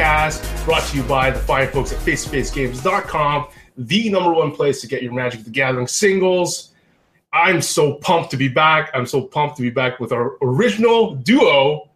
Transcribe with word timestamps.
podcast, 0.00 0.64
brought 0.66 0.82
to 0.84 0.96
you 0.96 1.02
by 1.04 1.30
the 1.30 1.38
fine 1.38 1.68
folks 1.68 1.90
at 1.92 1.98
FaceToFaceGames.com, 2.00 3.46
the 3.78 4.10
number 4.10 4.32
one 4.32 4.52
place 4.52 4.80
to 4.82 4.86
get 4.86 5.02
your 5.02 5.12
Magic 5.12 5.42
the 5.44 5.50
Gathering 5.50 5.86
singles. 5.86 6.72
I'm 7.32 7.62
so 7.62 7.94
pumped 7.94 8.30
to 8.32 8.36
be 8.36 8.48
back. 8.48 8.90
I'm 8.94 9.06
so 9.06 9.22
pumped 9.22 9.56
to 9.56 9.62
be 9.62 9.70
back 9.70 9.98
with 9.98 10.12
our 10.12 10.36
original 10.42 11.14
duo, 11.14 11.88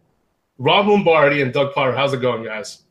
Rob 0.57 0.87
Lombardi 0.87 1.41
and 1.41 1.53
Doug 1.53 1.73
Potter. 1.73 1.95
How's 1.95 2.13
it 2.13 2.21
going, 2.21 2.43
guys? 2.43 2.81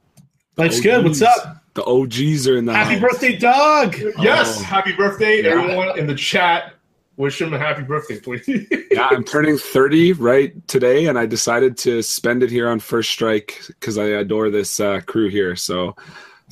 Life's 0.56 0.80
good. 0.80 1.04
What's 1.04 1.22
up? 1.22 1.56
The 1.74 1.84
OGs 1.84 2.46
are 2.48 2.56
in 2.56 2.64
the 2.64 2.74
Happy 2.74 2.94
house. 2.98 3.00
birthday, 3.12 3.36
Doug! 3.36 3.96
Yes, 4.20 4.60
Oh. 4.60 4.64
happy 4.64 4.92
birthday, 4.92 5.42
Yeah. 5.42 5.50
everyone 5.50 5.98
in 5.98 6.06
the 6.06 6.14
chat. 6.14 6.74
Wish 7.20 7.42
him 7.42 7.52
a 7.52 7.58
happy 7.58 7.82
birthday, 7.82 8.18
please. 8.18 8.48
yeah, 8.90 9.08
I'm 9.10 9.24
turning 9.24 9.58
30 9.58 10.14
right 10.14 10.66
today, 10.68 11.04
and 11.04 11.18
I 11.18 11.26
decided 11.26 11.76
to 11.78 12.02
spend 12.02 12.42
it 12.42 12.50
here 12.50 12.66
on 12.66 12.80
First 12.80 13.10
Strike 13.10 13.60
because 13.68 13.98
I 13.98 14.04
adore 14.04 14.48
this 14.48 14.80
uh, 14.80 15.02
crew 15.02 15.28
here. 15.28 15.54
So, 15.54 15.94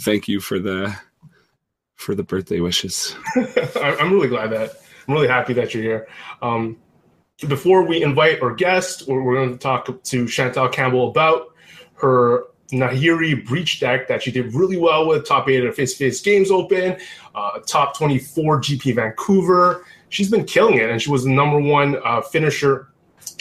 thank 0.00 0.28
you 0.28 0.40
for 0.40 0.58
the 0.58 0.94
for 1.94 2.14
the 2.14 2.22
birthday 2.22 2.60
wishes. 2.60 3.16
I'm 3.76 4.12
really 4.12 4.28
glad 4.28 4.48
that 4.48 4.72
I'm 5.06 5.14
really 5.14 5.26
happy 5.26 5.54
that 5.54 5.72
you're 5.72 5.82
here. 5.82 6.08
Um, 6.42 6.76
before 7.48 7.86
we 7.86 8.02
invite 8.02 8.42
our 8.42 8.54
guest, 8.54 9.08
we're, 9.08 9.22
we're 9.22 9.36
going 9.36 9.52
to 9.52 9.58
talk 9.58 10.04
to 10.04 10.28
Chantal 10.28 10.68
Campbell 10.68 11.08
about 11.08 11.54
her 11.94 12.44
Nahiri 12.72 13.46
Breach 13.46 13.80
deck 13.80 14.06
that 14.08 14.22
she 14.22 14.30
did 14.30 14.52
really 14.52 14.76
well 14.76 15.08
with 15.08 15.26
top 15.26 15.48
eight 15.48 15.64
at 15.64 15.74
Face 15.74 15.92
to 15.92 15.98
Face 15.98 16.20
Games 16.20 16.50
Open, 16.50 16.98
uh, 17.34 17.60
top 17.60 17.96
24 17.96 18.60
GP 18.60 18.96
Vancouver. 18.96 19.86
She's 20.08 20.30
been 20.30 20.44
killing 20.44 20.74
it, 20.74 20.90
and 20.90 21.00
she 21.00 21.10
was 21.10 21.24
the 21.24 21.30
number 21.30 21.60
one 21.60 21.96
uh, 22.04 22.20
finisher 22.22 22.88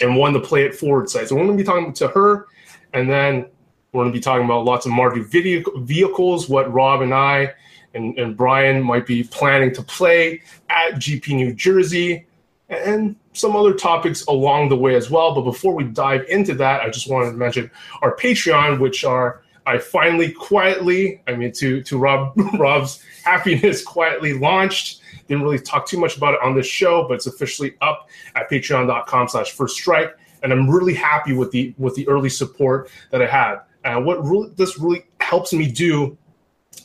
and 0.00 0.16
won 0.16 0.32
the 0.32 0.40
Play 0.40 0.64
It 0.64 0.74
Forward 0.74 1.08
site. 1.08 1.28
So 1.28 1.34
we're 1.34 1.44
going 1.44 1.56
to 1.56 1.62
be 1.62 1.66
talking 1.66 1.92
to 1.94 2.08
her, 2.08 2.46
and 2.92 3.08
then 3.08 3.46
we're 3.92 4.02
going 4.02 4.12
to 4.12 4.16
be 4.16 4.22
talking 4.22 4.44
about 4.44 4.64
lots 4.64 4.86
of 4.86 4.92
Mardu 4.92 5.24
video 5.24 5.62
vehicles, 5.78 6.48
what 6.48 6.72
Rob 6.72 7.02
and 7.02 7.14
I 7.14 7.54
and, 7.94 8.18
and 8.18 8.36
Brian 8.36 8.82
might 8.82 9.06
be 9.06 9.24
planning 9.24 9.72
to 9.74 9.82
play 9.82 10.42
at 10.68 10.94
GP 10.94 11.34
New 11.36 11.54
Jersey, 11.54 12.26
and 12.68 13.16
some 13.32 13.56
other 13.56 13.72
topics 13.72 14.24
along 14.26 14.68
the 14.68 14.76
way 14.76 14.94
as 14.94 15.10
well. 15.10 15.34
But 15.34 15.42
before 15.42 15.74
we 15.74 15.84
dive 15.84 16.24
into 16.28 16.54
that, 16.56 16.82
I 16.82 16.90
just 16.90 17.10
wanted 17.10 17.30
to 17.30 17.36
mention 17.36 17.70
our 18.02 18.14
Patreon, 18.14 18.78
which 18.78 19.04
are 19.04 19.42
I 19.66 19.78
finally 19.78 20.32
quietly, 20.32 21.20
I 21.26 21.34
mean 21.34 21.52
to 21.52 21.82
to 21.82 21.98
Rob 21.98 22.32
Rob's 22.58 23.02
happiness, 23.24 23.82
quietly 23.84 24.34
launched. 24.34 25.02
Didn't 25.28 25.42
really 25.42 25.58
talk 25.58 25.86
too 25.86 25.98
much 25.98 26.16
about 26.16 26.34
it 26.34 26.40
on 26.42 26.54
this 26.54 26.66
show, 26.66 27.06
but 27.06 27.14
it's 27.14 27.26
officially 27.26 27.76
up 27.80 28.08
at 28.34 28.50
patreon.com 28.50 29.28
slash 29.28 29.52
first 29.52 29.76
strike. 29.76 30.16
And 30.42 30.52
I'm 30.52 30.68
really 30.68 30.94
happy 30.94 31.32
with 31.32 31.50
the 31.50 31.74
with 31.78 31.94
the 31.94 32.08
early 32.08 32.30
support 32.30 32.90
that 33.10 33.22
I 33.22 33.26
had. 33.26 33.56
And 33.84 34.04
what 34.04 34.24
really 34.24 34.50
this 34.56 34.78
really 34.78 35.04
helps 35.20 35.52
me 35.52 35.70
do 35.70 36.16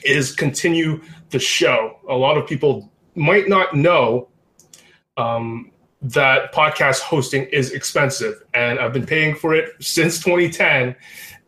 is 0.03 0.33
continue 0.33 1.01
the 1.29 1.39
show. 1.39 1.97
A 2.09 2.15
lot 2.15 2.37
of 2.37 2.47
people 2.47 2.91
might 3.15 3.47
not 3.47 3.75
know 3.75 4.29
um, 5.17 5.71
that 6.01 6.53
podcast 6.53 6.99
hosting 6.99 7.43
is 7.45 7.71
expensive, 7.71 8.43
and 8.53 8.79
I've 8.79 8.93
been 8.93 9.05
paying 9.05 9.35
for 9.35 9.53
it 9.55 9.71
since 9.79 10.19
2010, 10.19 10.95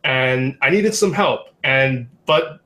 and 0.04 0.56
I 0.62 0.70
needed 0.70 0.94
some 0.94 1.12
help. 1.12 1.48
And 1.62 2.08
but 2.26 2.60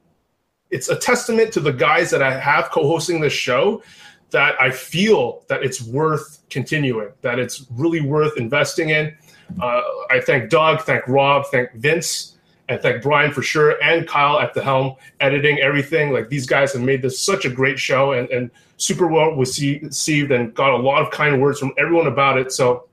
it's 0.71 0.89
a 0.89 0.97
testament 0.97 1.53
to 1.55 1.61
the 1.61 1.73
guys 1.73 2.11
that 2.11 2.23
I 2.23 2.39
have 2.39 2.71
co-hosting 2.71 3.21
this 3.21 3.33
show 3.33 3.83
that 4.31 4.61
I 4.61 4.71
feel 4.71 5.45
that 5.49 5.63
it's 5.63 5.83
worth 5.83 6.39
continuing, 6.51 7.11
that 7.23 7.39
it's 7.39 7.67
really 7.71 8.01
worth 8.01 8.37
investing 8.37 8.91
in. 8.91 9.17
Uh, 9.61 9.83
I 10.11 10.21
thank 10.21 10.51
Doug, 10.51 10.83
thank 10.83 11.07
Rob, 11.09 11.47
thank 11.47 11.73
Vince, 11.75 12.37
and 12.69 12.81
thank 12.81 13.03
Brian 13.03 13.33
for 13.33 13.43
sure, 13.43 13.83
and 13.83 14.07
Kyle 14.07 14.39
at 14.39 14.55
the 14.55 14.63
helm, 14.63 14.95
editing 15.19 15.59
everything. 15.59 16.13
Like 16.13 16.29
these 16.29 16.47
guys 16.47 16.73
have 16.73 16.83
made 16.83 17.03
this 17.03 17.19
such 17.19 17.45
a 17.45 17.51
great 17.51 17.79
show 17.79 18.13
and, 18.13 18.29
and 18.31 18.51
super 18.77 19.09
well 19.09 19.33
received 19.33 20.31
and 20.31 20.55
got 20.55 20.71
a 20.71 20.77
lot 20.77 21.03
of 21.03 21.11
kind 21.11 21.43
words 21.43 21.59
from 21.59 21.73
everyone 21.77 22.07
about 22.07 22.39
it. 22.39 22.53
So 22.53 22.87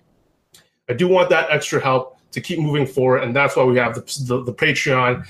I 0.89 0.93
do 0.93 1.07
want 1.07 1.29
that 1.29 1.49
extra 1.51 1.79
help 1.79 2.17
to 2.31 2.41
keep 2.41 2.59
moving 2.59 2.87
forward, 2.87 3.23
and 3.23 3.35
that's 3.35 3.55
why 3.55 3.63
we 3.63 3.77
have 3.77 3.93
the, 3.93 4.01
the, 4.25 4.43
the 4.43 4.53
Patreon. 4.53 5.25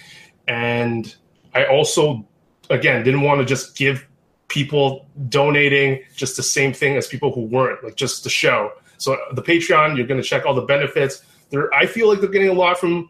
And 0.47 1.13
I 1.53 1.66
also, 1.66 2.25
again, 2.69 3.03
didn't 3.03 3.22
want 3.22 3.40
to 3.40 3.46
just 3.46 3.75
give 3.75 4.06
people 4.47 5.08
donating 5.30 6.03
just 6.16 6.38
the 6.38 6.44
same 6.44 6.74
thing 6.74 6.96
as 6.96 7.08
people 7.08 7.31
who 7.34 7.41
weren't, 7.41 7.84
like 7.84 7.96
just 7.96 8.24
the 8.24 8.30
show. 8.30 8.72
So 8.97 9.18
the 9.34 9.41
Patreon, 9.41 9.97
you're 9.97 10.08
going 10.08 10.22
to 10.22 10.28
check 10.28 10.46
all 10.46 10.53
the 10.53 10.62
benefits. 10.62 11.24
There, 11.50 11.74
I 11.74 11.85
feel 11.85 12.08
like 12.08 12.19
they're 12.19 12.30
getting 12.30 12.50
a 12.50 12.53
lot 12.53 12.80
from 12.80 13.09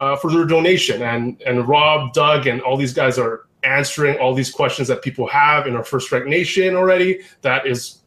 uh, 0.00 0.16
for 0.16 0.30
their 0.30 0.44
donation, 0.44 1.02
and 1.02 1.40
and 1.42 1.66
Rob, 1.66 2.12
Doug, 2.12 2.46
and 2.46 2.60
all 2.60 2.76
these 2.76 2.92
guys 2.92 3.18
are 3.18 3.46
answering 3.62 4.18
all 4.18 4.34
these 4.34 4.50
questions 4.50 4.88
that 4.88 5.02
people 5.02 5.26
have 5.28 5.66
in 5.66 5.76
our 5.76 5.84
First 5.84 6.06
Strike 6.06 6.26
Nation 6.26 6.74
already. 6.74 7.20
That 7.42 7.66
is 7.66 8.00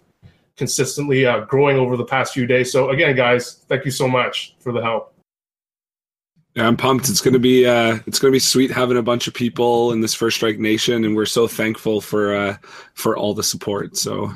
consistently 0.57 1.25
uh, 1.25 1.41
growing 1.41 1.77
over 1.77 1.97
the 1.97 2.05
past 2.05 2.33
few 2.33 2.45
days. 2.45 2.71
So 2.71 2.89
again, 2.89 3.15
guys, 3.15 3.63
thank 3.67 3.85
you 3.85 3.91
so 3.91 4.07
much 4.07 4.55
for 4.59 4.71
the 4.71 4.81
help. 4.81 5.13
Yeah, 6.57 6.65
I'm 6.65 6.75
pumped. 6.75 7.07
It's 7.07 7.21
gonna 7.21 7.37
be 7.37 7.67
uh, 7.67 7.99
it's 8.07 8.17
gonna 8.17 8.31
be 8.31 8.39
sweet 8.39 8.71
having 8.71 8.97
a 8.97 9.03
bunch 9.03 9.27
of 9.27 9.35
people 9.35 9.91
in 9.91 10.01
this 10.01 10.15
First 10.15 10.37
Strike 10.37 10.57
Nation, 10.57 11.05
and 11.05 11.15
we're 11.15 11.27
so 11.27 11.47
thankful 11.47 12.01
for 12.01 12.35
uh, 12.35 12.57
for 12.95 13.15
all 13.15 13.35
the 13.35 13.43
support. 13.43 13.95
So 13.95 14.31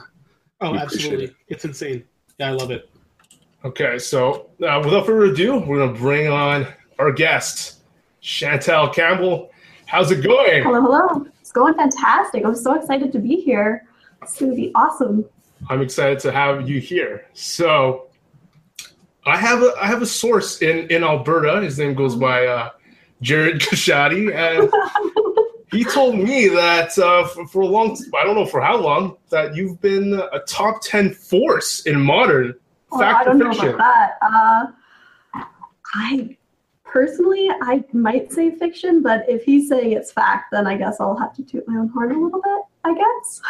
Oh, 0.62 0.76
absolutely. 0.76 1.26
it. 1.26 1.36
It's 1.48 1.66
insane. 1.66 2.04
Yeah, 2.38 2.50
I 2.50 2.52
love 2.52 2.70
it. 2.70 2.92
Okay, 3.66 3.98
so 3.98 4.52
uh, 4.62 4.80
without 4.84 5.08
further 5.08 5.32
ado, 5.32 5.62
we're 5.62 5.80
gonna 5.80 5.98
bring 5.98 6.28
on 6.28 6.68
our 7.00 7.12
guest, 7.12 7.80
Chantel 8.22 8.94
Campbell. 8.94 9.50
How's 9.88 10.12
it 10.12 10.24
going? 10.24 10.62
Hello, 10.62 10.80
hello. 10.80 11.26
It's 11.40 11.52
going 11.52 11.74
fantastic. 11.74 12.46
I'm 12.46 12.53
so 12.53 12.76
excited 12.76 13.12
to 13.14 13.20
be 13.20 13.38
here. 13.38 13.88
It's 14.22 14.40
going 14.40 14.52
to 14.52 14.56
be 14.56 14.72
awesome. 14.76 15.26
I'm 15.70 15.82
excited 15.82 16.20
to 16.20 16.32
have 16.32 16.70
you 16.70 16.80
here. 16.80 17.26
So, 17.34 18.08
I 19.26 19.38
have 19.38 19.62
a 19.62 19.74
I 19.82 19.88
have 19.88 20.02
a 20.02 20.06
source 20.06 20.62
in 20.62 20.88
in 20.90 21.04
Alberta. 21.04 21.62
His 21.62 21.78
name 21.78 21.94
goes 21.94 22.16
by 22.16 22.46
uh, 22.48 22.70
Jared 23.22 23.62
Kashadi, 23.62 24.34
and 24.34 24.72
he 25.72 25.84
told 25.84 26.18
me 26.18 26.48
that 26.50 26.98
uh, 26.98 27.28
for, 27.28 27.48
for 27.48 27.62
a 27.62 27.68
long 27.68 27.98
I 28.18 28.24
don't 28.24 28.36
know 28.36 28.46
for 28.46 28.62
how 28.62 28.78
long 28.78 29.18
that 29.30 29.56
you've 29.56 29.80
been 29.82 30.14
a 30.14 30.40
top 30.48 30.82
ten 30.82 31.12
force 31.14 31.82
in 31.86 32.02
modern 32.02 32.56
Well, 32.90 33.02
fact 33.02 33.22
I 33.22 33.24
don't 33.26 33.42
or 33.42 33.46
know 33.46 33.52
fiction. 33.52 33.70
about 33.76 33.78
that. 33.78 34.18
Uh, 34.22 35.44
I 35.94 36.38
personally, 36.84 37.50
I 37.62 37.84
might 37.94 38.34
say 38.34 38.52
fiction, 38.52 39.02
but 39.02 39.30
if 39.30 39.44
he's 39.44 39.70
saying 39.70 39.92
it's 39.92 40.12
fact, 40.12 40.52
then 40.52 40.66
I 40.68 40.78
guess 40.78 41.00
I'll 41.00 41.18
have 41.18 41.34
to 41.36 41.44
toot 41.44 41.68
my 41.68 41.78
own 41.78 41.90
horn 41.90 42.12
a 42.12 42.20
little 42.20 42.42
bit. 42.42 42.62
I 42.84 42.96
guess. 42.96 43.42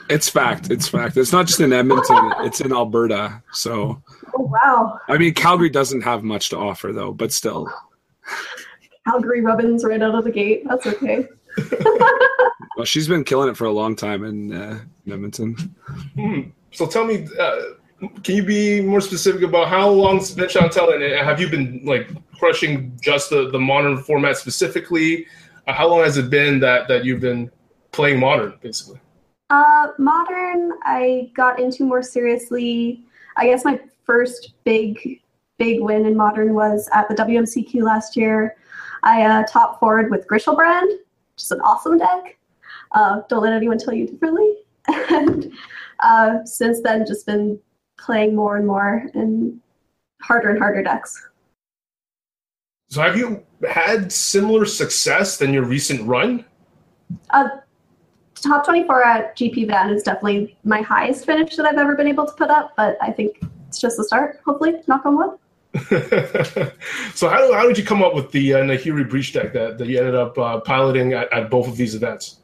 it's 0.10 0.28
fact. 0.28 0.70
It's 0.70 0.88
fact. 0.88 1.16
It's 1.16 1.32
not 1.32 1.46
just 1.46 1.60
in 1.60 1.72
Edmonton. 1.72 2.32
it's 2.40 2.60
in 2.60 2.72
Alberta. 2.72 3.42
So 3.52 4.02
oh 4.34 4.42
wow, 4.42 5.00
I 5.08 5.16
mean, 5.18 5.34
Calgary 5.34 5.70
doesn't 5.70 6.00
have 6.02 6.24
much 6.24 6.50
to 6.50 6.58
offer 6.58 6.92
though, 6.92 7.12
but 7.12 7.32
still. 7.32 7.68
Calgary 9.06 9.40
Rubbins 9.40 9.84
right 9.84 10.02
out 10.02 10.14
of 10.14 10.24
the 10.24 10.32
gate. 10.32 10.64
That's 10.68 10.86
okay. 10.86 11.26
Well, 12.78 12.84
she's 12.84 13.08
been 13.08 13.24
killing 13.24 13.48
it 13.48 13.56
for 13.56 13.64
a 13.64 13.72
long 13.72 13.96
time 13.96 14.22
in, 14.22 14.52
uh, 14.52 14.78
in 15.04 15.12
Edmonton. 15.12 15.56
Hmm. 16.14 16.42
So 16.70 16.86
tell 16.86 17.04
me, 17.04 17.26
uh, 17.40 17.56
can 18.22 18.36
you 18.36 18.44
be 18.44 18.80
more 18.80 19.00
specific 19.00 19.42
about 19.42 19.66
how 19.66 19.88
long's 19.88 20.30
been 20.30 20.46
Chantel 20.46 20.94
and 20.94 21.02
uh, 21.02 21.24
have 21.24 21.40
you 21.40 21.48
been 21.48 21.82
like 21.84 22.08
crushing 22.38 22.96
just 23.02 23.30
the, 23.30 23.50
the 23.50 23.58
modern 23.58 23.98
format 23.98 24.36
specifically? 24.36 25.26
Uh, 25.66 25.72
how 25.72 25.88
long 25.88 26.04
has 26.04 26.18
it 26.18 26.30
been 26.30 26.60
that, 26.60 26.86
that 26.86 27.04
you've 27.04 27.20
been 27.20 27.50
playing 27.98 28.20
modern, 28.20 28.54
basically? 28.62 29.00
Uh, 29.50 29.88
modern, 29.98 30.70
I 30.84 31.32
got 31.34 31.58
into 31.58 31.82
more 31.82 32.00
seriously. 32.00 33.02
I 33.36 33.46
guess 33.46 33.64
my 33.64 33.80
first 34.04 34.54
big, 34.62 35.20
big 35.58 35.80
win 35.80 36.06
in 36.06 36.16
modern 36.16 36.54
was 36.54 36.88
at 36.92 37.08
the 37.08 37.16
WMCQ 37.16 37.82
last 37.82 38.16
year. 38.16 38.56
I 39.02 39.24
uh, 39.24 39.42
top 39.48 39.80
forward 39.80 40.12
with 40.12 40.28
Griselbrand, 40.28 40.86
which 40.86 41.42
is 41.42 41.50
an 41.50 41.60
awesome 41.62 41.98
deck. 41.98 42.38
Uh, 42.92 43.22
don't 43.28 43.42
let 43.42 43.52
anyone 43.52 43.78
tell 43.78 43.92
you 43.92 44.06
differently. 44.06 44.58
and 45.10 45.52
uh, 45.98 46.44
since 46.44 46.80
then, 46.80 47.04
just 47.04 47.26
been 47.26 47.58
playing 47.98 48.36
more 48.36 48.58
and 48.58 48.66
more 48.66 49.10
and 49.14 49.60
harder 50.22 50.50
and 50.50 50.58
harder 50.60 50.84
decks. 50.84 51.20
So 52.90 53.02
have 53.02 53.16
you 53.16 53.44
had 53.68 54.12
similar 54.12 54.66
success 54.66 55.36
than 55.36 55.52
your 55.52 55.64
recent 55.64 56.06
run? 56.06 56.44
Uh, 57.30 57.48
top 58.40 58.64
24 58.64 59.04
at 59.04 59.36
GP 59.36 59.66
Van 59.66 59.90
is 59.90 60.02
definitely 60.02 60.56
my 60.64 60.80
highest 60.82 61.26
finish 61.26 61.56
that 61.56 61.66
I've 61.66 61.78
ever 61.78 61.94
been 61.94 62.08
able 62.08 62.26
to 62.26 62.32
put 62.32 62.50
up, 62.50 62.72
but 62.76 62.96
I 63.00 63.10
think 63.10 63.40
it's 63.68 63.80
just 63.80 63.96
the 63.96 64.04
start, 64.04 64.40
hopefully, 64.44 64.76
knock 64.86 65.06
on 65.06 65.16
wood. 65.16 65.38
so 67.14 67.28
how, 67.28 67.52
how 67.52 67.66
did 67.66 67.76
you 67.76 67.84
come 67.84 68.02
up 68.02 68.14
with 68.14 68.30
the 68.32 68.54
uh, 68.54 68.58
Nahiri 68.58 69.08
Breach 69.08 69.32
deck 69.32 69.52
that, 69.52 69.78
that 69.78 69.86
you 69.86 69.98
ended 69.98 70.14
up 70.14 70.36
uh, 70.38 70.60
piloting 70.60 71.12
at, 71.12 71.32
at 71.32 71.50
both 71.50 71.68
of 71.68 71.76
these 71.76 71.94
events? 71.94 72.40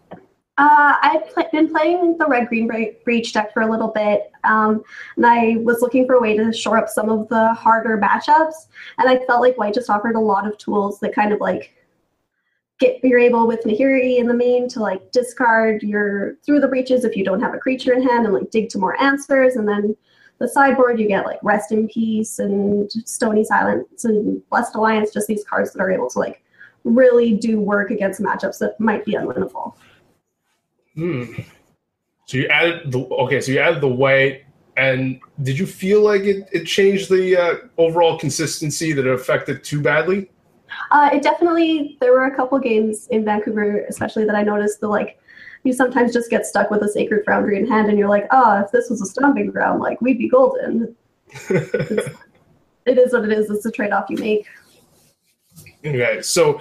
Uh, 0.57 0.95
I've 1.03 1.35
pl- 1.35 1.49
been 1.51 1.69
playing 1.71 2.17
the 2.17 2.27
red 2.27 2.47
green 2.47 2.69
bre- 2.69 2.97
breach 3.05 3.33
deck 3.33 3.53
for 3.53 3.63
a 3.63 3.71
little 3.71 3.89
bit, 3.89 4.31
um, 4.45 4.85
and 5.17 5.27
I 5.27 5.57
was 5.57 5.81
looking 5.81 6.07
for 6.07 6.15
a 6.15 6.21
way 6.21 6.37
to 6.37 6.53
shore 6.53 6.79
up 6.79 6.89
some 6.89 7.09
of 7.09 7.29
the 7.29 7.53
harder 7.55 7.99
matchups. 7.99 8.55
And 8.99 9.09
I 9.09 9.25
felt 9.27 9.41
like 9.41 9.59
white 9.59 9.75
just 9.75 9.91
offered 9.91 10.15
a 10.15 10.21
lot 10.21 10.47
of 10.47 10.57
tools 10.59 11.01
that 11.01 11.13
kind 11.13 11.33
of 11.33 11.41
like 11.41 11.75
get 12.81 13.03
you're 13.05 13.19
able 13.19 13.47
with 13.47 13.63
Nahiri 13.65 14.19
in 14.19 14.27
the 14.27 14.35
main 14.35 14.69
to 14.71 14.81
like 14.81 15.13
discard 15.13 15.83
your 15.83 16.37
through 16.45 16.61
the 16.61 16.69
breaches 16.69 17.05
if 17.05 17.17
you 17.17 17.25
don't 17.25 17.41
have 17.41 17.55
a 17.55 17.59
creature 17.59 17.93
in 17.93 18.03
hand 18.03 18.25
and 18.25 18.35
like 18.35 18.51
dig 18.51 18.69
to 18.71 18.79
more 18.79 19.01
answers, 19.01 19.57
and 19.57 19.69
then 19.69 19.97
the 20.39 20.49
sideboard 20.49 20.99
you 20.99 21.07
get 21.07 21.25
like 21.25 21.39
Rest 21.43 21.73
in 21.73 21.89
Peace 21.89 22.39
and 22.39 22.91
Stony 22.91 23.45
Silence 23.45 24.05
and 24.05 24.47
Blessed 24.49 24.75
Alliance, 24.75 25.13
just 25.13 25.29
these 25.29 25.45
cards 25.45 25.73
that 25.73 25.81
are 25.81 25.91
able 25.91 26.11
to 26.11 26.19
like 26.19 26.43
really 26.83 27.35
do 27.35 27.61
work 27.61 27.91
against 27.91 28.21
matchups 28.21 28.59
that 28.59 28.79
might 28.79 29.05
be 29.05 29.13
unwinnable. 29.13 29.75
Hmm. 30.95 31.35
So 32.27 32.39
you 32.39 32.49
added 32.49 32.91
the 32.91 33.01
okay. 33.01 33.41
So 33.41 33.53
you 33.53 33.61
added 33.61 33.81
the 33.81 33.89
white, 33.89 34.45
and 34.77 35.21
did 35.43 35.59
you 35.59 35.67
feel 35.67 36.03
like 36.03 36.23
it, 36.23 36.49
it 36.53 36.65
changed 36.65 37.11
the 37.11 37.37
uh, 37.37 37.55
overall 37.79 38.19
consistency 38.19 38.93
that 38.93 39.07
it 39.07 39.13
affected 39.13 39.63
too 39.63 39.81
badly? 39.81 40.31
Uh, 40.91 41.11
it 41.13 41.23
definitely 41.23 41.97
there 42.01 42.13
were 42.13 42.27
a 42.27 42.35
couple 42.35 42.59
games 42.59 43.07
in 43.09 43.25
Vancouver, 43.25 43.85
especially 43.89 44.25
that 44.25 44.35
I 44.35 44.43
noticed 44.43 44.81
the 44.81 44.89
like 44.89 45.19
you 45.65 45.73
sometimes 45.73 46.13
just 46.13 46.31
get 46.31 46.47
stuck 46.47 46.71
with 46.71 46.83
a 46.83 46.89
sacred 46.89 47.25
foundry 47.25 47.59
in 47.59 47.67
hand, 47.67 47.89
and 47.89 47.99
you're 47.99 48.09
like, 48.09 48.27
oh, 48.31 48.61
if 48.61 48.71
this 48.71 48.91
was 48.91 49.01
a 49.01 49.07
stomping 49.07 49.51
ground, 49.51 49.81
like 49.81 50.01
we'd 50.01 50.19
be 50.19 50.29
golden. 50.29 50.95
it 51.49 52.19
is 52.87 53.13
what 53.13 53.25
it 53.25 53.33
is. 53.33 53.51
It's 53.51 53.67
a 53.67 53.71
trade 53.71 53.93
off 53.93 54.11
you 54.11 54.19
make. 54.19 54.47
Okay, 55.85 56.23
so 56.23 56.61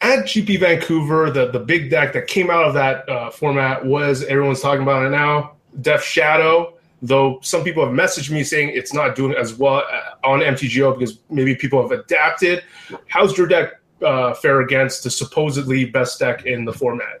at 0.00 0.24
GP 0.24 0.60
Vancouver, 0.60 1.30
the, 1.30 1.50
the 1.50 1.58
big 1.58 1.90
deck 1.90 2.12
that 2.12 2.26
came 2.28 2.50
out 2.50 2.64
of 2.64 2.74
that 2.74 3.08
uh, 3.08 3.30
format 3.30 3.84
was 3.84 4.24
everyone's 4.24 4.60
talking 4.60 4.82
about 4.82 5.04
it 5.04 5.10
now, 5.10 5.56
Death 5.80 6.02
Shadow. 6.02 6.77
Though 7.00 7.38
some 7.42 7.62
people 7.62 7.84
have 7.84 7.94
messaged 7.94 8.30
me 8.30 8.42
saying 8.42 8.70
it's 8.74 8.92
not 8.92 9.14
doing 9.14 9.34
as 9.36 9.54
well 9.54 9.84
uh, 9.90 10.26
on 10.26 10.40
MTGO 10.40 10.98
because 10.98 11.20
maybe 11.30 11.54
people 11.54 11.80
have 11.80 11.92
adapted. 11.92 12.64
How's 13.06 13.38
your 13.38 13.46
deck 13.46 13.74
uh, 14.04 14.34
fare 14.34 14.60
against 14.60 15.04
the 15.04 15.10
supposedly 15.10 15.84
best 15.84 16.18
deck 16.18 16.46
in 16.46 16.64
the 16.64 16.72
format? 16.72 17.18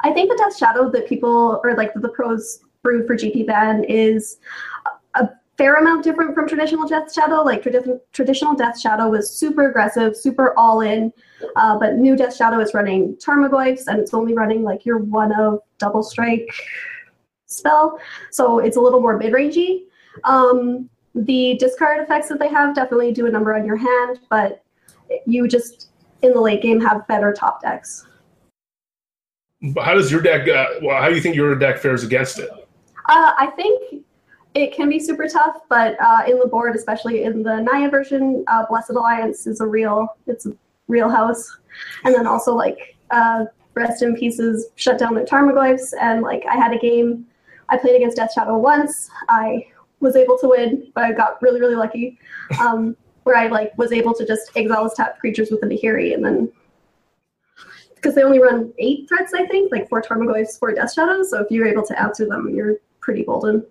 I 0.00 0.12
think 0.12 0.30
the 0.30 0.36
Death 0.36 0.56
Shadow 0.56 0.90
that 0.90 1.08
people 1.08 1.60
or 1.62 1.74
like 1.74 1.92
the 1.94 2.08
pros 2.08 2.60
brew 2.82 3.06
for 3.06 3.16
GP 3.16 3.46
Van 3.46 3.84
is 3.84 4.38
a 5.14 5.28
fair 5.56 5.76
amount 5.76 6.04
different 6.04 6.34
from 6.34 6.48
traditional 6.48 6.86
Death 6.86 7.12
Shadow. 7.12 7.42
Like 7.42 7.62
tradi- 7.62 8.00
traditional 8.12 8.54
Death 8.54 8.78
Shadow 8.78 9.08
was 9.08 9.30
super 9.30 9.70
aggressive, 9.70 10.16
super 10.16 10.58
all 10.58 10.80
in, 10.80 11.12
uh, 11.56 11.78
but 11.78 11.94
new 11.94 12.16
Death 12.16 12.34
Shadow 12.34 12.60
is 12.60 12.74
running 12.74 13.16
Tarmogoyfs 13.16 13.86
and 13.86 14.00
it's 14.00 14.12
only 14.12 14.34
running 14.34 14.62
like 14.62 14.84
your 14.84 14.98
one 14.98 15.32
of 15.32 15.60
double 15.78 16.02
strike 16.02 16.48
spell, 17.52 17.98
so 18.30 18.58
it's 18.58 18.76
a 18.76 18.80
little 18.80 19.00
more 19.00 19.16
mid 19.18 19.32
rangey. 19.32 19.84
Um, 20.24 20.88
the 21.14 21.56
discard 21.58 22.00
effects 22.00 22.28
that 22.28 22.38
they 22.38 22.48
have 22.48 22.74
definitely 22.74 23.12
do 23.12 23.26
a 23.26 23.30
number 23.30 23.54
on 23.54 23.66
your 23.66 23.76
hand, 23.76 24.20
but 24.30 24.64
you 25.26 25.46
just 25.46 25.88
in 26.22 26.32
the 26.32 26.40
late 26.40 26.62
game 26.62 26.80
have 26.80 27.06
better 27.06 27.32
top 27.32 27.60
decks. 27.62 28.06
But 29.74 29.84
How 29.84 29.94
does 29.94 30.10
your 30.10 30.20
deck? 30.20 30.48
Uh, 30.48 30.66
well, 30.82 31.00
how 31.00 31.08
do 31.08 31.14
you 31.14 31.20
think 31.20 31.36
your 31.36 31.54
deck 31.54 31.78
fares 31.78 32.02
against 32.02 32.38
it? 32.38 32.50
Uh, 33.08 33.32
I 33.38 33.52
think 33.54 34.04
it 34.54 34.74
can 34.74 34.88
be 34.88 34.98
super 34.98 35.28
tough, 35.28 35.60
but 35.68 35.96
uh, 36.00 36.22
in 36.26 36.38
the 36.38 36.46
board, 36.46 36.74
especially 36.74 37.24
in 37.24 37.42
the 37.42 37.60
Naya 37.60 37.88
version, 37.88 38.44
uh, 38.48 38.66
Blessed 38.68 38.90
Alliance 38.90 39.46
is 39.46 39.60
a 39.60 39.66
real, 39.66 40.16
it's 40.26 40.46
a 40.46 40.52
real 40.88 41.08
house. 41.08 41.58
And 42.04 42.14
then 42.14 42.26
also 42.26 42.54
like 42.54 42.96
uh, 43.10 43.46
Rest 43.74 44.02
in 44.02 44.16
Pieces 44.16 44.66
shut 44.76 44.98
down 44.98 45.14
their 45.14 45.24
Tarmogoyfs, 45.24 45.92
and 46.00 46.22
like 46.22 46.44
I 46.50 46.56
had 46.56 46.72
a 46.72 46.78
game, 46.78 47.26
I 47.72 47.78
played 47.78 47.96
against 47.96 48.18
Death 48.18 48.32
Shadow 48.34 48.58
once. 48.58 49.10
I 49.30 49.66
was 50.00 50.14
able 50.14 50.36
to 50.38 50.48
win, 50.48 50.92
but 50.94 51.04
I 51.04 51.12
got 51.12 51.40
really 51.40 51.58
really 51.58 51.74
lucky, 51.74 52.18
um, 52.60 52.94
where 53.24 53.36
I 53.36 53.46
like 53.46 53.76
was 53.78 53.92
able 53.92 54.12
to 54.14 54.26
just 54.26 54.50
exile 54.54 54.84
his 54.84 54.92
tap 54.92 55.18
creatures 55.18 55.50
with 55.50 55.62
a 55.62 55.66
Nahiri, 55.66 56.12
and 56.12 56.22
then 56.24 56.52
because 57.94 58.14
they 58.14 58.22
only 58.22 58.40
run 58.40 58.72
eight 58.78 59.08
threats, 59.08 59.32
I 59.32 59.46
think, 59.46 59.72
like 59.72 59.88
four 59.88 60.02
Tarmogoyfs, 60.02 60.58
four 60.58 60.74
Death 60.74 60.92
Shadows. 60.92 61.30
So 61.30 61.40
if 61.40 61.50
you're 61.50 61.66
able 61.66 61.86
to 61.86 62.02
answer 62.02 62.26
them, 62.26 62.50
you're 62.52 62.76
pretty 63.00 63.24
golden. 63.24 63.64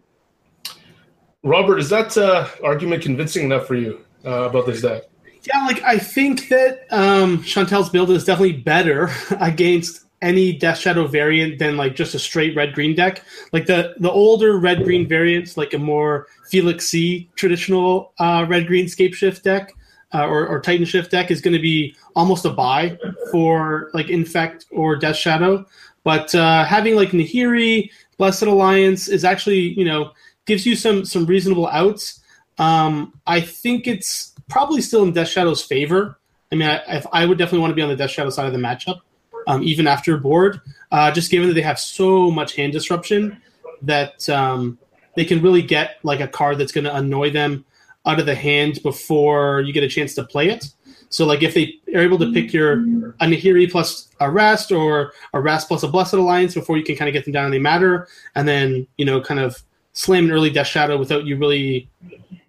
Robert, 1.44 1.78
is 1.80 1.90
that 1.90 2.18
uh, 2.18 2.48
argument 2.64 3.04
convincing 3.04 3.46
enough 3.46 3.68
for 3.68 3.76
you 3.76 4.06
uh, 4.26 4.44
about 4.44 4.66
this 4.66 4.82
deck? 4.82 5.04
Yeah, 5.44 5.66
like 5.66 5.82
I 5.84 5.98
think 5.98 6.50
that 6.50 6.86
um, 6.92 7.40
Chantel's 7.40 7.90
build 7.90 8.10
is 8.12 8.24
definitely 8.24 8.54
better 8.54 9.10
against 9.40 10.06
any 10.22 10.54
Death 10.54 10.78
Shadow 10.78 11.08
variant 11.08 11.60
than 11.60 11.78
like 11.78 11.96
just 11.96 12.16
a 12.16 12.20
straight 12.20 12.56
red 12.56 12.74
green 12.74 12.96
deck. 12.96 13.24
Like 13.54 13.66
the 13.66 13.96
the 14.00 14.12
older 14.12 14.58
red 14.58 14.84
green 14.84 15.08
variants, 15.08 15.58
like 15.58 15.74
a 15.74 15.80
more 15.80 16.28
Felix 16.50 16.88
C 16.88 17.30
traditional 17.36 18.14
uh, 18.20 18.46
red 18.48 18.68
green 18.68 18.88
scape 18.88 19.14
shift 19.14 19.44
deck 19.44 19.74
uh, 20.14 20.28
or, 20.28 20.48
or 20.48 20.60
Titan 20.60 20.86
shift 20.86 21.12
deck 21.12 21.32
is 21.32 21.42
going 21.42 21.54
to 21.54 21.60
be 21.62 21.96
almost 22.16 22.46
a 22.46 22.50
buy 22.50 22.98
for 23.32 23.90
like 23.94 24.10
Infect 24.10 24.66
or 24.72 24.96
Death 24.96 25.16
Shadow. 25.16 25.66
But 26.04 26.34
uh, 26.36 26.66
having 26.66 26.96
like 26.96 27.10
Nahiri, 27.10 27.90
Blessed 28.18 28.44
Alliance 28.44 29.08
is 29.08 29.24
actually 29.24 29.60
you 29.60 29.86
know 29.86 30.12
gives 30.46 30.66
you 30.66 30.76
some 30.76 31.06
some 31.06 31.26
reasonable 31.26 31.68
outs. 31.68 32.20
Um, 32.58 33.20
I 33.26 33.42
think 33.42 33.88
it's 33.88 34.34
probably 34.50 34.82
still 34.82 35.04
in 35.04 35.14
Death 35.14 35.30
Shadow's 35.30 35.64
favor. 35.64 36.20
I 36.52 36.56
mean, 36.56 36.68
I, 36.68 36.98
if 36.98 37.08
I 37.14 37.26
would 37.26 37.38
definitely 37.38 37.60
want 37.60 37.72
to 37.72 37.76
be 37.76 37.82
on 37.82 37.90
the 37.90 37.96
Death 37.96 38.12
Shadow 38.12 38.30
side 38.30 38.48
of 38.48 38.54
the 38.54 38.60
matchup, 38.60 39.00
um, 39.48 39.64
even 39.64 39.88
after 39.88 40.18
board, 40.18 40.62
uh, 40.92 41.12
just 41.12 41.32
given 41.32 41.48
that 41.48 41.54
they 41.54 41.62
have 41.62 41.80
so 41.80 42.30
much 42.32 42.56
hand 42.56 42.74
disruption 42.74 43.42
that 43.82 44.28
um, 44.30 44.78
they 45.16 45.26
can 45.26 45.42
really 45.42 45.62
get 45.62 45.98
like 46.04 46.20
a 46.20 46.28
card 46.28 46.58
that's 46.58 46.72
going 46.72 46.84
to 46.84 46.96
annoy 46.96 47.30
them 47.30 47.66
out 48.06 48.20
of 48.20 48.26
the 48.26 48.36
hand 48.36 48.82
before 48.84 49.62
you 49.62 49.74
get 49.74 49.84
a 49.84 49.88
chance 49.88 50.16
to 50.16 50.24
play 50.24 50.50
it. 50.50 50.74
So, 51.10 51.26
like, 51.26 51.44
if 51.44 51.54
they 51.54 51.78
are 51.94 52.00
able 52.00 52.18
to 52.20 52.32
pick 52.32 52.54
your 52.54 52.74
a 52.74 53.26
Nahiri 53.26 53.70
plus 53.70 54.08
a 54.22 54.32
Rest 54.32 54.72
or 54.72 55.12
a 55.34 55.42
Rest 55.42 55.68
plus 55.68 55.84
a 55.84 55.88
Blessed 55.88 56.14
Alliance 56.14 56.54
before 56.54 56.78
you 56.78 56.84
can 56.84 56.96
kind 56.96 57.10
of 57.10 57.14
get 57.14 57.26
them 57.26 57.34
down 57.34 57.46
and 57.46 57.54
they 57.54 57.60
matter, 57.60 58.08
and 58.36 58.48
then 58.48 58.88
you 58.98 59.04
know, 59.04 59.20
kind 59.20 59.40
of 59.40 59.62
slam 59.92 60.26
an 60.26 60.32
early 60.32 60.50
Death 60.50 60.68
Shadow 60.68 60.98
without 60.98 61.26
you 61.26 61.38
really, 61.38 61.90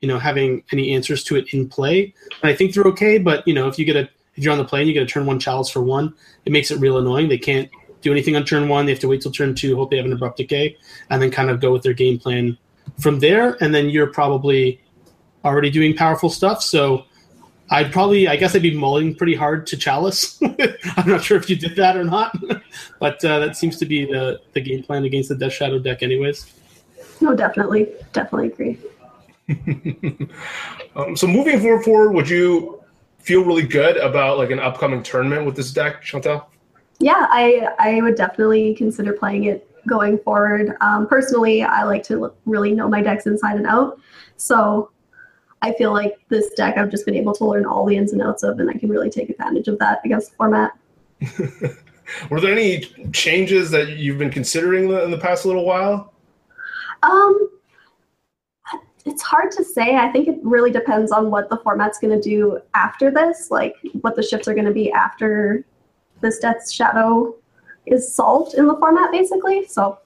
you 0.00 0.06
know, 0.06 0.18
having 0.18 0.62
any 0.70 0.94
answers 0.94 1.24
to 1.24 1.36
it 1.36 1.52
in 1.52 1.68
play. 1.68 2.14
And 2.42 2.52
I 2.52 2.54
think 2.54 2.72
they're 2.72 2.84
okay, 2.84 3.18
but 3.18 3.46
you 3.48 3.54
know, 3.54 3.66
if 3.66 3.80
you 3.80 3.84
get 3.84 3.96
a 3.96 4.08
if 4.34 4.44
you're 4.44 4.52
on 4.52 4.58
the 4.58 4.64
plane, 4.64 4.82
and 4.82 4.88
you 4.88 4.94
get 4.94 5.02
a 5.02 5.06
turn 5.06 5.26
one 5.26 5.38
chalice 5.38 5.70
for 5.70 5.82
one, 5.82 6.14
it 6.44 6.52
makes 6.52 6.70
it 6.70 6.78
real 6.78 6.98
annoying. 6.98 7.28
They 7.28 7.38
can't 7.38 7.70
do 8.00 8.10
anything 8.10 8.36
on 8.36 8.44
turn 8.44 8.68
one. 8.68 8.86
They 8.86 8.92
have 8.92 9.00
to 9.00 9.08
wait 9.08 9.22
till 9.22 9.32
turn 9.32 9.54
two, 9.54 9.76
hope 9.76 9.90
they 9.90 9.96
have 9.96 10.06
an 10.06 10.12
abrupt 10.12 10.38
decay, 10.38 10.76
and 11.10 11.20
then 11.20 11.30
kind 11.30 11.50
of 11.50 11.60
go 11.60 11.72
with 11.72 11.82
their 11.82 11.92
game 11.92 12.18
plan 12.18 12.56
from 12.98 13.20
there. 13.20 13.62
And 13.62 13.74
then 13.74 13.90
you're 13.90 14.08
probably 14.08 14.80
already 15.44 15.70
doing 15.70 15.94
powerful 15.94 16.30
stuff. 16.30 16.62
So 16.62 17.04
I'd 17.70 17.92
probably, 17.92 18.28
I 18.28 18.36
guess 18.36 18.54
I'd 18.54 18.62
be 18.62 18.76
mulling 18.76 19.14
pretty 19.14 19.34
hard 19.34 19.66
to 19.68 19.76
chalice. 19.76 20.40
I'm 20.96 21.08
not 21.08 21.22
sure 21.22 21.36
if 21.36 21.48
you 21.48 21.56
did 21.56 21.76
that 21.76 21.96
or 21.96 22.04
not, 22.04 22.36
but 22.98 23.24
uh, 23.24 23.38
that 23.38 23.56
seems 23.56 23.78
to 23.78 23.86
be 23.86 24.04
the, 24.04 24.40
the 24.52 24.60
game 24.60 24.82
plan 24.82 25.04
against 25.04 25.28
the 25.28 25.36
Death 25.36 25.52
Shadow 25.52 25.78
deck, 25.78 26.02
anyways. 26.02 26.52
No, 27.20 27.34
definitely, 27.34 27.88
definitely 28.12 28.48
agree. 28.48 28.78
Um, 30.94 31.16
so 31.16 31.26
moving 31.26 31.58
forward, 31.58 31.84
forward, 31.84 32.12
would 32.12 32.28
you 32.28 32.81
feel 33.22 33.44
really 33.44 33.66
good 33.66 33.96
about 33.96 34.38
like 34.38 34.50
an 34.50 34.58
upcoming 34.58 35.02
tournament 35.02 35.46
with 35.46 35.56
this 35.56 35.72
deck, 35.72 36.02
Chantel? 36.02 36.46
Yeah, 36.98 37.26
I 37.30 37.68
I 37.78 38.00
would 38.02 38.16
definitely 38.16 38.74
consider 38.74 39.12
playing 39.12 39.44
it 39.44 39.68
going 39.86 40.18
forward. 40.18 40.76
Um, 40.80 41.08
personally, 41.08 41.62
I 41.62 41.84
like 41.84 42.02
to 42.04 42.24
l- 42.24 42.36
really 42.46 42.72
know 42.72 42.88
my 42.88 43.02
decks 43.02 43.26
inside 43.26 43.56
and 43.56 43.66
out, 43.66 43.98
so 44.36 44.90
I 45.62 45.72
feel 45.72 45.92
like 45.92 46.18
this 46.28 46.50
deck 46.54 46.76
I've 46.76 46.90
just 46.90 47.06
been 47.06 47.16
able 47.16 47.34
to 47.34 47.44
learn 47.44 47.64
all 47.64 47.86
the 47.86 47.96
ins 47.96 48.12
and 48.12 48.22
outs 48.22 48.42
of, 48.42 48.60
and 48.60 48.68
I 48.70 48.74
can 48.74 48.88
really 48.88 49.10
take 49.10 49.30
advantage 49.30 49.68
of 49.68 49.78
that 49.78 50.00
against 50.04 50.30
the 50.30 50.36
format. 50.36 50.72
Were 52.30 52.40
there 52.40 52.52
any 52.52 52.80
changes 53.12 53.70
that 53.70 53.96
you've 53.96 54.18
been 54.18 54.30
considering 54.30 54.90
in 54.90 55.10
the 55.10 55.18
past 55.18 55.44
little 55.44 55.64
while? 55.64 56.12
Um, 57.02 57.50
it's 59.04 59.22
hard 59.22 59.50
to 59.52 59.64
say. 59.64 59.96
I 59.96 60.10
think 60.12 60.28
it 60.28 60.38
really 60.42 60.70
depends 60.70 61.12
on 61.12 61.30
what 61.30 61.48
the 61.50 61.56
format's 61.58 61.98
going 61.98 62.20
to 62.20 62.20
do 62.20 62.60
after 62.74 63.10
this, 63.10 63.50
like 63.50 63.76
what 64.00 64.16
the 64.16 64.22
shifts 64.22 64.48
are 64.48 64.54
going 64.54 64.66
to 64.66 64.72
be 64.72 64.92
after 64.92 65.64
this 66.20 66.38
Death 66.38 66.70
Shadow 66.70 67.34
is 67.86 68.14
solved 68.14 68.54
in 68.54 68.66
the 68.66 68.76
format, 68.76 69.10
basically. 69.10 69.66
So 69.66 69.98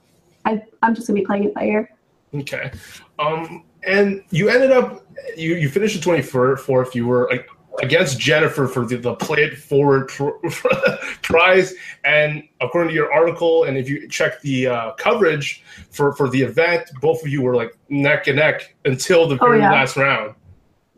I, 0.45 0.63
I'm 0.81 0.95
just 0.95 1.07
going 1.07 1.15
to 1.17 1.21
be 1.21 1.25
playing 1.25 1.43
it 1.45 1.53
by 1.53 1.65
ear. 1.65 1.91
Okay. 2.33 2.71
Um, 3.19 3.63
and 3.85 4.23
you 4.31 4.49
ended 4.49 4.71
up 4.71 5.05
you 5.35 5.55
you 5.55 5.69
finished 5.69 5.95
the 5.95 6.01
twenty 6.01 6.21
fourth. 6.21 6.95
You 6.95 7.07
were 7.07 7.27
like, 7.29 7.47
against 7.81 8.19
Jennifer 8.19 8.67
for 8.67 8.85
the, 8.85 8.97
the 8.97 9.15
Play 9.15 9.43
It 9.43 9.57
Forward 9.57 10.07
pr- 10.09 10.29
prize, 11.21 11.73
and 12.03 12.43
according 12.61 12.89
to 12.89 12.95
your 12.95 13.11
article, 13.13 13.65
and 13.65 13.77
if 13.77 13.87
you 13.89 14.07
check 14.09 14.41
the 14.41 14.67
uh, 14.67 14.91
coverage 14.93 15.63
for 15.91 16.13
for 16.13 16.29
the 16.29 16.41
event, 16.41 16.89
both 17.01 17.21
of 17.21 17.27
you 17.29 17.41
were 17.41 17.55
like 17.55 17.77
neck 17.89 18.27
and 18.27 18.37
neck 18.37 18.75
until 18.85 19.27
the 19.27 19.35
Oh, 19.41 19.45
very 19.47 19.59
yeah. 19.59 19.71
last 19.71 19.95
round. 19.97 20.33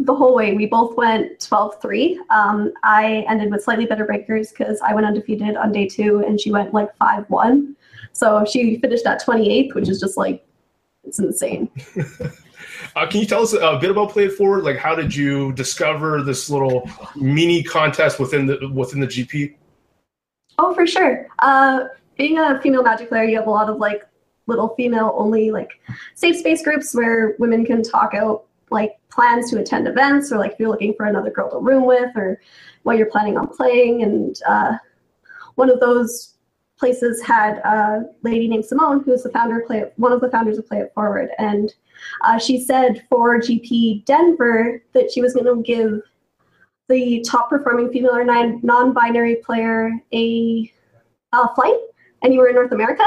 the 0.01 0.15
whole 0.15 0.33
way. 0.33 0.53
We 0.53 0.65
both 0.65 0.95
went 0.95 1.39
12 1.41 1.81
3. 1.81 2.21
Um, 2.29 2.71
I 2.83 3.25
ended 3.27 3.51
with 3.51 3.61
slightly 3.63 3.85
better 3.85 4.05
breakers 4.05 4.49
because 4.51 4.79
I 4.81 4.93
went 4.93 5.05
undefeated 5.05 5.57
on 5.57 5.71
day 5.73 5.87
two 5.87 6.23
and 6.25 6.39
she 6.39 6.51
went 6.51 6.73
like 6.73 6.95
5 6.97 7.29
1. 7.29 7.75
So 8.13 8.45
she 8.45 8.77
finished 8.79 9.05
at 9.05 9.21
28th, 9.21 9.75
which 9.75 9.89
is 9.89 9.99
just 9.99 10.15
like, 10.17 10.45
it's 11.03 11.19
insane. 11.19 11.69
uh, 12.95 13.07
can 13.07 13.21
you 13.21 13.25
tell 13.25 13.41
us 13.41 13.53
a 13.53 13.77
bit 13.79 13.89
about 13.91 14.11
Play 14.11 14.25
It 14.25 14.33
Forward? 14.33 14.63
Like, 14.63 14.77
how 14.77 14.95
did 14.95 15.15
you 15.15 15.53
discover 15.53 16.23
this 16.23 16.49
little 16.49 16.89
mini 17.15 17.63
contest 17.63 18.19
within 18.19 18.45
the 18.45 18.69
within 18.73 18.99
the 18.99 19.07
GP? 19.07 19.55
Oh, 20.57 20.73
for 20.73 20.85
sure. 20.85 21.27
Uh, 21.39 21.85
being 22.17 22.37
a 22.37 22.61
female 22.61 22.83
Magic 22.83 23.09
player, 23.09 23.23
you 23.23 23.37
have 23.37 23.47
a 23.47 23.51
lot 23.51 23.69
of 23.69 23.77
like 23.77 24.03
little 24.49 24.69
female 24.75 25.13
only 25.15 25.51
like 25.51 25.69
safe 26.15 26.35
space 26.35 26.61
groups 26.63 26.93
where 26.93 27.35
women 27.39 27.65
can 27.65 27.81
talk 27.81 28.13
out 28.13 28.45
like 28.71 28.97
plans 29.09 29.49
to 29.49 29.59
attend 29.59 29.87
events 29.87 30.31
or 30.31 30.37
like 30.37 30.53
if 30.53 30.59
you're 30.59 30.69
looking 30.69 30.93
for 30.95 31.05
another 31.05 31.29
girl 31.29 31.49
to 31.49 31.59
room 31.59 31.85
with 31.85 32.11
or 32.15 32.41
what 32.83 32.97
you're 32.97 33.09
planning 33.09 33.37
on 33.37 33.47
playing 33.47 34.03
and 34.03 34.41
uh, 34.47 34.75
one 35.55 35.69
of 35.69 35.79
those 35.79 36.35
places 36.77 37.21
had 37.21 37.57
a 37.59 38.05
lady 38.23 38.47
named 38.47 38.65
simone 38.65 39.01
who's 39.03 39.23
the 39.23 39.29
founder 39.29 39.59
of 39.59 39.67
play 39.67 39.85
one 39.97 40.11
of 40.11 40.21
the 40.21 40.29
founders 40.31 40.57
of 40.57 40.67
play 40.67 40.79
it 40.79 40.91
forward 40.93 41.29
and 41.37 41.73
uh, 42.21 42.37
she 42.37 42.63
said 42.63 43.03
for 43.09 43.39
gp 43.39 44.03
denver 44.05 44.81
that 44.93 45.11
she 45.11 45.21
was 45.21 45.33
going 45.33 45.45
to 45.45 45.61
give 45.63 46.01
the 46.87 47.23
top 47.27 47.49
performing 47.49 47.89
female 47.91 48.15
or 48.15 48.23
non-binary 48.23 49.35
player 49.37 49.91
a, 50.13 50.71
a 51.33 51.55
flight 51.55 51.77
and 52.23 52.33
you 52.33 52.39
were 52.39 52.49
in 52.49 52.55
north 52.55 52.71
america 52.71 53.03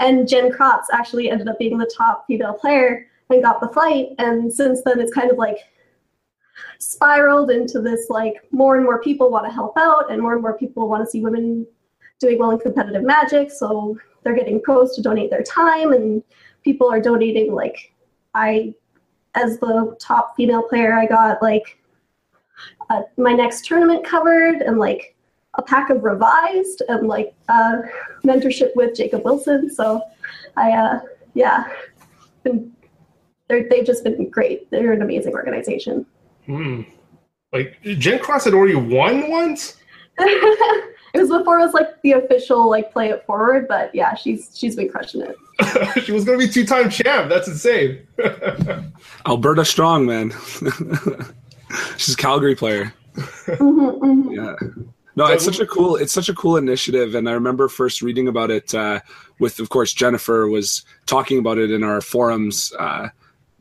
and 0.00 0.28
jen 0.28 0.50
kratz 0.50 0.84
actually 0.92 1.30
ended 1.30 1.48
up 1.48 1.58
being 1.58 1.78
the 1.78 1.90
top 1.96 2.26
female 2.26 2.54
player 2.54 3.06
and 3.30 3.42
got 3.42 3.60
the 3.60 3.68
flight. 3.68 4.08
And 4.18 4.52
since 4.52 4.82
then, 4.82 5.00
it's 5.00 5.12
kind 5.12 5.30
of 5.30 5.38
like 5.38 5.58
spiraled 6.78 7.50
into 7.50 7.80
this 7.80 8.08
like 8.08 8.34
more 8.50 8.76
and 8.76 8.84
more 8.84 9.00
people 9.02 9.30
want 9.30 9.46
to 9.46 9.52
help 9.52 9.76
out, 9.76 10.10
and 10.10 10.20
more 10.20 10.34
and 10.34 10.42
more 10.42 10.56
people 10.56 10.88
want 10.88 11.04
to 11.04 11.10
see 11.10 11.20
women 11.20 11.66
doing 12.18 12.38
well 12.38 12.50
in 12.50 12.58
competitive 12.58 13.02
magic. 13.02 13.50
So 13.50 13.98
they're 14.22 14.36
getting 14.36 14.60
pros 14.60 14.94
to 14.96 15.02
donate 15.02 15.30
their 15.30 15.42
time, 15.42 15.92
and 15.92 16.22
people 16.64 16.90
are 16.90 17.00
donating. 17.00 17.52
Like, 17.52 17.92
I, 18.36 18.74
as 19.34 19.58
the 19.58 19.96
top 19.98 20.36
female 20.36 20.62
player, 20.62 20.92
I 20.92 21.06
got 21.06 21.42
like 21.42 21.78
uh, 22.90 23.02
my 23.16 23.32
next 23.32 23.64
tournament 23.64 24.04
covered 24.04 24.56
and 24.62 24.78
like 24.78 25.16
a 25.54 25.62
pack 25.62 25.88
of 25.88 26.04
revised 26.04 26.82
and 26.88 27.08
like 27.08 27.34
uh, 27.48 27.78
mentorship 28.24 28.76
with 28.76 28.94
Jacob 28.94 29.24
Wilson. 29.24 29.70
So 29.70 30.02
I, 30.56 30.72
uh, 30.72 31.00
yeah, 31.34 31.68
been 32.44 32.72
they've 33.48 33.86
just 33.86 34.04
been 34.04 34.28
great. 34.28 34.70
They're 34.70 34.92
an 34.92 35.02
amazing 35.02 35.32
organization. 35.32 36.04
Hmm. 36.44 36.82
Like 37.52 37.80
Jen 37.82 38.18
Cross 38.18 38.44
had 38.44 38.54
already 38.54 38.74
won 38.74 39.30
once. 39.30 39.76
it 40.18 40.90
was 41.14 41.30
before 41.30 41.58
it 41.60 41.64
was 41.64 41.74
like 41.74 42.00
the 42.02 42.12
official 42.12 42.68
like 42.68 42.92
play 42.92 43.10
it 43.10 43.24
forward, 43.24 43.66
but 43.68 43.94
yeah, 43.94 44.14
she's 44.14 44.50
she's 44.54 44.76
been 44.76 44.88
crushing 44.88 45.22
it. 45.22 45.36
she 46.04 46.12
was 46.12 46.24
going 46.24 46.38
to 46.38 46.46
be 46.46 46.52
two 46.52 46.66
time 46.66 46.90
champ. 46.90 47.28
That's 47.28 47.48
insane. 47.48 48.06
Alberta 49.26 49.64
strong 49.64 50.06
man. 50.06 50.30
she's 51.96 52.14
a 52.14 52.16
Calgary 52.16 52.54
player. 52.54 52.92
Mm-hmm, 53.16 54.04
mm-hmm. 54.04 54.32
Yeah. 54.32 54.54
No, 55.16 55.26
it's 55.26 55.44
such 55.44 55.60
a 55.60 55.66
cool 55.66 55.96
it's 55.96 56.12
such 56.12 56.28
a 56.28 56.34
cool 56.34 56.58
initiative, 56.58 57.14
and 57.14 57.26
I 57.26 57.32
remember 57.32 57.68
first 57.68 58.02
reading 58.02 58.28
about 58.28 58.50
it 58.50 58.74
uh, 58.74 59.00
with, 59.40 59.58
of 59.60 59.70
course, 59.70 59.94
Jennifer 59.94 60.46
was 60.46 60.84
talking 61.06 61.38
about 61.38 61.56
it 61.56 61.70
in 61.70 61.82
our 61.82 62.02
forums. 62.02 62.72
Uh, 62.78 63.08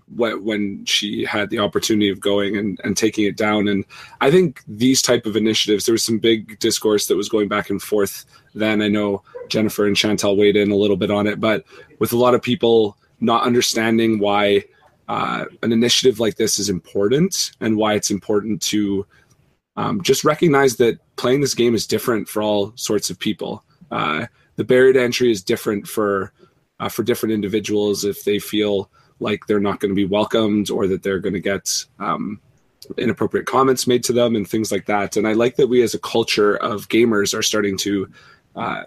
when 0.07 0.85
she 0.85 1.25
had 1.25 1.49
the 1.49 1.59
opportunity 1.59 2.09
of 2.09 2.19
going 2.19 2.55
and, 2.55 2.79
and 2.83 2.95
taking 2.95 3.25
it 3.25 3.35
down. 3.35 3.67
And 3.67 3.83
I 4.21 4.29
think 4.29 4.61
these 4.67 5.01
type 5.01 5.25
of 5.25 5.35
initiatives, 5.35 5.85
there 5.85 5.93
was 5.93 6.03
some 6.03 6.19
big 6.19 6.59
discourse 6.59 7.07
that 7.07 7.17
was 7.17 7.27
going 7.27 7.47
back 7.47 7.71
and 7.71 7.81
forth 7.81 8.23
then. 8.55 8.81
I 8.81 8.87
know 8.87 9.23
Jennifer 9.49 9.85
and 9.85 9.95
Chantel 9.95 10.37
weighed 10.37 10.55
in 10.55 10.71
a 10.71 10.75
little 10.75 10.97
bit 10.97 11.11
on 11.11 11.27
it, 11.27 11.39
but 11.39 11.65
with 11.99 12.13
a 12.13 12.17
lot 12.17 12.33
of 12.33 12.41
people 12.41 12.97
not 13.19 13.43
understanding 13.43 14.19
why 14.19 14.63
uh, 15.07 15.45
an 15.61 15.71
initiative 15.71 16.19
like 16.19 16.35
this 16.35 16.57
is 16.57 16.69
important 16.69 17.51
and 17.61 17.77
why 17.77 17.93
it's 17.93 18.09
important 18.09 18.61
to 18.61 19.05
um, 19.77 20.01
just 20.01 20.23
recognize 20.23 20.77
that 20.77 20.99
playing 21.15 21.41
this 21.41 21.53
game 21.53 21.75
is 21.75 21.85
different 21.85 22.27
for 22.27 22.41
all 22.41 22.71
sorts 22.75 23.09
of 23.09 23.19
people. 23.19 23.63
Uh, 23.91 24.25
the 24.55 24.63
barrier 24.63 24.93
to 24.93 25.01
entry 25.01 25.31
is 25.31 25.43
different 25.43 25.87
for 25.87 26.31
uh, 26.79 26.89
for 26.89 27.03
different 27.03 27.33
individuals 27.33 28.03
if 28.03 28.23
they 28.23 28.39
feel 28.39 28.89
like 29.19 29.45
they're 29.47 29.59
not 29.59 29.79
going 29.79 29.91
to 29.91 29.95
be 29.95 30.05
welcomed 30.05 30.69
or 30.69 30.87
that 30.87 31.03
they're 31.03 31.19
going 31.19 31.33
to 31.33 31.39
get 31.39 31.85
um, 31.99 32.39
inappropriate 32.97 33.45
comments 33.45 33.87
made 33.87 34.03
to 34.03 34.13
them 34.13 34.35
and 34.35 34.47
things 34.47 34.71
like 34.71 34.85
that. 34.85 35.15
And 35.15 35.27
I 35.27 35.33
like 35.33 35.55
that 35.55 35.67
we, 35.67 35.81
as 35.83 35.93
a 35.93 35.99
culture 35.99 36.57
of 36.57 36.89
gamers, 36.89 37.37
are 37.37 37.41
starting 37.41 37.77
to 37.79 38.09
uh, 38.55 38.83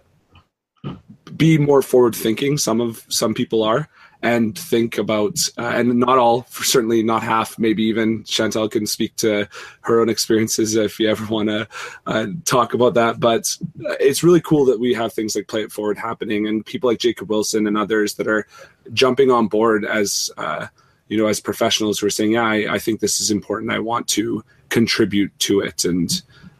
be 1.36 1.58
more 1.58 1.82
forward 1.82 2.14
thinking. 2.14 2.58
Some 2.58 2.80
of 2.80 3.04
some 3.08 3.34
people 3.34 3.62
are, 3.62 3.88
and 4.22 4.58
think 4.58 4.98
about, 4.98 5.38
uh, 5.58 5.72
and 5.74 5.94
not 5.94 6.18
all, 6.18 6.44
certainly 6.50 7.02
not 7.02 7.22
half, 7.22 7.58
maybe 7.58 7.84
even 7.84 8.24
Chantel 8.24 8.70
can 8.70 8.86
speak 8.86 9.14
to 9.16 9.48
her 9.82 10.00
own 10.00 10.08
experiences 10.08 10.74
if 10.74 10.98
you 10.98 11.08
ever 11.08 11.24
want 11.32 11.48
to 11.48 11.68
uh, 12.06 12.26
talk 12.44 12.74
about 12.74 12.94
that. 12.94 13.20
But 13.20 13.56
it's 14.00 14.24
really 14.24 14.40
cool 14.40 14.64
that 14.66 14.80
we 14.80 14.92
have 14.94 15.12
things 15.12 15.36
like 15.36 15.46
Play 15.46 15.62
It 15.62 15.72
Forward 15.72 15.98
happening 15.98 16.48
and 16.48 16.66
people 16.66 16.90
like 16.90 16.98
Jacob 16.98 17.30
Wilson 17.30 17.66
and 17.66 17.78
others 17.78 18.14
that 18.14 18.26
are 18.26 18.46
jumping 18.92 19.30
on 19.30 19.46
board 19.46 19.84
as, 19.84 20.30
uh, 20.36 20.66
you 21.06 21.16
know, 21.16 21.26
as 21.26 21.38
professionals 21.38 22.00
who 22.00 22.08
are 22.08 22.10
saying, 22.10 22.32
yeah, 22.32 22.44
I, 22.44 22.74
I, 22.74 22.78
think 22.78 23.00
this 23.00 23.20
is 23.20 23.30
important. 23.30 23.72
I 23.72 23.78
want 23.78 24.08
to 24.08 24.44
contribute 24.68 25.36
to 25.40 25.60
it. 25.60 25.84
And 25.84 26.10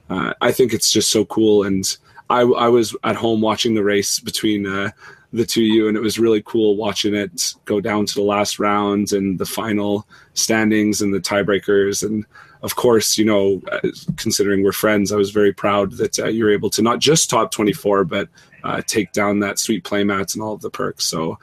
uh, 0.09 0.33
I 0.41 0.53
think 0.53 0.73
it's 0.73 0.93
just 0.93 1.11
so 1.11 1.25
cool. 1.25 1.65
And 1.65 1.97
I, 2.31 2.41
I 2.41 2.69
was 2.69 2.95
at 3.05 3.17
home 3.17 3.41
watching 3.41 3.75
the 3.75 3.85
race 3.85 4.21
between 4.21 4.67
uh, 4.67 4.91
the 5.33 5.47
two 5.47 5.61
of 5.61 5.67
you, 5.67 5.89
and 5.89 5.97
it 5.97 6.01
was 6.01 6.19
really 6.19 6.43
cool 6.45 6.77
watching 6.77 7.15
it 7.15 7.55
go 7.65 7.81
down 7.81 8.07
to 8.07 8.15
the 8.15 8.23
last 8.23 8.59
round 8.59 9.13
and 9.13 9.39
the 9.39 9.47
final 9.47 10.07
standings 10.35 11.01
and 11.01 11.13
the 11.13 11.21
tiebreakers. 11.21 12.03
And 12.03 12.25
of 12.63 12.77
course, 12.77 13.19
you 13.19 13.25
know, 13.25 13.63
uh, 13.71 13.81
considering 14.17 14.63
we're 14.63 14.73
friends, 14.73 15.13
I 15.13 15.17
was 15.17 15.31
very 15.31 15.53
proud 15.53 15.93
that 15.93 16.19
uh, 16.19 16.29
you 16.29 16.45
were 16.45 16.53
able 16.53 16.71
to 16.71 16.83
not 16.83 16.99
just 16.99 17.31
top 17.31 17.51
24, 17.51 18.05
but 18.05 18.29
uh, 18.65 18.83
take 18.87 19.13
down 19.13 19.41
that 19.41 19.59
sweet 19.59 19.85
playmats 19.85 20.35
and 20.35 20.43
all 20.43 20.55
of 20.55 20.61
the 20.61 20.71
perks. 20.71 21.05
So, 21.05 21.39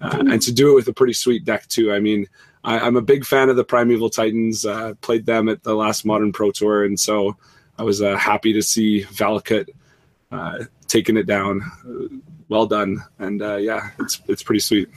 uh, 0.00 0.18
and 0.30 0.40
to 0.42 0.52
do 0.52 0.72
it 0.72 0.74
with 0.74 0.88
a 0.88 0.94
pretty 0.94 1.12
sweet 1.12 1.44
deck 1.44 1.66
too. 1.68 1.92
I 1.92 2.00
mean, 2.00 2.26
I, 2.62 2.86
am 2.86 2.96
a 2.96 3.02
big 3.02 3.24
fan 3.24 3.48
of 3.48 3.56
the 3.56 3.64
Primeval 3.64 4.10
Titans. 4.10 4.64
Uh, 4.66 4.94
played 5.00 5.26
them 5.26 5.48
at 5.48 5.62
the 5.62 5.74
last 5.74 6.04
Modern 6.04 6.32
Pro 6.32 6.50
Tour, 6.50 6.84
and 6.84 6.98
so 6.98 7.36
I 7.78 7.82
was 7.82 8.02
uh, 8.02 8.16
happy 8.16 8.52
to 8.52 8.62
see 8.62 9.04
Valakut 9.04 9.70
taking 10.88 11.16
it 11.16 11.26
down 11.26 11.60
well 12.50 12.66
done. 12.66 13.02
And 13.18 13.40
uh, 13.40 13.56
yeah, 13.56 13.90
it's 13.98 14.20
it's 14.28 14.42
pretty 14.42 14.60
sweet. 14.60 14.90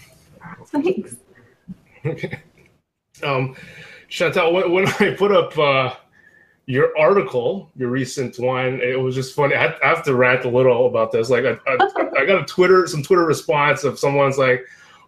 Thanks. 0.68 1.16
um, 3.24 3.56
Chantel, 4.10 4.52
when, 4.52 4.72
when 4.74 4.88
I 5.00 5.16
put 5.18 5.32
up 5.32 5.58
uh, 5.58 5.96
your 6.66 6.98
article, 6.98 7.72
your 7.78 7.90
recent 7.90 8.38
one, 8.38 8.82
it 8.82 9.00
was 9.00 9.16
just 9.16 9.34
funny. 9.34 9.56
I, 9.56 9.68
I 9.82 9.88
have 9.88 10.04
to 10.04 10.16
rant 10.16 10.44
a 10.44 10.50
little 10.50 10.88
about 10.88 11.13
this. 11.13 11.30
Like, 11.30 11.46
I, 11.46 11.58
I, 11.68 11.78
I, 12.18 12.25
got 12.25 12.42
a 12.42 12.46
Twitter, 12.46 12.86
some 12.88 13.04
Twitter 13.04 13.25
response 13.25 13.86
of 13.86 13.98
someone's 13.98 14.38
like, 14.38 14.66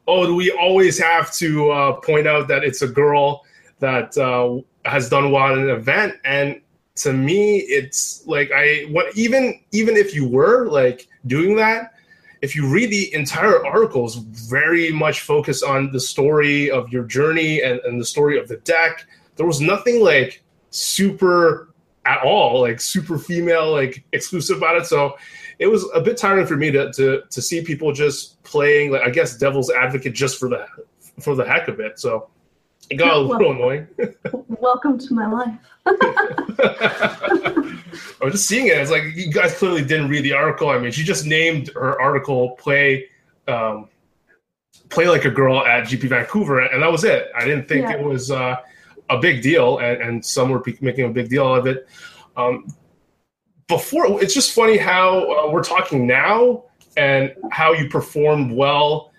"Oh, 0.08 0.26
do 0.26 0.36
we 0.36 0.52
always 0.52 0.98
have 1.00 1.34
to 1.34 1.70
uh, 1.72 1.94
point 2.00 2.28
out 2.28 2.48
that 2.48 2.64
it's 2.64 2.82
a 2.82 2.88
girl 2.88 3.44
that 3.80 4.18
uh, 4.18 4.62
has 4.90 5.10
done 5.10 5.32
well 5.32 5.54
in 5.54 5.60
an 5.60 5.70
event?" 5.70 6.14
And 6.24 6.62
to 6.96 7.14
me, 7.14 7.58
it's 7.60 8.26
like 8.26 8.52
I 8.54 8.86
what 8.90 9.16
even 9.18 9.60
even 9.72 9.98
if 9.98 10.14
you 10.14 10.28
were 10.28 10.68
like 10.68 11.08
doing 11.28 11.56
that, 11.58 11.94
if 12.42 12.56
you 12.56 12.70
read 12.70 12.90
the 12.90 13.14
entire 13.14 13.66
articles 13.66 14.16
very 14.16 14.92
much 14.92 15.22
focused 15.22 15.64
on 15.64 15.92
the 15.92 16.00
story 16.00 16.72
of 16.72 16.92
your 16.92 17.04
journey 17.04 17.62
and, 17.62 17.80
and 17.82 18.00
the 18.00 18.06
story 18.06 18.40
of 18.40 18.48
the 18.48 18.58
deck. 18.58 19.06
There 19.36 19.46
was 19.46 19.60
nothing 19.60 20.02
like 20.02 20.44
super 20.70 21.74
at 22.06 22.22
all, 22.24 22.62
like 22.62 22.80
super 22.80 23.18
female, 23.18 23.72
like 23.72 24.06
exclusive 24.14 24.58
about 24.58 24.78
it. 24.78 24.86
So 24.86 25.18
it 25.60 25.68
was 25.68 25.86
a 25.94 26.02
bit 26.02 26.18
tiring 26.18 26.46
for 26.46 26.56
me 26.56 26.72
to 26.72 26.92
to 26.94 27.24
to 27.30 27.42
see 27.42 27.62
people 27.62 27.92
just 27.92 28.42
playing 28.44 28.92
like 28.92 29.02
I 29.02 29.10
guess 29.10 29.38
devil's 29.38 29.70
advocate 29.70 30.14
just 30.14 30.40
for 30.40 30.48
the 30.48 30.66
for 31.20 31.36
the 31.36 31.46
heck 31.46 31.68
of 31.68 31.80
it. 31.80 32.00
So 32.00 32.30
it 32.90 32.96
got 32.96 33.16
a 33.16 33.20
little 33.20 33.52
annoying. 33.52 33.88
Welcome 34.48 34.98
to 35.00 35.14
my 35.14 35.32
life. 35.32 35.58
I 38.22 38.24
was 38.24 38.34
just 38.34 38.48
seeing 38.48 38.68
it. 38.68 38.78
It's 38.78 38.92
like 38.92 39.04
you 39.16 39.32
guys 39.32 39.58
clearly 39.58 39.84
didn't 39.84 40.10
read 40.10 40.24
the 40.24 40.34
article. 40.34 40.70
I 40.70 40.78
mean, 40.78 40.92
she 40.92 41.04
just 41.04 41.26
named 41.26 41.70
her 41.76 42.00
article 42.00 42.52
"Play, 42.52 43.06
um, 43.48 43.90
play 44.90 45.08
like 45.08 45.26
a 45.26 45.32
girl 45.32 45.66
at 45.66 45.86
GP 45.86 46.10
Vancouver," 46.10 46.62
and 46.62 46.82
that 46.82 46.92
was 46.92 47.04
it. 47.04 47.30
I 47.36 47.46
didn't 47.46 47.68
think 47.68 47.84
yeah. 47.84 47.96
it 47.96 48.04
was 48.04 48.32
uh, 48.32 48.58
a 49.10 49.18
big 49.20 49.42
deal, 49.42 49.80
and, 49.80 50.02
and, 50.02 50.26
some 50.26 50.50
were 50.50 50.64
making 50.82 51.06
a 51.06 51.10
big 51.10 51.30
deal 51.30 51.54
of 51.54 51.68
it. 51.68 51.88
Um, 52.36 52.66
before, 53.68 54.22
it's 54.22 54.34
just 54.34 54.54
funny 54.54 54.78
how 54.78 55.48
uh, 55.48 55.52
we're 55.52 55.64
talking 55.64 56.06
now 56.06 56.66
and 56.98 57.34
how 57.52 57.74
you 57.74 57.90
performed 57.90 58.52
well 58.52 59.12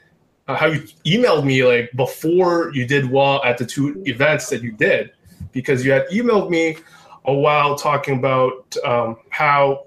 how 0.49 0.67
you 0.67 0.81
emailed 1.05 1.45
me 1.45 1.65
like 1.65 1.91
before 1.97 2.71
you 2.73 2.87
did 2.87 3.11
well 3.11 3.43
at 3.45 3.59
the 3.59 3.67
two 3.67 4.03
events 4.07 4.49
that 4.49 4.63
you 4.63 4.73
did 4.73 5.11
because 5.53 5.85
you 5.85 5.91
had 5.91 6.07
emailed 6.09 6.51
me 6.51 6.77
a 7.25 7.35
while 7.35 7.75
talking 7.75 8.19
about 8.19 8.77
um, 8.85 9.17
how 9.31 9.87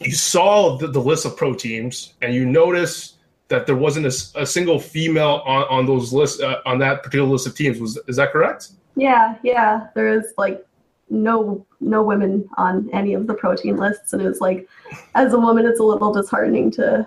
you 0.00 0.12
saw 0.12 0.76
the, 0.78 0.86
the, 0.86 1.00
list 1.00 1.26
of 1.26 1.36
pro 1.36 1.54
teams 1.54 2.14
and 2.22 2.34
you 2.34 2.46
noticed 2.46 3.16
that 3.48 3.66
there 3.66 3.76
wasn't 3.76 4.06
a, 4.06 4.40
a 4.40 4.46
single 4.46 4.78
female 4.78 5.42
on, 5.44 5.64
on 5.64 5.86
those 5.86 6.12
lists 6.12 6.40
uh, 6.40 6.60
on 6.64 6.78
that 6.78 7.02
particular 7.02 7.28
list 7.28 7.46
of 7.46 7.54
teams. 7.54 7.78
Was 7.78 7.98
is 8.08 8.16
that 8.16 8.32
correct? 8.32 8.70
Yeah, 8.96 9.36
yeah. 9.42 9.88
There 9.94 10.08
is 10.08 10.32
like 10.38 10.66
no 11.10 11.64
no 11.80 12.02
women 12.02 12.48
on 12.56 12.88
any 12.94 13.12
of 13.12 13.26
the 13.26 13.34
protein 13.34 13.76
lists, 13.76 14.14
and 14.14 14.22
it 14.22 14.26
was 14.26 14.40
like, 14.40 14.68
as 15.14 15.34
a 15.34 15.38
woman, 15.38 15.66
it's 15.66 15.80
a 15.80 15.84
little 15.84 16.12
disheartening 16.12 16.70
to 16.72 17.06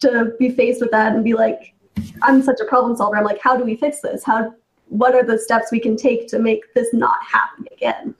to 0.00 0.32
be 0.38 0.50
faced 0.50 0.80
with 0.80 0.90
that 0.90 1.14
and 1.14 1.24
be 1.24 1.34
like, 1.34 1.74
I'm 2.22 2.42
such 2.42 2.60
a 2.60 2.64
problem 2.64 2.96
solver. 2.96 3.16
I'm 3.16 3.24
like, 3.24 3.40
how 3.40 3.56
do 3.56 3.64
we 3.64 3.76
fix 3.76 4.00
this? 4.00 4.24
How 4.24 4.54
what 4.88 5.14
are 5.14 5.24
the 5.24 5.38
steps 5.38 5.72
we 5.72 5.80
can 5.80 5.96
take 5.96 6.28
to 6.28 6.38
make 6.38 6.72
this 6.74 6.92
not 6.92 7.16
happen 7.24 7.66
again? 7.72 8.14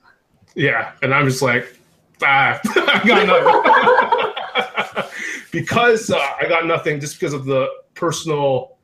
Yeah, 0.55 0.93
and 1.03 1.15
I'm 1.15 1.27
just 1.27 1.43
like, 1.43 1.79
ah, 2.23 2.61
I 2.65 3.03
got 3.07 3.27
nothing. 4.95 5.11
because 5.53 6.11
uh, 6.11 6.19
I 6.41 6.49
got 6.49 6.67
nothing, 6.67 7.01
just 7.01 7.19
because 7.19 7.35
of 7.35 7.45
the 7.45 7.69
personal. 7.95 8.77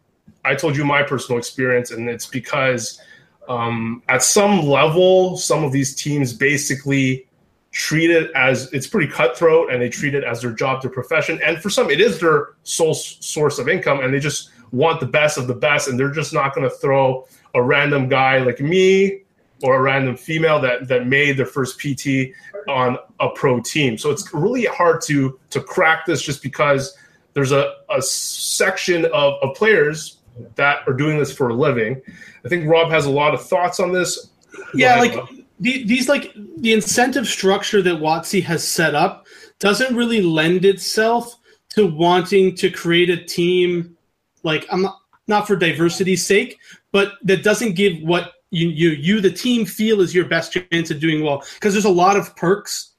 I 0.44 0.54
told 0.54 0.76
you 0.76 0.84
my 0.84 1.02
personal 1.02 1.38
experience, 1.38 1.90
and 1.90 2.08
it's 2.08 2.26
because 2.26 3.00
um, 3.48 4.02
at 4.08 4.22
some 4.22 4.66
level, 4.66 5.36
some 5.36 5.64
of 5.64 5.72
these 5.72 5.94
teams 5.94 6.32
basically 6.32 7.26
treat 7.70 8.10
it 8.10 8.30
as 8.34 8.72
it's 8.72 8.86
pretty 8.86 9.10
cutthroat, 9.10 9.72
and 9.72 9.80
they 9.80 9.88
treat 9.88 10.14
it 10.14 10.24
as 10.24 10.42
their 10.42 10.52
job, 10.52 10.82
their 10.82 10.90
profession, 10.90 11.40
and 11.44 11.58
for 11.62 11.70
some, 11.70 11.90
it 11.90 12.00
is 12.00 12.18
their 12.20 12.54
sole 12.62 12.94
source 12.94 13.58
of 13.58 13.68
income, 13.68 14.00
and 14.00 14.12
they 14.12 14.20
just 14.20 14.50
want 14.72 15.00
the 15.00 15.06
best 15.06 15.38
of 15.38 15.46
the 15.46 15.54
best, 15.54 15.88
and 15.88 15.98
they're 15.98 16.10
just 16.10 16.32
not 16.32 16.54
going 16.54 16.68
to 16.68 16.74
throw 16.76 17.26
a 17.54 17.62
random 17.62 18.08
guy 18.08 18.38
like 18.38 18.60
me 18.60 19.22
or 19.62 19.76
a 19.76 19.82
random 19.82 20.16
female 20.16 20.60
that 20.60 20.88
that 20.88 21.06
made 21.06 21.36
their 21.36 21.46
first 21.46 21.78
PT 21.80 22.32
on 22.68 22.96
a 23.20 23.28
pro 23.30 23.60
team. 23.60 23.98
So 23.98 24.10
it's 24.10 24.32
really 24.32 24.64
hard 24.64 25.00
to 25.02 25.38
to 25.50 25.60
crack 25.60 26.06
this 26.06 26.22
just 26.22 26.42
because 26.42 26.96
there's 27.34 27.52
a, 27.52 27.74
a 27.90 28.02
section 28.02 29.04
of, 29.06 29.34
of 29.42 29.54
players 29.54 30.18
that 30.56 30.80
are 30.86 30.92
doing 30.92 31.18
this 31.18 31.32
for 31.32 31.50
a 31.50 31.54
living. 31.54 32.00
I 32.44 32.48
think 32.48 32.68
Rob 32.68 32.90
has 32.90 33.06
a 33.06 33.10
lot 33.10 33.34
of 33.34 33.42
thoughts 33.46 33.80
on 33.80 33.92
this. 33.92 34.30
Yeah, 34.74 34.98
like 34.98 35.14
the, 35.60 35.84
these 35.84 36.08
like 36.08 36.32
the 36.56 36.72
incentive 36.72 37.26
structure 37.26 37.82
that 37.82 38.00
WotC 38.00 38.42
has 38.42 38.66
set 38.66 38.94
up 38.94 39.26
doesn't 39.58 39.94
really 39.94 40.22
lend 40.22 40.64
itself 40.64 41.36
to 41.70 41.86
wanting 41.86 42.54
to 42.56 42.70
create 42.70 43.10
a 43.10 43.22
team 43.24 43.96
like 44.42 44.66
I'm 44.70 44.82
not 44.82 44.96
not 45.28 45.46
for 45.46 45.54
diversity's 45.54 46.26
sake, 46.26 46.58
but 46.90 47.12
that 47.22 47.44
doesn't 47.44 47.74
give 47.74 48.02
what 48.02 48.32
you 48.50 48.68
you 48.68 48.90
you 48.90 49.20
the 49.20 49.30
team 49.30 49.64
feel 49.64 50.00
is 50.00 50.14
your 50.14 50.24
best 50.24 50.52
chance 50.52 50.90
of 50.90 50.98
doing 50.98 51.22
well 51.22 51.44
because 51.54 51.72
there's 51.72 51.84
a 51.84 51.90
lot 51.90 52.16
of 52.16 52.34
perks 52.36 52.92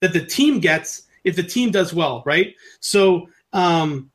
that 0.00 0.12
the 0.12 0.24
team 0.24 0.60
gets 0.60 1.02
if 1.24 1.36
the 1.36 1.42
team 1.42 1.70
does 1.70 1.92
well, 1.92 2.22
right? 2.24 2.54
So 2.80 3.28
um 3.52 4.10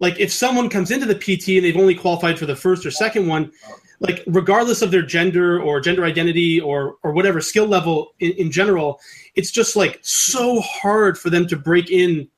like 0.00 0.18
if 0.20 0.32
someone 0.32 0.68
comes 0.68 0.90
into 0.90 1.06
the 1.06 1.14
PT 1.14 1.56
and 1.56 1.64
they've 1.64 1.76
only 1.76 1.94
qualified 1.94 2.38
for 2.38 2.46
the 2.46 2.56
first 2.56 2.84
or 2.84 2.90
second 2.90 3.28
one, 3.28 3.52
like 4.00 4.22
regardless 4.26 4.82
of 4.82 4.90
their 4.90 5.02
gender 5.02 5.60
or 5.60 5.80
gender 5.80 6.04
identity 6.04 6.60
or 6.60 6.96
or 7.02 7.12
whatever 7.12 7.40
skill 7.40 7.66
level 7.66 8.12
in, 8.20 8.32
in 8.32 8.50
general, 8.50 9.00
it's 9.34 9.50
just 9.50 9.76
like 9.76 9.98
so 10.02 10.60
hard 10.60 11.18
for 11.18 11.30
them 11.30 11.46
to 11.48 11.56
break 11.56 11.90
in 11.90 12.28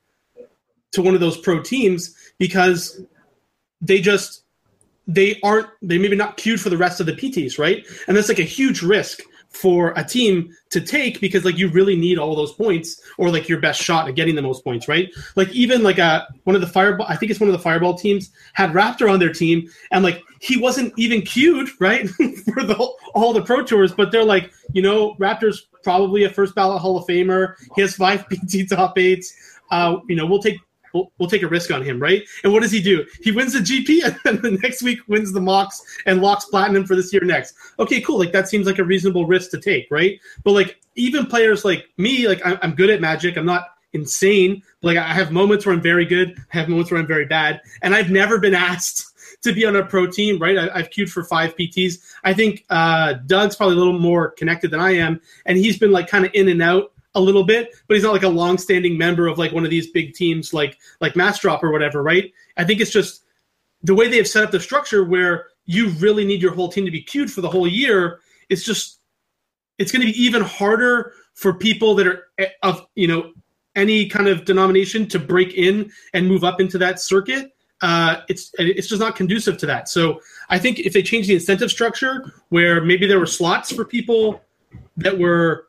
to 0.91 1.01
one 1.01 1.13
of 1.13 1.19
those 1.19 1.37
pro 1.37 1.61
teams 1.61 2.15
because 2.37 3.01
they 3.81 3.99
just 3.99 4.43
they 5.07 5.39
aren't 5.43 5.67
they 5.81 5.97
maybe 5.97 6.15
not 6.15 6.37
cued 6.37 6.59
for 6.59 6.69
the 6.69 6.77
rest 6.77 6.99
of 6.99 7.05
the 7.05 7.13
PTs, 7.13 7.57
right? 7.57 7.85
And 8.07 8.15
that's 8.15 8.29
like 8.29 8.39
a 8.39 8.43
huge 8.43 8.81
risk 8.81 9.21
for 9.57 9.93
a 9.95 10.03
team 10.03 10.55
to 10.69 10.79
take 10.79 11.19
because 11.19 11.43
like 11.43 11.57
you 11.57 11.67
really 11.69 11.95
need 11.95 12.19
all 12.19 12.35
those 12.35 12.53
points 12.53 13.01
or 13.17 13.29
like 13.29 13.49
your 13.49 13.59
best 13.59 13.81
shot 13.81 14.07
at 14.07 14.15
getting 14.15 14.35
the 14.35 14.41
most 14.41 14.63
points, 14.63 14.87
right? 14.87 15.09
Like 15.35 15.49
even 15.49 15.81
like 15.81 15.97
a 15.97 16.03
uh, 16.03 16.25
one 16.43 16.55
of 16.55 16.61
the 16.61 16.67
fireball 16.67 17.07
I 17.09 17.15
think 17.15 17.31
it's 17.31 17.39
one 17.39 17.49
of 17.49 17.53
the 17.53 17.59
fireball 17.59 17.95
teams 17.95 18.31
had 18.53 18.71
Raptor 18.71 19.11
on 19.11 19.19
their 19.19 19.33
team 19.33 19.69
and 19.91 20.03
like 20.03 20.23
he 20.39 20.57
wasn't 20.57 20.93
even 20.97 21.21
queued, 21.21 21.69
right? 21.79 22.07
for 22.09 22.63
the 22.63 22.75
all 23.13 23.33
the 23.33 23.41
pro 23.41 23.63
tours, 23.63 23.91
but 23.91 24.11
they're 24.11 24.23
like, 24.23 24.51
you 24.73 24.81
know, 24.81 25.15
Raptor's 25.15 25.67
probably 25.83 26.25
a 26.25 26.29
first 26.29 26.53
ballot 26.53 26.81
Hall 26.81 26.97
of 26.97 27.07
Famer. 27.07 27.55
He 27.75 27.81
has 27.81 27.95
five 27.95 28.25
PT 28.29 28.69
top 28.69 28.97
eights. 28.97 29.33
Uh, 29.71 29.97
you 30.07 30.15
know, 30.15 30.25
we'll 30.25 30.41
take 30.41 30.59
we'll, 30.97 31.11
we'll 31.17 31.29
take 31.29 31.43
a 31.43 31.47
risk 31.47 31.71
on 31.71 31.81
him, 31.81 31.99
right? 31.99 32.23
And 32.43 32.51
what 32.51 32.63
does 32.63 32.71
he 32.71 32.81
do? 32.81 33.05
He 33.21 33.31
wins 33.31 33.53
the 33.53 33.59
GP 33.59 34.03
and 34.05 34.19
then 34.23 34.41
the 34.41 34.59
next 34.61 34.81
week 34.81 34.99
wins 35.07 35.31
the 35.31 35.39
MOCS 35.39 35.81
and 36.05 36.21
locks 36.21 36.45
platinum 36.45 36.85
for 36.85 36.95
this 36.95 37.13
year 37.13 37.23
next. 37.23 37.55
Okay, 37.79 38.01
cool. 38.01 38.19
Like 38.19 38.31
that 38.31 38.47
seems 38.47 38.65
like 38.65 38.79
a 38.79 38.83
reasonable 38.83 39.25
risk 39.25 39.51
to 39.51 39.59
take, 39.59 39.87
right? 39.91 40.19
But 40.43 40.51
like 40.51 40.79
even 40.95 41.25
players 41.25 41.63
like 41.63 41.87
me, 41.97 42.27
like 42.27 42.45
I'm, 42.45 42.57
I'm 42.61 42.75
good 42.75 42.89
at 42.89 43.01
Magic. 43.01 43.37
I'm 43.37 43.45
not 43.45 43.69
insane. 43.93 44.63
Like 44.81 44.97
I 44.97 45.13
have 45.13 45.31
moments 45.31 45.65
where 45.65 45.73
I'm 45.73 45.81
very 45.81 46.05
good. 46.05 46.37
I 46.53 46.57
have 46.57 46.69
moments 46.69 46.91
where 46.91 46.99
I'm 46.99 47.07
very 47.07 47.25
bad, 47.25 47.61
and 47.81 47.95
I've 47.95 48.09
never 48.09 48.39
been 48.39 48.53
asked 48.69 49.13
to 49.43 49.53
be 49.53 49.65
on 49.65 49.75
a 49.75 49.85
pro 49.85 50.07
team, 50.07 50.39
right? 50.39 50.57
I, 50.57 50.77
have 50.77 50.89
queued 50.89 51.11
for 51.11 51.23
five 51.23 51.55
PTs. 51.55 51.99
I 52.23 52.33
think 52.33 52.65
uh, 52.69 53.13
Doug's 53.25 53.55
probably 53.55 53.75
a 53.75 53.77
little 53.77 53.99
more 53.99 54.31
connected 54.31 54.71
than 54.71 54.79
I 54.79 54.91
am, 54.91 55.21
and 55.45 55.57
he's 55.57 55.77
been 55.77 55.91
like 55.91 56.07
kind 56.07 56.25
of 56.25 56.31
in 56.33 56.49
and 56.49 56.61
out 56.61 56.91
a 57.17 57.19
little 57.19 57.43
bit, 57.43 57.75
but 57.87 57.95
he's 57.95 58.03
not 58.03 58.13
like 58.13 58.23
a 58.23 58.29
long-standing 58.29 58.97
member 58.97 59.27
of 59.27 59.37
like 59.37 59.51
one 59.51 59.65
of 59.65 59.71
these 59.71 59.89
big 59.91 60.13
teams 60.13 60.53
like 60.53 60.77
like 61.01 61.15
Massdrop 61.15 61.63
or 61.63 61.71
whatever, 61.71 62.03
right? 62.03 62.31
I 62.55 62.63
think 62.63 62.79
it's 62.79 62.91
just 62.91 63.23
the 63.83 63.95
way 63.95 64.07
they 64.07 64.17
have 64.17 64.27
set 64.27 64.43
up 64.43 64.51
the 64.51 64.59
structure 64.59 65.03
where 65.03 65.47
you 65.65 65.89
really 65.99 66.25
need 66.25 66.41
your 66.41 66.53
whole 66.53 66.69
team 66.69 66.85
to 66.85 66.91
be 66.91 67.01
queued 67.01 67.31
for 67.31 67.41
the 67.41 67.49
whole 67.49 67.67
year. 67.67 68.19
It's 68.49 68.63
just 68.63 68.99
it's 69.77 69.91
going 69.91 70.05
to 70.05 70.11
be 70.11 70.21
even 70.21 70.41
harder 70.43 71.13
for 71.33 71.53
people 71.53 71.95
that 71.95 72.07
are 72.07 72.27
eh, 72.37 72.49
of 72.63 72.85
you 72.95 73.07
know 73.07 73.33
any 73.75 74.07
kind 74.07 74.27
of 74.27 74.45
denomination 74.45 75.07
to 75.07 75.19
break 75.19 75.53
in 75.53 75.91
and 76.13 76.27
move 76.27 76.43
up 76.43 76.61
into 76.61 76.77
that 76.77 76.99
circuit. 76.99 77.53
Uh, 77.81 78.21
it's 78.27 78.51
it's 78.57 78.87
just 78.87 78.99
not 78.99 79.15
conducive 79.15 79.57
to 79.57 79.65
that. 79.65 79.89
So 79.89 80.21
I 80.49 80.57
think 80.59 80.79
if 80.79 80.93
they 80.93 81.03
change 81.03 81.27
the 81.27 81.35
incentive 81.35 81.71
structure, 81.71 82.33
where 82.49 82.83
maybe 82.83 83.05
there 83.07 83.19
were 83.19 83.27
slots 83.27 83.71
for 83.71 83.85
people 83.85 84.41
that 84.97 85.17
were 85.17 85.67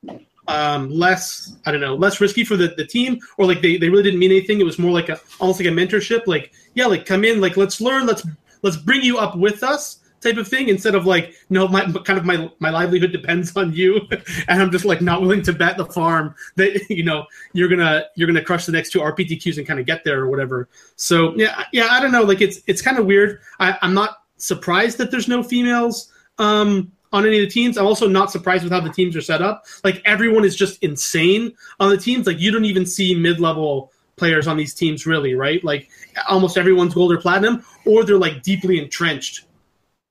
um, 0.49 0.91
less 0.91 1.57
I 1.67 1.71
don't 1.71 1.81
know 1.81 1.95
less 1.95 2.21
risky 2.21 2.45
for 2.45 2.57
the, 2.57 2.69
the 2.77 2.87
team 2.87 3.21
or 3.37 3.47
like 3.47 3.63
they, 3.63 3.77
they 3.77 3.89
really 3.89 4.03
didn't 4.03 4.19
mean 4.19 4.33
anything. 4.33 4.61
It 4.61 4.65
was 4.65 4.79
more 4.79 4.91
like 4.91 5.09
a 5.09 5.21
almost 5.39 5.61
like 5.61 5.69
a 5.69 5.73
mentorship. 5.73 6.27
Like 6.27 6.53
yeah, 6.75 6.87
like 6.87 7.07
come 7.07 7.25
in, 7.25 7.41
like 7.41 7.57
let's 7.57 7.81
learn, 7.81 8.07
let's 8.07 8.27
let's 8.63 8.77
bring 8.77 9.03
you 9.03 9.19
up 9.19 9.37
with 9.37 9.63
us 9.63 10.01
type 10.21 10.37
of 10.37 10.49
thing 10.49 10.69
instead 10.69 10.97
of 10.97 11.07
like 11.07 11.33
no 11.49 11.69
my 11.69 11.85
kind 12.05 12.19
of 12.19 12.25
my 12.25 12.51
my 12.59 12.71
livelihood 12.71 13.13
depends 13.13 13.57
on 13.57 13.73
you 13.73 14.01
and 14.49 14.61
i'm 14.61 14.71
just 14.71 14.85
like 14.85 15.01
not 15.01 15.21
willing 15.21 15.43
to 15.43 15.53
bet 15.53 15.77
the 15.77 15.85
farm 15.87 16.35
that 16.57 16.85
you 16.91 17.05
know 17.05 17.25
you're 17.53 17.69
gonna 17.69 18.05
you're 18.17 18.27
gonna 18.27 18.43
crush 18.43 18.67
the 18.67 18.73
next 18.73 18.91
two 18.91 18.99
rptqs 18.99 19.59
and 19.59 19.67
kind 19.67 19.79
of 19.79 19.87
get 19.87 20.03
there 20.05 20.21
or 20.21 20.29
whatever 20.29 20.69
so 20.97 21.35
yeah 21.37 21.63
yeah 21.73 21.87
i 21.91 22.01
don't 22.01 22.11
know 22.11 22.23
like 22.23 22.41
it's 22.41 22.61
it's 22.67 22.83
kind 22.83 22.99
of 22.99 23.07
weird 23.07 23.41
I, 23.61 23.79
i'm 23.83 23.95
not 23.95 24.25
surprised 24.39 24.99
that 24.99 25.13
there's 25.13 25.29
no 25.29 25.43
females 25.43 26.13
um 26.39 26.91
on 27.13 27.27
any 27.27 27.39
of 27.39 27.47
the 27.47 27.51
teams. 27.51 27.77
I'm 27.79 27.87
also 27.87 28.09
not 28.09 28.31
surprised 28.31 28.65
with 28.65 28.73
how 28.73 28.81
the 28.81 28.93
teams 28.93 29.17
are 29.17 29.21
set 29.21 29.43
up. 29.43 29.65
Like 29.85 30.03
everyone 30.05 30.45
is 30.45 30.57
just 30.57 30.83
insane 30.83 31.55
on 31.81 31.91
the 31.91 31.97
teams. 31.97 32.27
Like 32.27 32.39
you 32.39 32.51
don't 32.51 32.65
even 32.65 32.87
see 32.87 33.15
mid-level 33.15 33.93
players 34.17 34.47
on 34.47 34.57
these 34.57 34.75
teams 34.75 35.07
really, 35.07 35.35
right? 35.35 35.63
Like 35.65 35.89
almost 36.29 36.59
everyone's 36.59 36.95
gold 36.95 37.13
or 37.13 37.19
platinum, 37.19 37.65
or 37.87 38.05
they're 38.05 38.19
like 38.19 38.43
deeply 38.43 38.79
entrenched 38.79 39.47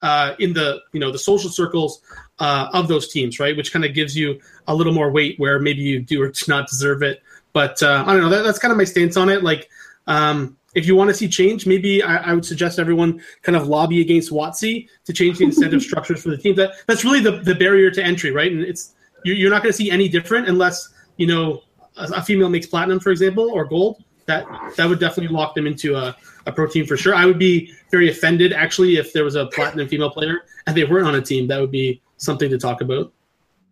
uh, 0.01 0.33
in 0.39 0.53
the 0.53 0.79
you 0.93 0.99
know 0.99 1.11
the 1.11 1.19
social 1.19 1.49
circles 1.49 2.01
uh, 2.39 2.69
of 2.73 2.87
those 2.87 3.09
teams, 3.09 3.39
right? 3.39 3.55
Which 3.55 3.71
kind 3.71 3.85
of 3.85 3.93
gives 3.93 4.15
you 4.15 4.39
a 4.67 4.75
little 4.75 4.93
more 4.93 5.11
weight 5.11 5.39
where 5.39 5.59
maybe 5.59 5.81
you 5.81 6.01
do 6.01 6.21
or 6.21 6.29
do 6.29 6.43
not 6.47 6.67
deserve 6.67 7.03
it. 7.03 7.21
But 7.53 7.81
uh, 7.83 8.03
I 8.05 8.13
don't 8.13 8.21
know. 8.21 8.29
That, 8.29 8.43
that's 8.43 8.59
kind 8.59 8.71
of 8.71 8.77
my 8.77 8.83
stance 8.83 9.17
on 9.17 9.29
it. 9.29 9.43
Like 9.43 9.69
um, 10.07 10.57
if 10.77 10.85
you 10.85 10.95
want 10.95 11.09
to 11.09 11.13
see 11.13 11.27
change, 11.27 11.65
maybe 11.65 12.03
I, 12.03 12.17
I, 12.17 12.33
would 12.35 12.45
suggest 12.45 12.77
everyone 12.77 13.19
kind 13.41 13.55
of 13.55 13.67
lobby 13.67 13.99
against 13.99 14.31
WotC 14.31 14.87
to 15.05 15.11
change 15.11 15.39
the 15.39 15.45
incentive 15.45 15.81
structures 15.89 16.21
for 16.21 16.29
the 16.29 16.37
team. 16.37 16.53
That 16.55 16.73
that's 16.85 17.03
really 17.03 17.19
the, 17.19 17.39
the 17.39 17.55
barrier 17.55 17.89
to 17.89 18.03
entry, 18.03 18.29
right? 18.29 18.51
And 18.51 18.61
it's 18.61 18.93
you're 19.25 19.49
not 19.49 19.63
going 19.63 19.73
to 19.73 19.77
see 19.77 19.89
any 19.89 20.07
different 20.07 20.47
unless 20.47 20.89
you 21.17 21.25
know 21.25 21.63
a, 21.97 22.03
a, 22.17 22.21
female 22.21 22.49
makes 22.49 22.67
platinum, 22.67 22.99
for 22.99 23.09
example, 23.09 23.49
or 23.49 23.65
gold. 23.65 24.03
That 24.27 24.45
that 24.75 24.87
would 24.87 24.99
definitely 24.99 25.35
lock 25.35 25.55
them 25.55 25.65
into 25.65 25.95
a, 25.95 26.15
a 26.45 26.51
pro 26.51 26.67
team 26.67 26.85
for 26.85 26.95
sure. 26.95 27.15
I 27.15 27.25
would 27.25 27.39
be 27.39 27.73
very 27.89 28.11
offended 28.11 28.53
actually 28.53 28.97
if 28.97 29.13
there 29.13 29.23
was 29.23 29.33
a 29.33 29.47
platinum 29.47 29.87
female 29.87 30.11
player 30.11 30.41
and 30.67 30.77
they 30.77 30.83
weren't 30.83 31.07
on 31.07 31.15
a 31.15 31.21
team. 31.21 31.47
That 31.47 31.59
would 31.59 31.71
be 31.71 32.03
something 32.17 32.51
to 32.51 32.59
talk 32.59 32.81
about. 32.81 33.11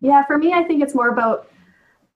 Yeah, 0.01 0.25
for 0.25 0.39
me, 0.39 0.53
I 0.53 0.63
think 0.63 0.81
it's 0.81 0.95
more 0.95 1.09
about 1.09 1.51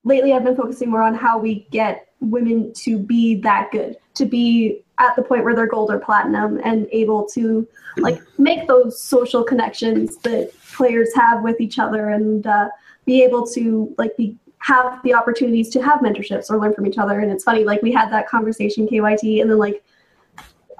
lately 0.02 0.32
I've 0.32 0.42
been 0.42 0.56
focusing 0.56 0.90
more 0.90 1.02
on 1.02 1.14
how 1.14 1.38
we 1.38 1.68
get 1.70 2.08
women 2.20 2.72
to 2.74 2.98
be 2.98 3.36
that 3.36 3.70
good, 3.72 3.96
to 4.14 4.26
be 4.26 4.82
at 4.98 5.16
the 5.16 5.22
point 5.22 5.44
where 5.44 5.54
they're 5.54 5.66
gold 5.66 5.90
or 5.90 5.98
platinum 5.98 6.60
and 6.62 6.86
able 6.92 7.26
to 7.26 7.66
like 7.96 8.20
make 8.38 8.68
those 8.68 9.02
social 9.02 9.42
connections 9.42 10.16
that 10.18 10.50
players 10.72 11.14
have 11.14 11.42
with 11.42 11.60
each 11.60 11.78
other 11.78 12.10
and 12.10 12.46
uh, 12.46 12.68
be 13.06 13.22
able 13.22 13.46
to 13.46 13.94
like 13.98 14.16
be 14.16 14.36
have 14.58 15.02
the 15.04 15.14
opportunities 15.14 15.70
to 15.70 15.82
have 15.82 16.00
mentorships 16.00 16.50
or 16.50 16.58
learn 16.58 16.74
from 16.74 16.86
each 16.86 16.98
other. 16.98 17.20
And 17.20 17.32
it's 17.32 17.44
funny, 17.44 17.64
like 17.64 17.80
we 17.80 17.92
had 17.92 18.10
that 18.12 18.28
conversation 18.28 18.86
KYT 18.86 19.40
and 19.40 19.50
then 19.50 19.58
like 19.58 19.82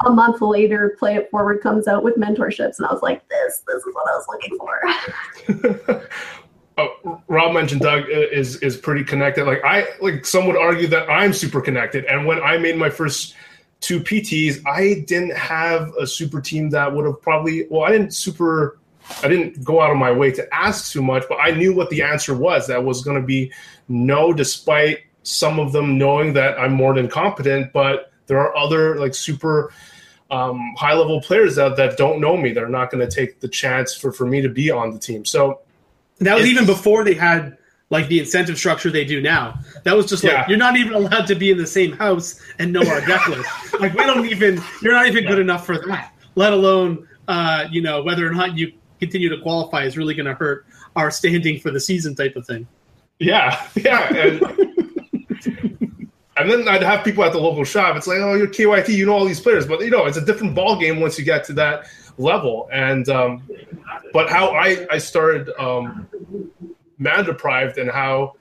a 0.04 0.10
month 0.10 0.40
later, 0.40 0.96
Play 0.98 1.16
It 1.16 1.30
Forward 1.30 1.60
comes 1.62 1.86
out 1.86 2.02
with 2.02 2.16
mentorships, 2.16 2.78
and 2.78 2.86
I 2.86 2.92
was 2.92 3.02
like, 3.02 3.26
this, 3.28 3.62
this 3.66 3.82
is 3.84 3.94
what 3.94 4.08
I 4.08 4.16
was 4.16 4.26
looking 4.28 4.56
for. 5.88 6.06
oh, 6.80 7.22
Rob 7.28 7.52
mentioned 7.52 7.80
Doug 7.80 8.04
is 8.08 8.56
is 8.56 8.76
pretty 8.76 9.04
connected. 9.04 9.44
Like 9.44 9.64
I 9.64 9.86
like 10.00 10.24
some 10.24 10.46
would 10.46 10.56
argue 10.56 10.86
that 10.88 11.08
I'm 11.08 11.32
super 11.32 11.60
connected. 11.60 12.04
And 12.06 12.26
when 12.26 12.42
I 12.42 12.58
made 12.58 12.76
my 12.76 12.90
first 12.90 13.34
two 13.80 14.00
PTs, 14.00 14.66
I 14.66 15.04
didn't 15.06 15.36
have 15.36 15.92
a 15.98 16.06
super 16.06 16.40
team 16.40 16.70
that 16.70 16.92
would 16.92 17.04
have 17.06 17.20
probably 17.22 17.66
well, 17.70 17.84
I 17.84 17.90
didn't 17.90 18.14
super 18.14 18.78
I 19.22 19.28
didn't 19.28 19.64
go 19.64 19.80
out 19.80 19.90
of 19.90 19.96
my 19.96 20.12
way 20.12 20.30
to 20.32 20.54
ask 20.54 20.92
too 20.92 21.02
much, 21.02 21.24
but 21.28 21.36
I 21.36 21.50
knew 21.50 21.74
what 21.74 21.90
the 21.90 22.02
answer 22.02 22.34
was. 22.34 22.66
That 22.66 22.84
was 22.84 23.02
going 23.02 23.20
to 23.20 23.26
be 23.26 23.52
no, 23.88 24.32
despite 24.32 25.00
some 25.22 25.58
of 25.58 25.72
them 25.72 25.98
knowing 25.98 26.32
that 26.34 26.58
I'm 26.58 26.72
more 26.72 26.94
than 26.94 27.08
competent. 27.08 27.72
But 27.72 28.12
there 28.26 28.38
are 28.38 28.56
other 28.56 28.98
like 28.98 29.14
super 29.14 29.72
um, 30.30 30.74
high 30.76 30.94
level 30.94 31.20
players 31.20 31.56
that, 31.56 31.76
that 31.76 31.96
don't 31.96 32.20
know 32.20 32.36
me. 32.36 32.52
They're 32.52 32.68
not 32.68 32.90
going 32.90 33.06
to 33.06 33.12
take 33.12 33.40
the 33.40 33.48
chance 33.48 33.94
for, 33.94 34.12
for 34.12 34.26
me 34.26 34.40
to 34.40 34.48
be 34.48 34.70
on 34.70 34.92
the 34.92 34.98
team. 34.98 35.24
So 35.24 35.60
that 36.20 36.36
was 36.36 36.46
even 36.46 36.66
before 36.66 37.04
they 37.04 37.14
had 37.14 37.56
like 37.90 38.06
the 38.08 38.20
incentive 38.20 38.56
structure 38.56 38.90
they 38.90 39.04
do 39.04 39.20
now. 39.20 39.58
That 39.84 39.96
was 39.96 40.06
just 40.06 40.22
like 40.22 40.32
yeah. 40.32 40.48
you're 40.48 40.58
not 40.58 40.76
even 40.76 40.94
allowed 40.94 41.26
to 41.26 41.34
be 41.34 41.50
in 41.50 41.58
the 41.58 41.66
same 41.66 41.92
house 41.92 42.40
and 42.58 42.72
know 42.72 42.86
our 42.88 43.00
deck 43.00 43.26
list. 43.28 43.48
Like 43.80 43.94
we 43.94 44.04
don't 44.04 44.26
even 44.26 44.60
you're 44.82 44.92
not 44.92 45.06
even 45.06 45.24
yeah. 45.24 45.30
good 45.30 45.38
enough 45.38 45.64
for 45.64 45.78
that. 45.86 46.14
Let 46.34 46.52
alone 46.52 47.08
uh, 47.28 47.66
you 47.70 47.80
know 47.80 48.02
whether 48.02 48.26
or 48.26 48.32
not 48.32 48.58
you 48.58 48.74
continue 49.00 49.30
to 49.30 49.40
qualify 49.40 49.84
is 49.84 49.96
really 49.96 50.14
going 50.14 50.26
to 50.26 50.34
hurt 50.34 50.66
our 50.96 51.10
standing 51.10 51.58
for 51.58 51.70
the 51.70 51.80
season 51.80 52.14
type 52.14 52.36
of 52.36 52.46
thing. 52.46 52.68
Yeah, 53.18 53.66
yeah, 53.74 54.12
and, 54.14 54.42
and 56.36 56.50
then 56.50 56.68
I'd 56.68 56.82
have 56.82 57.04
people 57.04 57.24
at 57.24 57.32
the 57.32 57.38
local 57.38 57.64
shop. 57.64 57.96
It's 57.96 58.06
like, 58.06 58.18
oh, 58.18 58.34
you're 58.34 58.48
KYT, 58.48 58.88
you 58.88 59.06
know 59.06 59.14
all 59.14 59.24
these 59.24 59.40
players, 59.40 59.66
but 59.66 59.80
you 59.80 59.90
know 59.90 60.04
it's 60.04 60.18
a 60.18 60.24
different 60.24 60.54
ball 60.54 60.78
game 60.78 61.00
once 61.00 61.18
you 61.18 61.24
get 61.24 61.44
to 61.44 61.52
that 61.54 61.86
level. 62.18 62.68
And 62.70 63.08
um, 63.08 63.42
but 64.12 64.30
how 64.30 64.50
I 64.50 64.86
I 64.90 64.98
started 64.98 65.50
um, 65.58 66.08
ManaDeprived 67.00 67.78
and 67.78 67.90
how 67.90 68.34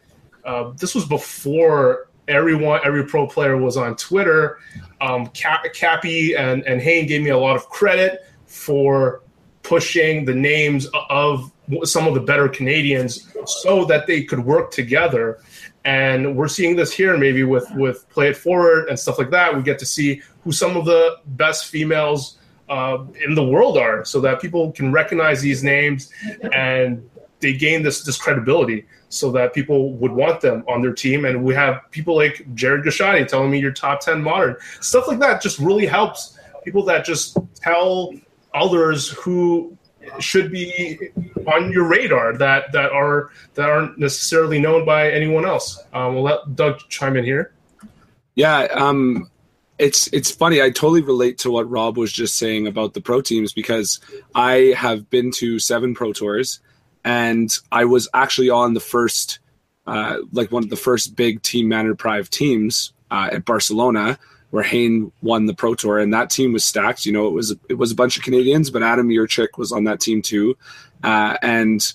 uh, 0.45 0.71
this 0.71 0.95
was 0.95 1.05
before 1.05 2.09
everyone 2.27 2.79
every 2.85 3.05
pro 3.05 3.27
player 3.27 3.57
was 3.57 3.77
on 3.77 3.95
Twitter. 3.95 4.59
Um, 5.01 5.27
Cappy 5.27 6.35
and 6.35 6.63
and 6.63 6.81
Hayne 6.81 7.07
gave 7.07 7.21
me 7.21 7.29
a 7.29 7.37
lot 7.37 7.55
of 7.55 7.69
credit 7.69 8.25
for 8.45 9.21
pushing 9.63 10.25
the 10.25 10.33
names 10.33 10.87
of 11.09 11.51
some 11.83 12.07
of 12.07 12.15
the 12.15 12.19
better 12.19 12.49
Canadians 12.49 13.31
so 13.45 13.85
that 13.85 14.07
they 14.07 14.23
could 14.23 14.39
work 14.39 14.71
together. 14.71 15.39
And 15.85 16.35
we're 16.35 16.47
seeing 16.47 16.75
this 16.75 16.91
here 16.91 17.15
maybe 17.17 17.43
with 17.43 17.69
with 17.75 18.09
Play 18.09 18.29
It 18.29 18.37
Forward 18.37 18.89
and 18.89 18.97
stuff 18.97 19.19
like 19.19 19.29
that. 19.31 19.55
We 19.55 19.61
get 19.61 19.79
to 19.79 19.85
see 19.85 20.21
who 20.43 20.51
some 20.51 20.75
of 20.75 20.85
the 20.85 21.17
best 21.25 21.67
females 21.67 22.38
uh, 22.69 23.03
in 23.25 23.35
the 23.35 23.43
world 23.43 23.77
are, 23.77 24.05
so 24.05 24.21
that 24.21 24.41
people 24.41 24.71
can 24.71 24.91
recognize 24.91 25.41
these 25.41 25.63
names 25.63 26.11
and 26.53 27.09
they 27.39 27.53
gain 27.53 27.83
this 27.83 28.03
this 28.03 28.17
credibility, 28.17 28.85
so 29.09 29.31
that 29.31 29.53
people 29.53 29.93
would 29.93 30.11
want 30.11 30.41
them 30.41 30.63
on 30.67 30.81
their 30.81 30.93
team. 30.93 31.25
And 31.25 31.43
we 31.43 31.55
have 31.55 31.89
people 31.91 32.15
like 32.15 32.45
Jared 32.53 32.83
Gashani 32.85 33.27
telling 33.27 33.49
me 33.51 33.59
you're 33.59 33.71
top 33.71 34.01
ten 34.01 34.21
modern 34.21 34.55
stuff 34.81 35.07
like 35.07 35.19
that. 35.19 35.41
Just 35.41 35.59
really 35.59 35.85
helps 35.85 36.37
people 36.63 36.83
that 36.85 37.05
just 37.05 37.37
tell 37.55 38.13
others 38.53 39.09
who 39.09 39.77
should 40.19 40.51
be 40.51 40.97
on 41.47 41.71
your 41.71 41.87
radar 41.87 42.37
that 42.37 42.71
that 42.71 42.91
are 42.91 43.29
that 43.53 43.69
aren't 43.69 43.97
necessarily 43.97 44.59
known 44.59 44.85
by 44.85 45.09
anyone 45.11 45.45
else. 45.45 45.81
Um, 45.93 46.15
we'll 46.15 46.23
let 46.23 46.55
Doug 46.55 46.79
chime 46.89 47.15
in 47.15 47.23
here. 47.23 47.53
Yeah, 48.35 48.67
um, 48.71 49.29
it's 49.79 50.07
it's 50.13 50.29
funny. 50.29 50.61
I 50.61 50.69
totally 50.69 51.01
relate 51.01 51.37
to 51.39 51.51
what 51.51 51.69
Rob 51.69 51.97
was 51.97 52.11
just 52.11 52.37
saying 52.37 52.67
about 52.67 52.93
the 52.93 53.01
pro 53.01 53.21
teams 53.21 53.53
because 53.53 53.99
I 54.35 54.73
have 54.77 55.09
been 55.09 55.31
to 55.37 55.57
seven 55.57 55.95
pro 55.95 56.13
tours, 56.13 56.59
and 57.03 57.49
I 57.71 57.85
was 57.85 58.07
actually 58.13 58.49
on 58.49 58.73
the 58.73 58.81
first, 58.81 59.39
uh, 59.87 60.17
like 60.33 60.51
one 60.51 60.63
of 60.63 60.69
the 60.69 60.75
first 60.75 61.15
big 61.15 61.41
team 61.41 61.67
ManaDeprived 61.67 62.29
teams 62.29 62.93
uh, 63.09 63.29
at 63.31 63.45
Barcelona 63.45 64.19
where 64.51 64.63
Hayne 64.63 65.11
won 65.21 65.45
the 65.45 65.53
Pro 65.53 65.75
Tour, 65.75 65.99
and 65.99 66.13
that 66.13 66.29
team 66.29 66.53
was 66.53 66.65
stacked. 66.65 67.05
You 67.05 67.13
know, 67.13 67.27
it 67.27 67.33
was 67.33 67.55
it 67.69 67.75
was 67.75 67.91
a 67.91 67.95
bunch 67.95 68.17
of 68.17 68.23
Canadians, 68.23 68.69
but 68.69 68.83
Adam 68.83 69.09
Yurchick 69.09 69.57
was 69.57 69.71
on 69.71 69.85
that 69.85 69.99
team 69.99 70.21
too, 70.21 70.57
uh, 71.03 71.37
and 71.41 71.93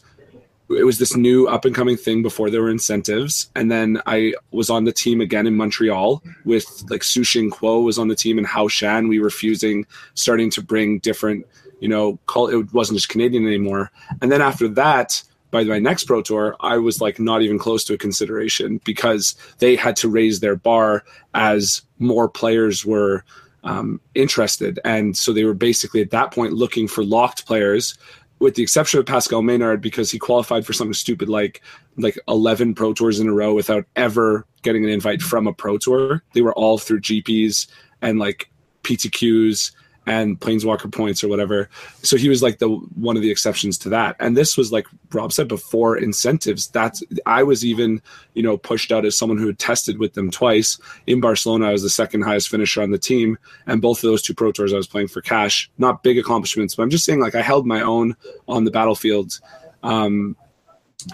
it 0.70 0.84
was 0.84 0.98
this 0.98 1.16
new 1.16 1.46
up 1.46 1.64
and 1.64 1.74
coming 1.74 1.96
thing 1.96 2.22
before 2.22 2.50
there 2.50 2.62
were 2.62 2.70
incentives. 2.70 3.50
And 3.54 3.70
then 3.70 4.00
I 4.06 4.34
was 4.50 4.70
on 4.70 4.84
the 4.84 4.92
team 4.92 5.20
again 5.20 5.46
in 5.46 5.56
Montreal 5.56 6.22
with 6.44 6.84
like 6.88 7.02
Su 7.02 7.20
Xing 7.20 7.50
Kuo 7.50 7.84
was 7.84 7.98
on 7.98 8.08
the 8.08 8.14
team 8.14 8.38
and 8.38 8.46
Hao 8.46 8.68
Shan. 8.68 9.08
We 9.08 9.20
were 9.20 9.30
fusing, 9.30 9.86
starting 10.14 10.50
to 10.50 10.62
bring 10.62 11.00
different, 11.00 11.46
you 11.80 11.88
know, 11.88 12.18
call 12.26 12.48
it 12.48 12.72
wasn't 12.72 12.96
just 12.96 13.10
Canadian 13.10 13.46
anymore. 13.46 13.90
And 14.22 14.32
then 14.32 14.40
after 14.40 14.68
that, 14.68 15.22
by 15.50 15.62
my 15.64 15.78
next 15.78 16.04
pro 16.04 16.20
tour, 16.20 16.56
I 16.60 16.78
was 16.78 17.00
like 17.00 17.20
not 17.20 17.42
even 17.42 17.58
close 17.58 17.84
to 17.84 17.94
a 17.94 17.98
consideration 17.98 18.80
because 18.84 19.36
they 19.58 19.76
had 19.76 19.94
to 19.96 20.08
raise 20.08 20.40
their 20.40 20.56
bar 20.56 21.04
as 21.34 21.82
more 21.98 22.28
players 22.28 22.84
were 22.84 23.24
um, 23.62 24.00
interested. 24.14 24.80
And 24.84 25.16
so 25.16 25.32
they 25.32 25.44
were 25.44 25.54
basically 25.54 26.00
at 26.00 26.10
that 26.10 26.32
point 26.32 26.52
looking 26.52 26.88
for 26.88 27.04
locked 27.04 27.46
players, 27.46 27.96
with 28.38 28.54
the 28.54 28.62
exception 28.62 29.00
of 29.00 29.06
Pascal 29.06 29.42
Maynard 29.42 29.80
because 29.80 30.10
he 30.10 30.18
qualified 30.18 30.66
for 30.66 30.72
something 30.72 30.94
stupid 30.94 31.28
like 31.28 31.62
like 31.96 32.18
11 32.28 32.74
pro 32.74 32.92
tours 32.92 33.20
in 33.20 33.28
a 33.28 33.32
row 33.32 33.54
without 33.54 33.84
ever 33.96 34.46
getting 34.62 34.84
an 34.84 34.90
invite 34.90 35.22
from 35.22 35.46
a 35.46 35.52
pro 35.52 35.78
tour. 35.78 36.22
They 36.32 36.42
were 36.42 36.54
all 36.54 36.78
through 36.78 37.00
GPs 37.00 37.68
and 38.02 38.18
like 38.18 38.50
PTQs 38.82 39.72
and 40.06 40.38
planeswalker 40.38 40.92
points 40.92 41.24
or 41.24 41.28
whatever. 41.28 41.68
So 42.02 42.16
he 42.16 42.28
was 42.28 42.42
like 42.42 42.58
the 42.58 42.68
one 42.68 43.16
of 43.16 43.22
the 43.22 43.30
exceptions 43.30 43.78
to 43.78 43.88
that. 43.90 44.16
And 44.20 44.36
this 44.36 44.56
was 44.56 44.72
like 44.72 44.86
rob 45.12 45.32
said 45.32 45.48
before 45.48 45.96
incentives. 45.96 46.68
That's 46.68 47.02
i 47.26 47.42
was 47.42 47.64
even 47.64 48.02
you 48.34 48.42
know 48.42 48.56
pushed 48.56 48.92
out 48.92 49.04
as 49.04 49.16
someone 49.16 49.38
who 49.38 49.46
had 49.46 49.58
tested 49.58 49.98
with 49.98 50.14
them 50.14 50.30
twice 50.30 50.78
in 51.06 51.20
barcelona 51.20 51.68
i 51.68 51.72
was 51.72 51.82
the 51.82 51.90
second 51.90 52.22
highest 52.22 52.48
finisher 52.48 52.82
on 52.82 52.90
the 52.90 52.98
team. 52.98 53.38
And 53.66 53.80
both 53.80 53.98
of 53.98 54.10
those 54.10 54.22
two 54.22 54.34
pro 54.34 54.52
tours 54.52 54.72
i 54.72 54.76
was 54.76 54.86
playing 54.86 55.08
for 55.08 55.22
cash. 55.22 55.70
Not 55.78 56.02
big 56.02 56.18
accomplishments 56.18 56.74
but 56.74 56.82
i'm 56.82 56.90
just 56.90 57.04
saying 57.04 57.20
like 57.20 57.34
i 57.34 57.42
held 57.42 57.66
my 57.66 57.80
own 57.80 58.16
on 58.48 58.64
the 58.64 58.70
battlefield. 58.70 59.40
Um, 59.82 60.36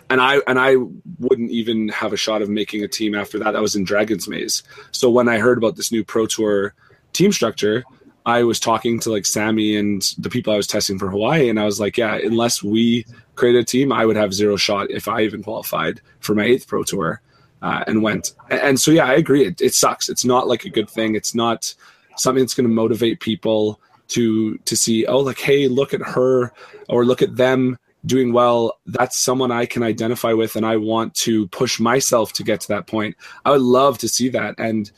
and 0.09 0.21
I 0.21 0.37
and 0.47 0.59
I 0.59 0.77
wouldn't 1.19 1.51
even 1.51 1.89
have 1.89 2.13
a 2.13 2.17
shot 2.17 2.43
of 2.43 2.49
making 2.49 2.85
a 2.85 2.89
team 2.89 3.15
after 3.15 3.39
that. 3.39 3.53
That 3.53 3.63
was 3.63 3.75
in 3.75 3.85
Dragon's 3.85 4.29
Maze. 4.29 4.63
So 4.93 5.11
when 5.11 5.29
I 5.29 5.39
heard 5.39 5.59
about 5.59 5.77
this 5.77 5.91
new 5.91 6.05
Pro 6.05 6.27
Tour 6.27 6.75
team 7.13 7.33
structure, 7.33 7.85
I 8.27 8.43
was 8.43 8.61
talking 8.61 9.01
to 9.01 9.11
like 9.11 9.27
Sammy 9.27 9.77
and 9.77 10.03
the 10.19 10.31
people 10.31 10.53
I 10.53 10.57
was 10.57 10.67
testing 10.67 10.99
for 10.99 11.09
Hawaii, 11.09 11.49
and 11.49 11.59
I 11.59 11.65
was 11.65 11.81
like, 11.81 11.97
yeah, 11.97 12.17
unless 12.17 12.63
we 12.63 13.07
create 13.35 13.57
a 13.57 13.65
team, 13.65 13.93
I 13.93 14.05
would 14.05 14.17
have 14.17 14.35
zero 14.35 14.57
shot 14.57 14.91
if 14.91 15.09
I 15.09 15.23
even 15.23 15.43
qualified 15.43 16.01
for 16.21 16.35
my 16.35 16.45
eighth 16.45 16.67
pro 16.67 16.83
tour, 16.83 17.23
uh, 17.63 17.85
and 17.87 18.03
went. 18.03 18.33
And 18.51 18.79
so 18.79 18.91
yeah, 18.91 19.07
I 19.07 19.15
agree. 19.15 19.47
It, 19.47 19.61
it 19.61 19.75
sucks. 19.75 20.09
It's 20.09 20.25
not 20.25 20.49
like 20.49 20.65
a 20.65 20.71
good 20.71 20.91
thing. 20.91 21.15
It's 21.15 21.35
not 21.35 21.75
something 22.17 22.43
that's 22.43 22.55
going 22.55 22.69
to 22.69 22.75
motivate 22.75 23.21
people 23.21 23.81
to 24.09 24.59
to 24.59 24.77
see. 24.77 25.07
Oh, 25.07 25.21
like 25.21 25.39
hey, 25.39 25.69
look 25.69 25.95
at 25.95 26.03
her 26.03 26.53
or 26.89 27.05
look 27.05 27.23
at 27.23 27.37
them 27.37 27.79
doing 28.07 28.33
well 28.33 28.79
that's 28.87 29.19
someone 29.19 29.51
i 29.51 29.67
can 29.67 29.83
identify 29.83 30.33
with 30.33 30.57
and 30.57 30.65
i 30.65 30.75
want 30.75 31.15
to 31.15 31.47
push 31.49 31.79
myself 31.79 32.33
to 32.33 32.43
get 32.43 32.59
to 32.59 32.69
that 32.69 32.87
point 32.87 33.15
i 33.45 33.51
would 33.51 33.61
love 33.61 33.99
to 33.99 34.09
see 34.09 34.31
that 34.31 34.55
and 34.59 34.91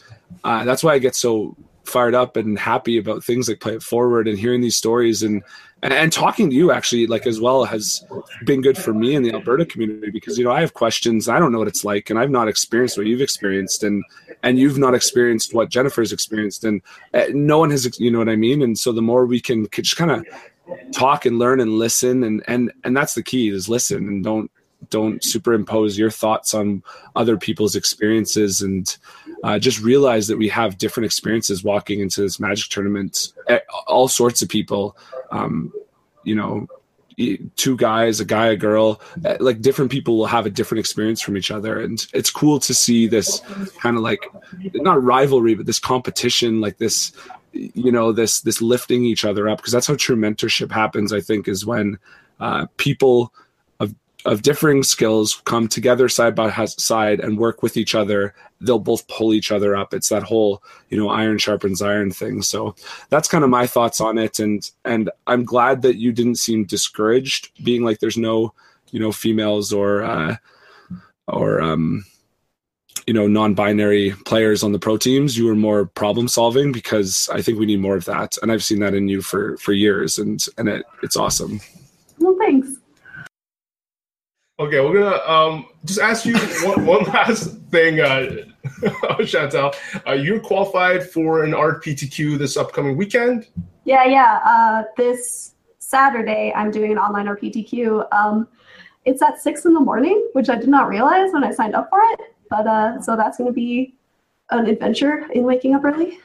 uh, 0.45 0.65
that's 0.65 0.85
why 0.85 0.95
i 0.95 0.99
get 0.99 1.17
so 1.17 1.57
fired 1.93 2.15
up 2.15 2.37
and 2.37 2.59
happy 2.59 2.99
about 2.99 3.23
things 3.23 3.49
like 3.49 3.61
play 3.61 3.75
it 3.75 3.83
forward 3.83 4.27
and 4.27 4.39
hearing 4.39 4.61
these 4.61 4.77
stories. 4.77 5.23
And, 5.23 5.43
and 5.83 6.13
talking 6.13 6.49
to 6.49 6.57
you 6.57 6.73
actually 6.73 7.07
like 7.07 7.27
as 7.27 7.41
well 7.41 7.65
has 7.65 8.05
been 8.45 8.63
good 8.63 8.79
for 8.79 8.95
me 8.95 9.15
in 9.15 9.23
the 9.23 9.33
Alberta 9.33 9.67
community 9.67 10.11
because 10.11 10.39
you 10.39 10.45
know 10.45 10.53
I 10.53 10.61
have 10.61 10.75
questions 10.75 11.29
I 11.29 11.41
don't 11.41 11.51
know 11.51 11.59
what 11.59 11.67
it's 11.67 11.85
like 11.85 12.09
and 12.09 12.21
I've 12.21 12.31
not 12.31 12.47
experienced 12.47 12.97
what 12.97 13.07
you've 13.07 13.21
experienced 13.21 13.83
and 13.83 14.05
and 14.45 14.59
you've 14.59 14.79
not 14.79 14.95
experienced 14.95 15.55
what 15.55 15.71
Jennifer's 15.71 16.13
experienced. 16.13 16.63
And 16.65 16.83
uh, 17.15 17.25
no 17.31 17.59
one 17.59 17.71
has 17.71 17.99
you 17.99 18.11
know 18.11 18.19
what 18.19 18.29
I 18.29 18.37
mean? 18.37 18.63
And 18.63 18.79
so 18.79 18.93
the 18.93 19.03
more 19.03 19.27
we 19.27 19.41
can 19.41 19.69
just 19.73 19.97
kind 19.97 20.13
of 20.13 20.25
talk 20.93 21.27
and 21.27 21.39
learn 21.39 21.61
and 21.61 21.73
listen 21.73 22.23
and 22.23 22.43
and 22.47 22.73
and 22.85 22.97
that's 22.97 23.15
the 23.15 23.23
key 23.23 23.49
is 23.49 23.69
listen 23.69 24.07
and 24.09 24.23
don't 24.25 24.51
don't 24.91 25.23
superimpose 25.23 25.99
your 25.99 26.11
thoughts 26.11 26.55
on 26.55 26.83
other 27.15 27.37
people's 27.37 27.77
experiences 27.77 28.63
and 28.63 28.97
uh, 29.43 29.59
just 29.59 29.81
realize 29.81 30.29
that 30.29 30.39
we 30.39 30.49
have 30.49 30.79
different 30.79 31.05
experiences 31.05 31.65
walking 31.65 32.01
into 32.01 32.21
this 32.21 32.39
magic 32.39 32.71
tournament. 32.71 33.33
All 33.87 34.09
sorts 34.09 34.43
of 34.43 34.49
people 34.49 34.97
um, 35.31 35.73
you 36.25 36.35
know 36.35 36.67
two 37.57 37.77
guys 37.77 38.21
a 38.21 38.25
guy 38.25 38.47
a 38.47 38.57
girl 38.57 39.01
eh, 39.25 39.37
like 39.39 39.61
different 39.61 39.91
people 39.91 40.17
will 40.17 40.27
have 40.27 40.47
a 40.47 40.51
different 40.51 40.79
experience 40.79 41.21
from 41.21 41.37
each 41.37 41.51
other. 41.51 41.81
And 41.81 42.05
it's 42.13 42.31
cool 42.31 42.59
to 42.61 42.75
see 42.75 43.07
this 43.07 43.41
kind 43.81 43.97
of 43.97 44.03
like 44.03 44.25
not 44.75 45.03
rivalry 45.03 45.55
but 45.55 45.67
this 45.67 45.79
competition 45.79 46.61
like 46.61 46.79
this 46.79 47.13
you 47.53 47.93
know 47.93 48.13
this 48.13 48.41
this 48.41 48.63
lifting 48.63 49.05
each 49.05 49.25
other 49.25 49.49
up. 49.49 49.59
Because 49.59 49.73
that's 49.73 49.87
how 49.87 49.97
true 49.97 50.17
mentorship 50.17 50.71
happens 50.71 51.13
i 51.13 51.21
think 51.21 51.49
is 51.49 51.67
when 51.67 51.99
uh, 52.41 52.67
people 52.77 53.33
of 54.25 54.43
differing 54.43 54.83
skills 54.83 55.43
come 55.45 55.69
together 55.69 56.09
side 56.09 56.35
by 56.35 56.51
side 56.67 57.21
and 57.21 57.39
work 57.39 57.63
with 57.63 57.77
each 57.77 57.95
other, 57.95 58.35
they'll 58.61 58.79
both 58.79 59.07
pull 59.09 59.35
each 59.35 59.51
other 59.51 59.75
up. 59.77 59.93
It's 59.93 60.09
that 60.11 60.23
whole, 60.23 60.63
you 60.91 60.97
know, 60.97 61.09
iron 61.09 61.39
sharpens 61.39 61.83
iron 61.83 62.13
thing. 62.13 62.43
So 62.43 62.75
that's 63.11 63.29
kind 63.29 63.45
of 63.45 63.51
my 63.51 63.67
thoughts 63.67 64.01
on 64.01 64.19
it. 64.19 64.39
And 64.39 64.69
and 64.85 65.11
I'm 65.27 65.45
glad 65.45 65.83
that 65.83 65.97
you 65.97 66.13
didn't 66.13 66.37
seem 66.37 66.65
discouraged, 66.65 67.51
being 67.65 67.83
like 67.83 67.99
there's 67.99 68.19
no, 68.19 68.55
you 68.91 69.01
know, 69.01 69.13
females 69.13 69.73
or 69.73 70.03
uh, 70.03 70.37
or 71.27 71.61
um, 71.61 72.05
you 73.07 73.15
know, 73.15 73.27
non-binary 73.27 74.13
players 74.25 74.63
on 74.63 74.73
the 74.73 74.79
pro 74.79 74.97
teams. 74.97 75.37
You 75.37 75.47
were 75.47 75.57
more 75.57 75.87
problem 75.87 76.29
solving 76.29 76.71
because 76.71 77.29
I 77.33 77.43
think 77.43 77.59
we 77.59 77.67
need 77.67 77.81
more 77.81 77.97
of 77.97 78.05
that. 78.05 78.37
And 78.43 78.53
I've 78.53 78.63
seen 78.63 78.81
that 78.81 78.95
in 78.95 79.09
you 79.09 79.23
for 79.23 79.57
for 79.57 79.73
years, 79.73 80.19
and 80.19 80.45
and 80.59 80.69
it, 80.69 80.85
it's 81.03 81.17
awesome. 81.17 81.61
Well, 82.19 82.37
thanks. 82.39 82.72
Okay, 84.59 84.81
we're 84.81 85.01
gonna 85.01 85.23
um, 85.27 85.67
just 85.85 85.99
ask 85.99 86.27
you 86.27 86.37
one, 86.67 86.85
one 86.87 87.05
last 87.05 87.57
thing, 87.71 88.01
uh, 88.01 88.45
Chantal. 89.27 89.73
Uh, 90.07 90.13
you're 90.13 90.41
qualified 90.41 91.09
for 91.09 91.43
an 91.45 91.53
RPTQ 91.53 92.39
this 92.39 92.59
upcoming 92.59 92.97
weekend. 92.97 93.49
Yeah, 93.85 94.05
yeah. 94.05 94.41
Uh, 94.45 94.83
this 94.97 95.55
Saturday, 95.79 96.53
I'm 96.55 96.71
doing 96.71 96.93
an 96.93 96.99
online 96.99 97.27
RPTQ. 97.27 98.07
Um, 98.13 98.47
it's 99.07 99.23
at 99.23 99.41
six 99.41 99.65
in 99.65 99.73
the 99.73 99.81
morning, 99.81 100.29
which 100.35 100.51
I 100.51 100.57
did 100.57 100.69
not 100.69 100.87
realize 100.89 101.33
when 101.33 101.45
I 101.45 101.51
signed 101.51 101.75
up 101.75 101.89
for 101.89 102.01
it. 102.13 102.21
But 102.51 102.67
uh, 102.67 103.01
so 103.01 103.17
that's 103.17 103.39
going 103.39 103.49
to 103.49 103.55
be 103.55 103.95
an 104.51 104.67
adventure 104.67 105.29
in 105.33 105.45
waking 105.45 105.75
up 105.75 105.85
early. 105.85 106.19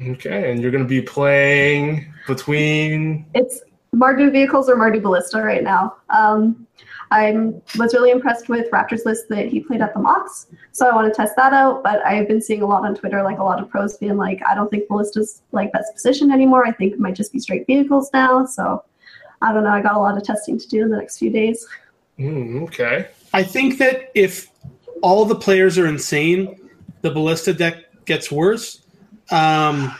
Okay, 0.00 0.50
and 0.50 0.62
you're 0.62 0.70
going 0.70 0.82
to 0.82 0.88
be 0.88 1.02
playing 1.02 2.12
between. 2.26 3.26
It's 3.34 3.60
Mardu 3.94 4.32
vehicles 4.32 4.68
or 4.70 4.76
Mardu 4.76 5.02
Ballista 5.02 5.42
right 5.42 5.62
now. 5.62 5.96
Um, 6.08 6.66
I 7.10 7.32
was 7.78 7.94
really 7.94 8.10
impressed 8.10 8.48
with 8.48 8.70
Raptor's 8.70 9.04
list 9.04 9.28
that 9.28 9.46
he 9.46 9.60
played 9.60 9.80
at 9.80 9.94
the 9.94 10.00
Mox, 10.00 10.46
so 10.72 10.88
I 10.88 10.94
want 10.94 11.12
to 11.12 11.16
test 11.16 11.34
that 11.36 11.52
out. 11.52 11.82
But 11.82 12.04
I've 12.04 12.28
been 12.28 12.42
seeing 12.42 12.62
a 12.62 12.66
lot 12.66 12.84
on 12.84 12.94
Twitter, 12.94 13.22
like 13.22 13.38
a 13.38 13.44
lot 13.44 13.60
of 13.60 13.70
pros 13.70 13.96
being 13.96 14.16
like, 14.16 14.40
I 14.48 14.54
don't 14.54 14.70
think 14.70 14.88
Ballista's 14.88 15.42
like 15.52 15.72
best 15.72 15.92
position 15.94 16.30
anymore. 16.30 16.66
I 16.66 16.72
think 16.72 16.92
it 16.92 17.00
might 17.00 17.14
just 17.14 17.32
be 17.32 17.38
straight 17.38 17.66
vehicles 17.66 18.10
now. 18.12 18.44
So 18.44 18.84
I 19.40 19.52
don't 19.52 19.64
know. 19.64 19.70
I 19.70 19.80
got 19.80 19.94
a 19.94 19.98
lot 19.98 20.16
of 20.16 20.24
testing 20.24 20.58
to 20.58 20.68
do 20.68 20.82
in 20.82 20.90
the 20.90 20.96
next 20.96 21.18
few 21.18 21.30
days. 21.30 21.66
Mm, 22.18 22.62
okay. 22.64 23.08
I 23.32 23.42
think 23.42 23.78
that 23.78 24.10
if 24.14 24.50
all 25.02 25.24
the 25.24 25.36
players 25.36 25.78
are 25.78 25.86
insane, 25.86 26.70
the 27.02 27.10
Ballista 27.10 27.52
deck 27.52 28.04
gets 28.04 28.30
worse. 28.30 28.82
Um, 29.30 29.94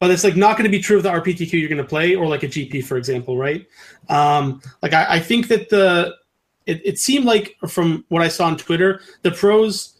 but 0.00 0.10
it's 0.10 0.24
like 0.24 0.34
not 0.34 0.56
going 0.56 0.64
to 0.64 0.70
be 0.70 0.80
true 0.82 0.96
of 0.96 1.04
the 1.04 1.10
RPTQ 1.10 1.52
you're 1.52 1.68
going 1.68 1.78
to 1.78 1.88
play 1.88 2.16
or 2.16 2.26
like 2.26 2.42
a 2.42 2.48
GP, 2.48 2.84
for 2.84 2.96
example, 2.96 3.36
right? 3.36 3.66
Um, 4.08 4.60
like 4.82 4.92
I, 4.94 5.06
I 5.08 5.20
think 5.20 5.46
that 5.48 5.68
the 5.68 6.16
it, 6.66 6.80
it 6.84 6.98
seemed 6.98 7.24
like 7.24 7.56
from 7.68 8.04
what 8.08 8.22
I 8.22 8.28
saw 8.28 8.46
on 8.46 8.56
Twitter, 8.56 9.00
the 9.22 9.30
pros 9.30 9.96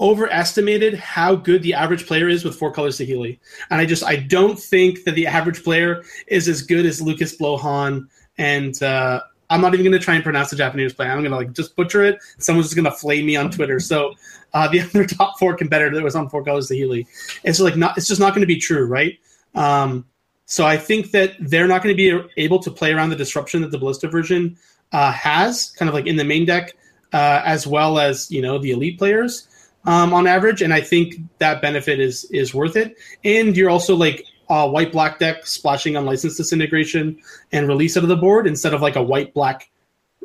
overestimated 0.00 0.94
how 0.94 1.36
good 1.36 1.62
the 1.62 1.72
average 1.72 2.06
player 2.06 2.28
is 2.28 2.44
with 2.44 2.56
four 2.56 2.72
colors 2.72 2.98
Saheeli. 2.98 3.38
And 3.70 3.80
I 3.80 3.86
just 3.86 4.04
I 4.04 4.16
don't 4.16 4.58
think 4.58 5.04
that 5.04 5.14
the 5.14 5.26
average 5.26 5.62
player 5.62 6.02
is 6.26 6.48
as 6.48 6.62
good 6.62 6.84
as 6.84 7.00
Lukas 7.00 7.36
Blohon 7.36 8.08
and 8.38 8.82
uh, 8.82 9.20
I'm 9.50 9.60
not 9.60 9.74
even 9.74 9.84
going 9.84 9.98
to 9.98 10.04
try 10.04 10.14
and 10.14 10.24
pronounce 10.24 10.50
the 10.50 10.56
Japanese 10.56 10.92
play. 10.92 11.06
I'm 11.06 11.20
going 11.20 11.30
to 11.30 11.36
like 11.36 11.52
just 11.52 11.76
butcher 11.76 12.02
it. 12.02 12.18
Someone's 12.38 12.66
just 12.66 12.76
going 12.76 12.86
to 12.86 12.90
flame 12.90 13.26
me 13.26 13.36
on 13.36 13.50
Twitter. 13.50 13.78
So 13.78 14.14
uh, 14.52 14.68
the 14.68 14.80
other 14.94 15.06
top 15.06 15.38
four 15.38 15.54
competitor 15.54 15.94
that 15.94 16.02
was 16.02 16.16
on 16.16 16.28
four 16.28 16.42
colors 16.42 16.68
Saheeli, 16.68 17.06
it's 17.44 17.60
like 17.60 17.76
not. 17.76 17.96
It's 17.96 18.08
just 18.08 18.20
not 18.20 18.30
going 18.30 18.40
to 18.40 18.46
be 18.46 18.58
true, 18.58 18.86
right? 18.86 19.18
Um, 19.54 20.06
so 20.46 20.66
I 20.66 20.76
think 20.76 21.10
that 21.12 21.34
they're 21.38 21.68
not 21.68 21.82
going 21.82 21.96
to 21.96 21.96
be 21.96 22.20
able 22.36 22.58
to 22.60 22.70
play 22.70 22.92
around 22.92 23.10
the 23.10 23.16
disruption 23.16 23.62
that 23.62 23.70
the 23.70 23.78
Ballista 23.78 24.08
version 24.08 24.56
uh, 24.94 25.10
has, 25.10 25.72
kind 25.72 25.88
of 25.88 25.94
like 25.94 26.06
in 26.06 26.14
the 26.16 26.24
main 26.24 26.46
deck, 26.46 26.72
uh, 27.12 27.42
as 27.44 27.66
well 27.66 27.98
as 27.98 28.30
you 28.30 28.40
know 28.40 28.58
the 28.58 28.70
elite 28.70 28.96
players 28.96 29.48
um, 29.84 30.14
on 30.14 30.26
average. 30.26 30.62
And 30.62 30.72
I 30.72 30.80
think 30.80 31.16
that 31.38 31.60
benefit 31.60 32.00
is 32.00 32.24
is 32.30 32.54
worth 32.54 32.76
it. 32.76 32.96
And 33.24 33.56
you're 33.56 33.70
also 33.70 33.96
like 33.96 34.24
a 34.48 34.68
white 34.68 34.92
black 34.92 35.18
deck 35.18 35.46
splashing 35.46 35.96
Unlicensed 35.96 36.36
Disintegration 36.36 37.18
and 37.50 37.66
release 37.66 37.96
out 37.96 38.04
of 38.04 38.08
the 38.08 38.16
board 38.16 38.46
instead 38.46 38.72
of 38.72 38.82
like 38.82 38.94
a 38.94 39.02
white 39.02 39.34
black 39.34 39.68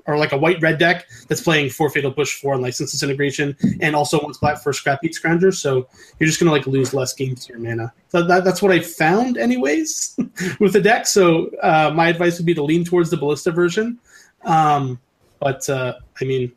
or 0.05 0.17
like 0.17 0.33
a 0.33 0.37
white 0.37 0.61
red 0.61 0.77
deck 0.77 1.07
that's 1.27 1.41
playing 1.41 1.69
four 1.69 1.89
fatal 1.89 2.11
push 2.11 2.39
four 2.39 2.53
Unlicensed 2.53 2.93
Disintegration 2.93 3.57
and 3.81 3.95
also 3.95 4.21
wants 4.21 4.37
black 4.37 4.61
for 4.61 4.71
Scrapheap 4.71 5.17
Scrounger. 5.19 5.53
So 5.53 5.87
you're 6.19 6.27
just 6.27 6.39
gonna 6.39 6.51
like 6.51 6.67
lose 6.67 6.93
less 6.93 7.13
games 7.13 7.45
to 7.45 7.53
your 7.53 7.59
mana. 7.61 7.91
So 8.09 8.21
that, 8.23 8.43
that's 8.43 8.61
what 8.61 8.71
I 8.71 8.81
found 8.81 9.37
anyways 9.37 10.15
with 10.59 10.73
the 10.73 10.81
deck. 10.81 11.07
So 11.07 11.49
uh, 11.63 11.91
my 11.95 12.09
advice 12.09 12.37
would 12.37 12.45
be 12.45 12.53
to 12.53 12.63
lean 12.63 12.85
towards 12.85 13.09
the 13.09 13.17
ballista 13.17 13.51
version. 13.51 13.97
Um, 14.43 14.99
but 15.39 15.69
uh, 15.69 15.93
I 16.19 16.25
mean, 16.25 16.51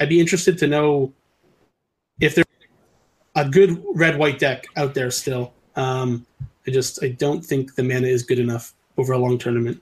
I'd 0.00 0.08
be 0.08 0.20
interested 0.20 0.58
to 0.58 0.66
know 0.66 1.12
if 2.20 2.34
there's 2.34 2.46
a 3.36 3.48
good 3.48 3.82
red 3.94 4.18
white 4.18 4.38
deck 4.38 4.66
out 4.76 4.94
there 4.94 5.10
still. 5.10 5.52
Um, 5.76 6.26
I 6.66 6.70
just 6.70 7.02
I 7.02 7.08
don't 7.08 7.44
think 7.44 7.74
the 7.74 7.82
mana 7.82 8.06
is 8.06 8.22
good 8.22 8.38
enough 8.38 8.74
over 8.96 9.12
a 9.12 9.18
long 9.18 9.38
tournament. 9.38 9.80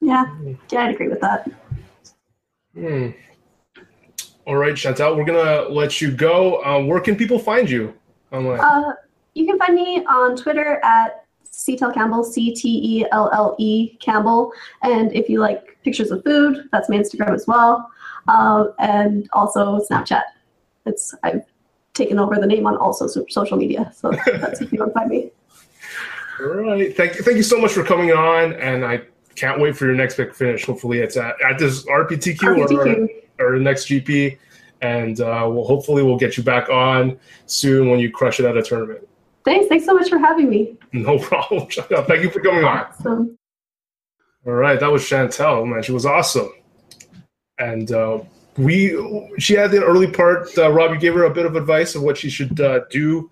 Yeah, 0.00 0.24
yeah, 0.70 0.84
I'd 0.84 0.94
agree 0.94 1.08
with 1.08 1.20
that. 1.20 1.50
Hmm. 2.74 3.10
All 4.46 4.56
right, 4.56 4.76
Chantal, 4.76 5.16
we're 5.16 5.24
gonna 5.24 5.68
let 5.68 6.00
you 6.00 6.10
go. 6.10 6.62
Uh, 6.62 6.82
where 6.82 7.00
can 7.00 7.16
people 7.16 7.38
find 7.38 7.68
you 7.68 7.94
online? 8.32 8.60
Uh, 8.60 8.92
you 9.34 9.46
can 9.46 9.58
find 9.58 9.74
me 9.74 10.04
on 10.06 10.36
Twitter 10.36 10.80
at 10.82 11.26
CTEL 11.52 11.94
Campbell, 11.94 12.24
C 12.24 12.54
T 12.54 13.00
E 13.00 13.06
L 13.12 13.30
L 13.32 13.56
E 13.58 13.96
Campbell. 13.96 14.52
And 14.82 15.12
if 15.14 15.28
you 15.28 15.40
like 15.40 15.76
pictures 15.84 16.10
of 16.10 16.22
food, 16.24 16.68
that's 16.72 16.88
my 16.88 16.96
Instagram 16.96 17.34
as 17.34 17.46
well. 17.46 17.90
Uh, 18.26 18.66
and 18.78 19.28
also 19.32 19.80
Snapchat. 19.90 20.22
It's 20.86 21.14
I've 21.22 21.44
taken 21.94 22.18
over 22.18 22.36
the 22.36 22.46
name 22.46 22.66
on 22.66 22.76
also 22.76 23.06
social 23.06 23.56
media, 23.56 23.92
so 23.94 24.10
that's 24.26 24.60
if 24.60 24.72
you 24.72 24.78
want 24.78 24.90
to 24.90 24.94
find 24.94 25.10
me. 25.10 25.30
All 26.40 26.46
right, 26.46 26.96
thank 26.96 27.16
you, 27.16 27.22
thank 27.22 27.36
you 27.36 27.42
so 27.42 27.60
much 27.60 27.72
for 27.72 27.82
coming 27.82 28.12
on, 28.12 28.52
and 28.54 28.84
I 28.84 29.02
can't 29.34 29.60
wait 29.60 29.76
for 29.76 29.86
your 29.86 29.94
next 29.94 30.16
big 30.16 30.34
finish. 30.34 30.64
Hopefully, 30.64 30.98
it's 30.98 31.16
at, 31.16 31.40
at 31.42 31.58
this 31.58 31.84
RPTQ, 31.86 32.38
RPTQ. 32.38 33.08
Or, 33.40 33.46
or 33.46 33.58
the 33.58 33.64
next 33.64 33.86
GP, 33.86 34.38
and 34.80 35.20
uh, 35.20 35.48
we'll 35.50 35.64
hopefully 35.64 36.02
we'll 36.02 36.18
get 36.18 36.36
you 36.36 36.42
back 36.42 36.68
on 36.68 37.18
soon 37.46 37.90
when 37.90 37.98
you 37.98 38.10
crush 38.10 38.38
it 38.38 38.46
at 38.46 38.56
a 38.56 38.62
tournament. 38.62 39.06
Thanks. 39.48 39.66
Thanks 39.66 39.86
so 39.86 39.94
much 39.94 40.10
for 40.10 40.18
having 40.18 40.50
me. 40.50 40.76
No 40.92 41.18
problem. 41.30 41.66
Thank 41.70 42.22
you 42.22 42.28
for 42.28 42.40
coming 42.40 42.64
on. 42.64 42.84
Awesome. 42.84 43.38
All 44.46 44.52
right, 44.52 44.78
that 44.78 44.92
was 44.92 45.02
Chantel, 45.02 45.66
Man, 45.66 45.82
she 45.82 45.92
was 45.92 46.04
awesome, 46.06 46.50
and 47.58 47.90
uh, 47.90 48.20
we 48.58 48.90
she 49.38 49.54
had 49.54 49.70
the 49.70 49.82
early 49.82 50.10
part. 50.10 50.56
Uh, 50.56 50.70
Robbie 50.70 50.98
gave 50.98 51.14
her 51.14 51.24
a 51.24 51.30
bit 51.30 51.46
of 51.46 51.56
advice 51.56 51.94
of 51.94 52.02
what 52.02 52.18
she 52.18 52.28
should 52.28 52.60
uh, 52.60 52.80
do 52.90 53.30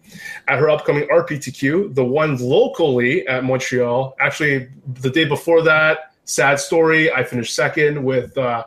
at 0.48 0.58
her 0.58 0.70
upcoming 0.70 1.06
RPTQ. 1.08 1.94
The 1.94 2.04
one 2.04 2.36
locally 2.38 3.26
at 3.28 3.44
Montreal. 3.44 4.16
Actually, 4.18 4.68
the 5.00 5.10
day 5.10 5.26
before 5.26 5.62
that, 5.62 6.12
sad 6.24 6.58
story. 6.58 7.12
I 7.12 7.24
finished 7.24 7.54
second 7.54 8.02
with 8.02 8.36
uh, 8.38 8.64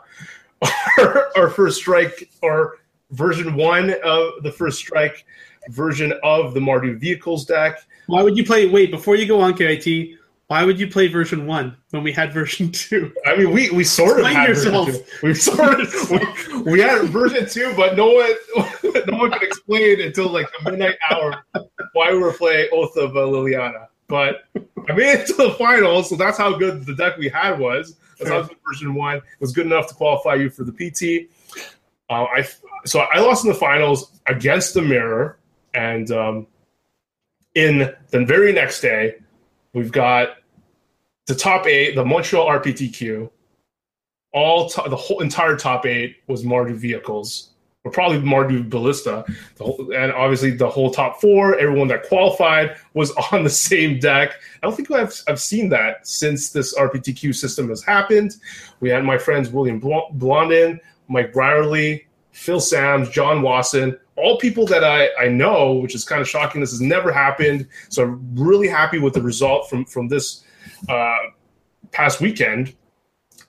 our, 0.99 1.31
our 1.35 1.49
first 1.49 1.77
strike, 1.77 2.29
our 2.43 2.75
version 3.11 3.55
one 3.55 3.95
of 4.03 4.43
the 4.43 4.51
first 4.51 4.77
strike 4.77 5.25
version 5.69 6.13
of 6.23 6.53
the 6.53 6.59
Mardu 6.59 6.99
vehicles 6.99 7.45
deck. 7.45 7.79
Why 8.07 8.23
would 8.23 8.37
you 8.37 8.45
play? 8.45 8.67
Wait, 8.69 8.91
before 8.91 9.15
you 9.15 9.27
go 9.27 9.39
on, 9.41 9.53
KYT, 9.53 10.17
why 10.47 10.65
would 10.65 10.79
you 10.79 10.87
play 10.87 11.07
version 11.07 11.45
one 11.45 11.77
when 11.91 12.01
we 12.03 12.11
had 12.11 12.33
version 12.33 12.71
two? 12.71 13.13
I 13.25 13.35
mean, 13.35 13.51
we, 13.51 13.69
we 13.69 13.83
sort 13.83 14.19
Explain 14.19 14.35
of 14.35 14.37
had 14.37 14.49
yourself. 14.49 14.87
version 14.87 15.03
two. 15.21 15.27
We 15.27 15.33
sort 15.35 15.79
of 15.79 16.09
we, 16.65 16.71
we 16.73 16.79
had 16.79 17.03
version 17.09 17.47
two, 17.47 17.73
but 17.75 17.95
no 17.95 18.11
one 18.11 18.33
no 19.07 19.17
one 19.17 19.31
could 19.31 19.43
explain 19.43 20.01
until 20.01 20.29
like 20.29 20.47
the 20.51 20.71
midnight 20.71 20.95
hour 21.11 21.43
why 21.93 22.11
we 22.11 22.17
were 22.17 22.33
playing 22.33 22.69
Oath 22.73 22.97
of 22.97 23.15
uh, 23.15 23.19
Liliana. 23.19 23.87
But 24.07 24.45
I 24.55 24.93
made 24.93 25.19
it 25.19 25.27
to 25.27 25.33
the 25.33 25.51
finals, 25.51 26.09
so 26.09 26.15
that's 26.15 26.37
how 26.37 26.57
good 26.57 26.83
the 26.83 26.95
deck 26.95 27.17
we 27.17 27.29
had 27.29 27.59
was. 27.59 27.95
That's 28.17 28.31
how 28.31 28.41
good 28.41 28.57
version 28.67 28.95
one 28.95 29.17
it 29.17 29.23
was 29.39 29.51
good 29.51 29.67
enough 29.67 29.87
to 29.89 29.93
qualify 29.93 30.33
you 30.33 30.49
for 30.49 30.63
the 30.63 30.71
PT. 30.71 31.29
Uh, 32.09 32.23
I 32.25 32.47
so 32.85 33.01
I 33.01 33.19
lost 33.19 33.45
in 33.45 33.51
the 33.51 33.57
finals 33.57 34.19
against 34.25 34.73
the 34.73 34.81
Mirror, 34.81 35.37
and 35.73 36.11
um, 36.11 36.47
in 37.55 37.93
the 38.09 38.25
very 38.25 38.53
next 38.53 38.81
day, 38.81 39.15
we've 39.73 39.91
got 39.91 40.37
the 41.27 41.35
top 41.35 41.67
eight, 41.67 41.95
the 41.95 42.05
Montreal 42.05 42.47
RPTQ, 42.47 43.29
all 44.33 44.69
to- 44.69 44.89
the 44.89 44.95
whole 44.95 45.21
entire 45.21 45.55
top 45.55 45.85
eight 45.85 46.17
was 46.27 46.43
Mardu 46.43 46.75
vehicles, 46.75 47.51
or 47.83 47.91
probably 47.91 48.19
Mardu 48.19 48.69
Ballista, 48.69 49.25
whole, 49.59 49.91
and 49.95 50.11
obviously 50.11 50.51
the 50.51 50.69
whole 50.69 50.91
top 50.91 51.19
four, 51.21 51.57
everyone 51.57 51.87
that 51.87 52.03
qualified 52.03 52.75
was 52.93 53.11
on 53.31 53.43
the 53.43 53.49
same 53.49 53.99
deck. 53.99 54.33
I 54.61 54.67
don't 54.67 54.75
think 54.75 54.91
I've, 54.91 55.13
I've 55.27 55.39
seen 55.39 55.69
that 55.69 56.07
since 56.07 56.49
this 56.49 56.77
RPTQ 56.77 57.35
system 57.35 57.69
has 57.69 57.83
happened. 57.83 58.35
We 58.79 58.89
had 58.89 59.03
my 59.03 59.17
friends 59.17 59.49
William 59.49 59.79
Blondin, 59.79 60.79
Mike 61.07 61.33
Brierly, 61.33 62.05
Phil 62.31 62.59
Sams, 62.59 63.09
John 63.09 63.41
Wasson, 63.41 63.97
all 64.19 64.37
people 64.37 64.65
that 64.67 64.83
I, 64.83 65.09
I 65.19 65.27
know, 65.29 65.73
which 65.73 65.95
is 65.95 66.03
kind 66.03 66.21
of 66.21 66.27
shocking. 66.27 66.61
This 66.61 66.71
has 66.71 66.81
never 66.81 67.11
happened. 67.11 67.67
So 67.89 68.03
I'm 68.03 68.35
really 68.35 68.67
happy 68.67 68.99
with 68.99 69.13
the 69.13 69.21
result 69.21 69.69
from, 69.69 69.85
from 69.85 70.07
this 70.07 70.43
uh, 70.87 71.17
past 71.91 72.21
weekend. 72.21 72.75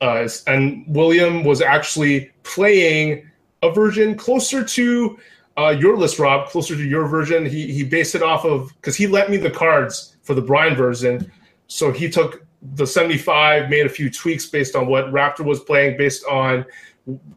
uh, 0.00 0.28
and 0.46 0.84
William 0.88 1.44
was 1.44 1.60
actually 1.60 2.30
playing 2.42 3.28
a 3.62 3.70
version 3.70 4.14
closer 4.14 4.64
to 4.64 5.18
uh, 5.58 5.70
your 5.78 5.96
list, 5.96 6.18
Rob, 6.18 6.48
closer 6.48 6.74
to 6.74 6.84
your 6.84 7.06
version. 7.06 7.44
He 7.44 7.72
he 7.72 7.84
based 7.84 8.14
it 8.14 8.22
off 8.22 8.44
of 8.44 8.72
because 8.76 8.96
he 8.96 9.06
lent 9.06 9.30
me 9.30 9.36
the 9.36 9.50
cards 9.50 10.16
for 10.22 10.34
the 10.34 10.40
Brian 10.40 10.74
version, 10.74 11.30
so 11.66 11.92
he 11.92 12.08
took 12.08 12.46
the 12.74 12.86
75, 12.86 13.70
made 13.70 13.86
a 13.86 13.88
few 13.88 14.10
tweaks 14.10 14.46
based 14.46 14.76
on 14.76 14.86
what 14.86 15.06
Raptor 15.06 15.44
was 15.44 15.60
playing, 15.60 15.96
based 15.96 16.24
on 16.26 16.64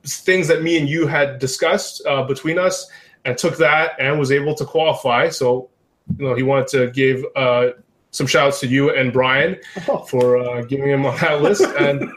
things 0.06 0.48
that 0.48 0.62
me 0.62 0.78
and 0.78 0.88
you 0.88 1.08
had 1.08 1.40
discussed 1.40 2.06
uh, 2.06 2.24
between 2.24 2.60
us, 2.60 2.90
and 3.26 3.38
took 3.38 3.58
that 3.58 3.92
and 4.00 4.20
was 4.20 4.32
able 4.32 4.56
to 4.56 4.66
qualify. 4.66 5.30
So, 5.30 5.70
you 6.18 6.28
know, 6.28 6.36
he 6.36 6.44
wanted 6.44 6.68
to 6.70 6.92
give 6.92 7.26
uh, 7.36 7.70
some 8.12 8.28
shouts 8.28 8.60
to 8.62 8.68
you 8.68 8.94
and 8.94 9.12
Brian 9.12 9.60
oh. 9.88 10.00
for 10.10 10.38
uh, 10.38 10.62
giving 10.64 10.90
him 10.90 11.06
on 11.06 11.18
that 11.20 11.42
list. 11.42 11.64
And 11.64 12.10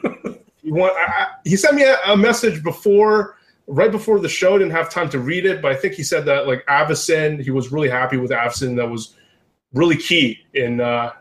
he 0.63 0.73
want 0.73 0.95
I, 0.97 1.29
he 1.45 1.57
sent 1.57 1.75
me 1.75 1.85
a, 1.85 1.97
a, 2.07 2.17
message 2.17 2.63
before, 2.63 3.37
right 3.67 3.91
before 3.91 4.19
the 4.19 4.29
show. 4.29 4.59
Didn't 4.59 4.73
have 4.73 4.91
time 4.91 5.09
to 5.11 5.19
read 5.19 5.47
it, 5.47 5.63
but 5.63 5.73
I 5.73 5.77
think 5.77 5.95
he 5.95 6.03
said 6.03 6.25
that 6.27 6.47
like 6.47 6.65
Avacyn, 6.67 7.43
he 7.43 7.51
was 7.51 7.73
really 7.73 7.89
happy 7.89 8.17
with 8.17 8.31
Avacyn. 8.31 8.77
That 8.77 8.91
was 8.91 9.17
really 9.73 9.97
key 9.97 10.41
in 10.55 10.81
uh, 10.81 11.13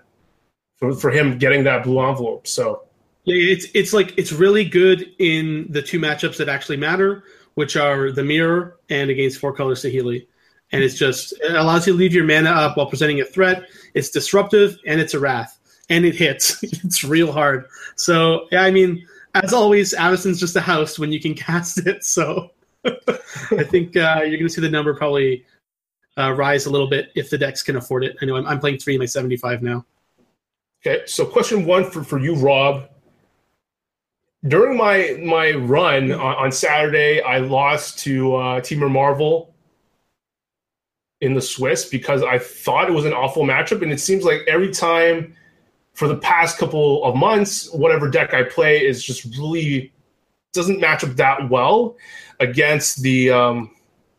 for, 0.78 0.94
for 0.94 1.12
him 1.12 1.38
getting 1.38 1.64
that 1.66 1.84
blue 1.84 2.00
envelope. 2.00 2.48
So 2.48 2.85
yeah, 3.26 3.52
it's 3.52 3.66
it's 3.74 3.92
like 3.92 4.14
it's 4.18 4.32
really 4.32 4.64
good 4.64 5.12
in 5.18 5.66
the 5.70 5.82
two 5.82 6.00
matchups 6.00 6.38
that 6.38 6.48
actually 6.48 6.78
matter, 6.78 7.24
which 7.56 7.76
are 7.76 8.12
the 8.12 8.24
mirror 8.24 8.78
and 8.90 9.10
against 9.10 9.40
four 9.40 9.52
colors 9.52 9.82
Saheeli. 9.82 10.28
And 10.72 10.84
it's 10.84 10.96
just 10.96 11.34
it 11.42 11.56
allows 11.56 11.88
you 11.88 11.94
to 11.94 12.00
leave 12.00 12.14
your 12.14 12.26
mana 12.26 12.52
up 12.52 12.78
while 12.78 12.86
presenting 12.86 13.22
a 13.22 13.26
threat. 13.26 13.64
It's 13.96 14.10
disruptive 14.10 14.78
and 14.86 15.02
it's 15.02 15.16
a 15.16 15.20
wrath. 15.20 15.60
And 15.90 16.06
it 16.06 16.16
hits. 16.16 16.62
it's 16.64 17.04
real 17.04 17.32
hard. 17.32 17.66
So 17.96 18.48
yeah, 18.52 18.64
I 18.64 18.72
mean, 18.72 19.06
as 19.34 19.54
always, 19.54 19.94
Avacyn's 19.94 20.40
just 20.40 20.56
a 20.56 20.62
house 20.62 21.00
when 21.00 21.12
you 21.12 21.20
can 21.20 21.34
cast 21.48 21.80
it. 21.80 22.04
So 22.04 22.52
I 22.86 23.64
think 23.64 23.98
uh, 23.98 24.22
you're 24.24 24.38
gonna 24.38 24.50
see 24.50 24.62
the 24.62 24.70
number 24.70 24.94
probably 24.94 25.46
uh, 26.18 26.32
rise 26.32 26.68
a 26.68 26.70
little 26.70 26.88
bit 26.88 27.12
if 27.16 27.32
the 27.32 27.40
decks 27.40 27.64
can 27.64 27.76
afford 27.76 28.04
it. 28.04 28.18
I 28.22 28.26
know 28.26 28.36
I'm, 28.36 28.46
I'm 28.46 28.60
playing 28.60 28.78
three 28.78 28.94
in 28.94 29.00
my 29.00 29.06
75 29.06 29.64
now. 29.64 29.84
Okay, 30.86 31.04
so 31.08 31.26
question 31.26 31.66
one 31.66 31.90
for, 31.90 32.04
for 32.04 32.20
you, 32.20 32.36
Rob. 32.36 32.88
During 34.48 34.78
my 34.78 35.20
my 35.24 35.52
run 35.52 36.12
on, 36.12 36.36
on 36.36 36.52
Saturday, 36.52 37.22
I 37.22 37.40
lost 37.40 38.00
to 38.00 38.36
uh, 38.36 38.62
Temur 38.62 38.92
Marvel 38.92 39.54
in 41.22 41.34
the 41.34 41.42
Swiss 41.42 41.86
because 41.86 42.22
I 42.22 42.38
thought 42.38 42.90
it 42.90 42.94
was 42.94 43.06
an 43.06 43.14
awful 43.14 43.44
matchup, 43.44 43.82
and 43.82 43.92
it 43.92 44.00
seems 44.00 44.24
like 44.24 44.42
every 44.48 44.72
time 44.72 45.36
for 45.94 46.08
the 46.08 46.18
past 46.18 46.58
couple 46.58 47.04
of 47.04 47.16
months, 47.16 47.72
whatever 47.72 48.10
deck 48.10 48.34
I 48.34 48.44
play 48.44 48.86
is 48.86 49.04
just 49.04 49.24
really 49.38 49.94
doesn't 50.54 50.80
match 50.80 51.04
up 51.04 51.16
that 51.16 51.50
well 51.50 51.96
against 52.40 53.02
the 53.02 53.32
um, 53.32 53.72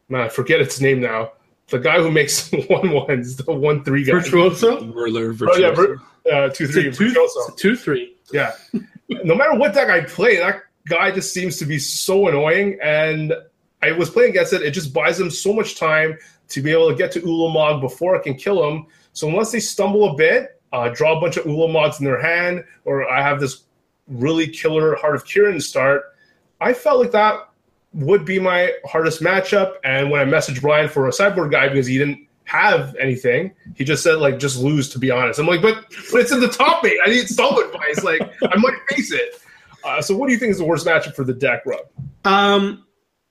man, 0.08 0.22
I 0.22 0.28
forget 0.28 0.60
its 0.60 0.80
name 0.80 1.00
now. 1.00 1.32
The 1.68 1.78
guy 1.78 1.98
who 1.98 2.10
makes 2.10 2.50
one 2.68 2.90
ones, 2.92 3.36
the 3.36 3.52
one 3.52 3.84
three 3.84 4.04
guy. 4.04 4.12
Virtuoso? 4.12 4.84
Whirler, 4.92 5.32
Virtuoso. 5.32 5.98
Oh, 5.98 6.00
yeah, 6.24 6.32
uh, 6.32 6.48
two 6.48 6.66
three 6.66 6.90
two, 6.90 7.28
two 7.56 7.76
three. 7.76 8.16
Yeah. 8.32 8.52
no 9.08 9.34
matter 9.34 9.54
what 9.54 9.74
deck 9.74 9.88
I 9.88 10.02
play, 10.02 10.36
that 10.36 10.62
guy 10.88 11.10
just 11.10 11.32
seems 11.32 11.58
to 11.58 11.66
be 11.66 11.78
so 11.78 12.28
annoying. 12.28 12.78
And 12.82 13.34
I 13.82 13.92
was 13.92 14.10
playing 14.10 14.30
against 14.30 14.52
it. 14.52 14.62
It 14.62 14.72
just 14.72 14.92
buys 14.92 15.18
them 15.18 15.30
so 15.30 15.52
much 15.52 15.78
time 15.78 16.18
to 16.48 16.62
be 16.62 16.72
able 16.72 16.88
to 16.88 16.94
get 16.94 17.12
to 17.12 17.20
Ulamog 17.20 17.80
before 17.80 18.16
I 18.16 18.22
can 18.22 18.34
kill 18.34 18.68
him. 18.68 18.86
So 19.12 19.28
unless 19.28 19.52
they 19.52 19.60
stumble 19.60 20.12
a 20.12 20.14
bit, 20.14 20.60
uh, 20.72 20.88
draw 20.90 21.16
a 21.16 21.20
bunch 21.20 21.36
of 21.36 21.44
Ulamogs 21.44 22.00
in 22.00 22.04
their 22.04 22.20
hand, 22.20 22.64
or 22.84 23.08
I 23.10 23.22
have 23.22 23.40
this 23.40 23.64
really 24.08 24.48
killer 24.48 24.94
Heart 24.96 25.16
of 25.16 25.24
Kiran 25.24 25.60
start, 25.60 26.04
I 26.60 26.72
felt 26.72 27.00
like 27.00 27.12
that 27.12 27.48
would 27.92 28.24
be 28.24 28.38
my 28.38 28.72
hardest 28.84 29.22
matchup. 29.22 29.74
And 29.84 30.10
when 30.10 30.20
I 30.20 30.30
messaged 30.30 30.60
Brian 30.60 30.88
for 30.88 31.08
a 31.08 31.12
sideboard 31.12 31.50
guy 31.50 31.68
because 31.68 31.86
he 31.86 31.98
didn't 31.98 32.25
have 32.46 32.96
anything. 32.96 33.52
He 33.74 33.85
just 33.85 34.02
said 34.02 34.18
like 34.18 34.38
just 34.38 34.59
lose 34.59 34.88
to 34.90 34.98
be 34.98 35.11
honest. 35.11 35.38
I'm 35.38 35.46
like, 35.46 35.62
but 35.62 35.85
but 36.11 36.20
it's 36.20 36.32
in 36.32 36.40
the 36.40 36.48
top 36.48 36.85
eight. 36.85 36.98
I 37.04 37.11
need 37.11 37.28
some 37.28 37.56
advice. 37.59 38.02
Like 38.02 38.22
I 38.42 38.56
might 38.56 38.78
face 38.88 39.12
it. 39.12 39.42
Uh, 39.85 40.00
so 40.00 40.16
what 40.16 40.26
do 40.26 40.32
you 40.32 40.38
think 40.38 40.52
is 40.52 40.59
the 40.59 40.64
worst 40.64 40.87
matchup 40.87 41.14
for 41.14 41.24
the 41.24 41.32
deck, 41.32 41.62
Rob? 41.66 41.87
Um, 42.24 42.85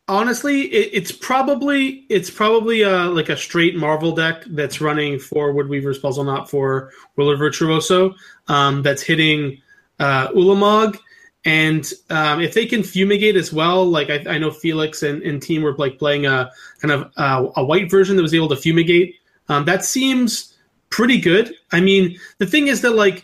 honestly, 0.07 0.61
it, 0.63 0.89
it's 0.93 1.11
probably 1.11 2.05
it's 2.09 2.29
probably 2.29 2.83
uh 2.83 3.09
like 3.09 3.29
a 3.29 3.37
straight 3.37 3.75
Marvel 3.75 4.13
deck 4.13 4.43
that's 4.47 4.81
running 4.81 5.19
for 5.19 5.53
Woodweaver's 5.53 5.97
Puzzle, 5.97 6.23
not 6.23 6.49
for 6.49 6.91
Whirler 7.15 7.37
Virtuoso. 7.37 8.15
Um, 8.47 8.83
that's 8.83 9.01
hitting 9.01 9.61
uh, 9.99 10.29
Ulamog. 10.29 10.97
And 11.45 11.91
um, 12.09 12.41
if 12.41 12.55
they 12.55 12.65
can 12.65 12.81
fumigate 12.81 13.35
as 13.35 13.53
well, 13.53 13.85
like 13.85 14.09
I, 14.09 14.23
I 14.27 14.37
know 14.39 14.49
Felix 14.49 15.03
and, 15.03 15.21
and, 15.21 15.39
team 15.39 15.61
were 15.61 15.75
like 15.75 15.99
playing 15.99 16.25
a 16.25 16.51
kind 16.81 16.91
of 16.91 17.11
uh, 17.17 17.47
a 17.55 17.63
white 17.63 17.89
version 17.89 18.15
that 18.15 18.23
was 18.23 18.33
able 18.33 18.49
to 18.49 18.55
fumigate, 18.55 19.15
um, 19.47 19.63
that 19.65 19.85
seems 19.85 20.57
pretty 20.89 21.19
good. 21.19 21.53
I 21.71 21.81
mean, 21.81 22.17
the 22.39 22.47
thing 22.47 22.67
is 22.67 22.81
that 22.81 22.95
like 22.95 23.21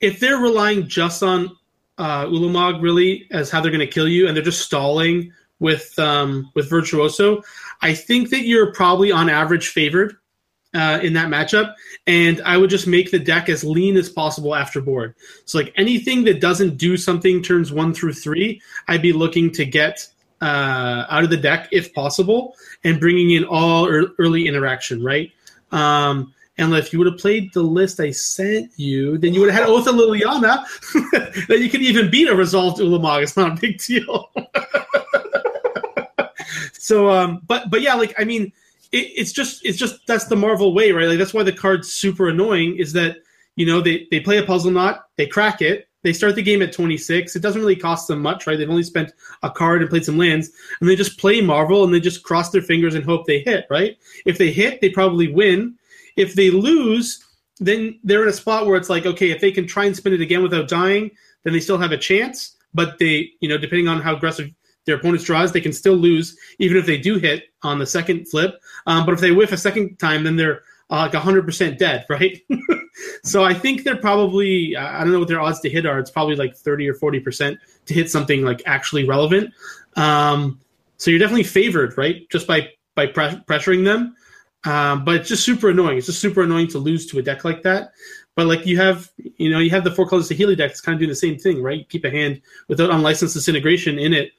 if 0.00 0.20
they're 0.20 0.38
relying 0.38 0.86
just 0.86 1.24
on 1.24 1.50
uh, 1.98 2.26
Ulamog 2.26 2.80
really 2.80 3.26
as 3.32 3.50
how 3.50 3.60
they're 3.60 3.72
going 3.72 3.80
to 3.80 3.86
kill 3.86 4.08
you, 4.08 4.28
and 4.28 4.36
they're 4.36 4.44
just 4.44 4.64
stalling 4.64 5.32
with 5.58 5.98
um, 5.98 6.50
with 6.54 6.70
Virtuoso, 6.70 7.42
I 7.82 7.94
think 7.94 8.30
that 8.30 8.42
you're 8.42 8.72
probably 8.72 9.10
on 9.10 9.28
average 9.28 9.68
favored 9.68 10.16
uh, 10.74 11.00
in 11.02 11.12
that 11.14 11.28
matchup, 11.28 11.74
and 12.06 12.40
I 12.44 12.56
would 12.56 12.70
just 12.70 12.86
make 12.86 13.10
the 13.10 13.18
deck 13.18 13.48
as 13.48 13.64
lean 13.64 13.96
as 13.96 14.08
possible 14.08 14.54
after 14.54 14.80
board. 14.80 15.14
So 15.44 15.58
like 15.58 15.72
anything 15.76 16.24
that 16.24 16.40
doesn't 16.40 16.76
do 16.76 16.96
something 16.96 17.42
turns 17.42 17.72
one 17.72 17.94
through 17.94 18.14
three, 18.14 18.60
I'd 18.88 19.02
be 19.02 19.12
looking 19.12 19.50
to 19.52 19.64
get 19.64 20.06
uh, 20.40 21.06
out 21.08 21.24
of 21.24 21.30
the 21.30 21.36
deck 21.36 21.68
if 21.72 21.92
possible, 21.94 22.54
and 22.82 23.00
bringing 23.00 23.30
in 23.30 23.44
all 23.44 23.88
early 23.88 24.46
interaction, 24.46 25.02
right? 25.02 25.32
Um, 25.72 26.34
and 26.56 26.72
if 26.74 26.92
you 26.92 27.00
would 27.00 27.08
have 27.08 27.18
played 27.18 27.52
the 27.52 27.62
list 27.62 27.98
I 27.98 28.12
sent 28.12 28.70
you, 28.76 29.18
then 29.18 29.34
you 29.34 29.40
would 29.40 29.50
have 29.50 29.64
had 29.64 29.68
Oath 29.68 29.88
of 29.88 29.96
Liliana 29.96 30.64
that 31.48 31.58
you 31.58 31.68
could 31.68 31.82
even 31.82 32.10
beat 32.10 32.28
a 32.28 32.34
resolved 32.34 32.78
Ulamog. 32.78 33.22
It's 33.22 33.36
not 33.36 33.58
a 33.58 33.60
big 33.60 33.78
deal. 33.78 34.30
so, 36.72 37.10
um, 37.10 37.40
but 37.46 37.70
but 37.70 37.80
yeah, 37.80 37.94
like 37.94 38.14
I 38.18 38.24
mean, 38.24 38.52
it, 38.94 39.12
it's 39.16 39.32
just 39.32 39.64
it's 39.64 39.78
just 39.78 40.06
that's 40.06 40.26
the 40.26 40.36
Marvel 40.36 40.74
way, 40.74 40.92
right? 40.92 41.08
Like 41.08 41.18
that's 41.18 41.34
why 41.34 41.42
the 41.42 41.52
card's 41.52 41.92
super 41.92 42.28
annoying. 42.28 42.76
Is 42.78 42.92
that 42.92 43.18
you 43.56 43.66
know 43.66 43.80
they 43.80 44.06
they 44.10 44.20
play 44.20 44.38
a 44.38 44.46
Puzzleknot, 44.46 45.00
they 45.16 45.26
crack 45.26 45.60
it, 45.60 45.88
they 46.02 46.12
start 46.12 46.36
the 46.36 46.42
game 46.42 46.62
at 46.62 46.72
26. 46.72 47.34
It 47.34 47.40
doesn't 47.40 47.60
really 47.60 47.76
cost 47.76 48.08
them 48.08 48.20
much, 48.20 48.46
right? 48.46 48.56
They've 48.56 48.70
only 48.70 48.82
spent 48.82 49.12
a 49.42 49.50
card 49.50 49.80
and 49.80 49.90
played 49.90 50.04
some 50.04 50.18
lands, 50.18 50.50
and 50.80 50.88
they 50.88 50.96
just 50.96 51.18
play 51.18 51.40
Marvel 51.40 51.82
and 51.82 51.92
they 51.92 52.00
just 52.00 52.22
cross 52.22 52.50
their 52.50 52.62
fingers 52.62 52.94
and 52.94 53.04
hope 53.04 53.26
they 53.26 53.40
hit, 53.40 53.66
right? 53.70 53.96
If 54.24 54.38
they 54.38 54.52
hit, 54.52 54.80
they 54.80 54.90
probably 54.90 55.32
win. 55.32 55.76
If 56.16 56.34
they 56.34 56.50
lose, 56.50 57.24
then 57.58 57.98
they're 58.04 58.22
in 58.22 58.28
a 58.28 58.32
spot 58.32 58.66
where 58.66 58.76
it's 58.76 58.90
like, 58.90 59.06
okay, 59.06 59.30
if 59.30 59.40
they 59.40 59.50
can 59.50 59.66
try 59.66 59.86
and 59.86 59.96
spin 59.96 60.12
it 60.12 60.20
again 60.20 60.42
without 60.42 60.68
dying, 60.68 61.10
then 61.42 61.52
they 61.52 61.60
still 61.60 61.78
have 61.78 61.92
a 61.92 61.98
chance. 61.98 62.56
But 62.74 62.98
they, 62.98 63.30
you 63.40 63.48
know, 63.48 63.58
depending 63.58 63.88
on 63.88 64.02
how 64.02 64.14
aggressive 64.14 64.50
their 64.86 64.96
opponent's 64.96 65.24
draws, 65.24 65.52
they 65.52 65.60
can 65.60 65.72
still 65.72 65.94
lose 65.94 66.36
even 66.58 66.76
if 66.76 66.86
they 66.86 66.98
do 66.98 67.18
hit 67.18 67.44
on 67.62 67.78
the 67.78 67.86
second 67.86 68.26
flip. 68.28 68.60
Um, 68.86 69.06
but 69.06 69.12
if 69.12 69.20
they 69.20 69.32
whiff 69.32 69.52
a 69.52 69.56
second 69.56 69.98
time, 69.98 70.24
then 70.24 70.36
they're 70.36 70.62
uh, 70.90 71.08
like 71.10 71.12
100% 71.12 71.78
dead, 71.78 72.04
right? 72.10 72.40
so 73.22 73.44
I 73.44 73.54
think 73.54 73.84
they're 73.84 73.96
probably, 73.96 74.76
I 74.76 75.00
don't 75.00 75.12
know 75.12 75.18
what 75.18 75.28
their 75.28 75.40
odds 75.40 75.60
to 75.60 75.70
hit 75.70 75.86
are. 75.86 75.98
It's 75.98 76.10
probably 76.10 76.36
like 76.36 76.56
30 76.56 76.88
or 76.88 76.94
40% 76.94 77.58
to 77.86 77.94
hit 77.94 78.10
something 78.10 78.42
like 78.42 78.62
actually 78.66 79.04
relevant. 79.04 79.52
Um, 79.96 80.60
so 80.96 81.10
you're 81.10 81.20
definitely 81.20 81.44
favored, 81.44 81.96
right? 81.96 82.28
Just 82.30 82.46
by, 82.46 82.68
by 82.94 83.06
pre- 83.06 83.42
pressuring 83.46 83.84
them. 83.84 84.14
Um, 84.66 85.04
but 85.04 85.16
it's 85.16 85.28
just 85.28 85.44
super 85.44 85.68
annoying. 85.68 85.98
It's 85.98 86.06
just 86.06 86.20
super 86.20 86.42
annoying 86.42 86.68
to 86.68 86.78
lose 86.78 87.06
to 87.08 87.18
a 87.18 87.22
deck 87.22 87.44
like 87.44 87.62
that. 87.62 87.92
But 88.34 88.46
like 88.46 88.66
you 88.66 88.78
have, 88.78 89.10
you 89.16 89.50
know, 89.50 89.58
you 89.58 89.70
have 89.70 89.84
the 89.84 89.90
four 89.90 90.08
colors 90.08 90.28
Saheeli 90.28 90.56
deck. 90.56 90.70
It's 90.70 90.80
kind 90.80 90.94
of 90.94 91.00
doing 91.00 91.10
the 91.10 91.16
same 91.16 91.38
thing, 91.38 91.62
right? 91.62 91.78
You 91.78 91.84
keep 91.84 92.04
a 92.04 92.10
hand 92.10 92.40
without 92.68 92.90
unlicensed 92.90 93.34
disintegration 93.34 93.98
in 93.98 94.12
it 94.12 94.32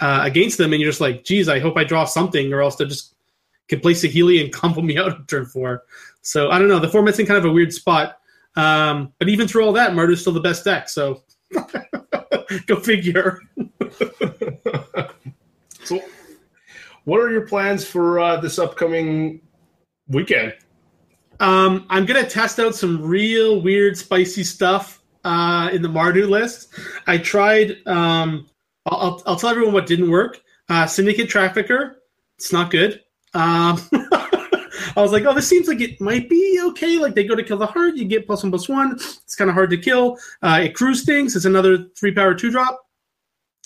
uh, 0.00 0.20
against 0.22 0.58
them, 0.58 0.72
and 0.72 0.80
you're 0.80 0.90
just 0.90 1.00
like, 1.00 1.24
geez, 1.24 1.48
I 1.48 1.58
hope 1.58 1.76
I 1.76 1.84
draw 1.84 2.04
something, 2.04 2.52
or 2.52 2.60
else 2.62 2.76
they 2.76 2.84
just 2.84 3.14
can 3.68 3.80
play 3.80 3.92
Saheeli 3.92 4.42
and 4.42 4.52
combo 4.52 4.82
me 4.82 4.98
out 4.98 5.12
on 5.12 5.26
turn 5.26 5.46
four. 5.46 5.84
So 6.22 6.50
I 6.50 6.58
don't 6.58 6.68
know. 6.68 6.78
The 6.78 6.88
format's 6.88 7.18
in 7.18 7.26
kind 7.26 7.38
of 7.38 7.44
a 7.44 7.52
weird 7.52 7.72
spot. 7.72 8.18
Um, 8.56 9.12
but 9.18 9.28
even 9.28 9.46
through 9.46 9.64
all 9.64 9.72
that, 9.74 9.92
Mardu's 9.92 10.22
still 10.22 10.32
the 10.32 10.40
best 10.40 10.64
deck. 10.64 10.88
So 10.88 11.22
go 12.66 12.80
figure. 12.80 13.40
so, 15.84 16.00
what 17.04 17.20
are 17.20 17.30
your 17.30 17.46
plans 17.46 17.84
for 17.84 18.18
uh, 18.18 18.40
this 18.40 18.58
upcoming 18.58 19.40
weekend? 20.08 20.54
Um, 21.38 21.86
I'm 21.90 22.06
gonna 22.06 22.28
test 22.28 22.58
out 22.58 22.74
some 22.74 23.02
real 23.02 23.60
weird, 23.60 23.96
spicy 23.96 24.42
stuff 24.42 25.02
uh, 25.24 25.68
in 25.72 25.82
the 25.82 25.88
Mardu 25.88 26.28
list. 26.28 26.70
I 27.06 27.18
tried 27.18 27.76
um, 27.86 28.48
I'll, 28.86 28.98
I'll, 28.98 29.22
I'll 29.26 29.36
tell 29.36 29.50
everyone 29.50 29.74
what 29.74 29.86
didn't 29.86 30.10
work. 30.10 30.40
Uh, 30.68 30.86
Syndicate 30.86 31.28
Trafficker, 31.28 32.02
it's 32.36 32.52
not 32.52 32.70
good. 32.70 33.02
Um, 33.34 33.80
I 34.96 35.02
was 35.02 35.12
like, 35.12 35.24
oh, 35.24 35.34
this 35.34 35.46
seems 35.46 35.68
like 35.68 35.80
it 35.80 36.00
might 36.00 36.28
be 36.28 36.60
okay. 36.68 36.98
Like 36.98 37.14
they 37.14 37.24
go 37.24 37.34
to 37.34 37.42
kill 37.42 37.58
the 37.58 37.66
heart, 37.66 37.96
you 37.96 38.04
get 38.04 38.26
plus 38.26 38.42
one 38.42 38.50
plus 38.50 38.68
one. 38.68 38.92
It's 38.92 39.34
kind 39.34 39.50
of 39.50 39.54
hard 39.54 39.70
to 39.70 39.76
kill. 39.76 40.18
Uh, 40.42 40.60
it 40.64 40.74
cruise 40.74 41.04
things. 41.04 41.36
It's 41.36 41.44
another 41.44 41.86
three 41.98 42.12
power 42.12 42.34
two 42.34 42.50
drop. 42.50 42.80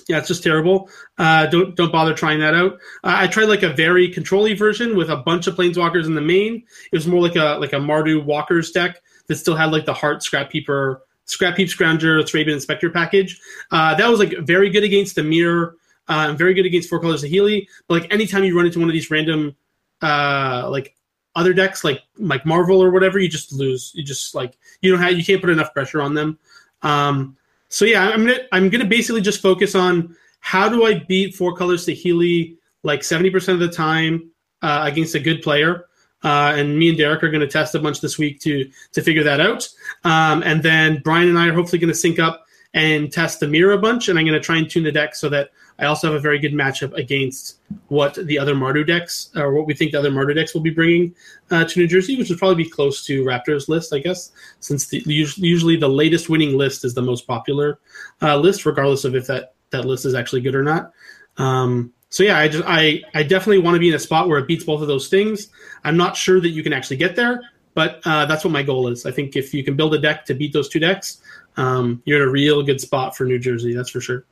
Yeah, 0.09 0.19
it's 0.19 0.29
just 0.29 0.43
terrible. 0.43 0.89
Uh, 1.19 1.47
don't 1.47 1.77
don't 1.77 1.93
bother 1.93 2.15
trying 2.15 2.41
that 2.41 2.55
out. 2.55 2.75
Uh, 3.05 3.15
I 3.17 3.27
tried 3.29 3.49
like 3.49 3.63
a 3.63 3.73
very 3.73 4.09
controlly 4.09 4.55
version 4.55 4.97
with 4.97 5.11
a 5.11 5.17
bunch 5.17 5.47
of 5.47 5.55
planeswalkers 5.55 6.07
in 6.07 6.15
the 6.15 6.21
main. 6.21 6.65
It 6.91 6.97
was 6.97 7.07
more 7.07 7.23
like 7.23 7.37
a 7.37 7.59
like 7.61 7.73
a 7.73 7.77
Mardu 7.77 8.25
Walkers 8.25 8.73
deck 8.73 9.01
that 9.29 9.37
still 9.37 9.55
had 9.55 9.71
like 9.71 9.85
the 9.85 9.95
Heart 9.95 10.23
Scrap 10.25 10.51
Heaper, 10.51 11.03
Scrapheap 11.31 11.69
Scrounger, 11.69 12.23
Thraben 12.23 12.53
Inspector 12.53 12.89
package. 12.91 13.41
Uh, 13.71 13.95
that 13.95 14.09
was 14.09 14.19
like 14.19 14.37
very 14.39 14.71
good 14.71 14.85
against 14.85 15.15
the 15.15 15.23
mirror, 15.23 15.77
uh, 16.09 16.35
very 16.37 16.55
good 16.55 16.67
against 16.67 16.89
four 16.89 17.01
colors 17.01 17.23
Saheeli. 17.23 17.67
But 17.89 18.03
like 18.03 18.13
anytime 18.13 18.45
you 18.45 18.57
run 18.57 18.67
into 18.67 18.81
one 18.81 18.89
of 18.89 18.93
these 18.93 19.11
random 19.11 19.55
uh, 20.03 20.69
like 20.71 20.97
other 21.37 21.53
decks 21.53 21.85
like 21.85 22.03
like 22.19 22.45
Marvel 22.45 22.83
or 22.83 22.91
whatever, 22.91 23.19
you 23.19 23.29
just 23.29 23.53
lose. 23.53 23.93
You 23.95 24.03
just 24.03 24.35
like 24.35 24.59
you 24.81 24.91
don't 24.91 25.01
have 25.01 25.17
you 25.17 25.25
can't 25.25 25.41
put 25.41 25.51
enough 25.51 25.73
pressure 25.73 26.03
on 26.03 26.15
them. 26.15 26.39
Um, 26.83 27.37
so 27.69 27.85
yeah, 27.85 28.09
I'm 28.09 28.27
gonna 28.27 28.41
I'm 28.53 28.69
gonna 28.69 28.85
basically 28.85 29.21
just 29.21 29.41
focus 29.41 29.75
on 29.75 30.17
how 30.41 30.69
do 30.69 30.85
I 30.85 31.01
beat 31.01 31.35
four 31.35 31.55
colors 31.55 31.87
Saheeli 31.87 32.57
like 32.83 33.01
70% 33.01 33.53
of 33.53 33.61
the 33.61 33.69
time 33.69 34.31
uh, 34.63 34.85
against 34.91 35.15
a 35.15 35.21
good 35.21 35.43
player. 35.43 35.87
Uh, 36.23 36.53
and 36.55 36.79
me 36.79 36.91
and 36.91 36.99
Derek 36.99 37.23
are 37.23 37.31
going 37.31 37.41
to 37.41 37.49
test 37.49 37.75
a 37.75 37.79
bunch 37.79 38.01
this 38.01 38.19
week 38.19 38.41
to 38.41 38.71
to 38.93 39.03
figure 39.03 39.25
that 39.25 39.41
out. 39.41 39.69
Um, 40.05 40.43
and 40.43 40.63
then 40.63 41.01
Brian 41.03 41.29
and 41.29 41.39
I 41.39 41.49
are 41.49 41.55
hopefully 41.55 41.79
going 41.79 41.93
to 41.93 41.99
sync 41.99 42.19
up 42.19 42.47
and 42.75 43.13
test 43.13 43.41
the 43.41 43.49
mirror 43.49 43.73
a 43.73 43.79
bunch. 43.79 44.09
And 44.09 44.19
I'm 44.19 44.27
going 44.27 44.39
to 44.39 44.45
try 44.45 44.57
and 44.57 44.69
tune 44.69 44.85
the 44.85 44.93
deck 44.93 45.15
so 45.15 45.29
that 45.31 45.51
I 45.79 45.87
also 45.87 46.09
have 46.09 46.17
a 46.17 46.21
very 46.21 46.39
good 46.39 46.53
matchup 46.53 46.93
against 46.93 47.57
what 47.89 48.15
the 48.15 48.39
other 48.39 48.55
Mardu 48.55 48.87
decks 48.87 49.31
or 49.35 49.55
what 49.55 49.67
we 49.67 49.75
think 49.75 49.93
the 49.93 49.99
other 49.99 50.11
Mardu 50.11 50.35
decks 50.35 50.53
will 50.53 50.61
be 50.61 50.71
bringing 50.71 51.15
uh, 51.51 51.65
to 51.65 51.81
New 51.81 51.89
Jersey, 51.89 52.19
which 52.19 52.29
would 52.29 52.39
probably 52.39 52.63
be 52.63 52.69
close 52.69 53.05
to 53.07 53.25
Raptors 53.25 53.69
list, 53.69 53.95
I 53.95 53.99
guess, 53.99 54.33
since 54.61 54.87
the, 54.89 55.03
usually 55.07 55.77
the 55.77 55.89
latest 55.89 56.29
winning 56.29 56.57
list 56.57 56.85
is 56.85 56.95
the 56.95 57.03
most 57.03 57.27
popular 57.27 57.79
uh, 58.21 58.37
list, 58.37 58.67
regardless 58.67 59.05
of 59.05 59.15
if 59.15 59.27
that 59.27 59.55
that 59.71 59.87
list 59.87 60.05
is 60.05 60.15
actually 60.15 60.43
good 60.43 60.55
or 60.55 60.65
not. 60.65 60.93
Um, 61.39 61.93
so 62.11 62.25
yeah, 62.25 62.39
I 62.39 62.49
just 62.49 62.65
I 62.67 63.03
I 63.15 63.23
definitely 63.23 63.59
want 63.59 63.77
to 63.77 63.79
be 63.79 63.89
in 63.89 63.95
a 63.95 63.99
spot 63.99 64.29
where 64.29 64.39
it 64.39 64.47
beats 64.47 64.65
both 64.65 64.83
of 64.83 64.89
those 64.89 65.09
things. 65.09 65.49
I'm 65.85 65.97
not 65.97 66.17
sure 66.17 66.41
that 66.41 66.51
you 66.51 66.63
can 66.63 66.73
actually 66.73 66.97
get 66.97 67.17
there, 67.17 67.41
but 67.75 68.01
uh, 68.05 68.27
that's 68.27 68.45
what 68.45 68.51
my 68.51 68.63
goal 68.63 68.89
is. 68.89 69.07
I 69.07 69.13
think 69.13 69.37
if 69.37 69.55
you 69.55 69.65
can 69.65 69.77
build 69.77 69.95
a 69.95 69.99
deck 69.99 70.25
to 70.27 70.35
beat 70.35 70.53
those 70.53 70.69
two 70.69 70.81
decks, 70.81 71.23
um, 71.57 72.03
you're 72.05 72.23
in 72.23 72.29
a 72.29 72.31
real 72.31 72.63
good 72.63 72.81
spot 72.81 73.17
for 73.17 73.25
New 73.25 73.39
Jersey. 73.39 73.75
That's 73.75 73.91
for 73.91 74.01
sure. 74.01 74.25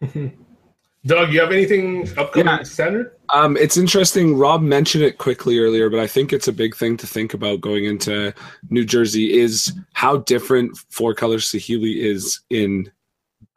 Doug, 1.06 1.32
you 1.32 1.40
have 1.40 1.52
anything 1.52 2.08
upcoming 2.18 2.46
yeah. 2.46 2.62
standard? 2.64 3.12
Um, 3.28 3.56
it's 3.56 3.76
interesting. 3.76 4.36
Rob 4.36 4.60
mentioned 4.60 5.04
it 5.04 5.18
quickly 5.18 5.58
earlier, 5.58 5.88
but 5.88 6.00
I 6.00 6.06
think 6.08 6.32
it's 6.32 6.48
a 6.48 6.52
big 6.52 6.74
thing 6.74 6.96
to 6.96 7.06
think 7.06 7.32
about 7.32 7.60
going 7.60 7.84
into 7.84 8.34
New 8.70 8.84
Jersey 8.84 9.38
is 9.38 9.72
how 9.92 10.18
different 10.18 10.76
Four 10.90 11.14
Colors 11.14 11.46
Saheeli 11.46 12.02
is 12.02 12.40
in 12.50 12.90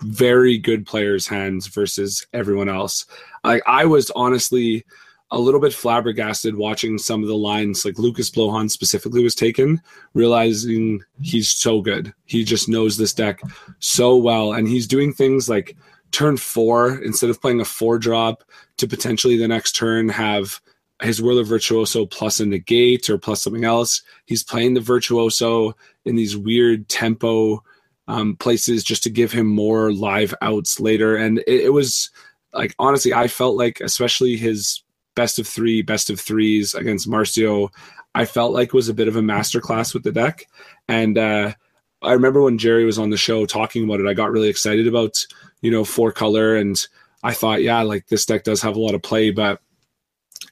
very 0.04 0.58
good 0.58 0.86
players' 0.86 1.28
hands 1.28 1.68
versus 1.68 2.26
everyone 2.34 2.70
else. 2.70 3.06
Like 3.44 3.64
I 3.66 3.86
was 3.86 4.12
honestly 4.12 4.86
a 5.32 5.40
little 5.40 5.60
bit 5.60 5.74
flabbergasted 5.74 6.56
watching 6.56 6.98
some 6.98 7.22
of 7.22 7.28
the 7.28 7.38
lines, 7.38 7.86
like 7.86 8.00
Lukas 8.00 8.32
Blohon 8.32 8.70
specifically 8.70 9.24
was 9.24 9.36
taken, 9.36 9.82
realizing 10.14 11.04
he's 11.22 11.52
so 11.52 11.82
good. 11.82 12.14
He 12.26 12.44
just 12.44 12.68
knows 12.68 12.98
this 12.98 13.14
deck 13.14 13.42
so 13.80 14.18
well, 14.18 14.54
and 14.54 14.68
he's 14.68 14.88
doing 14.88 15.14
things 15.14 15.48
like 15.48 15.78
turn 16.12 16.38
four, 16.38 16.96
instead 17.04 17.30
of 17.30 17.42
playing 17.42 17.62
a 17.62 17.66
four 17.66 18.00
drop 18.00 18.44
to 18.78 18.88
potentially 18.88 19.38
the 19.38 19.48
next 19.48 19.74
turn 19.74 20.10
have 20.10 20.60
his 21.02 21.22
Whirler 21.22 21.44
Virtuoso 21.44 22.06
plus 22.06 22.40
a 22.40 22.46
negate 22.46 23.10
or 23.10 23.18
plus 23.18 23.42
something 23.42 23.64
else, 23.64 24.02
he's 24.26 24.44
playing 24.44 24.74
the 24.74 24.82
Virtuoso 24.82 25.76
in 26.06 26.16
these 26.16 26.36
weird 26.36 26.90
tempo 26.90 27.64
um, 28.08 28.36
places 28.38 28.84
just 28.84 29.04
to 29.04 29.10
give 29.10 29.32
him 29.32 29.46
more 29.46 29.94
live 29.94 30.34
outs 30.42 30.80
later. 30.80 31.16
And 31.16 31.40
it, 31.40 31.66
it 31.66 31.74
was 31.74 32.10
like, 32.54 32.76
honestly, 32.80 33.14
I 33.14 33.28
felt 33.28 33.58
like, 33.58 33.80
especially 33.82 34.38
his 34.38 34.84
best 35.16 35.40
of 35.40 35.48
three, 35.48 35.82
best 35.82 36.10
of 36.10 36.20
threes 36.20 36.74
against 36.74 37.10
Marcio, 37.10 37.70
I 38.16 38.26
felt 38.26 38.54
like 38.54 38.74
was 38.74 38.90
a 38.90 38.94
bit 38.94 39.08
of 39.08 39.16
a 39.16 39.22
masterclass 39.22 39.94
with 39.94 40.04
the 40.04 40.12
deck. 40.12 40.48
And 40.88 41.18
uh, 41.18 41.54
I 42.02 42.14
remember 42.14 42.42
when 42.42 42.58
Jerry 42.58 42.86
was 42.86 42.98
on 42.98 43.10
the 43.10 43.18
show 43.18 43.46
talking 43.46 43.84
about 43.84 44.00
it, 44.00 44.08
I 44.08 44.14
got 44.14 44.32
really 44.32 44.50
excited 44.50 44.88
about 44.88 45.26
you 45.62 45.72
know, 45.72 45.84
four 45.84 46.12
color. 46.12 46.56
And 46.56 46.80
I 47.24 47.34
thought, 47.34 47.62
yeah, 47.62 47.82
like 47.82 48.08
this 48.08 48.26
deck 48.26 48.44
does 48.44 48.62
have 48.62 48.76
a 48.76 48.80
lot 48.80 48.96
of 48.96 49.02
play, 49.02 49.32
but 49.32 49.62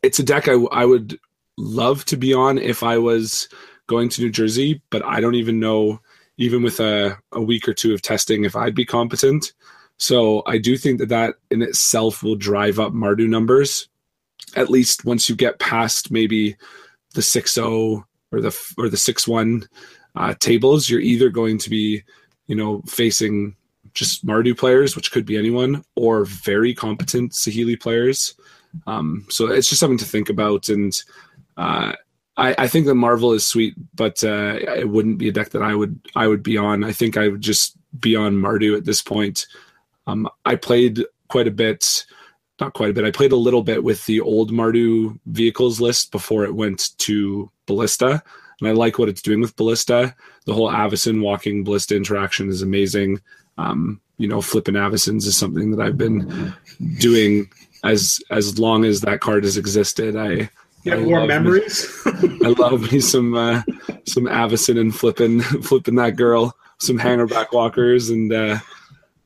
it's 0.03 0.19
a 0.19 0.23
deck 0.23 0.47
I, 0.47 0.53
I 0.71 0.85
would 0.85 1.17
love 1.57 2.05
to 2.05 2.17
be 2.17 2.33
on 2.33 2.57
if 2.57 2.83
I 2.83 2.97
was 2.97 3.49
going 3.87 4.09
to 4.09 4.21
New 4.21 4.29
Jersey, 4.29 4.81
but 4.89 5.03
I 5.05 5.21
don't 5.21 5.35
even 5.35 5.59
know, 5.59 6.01
even 6.37 6.61
with 6.61 6.79
a, 6.79 7.17
a 7.31 7.41
week 7.41 7.67
or 7.67 7.73
two 7.73 7.93
of 7.93 8.01
testing, 8.01 8.43
if 8.43 8.55
I'd 8.55 8.75
be 8.75 8.85
competent. 8.85 9.53
So 9.97 10.43
I 10.45 10.57
do 10.57 10.77
think 10.77 10.99
that 10.99 11.09
that 11.09 11.35
in 11.49 11.61
itself 11.61 12.23
will 12.23 12.35
drive 12.35 12.79
up 12.79 12.93
Mardu 12.93 13.27
numbers, 13.27 13.89
at 14.55 14.69
least 14.69 15.05
once 15.05 15.27
you 15.27 15.35
get 15.35 15.59
past 15.59 16.11
maybe 16.11 16.55
the 17.13 17.21
6-0 17.21 18.03
or 18.31 18.41
the 18.41 18.73
or 18.77 18.89
the 18.89 18.97
6-1 18.97 19.67
uh, 20.15 20.33
tables, 20.39 20.89
you're 20.89 20.99
either 20.99 21.29
going 21.29 21.57
to 21.59 21.69
be, 21.69 22.03
you 22.47 22.55
know, 22.55 22.81
facing 22.87 23.55
just 23.93 24.25
Mardu 24.25 24.55
players, 24.57 24.95
which 24.95 25.11
could 25.11 25.25
be 25.25 25.37
anyone, 25.37 25.83
or 25.95 26.25
very 26.25 26.73
competent 26.73 27.31
Saheeli 27.31 27.79
players. 27.79 28.35
Um, 28.85 29.25
so 29.29 29.47
it's 29.47 29.69
just 29.69 29.79
something 29.79 29.97
to 29.97 30.05
think 30.05 30.29
about. 30.29 30.69
And 30.69 30.93
uh, 31.57 31.93
I, 32.35 32.55
I, 32.57 32.67
think 32.67 32.85
that 32.85 32.95
Marvel 32.95 33.33
is 33.33 33.45
sweet, 33.45 33.73
but 33.95 34.23
uh, 34.23 34.59
it 34.61 34.87
wouldn't 34.87 35.17
be 35.17 35.29
a 35.29 35.31
deck 35.31 35.49
that 35.49 35.63
I 35.63 35.73
would 35.73 35.99
I 36.15 36.27
would 36.27 36.43
be 36.43 36.57
on. 36.57 36.83
I 36.83 36.91
think 36.91 37.17
I 37.17 37.27
would 37.27 37.41
just 37.41 37.75
be 37.99 38.15
on 38.15 38.35
Mardu 38.35 38.77
at 38.77 38.85
this 38.85 39.01
point. 39.01 39.47
Um, 40.07 40.27
I 40.45 40.55
played 40.55 41.03
quite 41.27 41.47
a 41.47 41.51
bit, 41.51 42.05
not 42.59 42.73
quite 42.73 42.89
a 42.89 42.93
bit. 42.93 43.05
I 43.05 43.11
played 43.11 43.31
a 43.31 43.37
little 43.37 43.63
bit 43.63 43.83
with 43.83 44.05
the 44.05 44.21
old 44.21 44.51
Mardu 44.51 45.19
vehicles 45.27 45.79
list 45.79 46.11
before 46.11 46.43
it 46.45 46.55
went 46.55 46.97
to 46.99 47.51
Ballista, 47.67 48.23
and 48.59 48.67
I 48.67 48.71
like 48.71 48.97
what 48.97 49.09
it's 49.09 49.21
doing 49.21 49.41
with 49.41 49.55
Ballista. 49.55 50.15
The 50.45 50.53
whole 50.53 50.71
Avacyn 50.71 51.21
walking 51.21 51.63
Ballista 51.63 51.95
interaction 51.95 52.49
is 52.49 52.61
amazing 52.61 53.21
um, 53.57 54.01
you 54.17 54.27
know, 54.27 54.41
flipping 54.41 54.75
Avacyns 54.75 55.25
is 55.25 55.37
something 55.37 55.71
that 55.71 55.83
I've 55.83 55.97
been 55.97 56.53
doing 56.99 57.49
as 57.83 58.19
as 58.29 58.57
long 58.59 58.85
as 58.85 59.01
that 59.01 59.19
card 59.19 59.43
has 59.43 59.57
existed. 59.57 60.15
I 60.15 60.49
you 60.83 60.91
have 60.91 61.03
more 61.03 61.25
memories. 61.25 61.87
Me, 62.05 62.39
I 62.45 62.49
love 62.49 62.91
me 62.91 62.99
some 62.99 63.35
uh, 63.35 63.61
some 64.05 64.25
Avacyn 64.25 64.79
and 64.79 64.95
flipping 64.95 65.41
flipping 65.63 65.95
that 65.95 66.15
girl, 66.15 66.55
some 66.79 66.97
Hangarback 66.97 67.51
Walkers, 67.51 68.09
and 68.09 68.31
uh, 68.31 68.57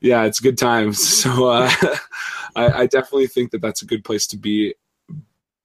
yeah, 0.01 0.23
it's 0.23 0.39
good 0.39 0.57
times. 0.57 0.99
So 1.21 1.49
uh, 1.49 1.71
I, 2.55 2.71
I, 2.71 2.85
definitely 2.87 3.27
think 3.27 3.51
that 3.51 3.61
that's 3.61 3.83
a 3.83 3.85
good 3.85 4.03
place 4.03 4.25
to 4.27 4.37
be 4.37 4.73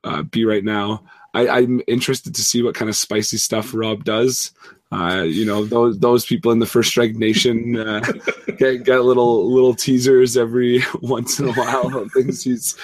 uh, 0.05 0.23
be 0.23 0.45
right 0.45 0.63
now. 0.63 1.03
I, 1.35 1.61
am 1.61 1.83
interested 1.87 2.35
to 2.35 2.43
see 2.43 2.63
what 2.63 2.75
kind 2.75 2.89
of 2.89 2.97
spicy 2.97 3.39
stuff 3.39 3.75
Rob 3.75 4.05
does. 4.05 4.53
Uh, 4.93 5.25
you 5.27 5.45
know, 5.45 5.65
those 5.65 5.99
those 5.99 6.25
people 6.25 6.53
in 6.53 6.59
the 6.59 6.67
First 6.67 6.91
Strike 6.91 7.15
Nation 7.15 7.79
uh, 7.79 8.01
get 8.59 8.85
get 8.85 9.01
little 9.01 9.51
little 9.51 9.75
teasers 9.75 10.37
every 10.37 10.83
once 11.03 11.41
in 11.41 11.49
a 11.49 11.53
while 11.53 11.97
on 11.97 12.09
things 12.11 12.43
he's 12.43 12.77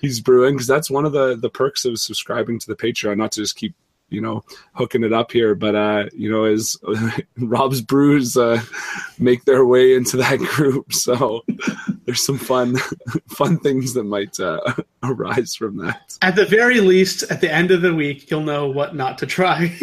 he's 0.00 0.20
brewing 0.20 0.54
because 0.54 0.66
that's 0.66 0.90
one 0.90 1.04
of 1.04 1.12
the 1.12 1.36
the 1.36 1.50
perks 1.50 1.84
of 1.84 1.98
subscribing 1.98 2.58
to 2.58 2.66
the 2.66 2.76
Patreon. 2.76 3.16
Not 3.16 3.32
to 3.32 3.40
just 3.40 3.56
keep 3.56 3.74
you 4.08 4.20
know 4.20 4.42
hooking 4.72 5.04
it 5.04 5.12
up 5.12 5.32
here. 5.32 5.54
But 5.54 5.74
uh 5.74 6.04
you 6.12 6.30
know 6.30 6.44
as 6.44 6.76
rob's 7.38 7.80
brews 7.80 8.36
uh 8.36 8.60
make 9.18 9.44
their 9.44 9.64
way 9.64 9.94
into 9.94 10.16
that 10.18 10.38
group. 10.54 10.92
So 10.92 11.44
there's 12.04 12.24
some 12.24 12.38
fun 12.38 12.76
fun 13.28 13.58
things 13.58 13.94
that 13.94 14.04
might 14.04 14.38
uh 14.40 14.60
arise 15.02 15.54
from 15.54 15.76
that. 15.78 16.16
At 16.22 16.36
the 16.36 16.46
very 16.46 16.80
least 16.80 17.24
at 17.30 17.40
the 17.40 17.52
end 17.52 17.70
of 17.70 17.82
the 17.82 17.94
week 17.94 18.30
you'll 18.30 18.42
know 18.42 18.68
what 18.68 18.94
not 18.94 19.18
to 19.18 19.26
try. 19.26 19.74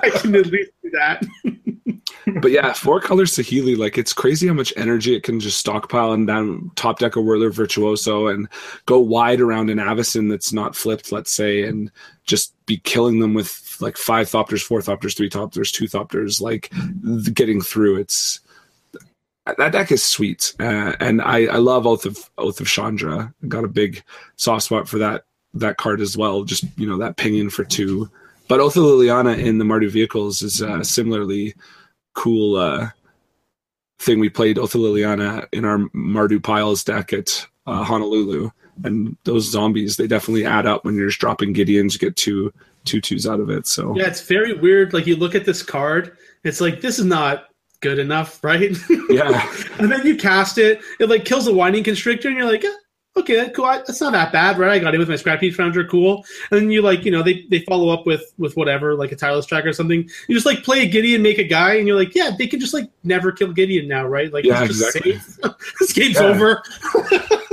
I 0.00 0.10
can 0.10 0.34
at 0.36 0.46
least 0.46 0.70
do 0.90 0.98
that 0.98 1.24
but 2.40 2.50
yeah, 2.50 2.72
four 2.72 3.00
colors 3.00 3.32
Saheeli, 3.32 3.76
like 3.76 3.98
it's 3.98 4.12
crazy 4.12 4.46
how 4.46 4.54
much 4.54 4.72
energy 4.76 5.14
it 5.14 5.22
can 5.22 5.40
just 5.40 5.58
stockpile 5.58 6.12
and 6.12 6.26
down 6.26 6.70
top 6.76 6.98
deck 6.98 7.16
a 7.16 7.20
Whirler 7.20 7.50
Virtuoso 7.50 8.26
and 8.26 8.48
go 8.86 8.98
wide 8.98 9.40
around 9.40 9.70
an 9.70 9.78
Avacyn 9.78 10.28
that's 10.28 10.52
not 10.52 10.76
flipped, 10.76 11.12
let's 11.12 11.32
say, 11.32 11.62
and 11.64 11.90
just 12.24 12.54
be 12.66 12.78
killing 12.78 13.20
them 13.20 13.34
with 13.34 13.76
like 13.80 13.96
five 13.96 14.28
Thopters, 14.28 14.62
four 14.62 14.80
Thopters, 14.80 15.16
three 15.16 15.30
Thopters, 15.30 15.72
two 15.72 15.86
Thopters, 15.86 16.40
like 16.40 16.72
getting 17.34 17.60
through. 17.60 17.96
It's 17.96 18.40
that 19.56 19.72
deck 19.72 19.90
is 19.90 20.04
sweet, 20.04 20.54
uh, 20.60 20.92
and 21.00 21.22
I, 21.22 21.46
I 21.46 21.56
love 21.56 21.86
Oath 21.86 22.04
of 22.04 22.30
Oath 22.36 22.60
of 22.60 22.66
Chandra. 22.66 23.32
Got 23.46 23.64
a 23.64 23.68
big 23.68 24.02
soft 24.36 24.64
spot 24.64 24.88
for 24.88 24.98
that 24.98 25.24
that 25.54 25.78
card 25.78 26.00
as 26.00 26.16
well. 26.16 26.44
Just 26.44 26.64
you 26.76 26.86
know 26.86 26.98
that 26.98 27.16
pinging 27.16 27.48
for 27.48 27.64
two. 27.64 28.10
But 28.48 28.60
Oath 28.60 28.76
of 28.76 28.82
Liliana 28.82 29.38
in 29.38 29.58
the 29.58 29.64
Mardu 29.64 29.90
vehicles 29.90 30.42
is 30.42 30.62
uh, 30.62 30.82
similarly 30.82 31.54
cool 32.14 32.56
uh, 32.56 32.88
thing. 33.98 34.18
We 34.18 34.30
played 34.30 34.58
Oath 34.58 34.74
of 34.74 34.80
Liliana 34.80 35.46
in 35.52 35.64
our 35.64 35.78
Mardu 35.94 36.42
Piles 36.42 36.82
deck 36.82 37.12
at 37.12 37.46
uh, 37.66 37.84
Honolulu, 37.84 38.50
and 38.84 39.16
those 39.24 39.44
zombies 39.44 39.96
they 39.96 40.06
definitely 40.06 40.46
add 40.46 40.66
up 40.66 40.84
when 40.84 40.94
you're 40.94 41.08
just 41.08 41.20
dropping 41.20 41.54
Gideons. 41.54 41.92
You 41.92 41.98
get 41.98 42.16
two 42.16 42.52
two 42.84 43.00
twos 43.00 43.26
out 43.26 43.40
of 43.40 43.50
it. 43.50 43.66
So 43.66 43.94
yeah, 43.96 44.06
it's 44.06 44.22
very 44.22 44.54
weird. 44.54 44.94
Like 44.94 45.06
you 45.06 45.16
look 45.16 45.34
at 45.34 45.44
this 45.44 45.62
card, 45.62 46.16
it's 46.42 46.60
like 46.60 46.80
this 46.80 46.98
is 46.98 47.04
not 47.04 47.48
good 47.80 47.98
enough, 47.98 48.42
right? 48.44 48.76
Yeah. 49.10 49.46
and 49.78 49.92
then 49.92 50.06
you 50.06 50.16
cast 50.16 50.58
it, 50.58 50.80
it 50.98 51.08
like 51.08 51.24
kills 51.24 51.46
a 51.46 51.54
winding 51.54 51.84
constrictor, 51.84 52.28
and 52.28 52.36
you're 52.36 52.50
like, 52.50 52.64
eh, 52.64 52.72
okay, 53.18 53.36
that, 53.36 53.54
cool. 53.54 53.64
I, 53.64 53.78
that's 53.78 54.00
not 54.00 54.12
that 54.12 54.32
bad, 54.32 54.58
right? 54.58 54.72
I 54.72 54.78
got 54.78 54.94
it 54.94 54.98
with 54.98 55.08
my 55.08 55.16
scrappy 55.16 55.50
founder, 55.50 55.84
cool. 55.84 56.24
And 56.50 56.60
then 56.60 56.70
you 56.70 56.82
like, 56.82 57.04
you 57.04 57.10
know, 57.10 57.22
they, 57.22 57.42
they 57.50 57.60
follow 57.60 57.88
up 57.88 58.06
with 58.06 58.32
with 58.38 58.56
whatever, 58.56 58.94
like 58.94 59.12
a 59.12 59.16
tireless 59.16 59.46
track 59.46 59.64
or 59.66 59.72
something. 59.72 60.08
You 60.28 60.34
just 60.34 60.46
like 60.46 60.62
play 60.62 60.82
a 60.82 60.86
Gideon, 60.86 61.22
make 61.22 61.38
a 61.38 61.44
guy, 61.44 61.74
and 61.74 61.86
you're 61.86 61.98
like, 61.98 62.14
yeah, 62.14 62.30
they 62.36 62.46
can 62.46 62.60
just 62.60 62.74
like 62.74 62.90
never 63.04 63.32
kill 63.32 63.52
Gideon 63.52 63.88
now, 63.88 64.06
right? 64.06 64.32
Like, 64.32 64.44
Yeah, 64.44 64.66
just 64.66 64.96
exactly. 64.96 65.20
this 65.80 65.92
game's 65.92 66.14
Yeah. 66.16 66.22
over. 66.24 66.62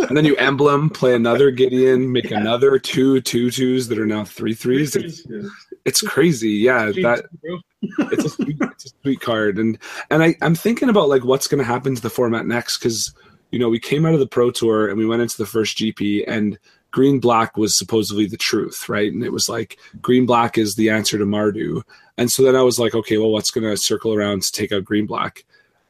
and 0.09 0.15
then 0.15 0.25
you 0.25 0.35
emblem, 0.37 0.89
play 0.89 1.15
another 1.15 1.51
Gideon, 1.51 2.11
make 2.11 2.31
another 2.31 2.79
two 2.79 3.21
two 3.21 3.51
twos 3.51 3.87
that 3.87 3.99
are 3.99 4.05
now 4.05 4.23
three 4.25 4.53
threes. 4.53 4.95
It's, 4.95 5.23
it's 5.85 6.01
crazy. 6.01 6.49
Yeah, 6.51 6.91
that 7.03 7.25
Bro. 7.41 7.59
it's 8.11 8.25
a 8.25 8.29
sweet, 8.29 8.57
it's 8.59 8.85
a 8.85 8.89
sweet 9.01 9.21
card, 9.21 9.59
and 9.59 9.77
and 10.09 10.23
I 10.23 10.35
I'm 10.41 10.55
thinking 10.55 10.89
about 10.89 11.09
like 11.09 11.23
what's 11.23 11.47
going 11.47 11.59
to 11.59 11.65
happen 11.65 11.95
to 11.95 12.01
the 12.01 12.09
format 12.09 12.45
next 12.47 12.79
because 12.79 13.13
you 13.55 13.59
know 13.59 13.69
we 13.69 13.79
came 13.79 14.05
out 14.05 14.13
of 14.13 14.19
the 14.19 14.27
Pro 14.27 14.51
Tour 14.51 14.89
and 14.89 14.97
we 14.97 15.05
went 15.05 15.21
into 15.21 15.37
the 15.37 15.45
first 15.45 15.77
GP 15.77 16.25
and 16.27 16.59
green 16.91 17.21
black 17.21 17.55
was 17.55 17.73
supposedly 17.73 18.25
the 18.25 18.35
truth, 18.35 18.89
right? 18.89 19.13
And 19.13 19.23
it 19.23 19.31
was 19.31 19.47
like 19.47 19.77
green 20.01 20.25
black 20.25 20.57
is 20.57 20.75
the 20.75 20.89
answer 20.89 21.17
to 21.17 21.23
Mardu, 21.23 21.81
and 22.17 22.29
so 22.29 22.43
then 22.43 22.57
I 22.57 22.63
was 22.63 22.79
like, 22.79 22.95
okay, 22.95 23.17
well, 23.17 23.31
what's 23.31 23.51
going 23.51 23.63
to 23.63 23.77
circle 23.77 24.13
around 24.13 24.41
to 24.43 24.51
take 24.51 24.73
out 24.73 24.83
green 24.83 25.05
black? 25.05 25.45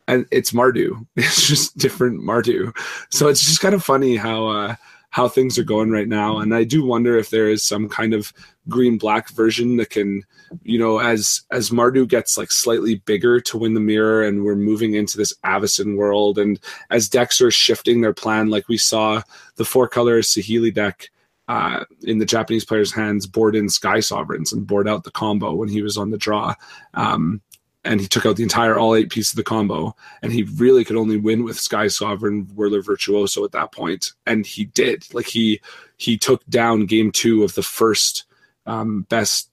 And 0.08 0.28
it's 0.30 0.52
Mardu. 0.52 1.08
It's 1.16 1.48
just 1.48 1.76
different 1.76 2.22
Mardu. 2.22 2.72
So 3.10 3.30
it's 3.30 3.44
just 3.44 3.62
kind 3.62 3.74
of 3.74 3.84
funny 3.84 4.16
how 4.16 4.46
uh, 4.46 4.76
how 5.16 5.30
things 5.30 5.58
are 5.58 5.64
going 5.64 5.92
right 5.92 6.10
now, 6.10 6.40
and 6.40 6.54
I 6.54 6.66
do 6.66 6.86
wonder 6.86 7.18
if 7.18 7.30
there 7.30 7.48
is 7.48 7.64
some 7.64 7.88
kind 7.88 8.14
of 8.14 8.34
green 8.68 8.98
black 8.98 9.30
version 9.30 9.78
that 9.78 9.90
can 9.90 10.24
you 10.64 10.78
know, 10.78 11.00
as 11.00 11.42
as 11.52 11.70
Mardu 11.70 12.06
gets 12.08 12.38
like 12.38 12.52
slightly 12.52 12.96
bigger 13.06 13.40
to 13.40 13.58
win 13.58 13.76
the 13.76 13.80
mirror, 13.80 14.24
and 14.24 14.44
we're 14.44 14.56
moving 14.56 14.94
into 14.94 15.18
this 15.18 15.34
Avacyn 15.46 15.96
world, 15.96 16.38
and 16.38 16.60
as 16.90 17.10
decks 17.10 17.40
are 17.40 17.52
shifting 17.52 18.02
their 18.02 18.14
plan, 18.14 18.50
like 18.50 18.68
we 18.68 18.78
saw 18.78 19.22
the 19.56 19.66
four 19.66 19.88
color 19.88 20.22
Saheeli 20.22 20.74
deck 20.74 21.10
uh, 21.48 21.86
in 22.04 22.18
the 22.18 22.26
Japanese 22.26 22.66
player's 22.66 22.92
hands 22.92 23.28
board 23.28 23.56
in 23.56 23.70
Sky 23.70 24.00
Sovereigns 24.00 24.52
and 24.52 24.68
board 24.68 24.88
out 24.88 25.04
the 25.04 25.12
combo 25.12 25.54
when 25.54 25.70
he 25.70 25.82
was 25.82 25.98
on 25.98 26.12
the 26.12 26.18
draw. 26.18 26.54
Um, 26.94 27.42
and 27.86 28.02
he 28.02 28.08
took 28.08 28.26
out 28.26 28.36
the 28.36 28.44
entire 28.44 28.78
all 28.78 28.96
eight 28.96 29.10
piece 29.10 29.32
of 29.32 29.38
the 29.38 29.44
combo, 29.44 29.96
and 30.22 30.34
he 30.34 30.44
really 30.56 30.84
could 30.84 30.98
only 30.98 31.18
win 31.18 31.44
with 31.44 31.60
Sky 31.60 31.88
Sovereign 31.88 32.48
Whirler 32.56 32.82
Virtuoso 32.82 33.46
at 33.46 33.52
that 33.54 33.72
point, 33.72 34.12
and 34.26 34.46
he 34.46 34.66
did. 34.66 35.06
Like 35.14 35.28
he 35.28 35.62
he 35.98 36.18
took 36.18 36.46
down 36.48 36.88
game 36.88 37.12
two 37.12 37.44
of 37.44 37.56
the 37.56 37.64
first 37.64 38.26
um, 38.66 39.04
best 39.04 39.50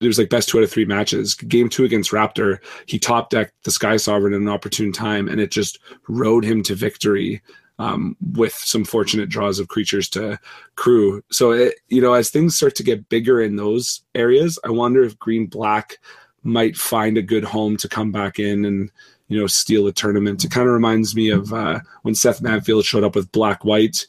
it 0.00 0.06
was 0.06 0.18
like 0.18 0.28
best 0.28 0.48
two 0.48 0.58
out 0.58 0.64
of 0.64 0.70
three 0.70 0.84
matches. 0.84 1.34
Game 1.34 1.68
two 1.68 1.84
against 1.84 2.10
Raptor, 2.10 2.58
he 2.86 2.98
top 2.98 3.30
decked 3.30 3.54
the 3.64 3.70
Sky 3.70 3.96
Sovereign 3.96 4.34
at 4.34 4.40
an 4.40 4.48
opportune 4.48 4.92
time, 4.92 5.28
and 5.28 5.40
it 5.40 5.50
just 5.50 5.78
rode 6.08 6.44
him 6.44 6.62
to 6.64 6.74
victory 6.74 7.40
um, 7.78 8.16
with 8.32 8.52
some 8.52 8.84
fortunate 8.84 9.28
draws 9.28 9.58
of 9.58 9.68
creatures 9.68 10.08
to 10.10 10.38
crew. 10.74 11.22
So, 11.30 11.52
it, 11.52 11.74
you 11.88 12.00
know, 12.00 12.12
as 12.12 12.30
things 12.30 12.56
start 12.56 12.74
to 12.76 12.82
get 12.82 13.08
bigger 13.08 13.40
in 13.40 13.56
those 13.56 14.02
areas, 14.14 14.58
I 14.64 14.70
wonder 14.70 15.02
if 15.02 15.18
Green 15.18 15.46
Black 15.46 15.98
might 16.42 16.76
find 16.76 17.16
a 17.16 17.22
good 17.22 17.44
home 17.44 17.76
to 17.78 17.88
come 17.88 18.12
back 18.12 18.38
in 18.38 18.64
and 18.64 18.90
you 19.28 19.38
know 19.38 19.46
steal 19.46 19.86
a 19.86 19.92
tournament. 19.92 20.44
It 20.44 20.50
kind 20.50 20.66
of 20.66 20.74
reminds 20.74 21.14
me 21.14 21.30
of 21.30 21.52
uh, 21.52 21.80
when 22.02 22.14
Seth 22.14 22.42
Manfield 22.42 22.84
showed 22.84 23.04
up 23.04 23.14
with 23.14 23.32
Black 23.32 23.64
White 23.64 24.06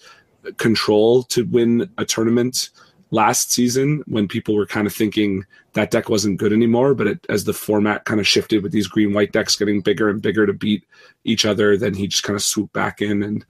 control 0.58 1.24
to 1.24 1.46
win 1.46 1.90
a 1.98 2.06
tournament 2.06 2.70
last 3.14 3.52
season 3.52 4.04
when 4.08 4.28
people 4.28 4.56
were 4.56 4.66
kind 4.66 4.88
of 4.88 4.94
thinking 4.94 5.46
that 5.74 5.92
deck 5.92 6.10
wasn't 6.10 6.40
good 6.40 6.52
anymore 6.52 6.96
but 6.96 7.06
it, 7.06 7.26
as 7.30 7.44
the 7.44 7.54
format 7.54 8.06
kind 8.06 8.20
of 8.20 8.28
shifted 8.28 8.64
with 8.64 8.72
these 8.72 8.88
green 8.88 9.14
white 9.14 9.32
decks 9.32 9.56
getting 9.56 9.82
bigger 9.82 10.10
and 10.10 10.24
bigger 10.24 10.48
to 10.48 10.54
beat 10.54 10.84
each 11.24 11.46
other 11.46 11.78
then 11.78 11.94
he 11.94 12.08
just 12.08 12.24
kind 12.24 12.36
of 12.36 12.42
swooped 12.42 12.74
back 12.74 13.04
in 13.04 13.22
and 13.22 13.46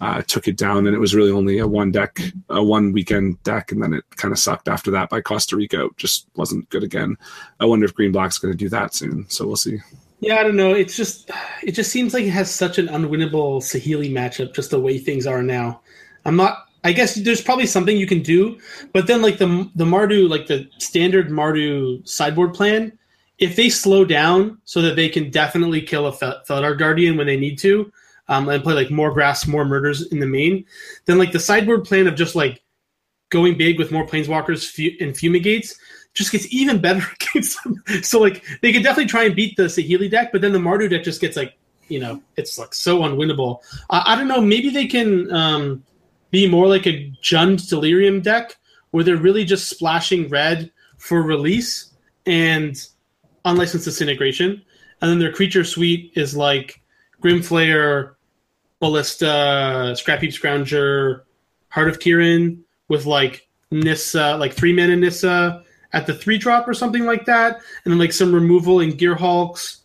uh, 0.00 0.20
took 0.22 0.48
it 0.48 0.56
down 0.56 0.88
and 0.88 0.96
it 0.96 0.98
was 0.98 1.14
really 1.14 1.30
only 1.30 1.58
a 1.58 1.66
one 1.66 1.92
deck 1.92 2.20
a 2.50 2.62
one 2.62 2.90
weekend 2.90 3.40
deck 3.44 3.70
and 3.70 3.80
then 3.80 3.92
it 3.92 4.04
kind 4.16 4.32
of 4.32 4.38
sucked 4.38 4.66
after 4.66 4.90
that 4.90 5.08
by 5.08 5.20
costa 5.20 5.54
rica 5.54 5.88
just 5.96 6.26
wasn't 6.34 6.68
good 6.70 6.82
again 6.82 7.16
i 7.60 7.64
wonder 7.64 7.84
if 7.84 7.94
green 7.94 8.10
black's 8.10 8.38
going 8.38 8.52
to 8.52 8.58
do 8.58 8.68
that 8.68 8.94
soon 8.94 9.24
so 9.28 9.46
we'll 9.46 9.54
see 9.54 9.78
Yeah, 10.20 10.36
I 10.36 10.42
don't 10.42 10.56
know. 10.56 10.72
It's 10.72 10.96
just 10.96 11.30
it 11.62 11.72
just 11.72 11.90
seems 11.90 12.14
like 12.14 12.24
it 12.24 12.30
has 12.30 12.50
such 12.50 12.78
an 12.78 12.86
unwinnable 12.86 13.60
Saheeli 13.60 14.10
matchup, 14.10 14.54
just 14.54 14.70
the 14.70 14.80
way 14.80 14.96
things 14.96 15.26
are 15.26 15.42
now. 15.42 15.82
I'm 16.24 16.36
not. 16.36 16.66
I 16.84 16.92
guess 16.92 17.14
there's 17.14 17.40
probably 17.40 17.66
something 17.66 17.96
you 17.96 18.06
can 18.06 18.22
do, 18.22 18.60
but 18.92 19.06
then 19.06 19.22
like 19.22 19.38
the 19.38 19.70
the 19.74 19.86
Mardu, 19.86 20.28
like 20.28 20.46
the 20.46 20.68
standard 20.78 21.30
Mardu 21.30 22.06
sideboard 22.06 22.52
plan, 22.52 22.96
if 23.38 23.56
they 23.56 23.70
slow 23.70 24.04
down 24.04 24.58
so 24.64 24.82
that 24.82 24.94
they 24.94 25.08
can 25.08 25.30
definitely 25.30 25.80
kill 25.80 26.06
a 26.06 26.12
Fel- 26.12 26.42
Feldar 26.46 26.78
Guardian 26.78 27.16
when 27.16 27.26
they 27.26 27.38
need 27.38 27.58
to, 27.60 27.90
um, 28.28 28.48
and 28.48 28.62
play 28.62 28.74
like 28.74 28.90
more 28.90 29.12
grass, 29.12 29.46
more 29.46 29.64
murders 29.64 30.06
in 30.12 30.20
the 30.20 30.26
main, 30.26 30.64
then 31.06 31.18
like 31.18 31.32
the 31.32 31.40
sideboard 31.40 31.84
plan 31.84 32.06
of 32.06 32.14
just 32.14 32.34
like 32.34 32.62
going 33.30 33.56
big 33.56 33.78
with 33.78 33.90
more 33.90 34.06
planeswalkers 34.06 34.78
and 35.00 35.14
fumigates 35.14 35.74
just 36.12 36.30
gets 36.30 36.52
even 36.52 36.80
better 36.80 37.04
against 37.20 37.62
them. 37.64 37.82
So 38.02 38.20
like 38.20 38.44
they 38.60 38.72
could 38.72 38.82
definitely 38.82 39.08
try 39.08 39.24
and 39.24 39.34
beat 39.34 39.56
the 39.56 39.64
Saheeli 39.64 40.10
deck, 40.10 40.32
but 40.32 40.42
then 40.42 40.52
the 40.52 40.58
Mardu 40.58 40.90
deck 40.90 41.02
just 41.02 41.20
gets 41.20 41.36
like 41.36 41.56
you 41.88 41.98
know 41.98 42.22
it's 42.36 42.58
like 42.58 42.74
so 42.74 43.00
unwinnable. 43.00 43.60
Uh, 43.88 44.02
I 44.04 44.16
don't 44.16 44.28
know. 44.28 44.40
Maybe 44.40 44.68
they 44.68 44.86
can 44.86 45.32
um, 45.32 45.82
be 46.34 46.48
more 46.48 46.66
like 46.66 46.84
a 46.84 47.12
Jund 47.22 47.68
Delirium 47.68 48.20
deck 48.20 48.56
where 48.90 49.04
they're 49.04 49.16
really 49.16 49.44
just 49.44 49.68
splashing 49.68 50.28
red 50.28 50.68
for 50.98 51.22
release 51.22 51.94
and 52.26 52.88
unlicensed 53.44 53.84
disintegration, 53.84 54.60
and 55.00 55.10
then 55.10 55.20
their 55.20 55.32
creature 55.32 55.62
suite 55.62 56.10
is 56.16 56.36
like 56.36 56.82
Grimflayer, 57.22 58.14
Ballista, 58.80 59.94
Scrapheap 59.94 60.32
Scrounger, 60.32 61.22
Heart 61.68 61.88
of 61.88 61.98
Kiran 62.00 62.58
with 62.88 63.06
like 63.06 63.46
Nissa, 63.70 64.36
like 64.36 64.52
three 64.52 64.72
mana 64.72 64.96
Nissa 64.96 65.62
at 65.92 66.04
the 66.08 66.14
three 66.14 66.36
drop 66.36 66.66
or 66.66 66.74
something 66.74 67.04
like 67.04 67.26
that, 67.26 67.60
and 67.84 67.92
then 67.92 67.98
like 67.98 68.12
some 68.12 68.34
removal 68.34 68.80
in 68.80 68.90
Gearhulks, 68.92 69.82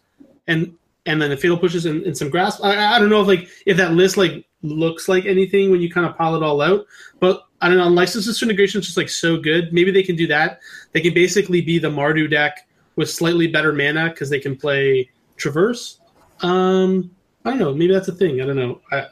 and 0.47 0.75
and 1.05 1.21
then 1.21 1.29
the 1.29 1.37
fatal 1.37 1.57
pushes 1.57 1.85
and, 1.85 2.01
and 2.03 2.17
some 2.17 2.31
grasp. 2.31 2.63
I, 2.63 2.95
I 2.95 2.97
don't 2.97 3.09
know 3.09 3.21
if 3.21 3.27
like 3.27 3.47
if 3.67 3.77
that 3.77 3.93
list 3.93 4.17
like 4.17 4.47
looks 4.61 5.07
like 5.07 5.25
anything 5.25 5.71
when 5.71 5.81
you 5.81 5.89
kind 5.91 6.05
of 6.05 6.17
pile 6.17 6.35
it 6.35 6.43
all 6.43 6.61
out, 6.61 6.85
but 7.19 7.45
I 7.61 7.67
don't 7.67 7.77
know. 7.77 7.87
Licensed 7.87 8.27
disintegration 8.27 8.79
is 8.79 8.87
just 8.87 8.97
like 8.97 9.09
so 9.09 9.37
good. 9.37 9.73
Maybe 9.73 9.91
they 9.91 10.03
can 10.03 10.15
do 10.15 10.27
that. 10.27 10.59
They 10.93 11.01
can 11.01 11.13
basically 11.13 11.61
be 11.61 11.79
the 11.79 11.89
Mardu 11.89 12.29
deck 12.29 12.67
with 12.95 13.09
slightly 13.09 13.47
better 13.47 13.73
mana 13.73 14.09
because 14.09 14.29
they 14.29 14.39
can 14.39 14.55
play 14.55 15.09
Traverse. 15.37 15.99
Um, 16.41 17.11
I 17.45 17.51
don't 17.51 17.59
know. 17.59 17.73
Maybe 17.73 17.93
that's 17.93 18.07
a 18.07 18.13
thing. 18.13 18.41
I 18.41 18.45
don't 18.45 18.55
know. 18.55 18.81
I, 18.91 19.05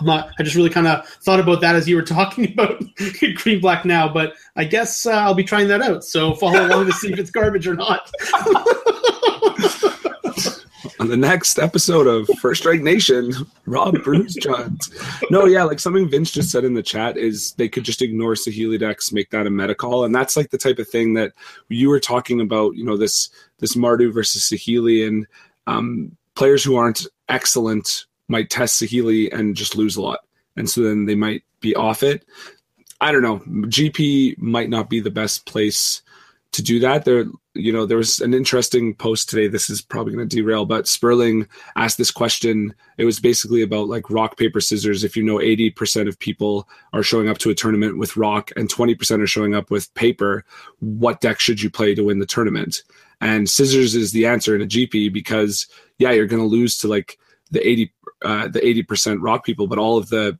I'm 0.00 0.06
not. 0.06 0.30
I 0.38 0.42
just 0.42 0.56
really 0.56 0.70
kind 0.70 0.86
of 0.86 1.06
thought 1.06 1.40
about 1.40 1.60
that 1.60 1.74
as 1.76 1.88
you 1.88 1.96
were 1.96 2.02
talking 2.16 2.52
about 2.52 2.82
green 3.36 3.60
black 3.60 3.84
now, 3.84 4.08
but 4.12 4.34
I 4.56 4.64
guess 4.64 5.06
uh, 5.06 5.12
I'll 5.12 5.34
be 5.34 5.44
trying 5.44 5.68
that 5.68 5.82
out. 5.82 6.04
So 6.04 6.34
follow 6.34 6.66
along 6.66 6.86
to 6.86 6.92
see 6.92 7.12
if 7.12 7.18
it's 7.18 7.30
garbage 7.30 7.66
or 7.66 7.74
not. 7.74 8.10
on 11.00 11.08
the 11.08 11.16
next 11.16 11.58
episode 11.58 12.06
of 12.06 12.28
First 12.38 12.62
Strike 12.62 12.80
Nation, 12.80 13.32
Rob 13.66 14.02
Bruce 14.02 14.34
Johns. 14.34 14.90
No, 15.30 15.46
yeah, 15.46 15.64
like 15.64 15.80
something 15.80 16.08
Vince 16.08 16.30
just 16.30 16.50
said 16.50 16.64
in 16.64 16.74
the 16.74 16.82
chat 16.82 17.16
is 17.16 17.52
they 17.52 17.68
could 17.68 17.84
just 17.84 18.02
ignore 18.02 18.34
Saheeli 18.34 18.78
decks, 18.78 19.12
make 19.12 19.30
that 19.30 19.46
a 19.46 19.50
meta 19.50 19.74
call, 19.74 20.04
and 20.04 20.14
that's 20.14 20.36
like 20.36 20.50
the 20.50 20.58
type 20.58 20.78
of 20.78 20.88
thing 20.88 21.14
that 21.14 21.32
you 21.68 21.88
were 21.88 22.00
talking 22.00 22.40
about. 22.40 22.76
You 22.76 22.84
know, 22.84 22.96
this 22.96 23.30
this 23.58 23.74
Mardu 23.76 24.12
versus 24.12 24.42
Saheeli, 24.42 25.06
and 25.06 25.26
um, 25.66 26.16
players 26.34 26.62
who 26.62 26.76
aren't 26.76 27.06
excellent 27.28 28.06
might 28.28 28.50
test 28.50 28.80
Saheeli 28.80 29.32
and 29.32 29.56
just 29.56 29.76
lose 29.76 29.96
a 29.96 30.02
lot, 30.02 30.20
and 30.56 30.68
so 30.68 30.82
then 30.82 31.06
they 31.06 31.14
might 31.14 31.42
be 31.60 31.74
off 31.74 32.02
it. 32.02 32.24
I 33.00 33.12
don't 33.12 33.22
know. 33.22 33.40
GP 33.66 34.38
might 34.38 34.70
not 34.70 34.88
be 34.88 35.00
the 35.00 35.10
best 35.10 35.46
place 35.46 36.02
to 36.54 36.62
do 36.62 36.80
that. 36.80 37.04
There, 37.04 37.26
you 37.54 37.72
know, 37.72 37.86
there 37.86 37.96
was 37.96 38.20
an 38.20 38.34
interesting 38.34 38.94
post 38.94 39.28
today. 39.28 39.48
This 39.48 39.68
is 39.68 39.82
probably 39.82 40.14
going 40.14 40.28
to 40.28 40.36
derail, 40.36 40.64
but 40.64 40.88
Sperling 40.88 41.46
asked 41.76 41.98
this 41.98 42.10
question. 42.10 42.74
It 42.98 43.04
was 43.04 43.20
basically 43.20 43.62
about 43.62 43.88
like 43.88 44.10
rock, 44.10 44.36
paper, 44.36 44.60
scissors. 44.60 45.04
If 45.04 45.16
you 45.16 45.22
know 45.22 45.36
80% 45.36 46.08
of 46.08 46.18
people 46.18 46.68
are 46.92 47.02
showing 47.02 47.28
up 47.28 47.38
to 47.38 47.50
a 47.50 47.54
tournament 47.54 47.98
with 47.98 48.16
rock 48.16 48.50
and 48.56 48.72
20% 48.72 49.22
are 49.22 49.26
showing 49.26 49.54
up 49.54 49.70
with 49.70 49.92
paper, 49.94 50.44
what 50.80 51.20
deck 51.20 51.40
should 51.40 51.60
you 51.60 51.70
play 51.70 51.94
to 51.94 52.04
win 52.04 52.18
the 52.18 52.26
tournament? 52.26 52.82
And 53.20 53.48
scissors 53.48 53.94
is 53.94 54.12
the 54.12 54.26
answer 54.26 54.54
in 54.54 54.62
a 54.62 54.66
GP 54.66 55.12
because, 55.12 55.66
yeah, 55.98 56.10
you're 56.10 56.26
going 56.26 56.42
to 56.42 56.48
lose 56.48 56.78
to 56.78 56.88
like 56.88 57.18
the 57.50 57.66
80, 57.66 57.92
uh, 58.24 58.48
the 58.48 58.60
80% 58.60 59.18
rock 59.20 59.44
people, 59.44 59.66
but 59.66 59.78
all 59.78 59.96
of 59.96 60.08
the 60.08 60.38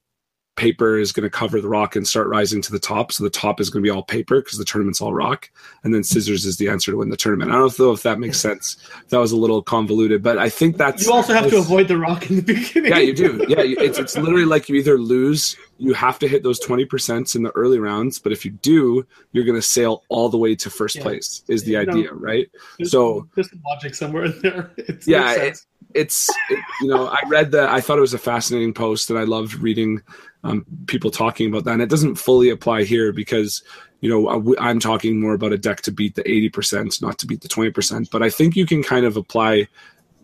paper 0.56 0.98
is 0.98 1.10
going 1.12 1.24
to 1.24 1.30
cover 1.30 1.60
the 1.60 1.68
rock 1.68 1.96
and 1.96 2.06
start 2.06 2.28
rising 2.28 2.62
to 2.62 2.70
the 2.72 2.78
top. 2.78 3.10
So 3.12 3.24
the 3.24 3.30
top 3.30 3.60
is 3.60 3.70
going 3.70 3.82
to 3.82 3.86
be 3.86 3.90
all 3.94 4.02
paper 4.02 4.40
because 4.40 4.56
the 4.58 4.64
tournament's 4.64 5.00
all 5.00 5.12
rock. 5.12 5.50
And 5.82 5.92
then 5.92 6.04
scissors 6.04 6.44
is 6.44 6.56
the 6.58 6.68
answer 6.68 6.92
to 6.92 6.98
win 6.98 7.08
the 7.10 7.16
tournament. 7.16 7.50
I 7.50 7.54
don't 7.54 7.76
know 7.78 7.90
if 7.92 8.02
that 8.04 8.18
makes 8.20 8.38
sense. 8.40 8.76
That 9.08 9.18
was 9.18 9.32
a 9.32 9.36
little 9.36 9.62
convoluted, 9.62 10.22
but 10.22 10.38
I 10.38 10.48
think 10.48 10.76
that's. 10.76 11.04
You 11.06 11.12
also 11.12 11.34
have 11.34 11.50
to 11.50 11.58
avoid 11.58 11.88
the 11.88 11.96
rock 11.98 12.30
in 12.30 12.36
the 12.36 12.42
beginning. 12.54 12.90
Yeah, 12.92 12.98
you 12.98 13.14
do. 13.14 13.44
Yeah, 13.48 13.60
it's, 13.60 13.98
it's 13.98 14.16
literally 14.16 14.44
like 14.44 14.68
you 14.68 14.76
either 14.76 14.96
lose, 14.98 15.56
you 15.78 15.92
have 15.94 16.18
to 16.20 16.28
hit 16.28 16.42
those 16.42 16.60
20% 16.60 17.34
in 17.34 17.42
the 17.42 17.50
early 17.56 17.78
rounds. 17.78 18.18
But 18.18 18.32
if 18.32 18.44
you 18.44 18.52
do, 18.52 19.06
you're 19.32 19.44
going 19.44 19.58
to 19.58 19.62
sail 19.62 20.04
all 20.08 20.28
the 20.28 20.38
way 20.38 20.54
to 20.54 20.70
first 20.70 20.96
Yeah. 20.96 21.02
place, 21.02 21.42
is 21.48 21.64
the 21.64 21.72
You 21.72 21.84
know, 21.86 21.92
idea, 21.92 22.12
right? 22.14 22.48
There's- 22.78 22.90
so- 22.92 23.28
there's 23.34 23.50
some 23.50 23.60
logic 23.66 23.94
somewhere 23.94 24.26
in 24.26 24.40
there. 24.40 24.70
It 24.76 25.06
Yeah, 25.06 25.32
it- 25.34 25.58
it's 25.92 26.28
it, 26.50 26.58
you 26.80 26.88
know 26.88 27.06
I 27.06 27.18
read 27.28 27.52
that 27.52 27.68
I 27.68 27.80
thought 27.80 27.98
it 27.98 28.00
was 28.00 28.14
a 28.14 28.18
fascinating 28.18 28.74
post 28.74 29.10
and 29.10 29.18
I 29.18 29.22
loved 29.22 29.54
reading 29.54 30.02
um, 30.44 30.64
people 30.86 31.10
talking 31.10 31.48
about 31.48 31.64
that. 31.64 31.72
And 31.72 31.82
it 31.82 31.88
doesn't 31.88 32.16
fully 32.16 32.50
apply 32.50 32.84
here 32.84 33.12
because 33.12 33.62
you 34.00 34.10
know 34.10 34.56
I'm 34.60 34.78
talking 34.78 35.20
more 35.20 35.34
about 35.34 35.52
a 35.52 35.58
deck 35.58 35.80
to 35.82 35.90
beat 35.90 36.14
the 36.14 36.30
eighty 36.30 36.50
percent, 36.50 37.00
not 37.02 37.18
to 37.18 37.26
beat 37.26 37.40
the 37.40 37.48
twenty 37.48 37.70
percent. 37.70 38.10
But 38.10 38.22
I 38.22 38.30
think 38.30 38.54
you 38.54 38.66
can 38.66 38.82
kind 38.82 39.06
of 39.06 39.16
apply 39.16 39.66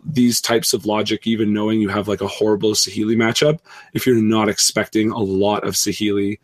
these 0.05 0.41
types 0.41 0.73
of 0.73 0.85
logic 0.85 1.27
even 1.27 1.53
knowing 1.53 1.79
you 1.79 1.89
have 1.89 2.07
like 2.07 2.21
a 2.21 2.27
horrible 2.27 2.71
Saheeli 2.71 3.15
matchup 3.15 3.59
if 3.93 4.07
you're 4.07 4.15
not 4.15 4.49
expecting 4.49 5.11
a 5.11 5.19
lot 5.19 5.63
of 5.63 5.75
Saheeli 5.75 6.39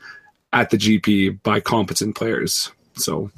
at 0.54 0.70
the 0.70 0.78
GP 0.78 1.42
by 1.42 1.60
competent 1.60 2.16
players. 2.16 2.72
So 2.94 3.32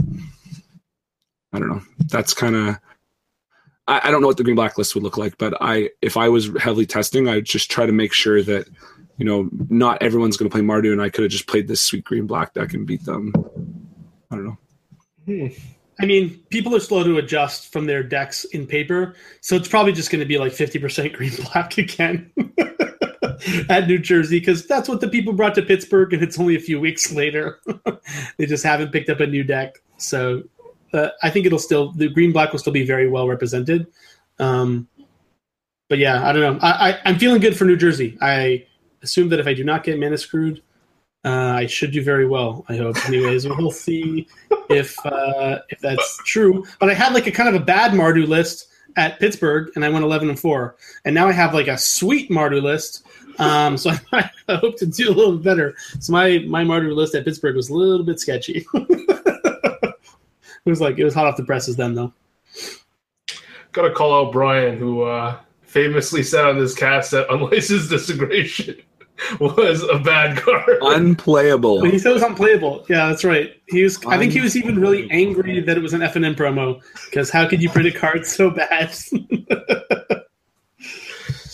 I 1.54 1.60
don't 1.60 1.70
know. 1.70 1.82
That's 2.08 2.34
kind 2.34 2.56
of 2.56 2.80
I, 3.88 4.02
I, 4.04 4.12
don't 4.12 4.22
know 4.22 4.28
what 4.28 4.38
the 4.38 4.44
green 4.44 4.56
blacklist 4.56 4.94
would 4.94 5.04
look 5.04 5.18
like, 5.18 5.38
but 5.38 5.56
I 5.62 5.90
if 6.02 6.18
I 6.18 6.30
was 6.30 6.50
heavily 6.60 6.86
testing, 6.86 7.28
I 7.28 7.36
would 7.36 7.46
just 7.46 7.72
try 7.72 7.86
to 7.86 7.92
make 7.92 8.14
sure 8.14 8.44
that 8.44 8.68
you 9.20 9.26
know 9.26 9.50
not 9.70 10.02
everyone's 10.02 10.38
going 10.38 10.50
to 10.50 10.54
play 10.54 10.64
Mardu, 10.64 10.92
and 10.92 11.02
I 11.02 11.10
could 11.10 11.24
have 11.24 11.32
just 11.32 11.48
played 11.48 11.68
this 11.68 11.82
sweet 11.82 12.06
green 12.06 12.26
black 12.26 12.54
deck 12.54 12.74
and 12.74 12.88
beat 12.88 13.06
them. 13.06 13.34
I 14.32 14.36
don't 14.36 14.46
know. 14.46 14.58
Hmm. 15.26 15.48
I 16.02 16.06
mean, 16.06 16.42
people 16.50 16.74
are 16.76 16.80
slow 16.80 17.04
to 17.04 17.18
adjust 17.18 17.74
from 17.74 17.86
their 17.86 18.02
decks 18.02 18.46
in 18.46 18.66
paper, 18.66 19.16
so 19.42 19.58
it's 19.58 19.68
probably 19.68 19.92
just 19.92 20.10
going 20.10 20.22
to 20.22 20.26
be 20.26 20.38
like 20.38 20.54
fifty 20.54 20.80
percent 20.80 21.14
green 21.18 21.34
black 21.52 21.78
again. 21.78 22.32
at 23.70 23.88
New 23.88 24.00
Jersey 24.00 24.40
because 24.40 24.66
that's 24.66 24.90
what 24.90 25.02
the 25.02 25.08
people 25.08 25.34
brought 25.34 25.56
to 25.56 25.62
Pittsburgh, 25.62 26.14
and 26.14 26.24
it's 26.24 26.40
only 26.40 26.56
a 26.56 26.60
few 26.60 26.80
weeks 26.80 27.12
later. 27.14 27.60
they 28.38 28.46
just 28.46 28.64
haven't 28.64 28.92
picked 28.92 29.10
up 29.10 29.20
a 29.20 29.28
new 29.28 29.44
deck, 29.44 29.76
so 29.98 30.44
uh, 30.94 31.10
I 31.22 31.30
think 31.30 31.46
it'll 31.46 31.60
still 31.60 31.92
the 31.92 32.10
green 32.10 32.32
black 32.32 32.52
will 32.52 32.60
still 32.60 32.74
be 32.74 32.86
very 32.86 33.10
well 33.10 33.28
represented. 33.28 33.88
Um, 34.40 34.88
but 35.90 35.98
yeah, 35.98 36.28
I 36.28 36.32
don't 36.32 36.42
know. 36.42 36.60
I, 36.62 36.92
I, 37.04 37.10
am 37.10 37.18
feeling 37.20 37.42
good 37.42 37.58
for 37.58 37.66
New 37.66 37.76
Jersey. 37.76 38.18
I 38.22 38.66
assume 39.02 39.30
that 39.30 39.40
if 39.40 39.48
I 39.48 39.54
do 39.54 39.64
not 39.64 39.84
get 39.84 40.00
mana 40.00 40.18
screwed, 40.18 40.62
uh, 41.26 41.54
I 41.56 41.66
should 41.66 41.92
do 41.92 42.04
very 42.04 42.28
well. 42.28 42.66
I 42.70 42.78
hope. 42.78 43.06
Anyways, 43.08 43.48
we'll 43.48 43.72
see 43.72 44.28
if 44.70 44.96
uh, 45.06 45.60
if 45.70 45.80
that's 45.80 46.18
true. 46.24 46.66
But 46.80 46.90
I 46.90 46.94
had 46.94 47.14
like 47.14 47.28
a 47.28 47.32
kind 47.32 47.54
of 47.54 47.62
a 47.62 47.64
bad 47.64 47.92
Mardu 47.92 48.28
list 48.28 48.70
at 48.96 49.20
Pittsburgh, 49.20 49.70
and 49.76 49.84
I 49.84 49.90
went 49.90 50.06
11 50.06 50.30
and 50.30 50.40
four. 50.40 50.76
And 51.06 51.14
now 51.14 51.28
I 51.28 51.32
have 51.34 51.54
like 51.54 51.68
a 51.68 51.78
sweet 51.78 52.30
Mardu 52.30 52.62
list. 52.62 53.06
Um, 53.38 53.78
so 53.78 53.92
I, 54.12 54.30
I 54.48 54.56
hope 54.56 54.78
to 54.78 54.86
do 54.86 55.10
a 55.10 55.14
little 55.14 55.38
better. 55.38 55.76
So 56.00 56.14
my 56.14 56.40
my 56.48 56.64
Mardu 56.64 56.96
list 56.96 57.16
at 57.16 57.26
Pittsburgh 57.26 57.56
was 57.56 57.70
a 57.70 57.74
little 57.74 58.06
bit 58.06 58.20
sketchy. 58.20 58.66
it 58.74 59.96
was 60.66 60.80
like 60.80 60.98
it 60.98 61.04
was 61.04 61.14
hot 61.14 61.28
off 61.28 61.38
the 61.38 61.44
presses 61.44 61.76
then 61.76 61.96
though. 61.96 62.14
Got 63.74 63.84
to 63.84 63.92
call 63.92 64.26
out 64.26 64.32
Brian, 64.32 64.78
who 64.78 65.04
uh, 65.04 65.38
famously 65.62 66.24
said 66.24 66.46
on 66.46 66.58
this 66.58 66.74
cast 66.74 67.12
that 67.12 67.32
unlicensed 67.32 67.90
disintegration 67.90 68.82
was 69.40 69.84
a 69.84 70.00
bad 70.00 70.38
card. 70.38 70.78
Unplayable. 70.82 71.84
He 71.84 72.00
said 72.00 72.12
it 72.12 72.14
was 72.14 72.24
unplayable. 72.24 72.86
Yeah, 72.90 73.08
that's 73.08 73.24
right. 73.24 73.56
He 73.68 73.84
was. 73.84 74.04
I 74.06 74.18
think 74.18 74.34
he 74.34 74.42
was 74.42 74.56
even 74.56 74.80
really 74.80 75.10
angry 75.12 75.62
that 75.62 75.78
it 75.78 75.82
was 75.82 75.94
an 75.94 76.02
FNM 76.02 76.36
promo 76.36 76.82
because 77.06 77.30
how 77.30 77.48
could 77.48 77.62
you 77.62 77.70
print 77.70 77.88
a 77.88 77.92
card 77.92 78.26
so 78.26 78.50
bad? 78.50 78.94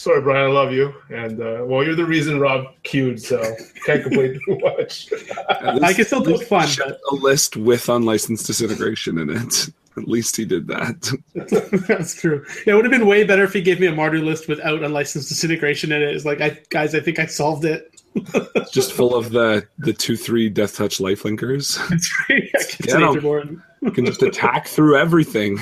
Sorry, 0.05 0.21
Brian. 0.21 0.51
I 0.51 0.53
love 0.53 0.71
you, 0.71 0.93
and 1.09 1.41
uh, 1.41 1.63
well, 1.65 1.83
you're 1.83 1.95
the 1.95 2.05
reason 2.05 2.39
Rob 2.39 2.67
queued, 2.83 3.19
so 3.19 3.41
can't 3.85 4.03
complain 4.03 4.39
too 4.45 4.59
much. 4.59 5.11
I 5.49 5.93
can 5.93 6.05
still 6.05 6.21
do 6.21 6.37
fun. 6.37 6.69
But... 6.77 6.99
A 7.11 7.15
list 7.15 7.57
with 7.57 7.89
unlicensed 7.89 8.45
disintegration 8.45 9.17
in 9.17 9.31
it. 9.31 9.69
At 9.97 10.07
least 10.07 10.35
he 10.35 10.45
did 10.45 10.67
that. 10.67 11.11
That's 11.87 12.19
true. 12.19 12.45
Yeah, 12.65 12.73
it 12.73 12.75
would 12.75 12.85
have 12.85 12.91
been 12.91 13.07
way 13.07 13.23
better 13.23 13.43
if 13.43 13.53
he 13.53 13.61
gave 13.61 13.79
me 13.79 13.87
a 13.87 13.93
Mardu 13.93 14.23
list 14.23 14.47
without 14.47 14.83
unlicensed 14.83 15.29
disintegration 15.29 15.91
in 15.91 16.01
it. 16.01 16.13
It's 16.13 16.25
like, 16.25 16.41
I 16.41 16.59
guys, 16.69 16.93
I 16.93 16.99
think 16.99 17.19
I 17.19 17.25
solved 17.25 17.65
it. 17.65 17.89
it's 18.15 18.71
just 18.73 18.93
full 18.93 19.15
of 19.15 19.31
the 19.31 19.65
the 19.79 19.93
two 19.93 20.17
three 20.17 20.51
deathtouch 20.51 20.99
lifelinkers. 20.99 21.77
That's 21.89 22.11
right. 22.29 22.49
Yeah, 22.87 23.53
you 23.81 23.91
can 23.91 24.05
just 24.05 24.21
attack 24.21 24.67
through 24.67 24.97
everything. 24.97 25.59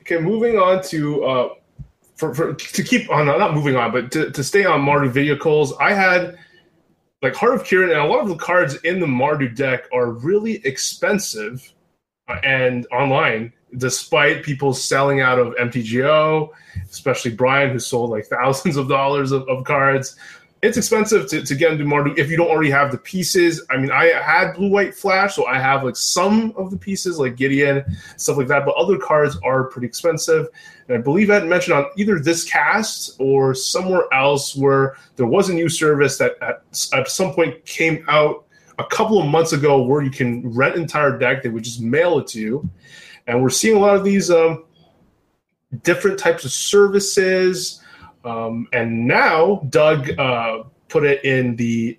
Okay, 0.00 0.18
moving 0.18 0.58
on 0.58 0.82
to 0.84 1.24
uh, 1.24 1.48
for, 2.16 2.34
for 2.34 2.54
to 2.54 2.82
keep 2.82 3.10
on 3.10 3.26
not 3.26 3.54
moving 3.54 3.76
on, 3.76 3.92
but 3.92 4.12
to, 4.12 4.30
to 4.30 4.44
stay 4.44 4.64
on 4.64 4.80
Mardu 4.80 5.10
vehicles, 5.10 5.72
I 5.80 5.92
had 5.92 6.38
like 7.22 7.34
Heart 7.34 7.54
of 7.54 7.64
Kiran 7.64 7.90
and 7.90 8.00
a 8.00 8.04
lot 8.04 8.20
of 8.20 8.28
the 8.28 8.36
cards 8.36 8.76
in 8.76 9.00
the 9.00 9.06
Mardu 9.06 9.54
deck 9.54 9.84
are 9.92 10.12
really 10.12 10.64
expensive 10.66 11.72
uh, 12.28 12.36
and 12.44 12.86
online, 12.92 13.52
despite 13.76 14.42
people 14.42 14.72
selling 14.72 15.20
out 15.20 15.38
of 15.38 15.54
MTGO, 15.56 16.48
especially 16.90 17.32
Brian, 17.32 17.70
who 17.70 17.78
sold 17.78 18.10
like 18.10 18.26
thousands 18.26 18.76
of 18.76 18.88
dollars 18.88 19.32
of, 19.32 19.46
of 19.48 19.64
cards 19.64 20.16
it's 20.62 20.76
expensive 20.76 21.26
to, 21.28 21.42
to 21.42 21.54
get 21.54 21.72
into 21.72 21.84
Mardu 21.84 22.16
if 22.18 22.30
you 22.30 22.36
don't 22.36 22.48
already 22.48 22.70
have 22.70 22.92
the 22.92 22.98
pieces. 22.98 23.64
I 23.70 23.78
mean, 23.78 23.90
I 23.90 24.06
had 24.06 24.52
blue 24.52 24.68
white 24.68 24.94
flash, 24.94 25.34
so 25.34 25.46
I 25.46 25.58
have 25.58 25.84
like 25.84 25.96
some 25.96 26.52
of 26.54 26.70
the 26.70 26.76
pieces, 26.76 27.18
like 27.18 27.36
Gideon, 27.36 27.84
stuff 28.16 28.36
like 28.36 28.48
that. 28.48 28.66
But 28.66 28.74
other 28.74 28.98
cards 28.98 29.38
are 29.42 29.64
pretty 29.64 29.86
expensive. 29.86 30.48
And 30.88 30.98
I 30.98 31.00
believe 31.00 31.30
I 31.30 31.34
had 31.34 31.46
mentioned 31.46 31.78
on 31.78 31.86
either 31.96 32.18
this 32.18 32.44
cast 32.44 33.16
or 33.18 33.54
somewhere 33.54 34.04
else 34.12 34.54
where 34.54 34.96
there 35.16 35.26
was 35.26 35.48
a 35.48 35.54
new 35.54 35.68
service 35.68 36.18
that 36.18 36.36
at, 36.42 36.62
at 36.92 37.08
some 37.08 37.32
point 37.32 37.64
came 37.64 38.04
out 38.08 38.44
a 38.78 38.84
couple 38.84 39.18
of 39.18 39.26
months 39.26 39.54
ago 39.54 39.82
where 39.82 40.02
you 40.02 40.10
can 40.10 40.46
rent 40.52 40.76
entire 40.76 41.16
deck. 41.16 41.42
They 41.42 41.48
would 41.48 41.64
just 41.64 41.80
mail 41.80 42.18
it 42.18 42.26
to 42.28 42.40
you. 42.40 42.68
And 43.26 43.42
we're 43.42 43.48
seeing 43.48 43.76
a 43.76 43.80
lot 43.80 43.96
of 43.96 44.04
these 44.04 44.30
um, 44.30 44.64
different 45.84 46.18
types 46.18 46.44
of 46.44 46.50
services 46.50 47.79
um, 48.24 48.68
and 48.72 49.06
now 49.06 49.62
Doug 49.68 50.18
uh, 50.18 50.64
put 50.88 51.04
it 51.04 51.24
in 51.24 51.56
the 51.56 51.98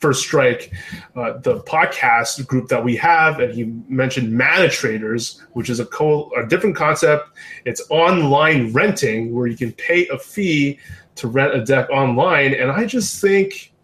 First 0.00 0.22
Strike, 0.22 0.72
uh, 1.14 1.38
the 1.38 1.60
podcast 1.60 2.46
group 2.46 2.68
that 2.68 2.82
we 2.82 2.96
have, 2.96 3.38
and 3.38 3.52
he 3.52 3.64
mentioned 3.86 4.32
ManaTraders, 4.32 5.42
which 5.52 5.68
is 5.68 5.78
a, 5.78 5.84
co- 5.84 6.30
a 6.38 6.46
different 6.46 6.74
concept. 6.74 7.28
It's 7.66 7.82
online 7.90 8.72
renting 8.72 9.34
where 9.34 9.46
you 9.46 9.58
can 9.58 9.72
pay 9.72 10.08
a 10.08 10.18
fee 10.18 10.78
to 11.16 11.28
rent 11.28 11.54
a 11.54 11.62
deck 11.62 11.90
online, 11.90 12.54
and 12.54 12.70
I 12.70 12.86
just 12.86 13.20
think 13.20 13.74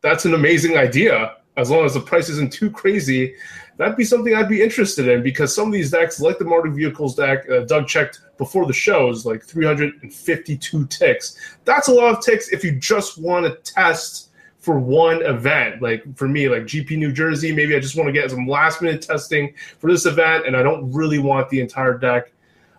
that's 0.00 0.24
an 0.24 0.32
amazing 0.32 0.78
idea. 0.78 1.34
As 1.58 1.70
long 1.70 1.84
as 1.84 1.92
the 1.92 2.00
price 2.00 2.30
isn't 2.30 2.52
too 2.52 2.70
crazy, 2.70 3.34
that'd 3.78 3.96
be 3.96 4.04
something 4.04 4.34
I'd 4.34 4.48
be 4.48 4.60
interested 4.60 5.08
in 5.08 5.22
because 5.22 5.54
some 5.54 5.68
of 5.68 5.72
these 5.72 5.90
decks, 5.90 6.20
like 6.20 6.38
the 6.38 6.44
Mardu 6.44 6.74
Vehicles 6.74 7.14
deck, 7.14 7.48
uh, 7.48 7.60
Doug 7.60 7.88
checked 7.88 8.20
before 8.36 8.66
the 8.66 8.72
show, 8.72 9.08
is 9.08 9.24
like 9.24 9.42
352 9.42 10.86
ticks. 10.86 11.36
That's 11.64 11.88
a 11.88 11.92
lot 11.92 12.16
of 12.16 12.22
ticks 12.22 12.48
if 12.48 12.62
you 12.62 12.72
just 12.72 13.18
want 13.18 13.46
to 13.46 13.72
test 13.72 14.30
for 14.58 14.78
one 14.78 15.22
event. 15.22 15.80
Like 15.80 16.04
for 16.16 16.28
me, 16.28 16.48
like 16.48 16.64
GP 16.64 16.98
New 16.98 17.12
Jersey, 17.12 17.52
maybe 17.52 17.74
I 17.74 17.80
just 17.80 17.96
want 17.96 18.08
to 18.08 18.12
get 18.12 18.30
some 18.30 18.46
last 18.46 18.82
minute 18.82 19.00
testing 19.00 19.54
for 19.78 19.90
this 19.90 20.04
event, 20.04 20.46
and 20.46 20.56
I 20.56 20.62
don't 20.62 20.92
really 20.92 21.18
want 21.18 21.48
the 21.48 21.60
entire 21.60 21.96
deck 21.96 22.32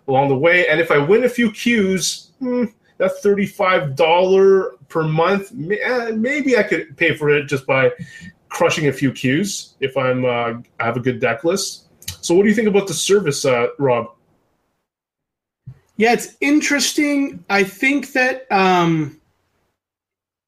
along 0.08 0.28
the 0.28 0.38
way. 0.38 0.68
And 0.68 0.80
if 0.80 0.91
I 0.91 0.97
win 0.97 1.24
a 1.24 1.30
few 1.30 1.52
queues, 1.52 2.32
hmm, 2.39 2.66
that 2.97 3.12
$35 3.24 4.88
per 4.89 5.04
month, 5.04 5.54
eh, 5.72 6.12
maybe 6.12 6.58
I 6.58 6.64
could 6.64 6.97
pay 6.97 7.16
for 7.16 7.30
it 7.30 7.45
just 7.45 7.66
by 7.66 7.91
crushing 8.50 8.88
a 8.88 8.93
few 8.93 9.12
queues 9.12 9.76
if 9.80 9.95
I'm 9.95 10.26
uh, 10.26 10.56
I 10.80 10.86
have 10.86 10.97
a 10.97 11.00
good 11.00 11.20
deck 11.20 11.43
list. 11.43 11.86
So, 12.22 12.36
what 12.36 12.43
do 12.43 12.50
you 12.50 12.56
think 12.56 12.68
about 12.68 12.88
the 12.88 12.93
service, 12.93 13.45
uh, 13.45 13.68
Rob? 13.78 14.12
Yeah, 15.97 16.14
it's 16.14 16.36
interesting. 16.41 17.43
I 17.50 17.64
think 17.64 18.14
that 18.14 18.52
um, 18.52 19.20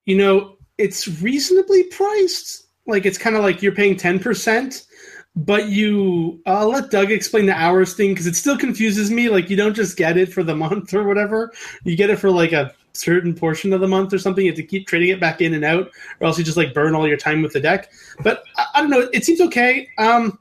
you 0.05 0.17
know 0.17 0.57
it's 0.77 1.07
reasonably 1.21 1.83
priced. 1.83 2.67
Like 2.87 3.05
it's 3.05 3.17
kind 3.17 3.35
of 3.35 3.43
like 3.43 3.61
you're 3.61 3.75
paying 3.75 3.95
ten 3.95 4.19
percent, 4.19 4.85
but 5.35 5.69
you. 5.69 6.41
I'll 6.45 6.69
let 6.69 6.89
Doug 6.89 7.11
explain 7.11 7.45
the 7.45 7.53
hours 7.53 7.93
thing 7.93 8.11
because 8.11 8.27
it 8.27 8.35
still 8.35 8.57
confuses 8.57 9.11
me. 9.11 9.29
Like 9.29 9.49
you 9.49 9.57
don't 9.57 9.75
just 9.75 9.97
get 9.97 10.17
it 10.17 10.33
for 10.33 10.43
the 10.43 10.55
month 10.55 10.93
or 10.93 11.03
whatever. 11.03 11.51
You 11.83 11.95
get 11.95 12.09
it 12.09 12.17
for 12.17 12.31
like 12.31 12.51
a 12.51 12.73
certain 12.93 13.33
portion 13.33 13.73
of 13.73 13.81
the 13.81 13.87
month 13.87 14.13
or 14.13 14.19
something. 14.19 14.45
You 14.45 14.51
have 14.51 14.57
to 14.57 14.63
keep 14.63 14.87
trading 14.87 15.09
it 15.09 15.19
back 15.19 15.41
in 15.41 15.53
and 15.53 15.63
out, 15.63 15.91
or 16.19 16.27
else 16.27 16.37
you 16.37 16.43
just 16.43 16.57
like 16.57 16.73
burn 16.73 16.95
all 16.95 17.07
your 17.07 17.17
time 17.17 17.41
with 17.41 17.53
the 17.53 17.59
deck. 17.59 17.91
But 18.23 18.43
I, 18.57 18.65
I 18.75 18.81
don't 18.81 18.89
know. 18.89 19.09
It 19.13 19.25
seems 19.25 19.41
okay. 19.41 19.87
Um, 19.97 20.39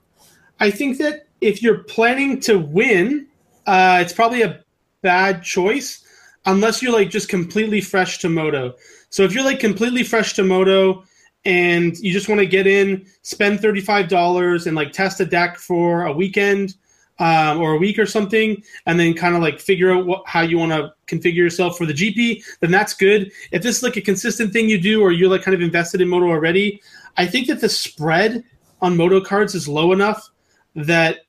I 0.58 0.70
think 0.70 0.98
that 0.98 1.26
if 1.40 1.62
you're 1.62 1.84
planning 1.84 2.40
to 2.40 2.58
win, 2.58 3.26
uh, 3.66 3.98
it's 4.00 4.12
probably 4.12 4.42
a 4.42 4.62
bad 5.02 5.42
choice 5.42 6.04
unless 6.46 6.82
you're 6.82 6.92
like 6.92 7.10
just 7.10 7.28
completely 7.28 7.80
fresh 7.80 8.18
to 8.18 8.28
MODO. 8.28 8.74
So 9.10 9.22
if 9.22 9.32
you're 9.32 9.44
like 9.44 9.60
completely 9.60 10.02
fresh 10.02 10.34
to 10.34 10.42
MODO 10.42 11.04
and 11.44 11.96
you 11.98 12.12
just 12.12 12.28
want 12.28 12.40
to 12.40 12.46
get 12.46 12.66
in, 12.66 13.06
spend 13.22 13.60
thirty 13.60 13.80
five 13.80 14.08
dollars 14.08 14.66
and 14.66 14.76
like 14.76 14.92
test 14.92 15.20
a 15.20 15.24
deck 15.24 15.56
for 15.56 16.04
a 16.04 16.12
weekend 16.12 16.74
um, 17.18 17.60
or 17.60 17.72
a 17.72 17.78
week 17.78 17.98
or 17.98 18.06
something, 18.06 18.62
and 18.86 19.00
then 19.00 19.14
kind 19.14 19.34
of 19.34 19.42
like 19.42 19.60
figure 19.60 19.92
out 19.92 20.06
what, 20.06 20.22
how 20.26 20.42
you 20.42 20.58
want 20.58 20.72
to 20.72 20.92
configure 21.10 21.36
yourself 21.36 21.76
for 21.76 21.86
the 21.86 21.92
GP, 21.92 22.42
then 22.60 22.70
that's 22.70 22.94
good. 22.94 23.32
If 23.50 23.62
this 23.62 23.78
is 23.78 23.82
like 23.82 23.96
a 23.96 24.00
consistent 24.00 24.52
thing 24.52 24.68
you 24.68 24.80
do, 24.80 25.02
or 25.02 25.12
you're 25.12 25.30
like 25.30 25.42
kind 25.42 25.54
of 25.54 25.60
invested 25.60 26.00
in 26.00 26.08
MODO 26.08 26.28
already, 26.28 26.80
I 27.16 27.26
think 27.26 27.48
that 27.48 27.60
the 27.60 27.68
spread 27.68 28.44
on 28.80 28.96
MODO 28.96 29.20
cards 29.22 29.54
is 29.54 29.68
low 29.68 29.92
enough 29.92 30.30
that 30.74 31.20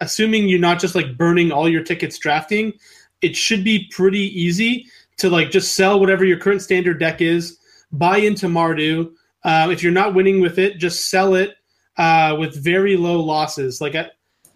assuming 0.00 0.48
you're 0.48 0.58
not 0.58 0.78
just 0.78 0.94
like 0.94 1.16
burning 1.16 1.50
all 1.50 1.68
your 1.68 1.82
tickets 1.82 2.18
drafting, 2.18 2.72
it 3.20 3.36
should 3.36 3.64
be 3.64 3.88
pretty 3.90 4.40
easy 4.40 4.86
to 5.18 5.28
like 5.28 5.50
just 5.50 5.74
sell 5.74 5.98
whatever 5.98 6.24
your 6.24 6.38
current 6.38 6.62
standard 6.62 7.00
deck 7.00 7.20
is, 7.20 7.58
buy 7.92 8.18
into 8.18 8.46
Mardu. 8.46 9.12
Uh, 9.44 9.68
if 9.70 9.82
you're 9.82 9.92
not 9.92 10.14
winning 10.14 10.40
with 10.40 10.58
it, 10.58 10.78
just 10.78 11.10
sell 11.10 11.34
it 11.34 11.56
uh, 11.96 12.36
with 12.38 12.62
very 12.62 12.96
low 12.96 13.20
losses. 13.20 13.80
Like 13.80 13.94
I, 13.94 14.08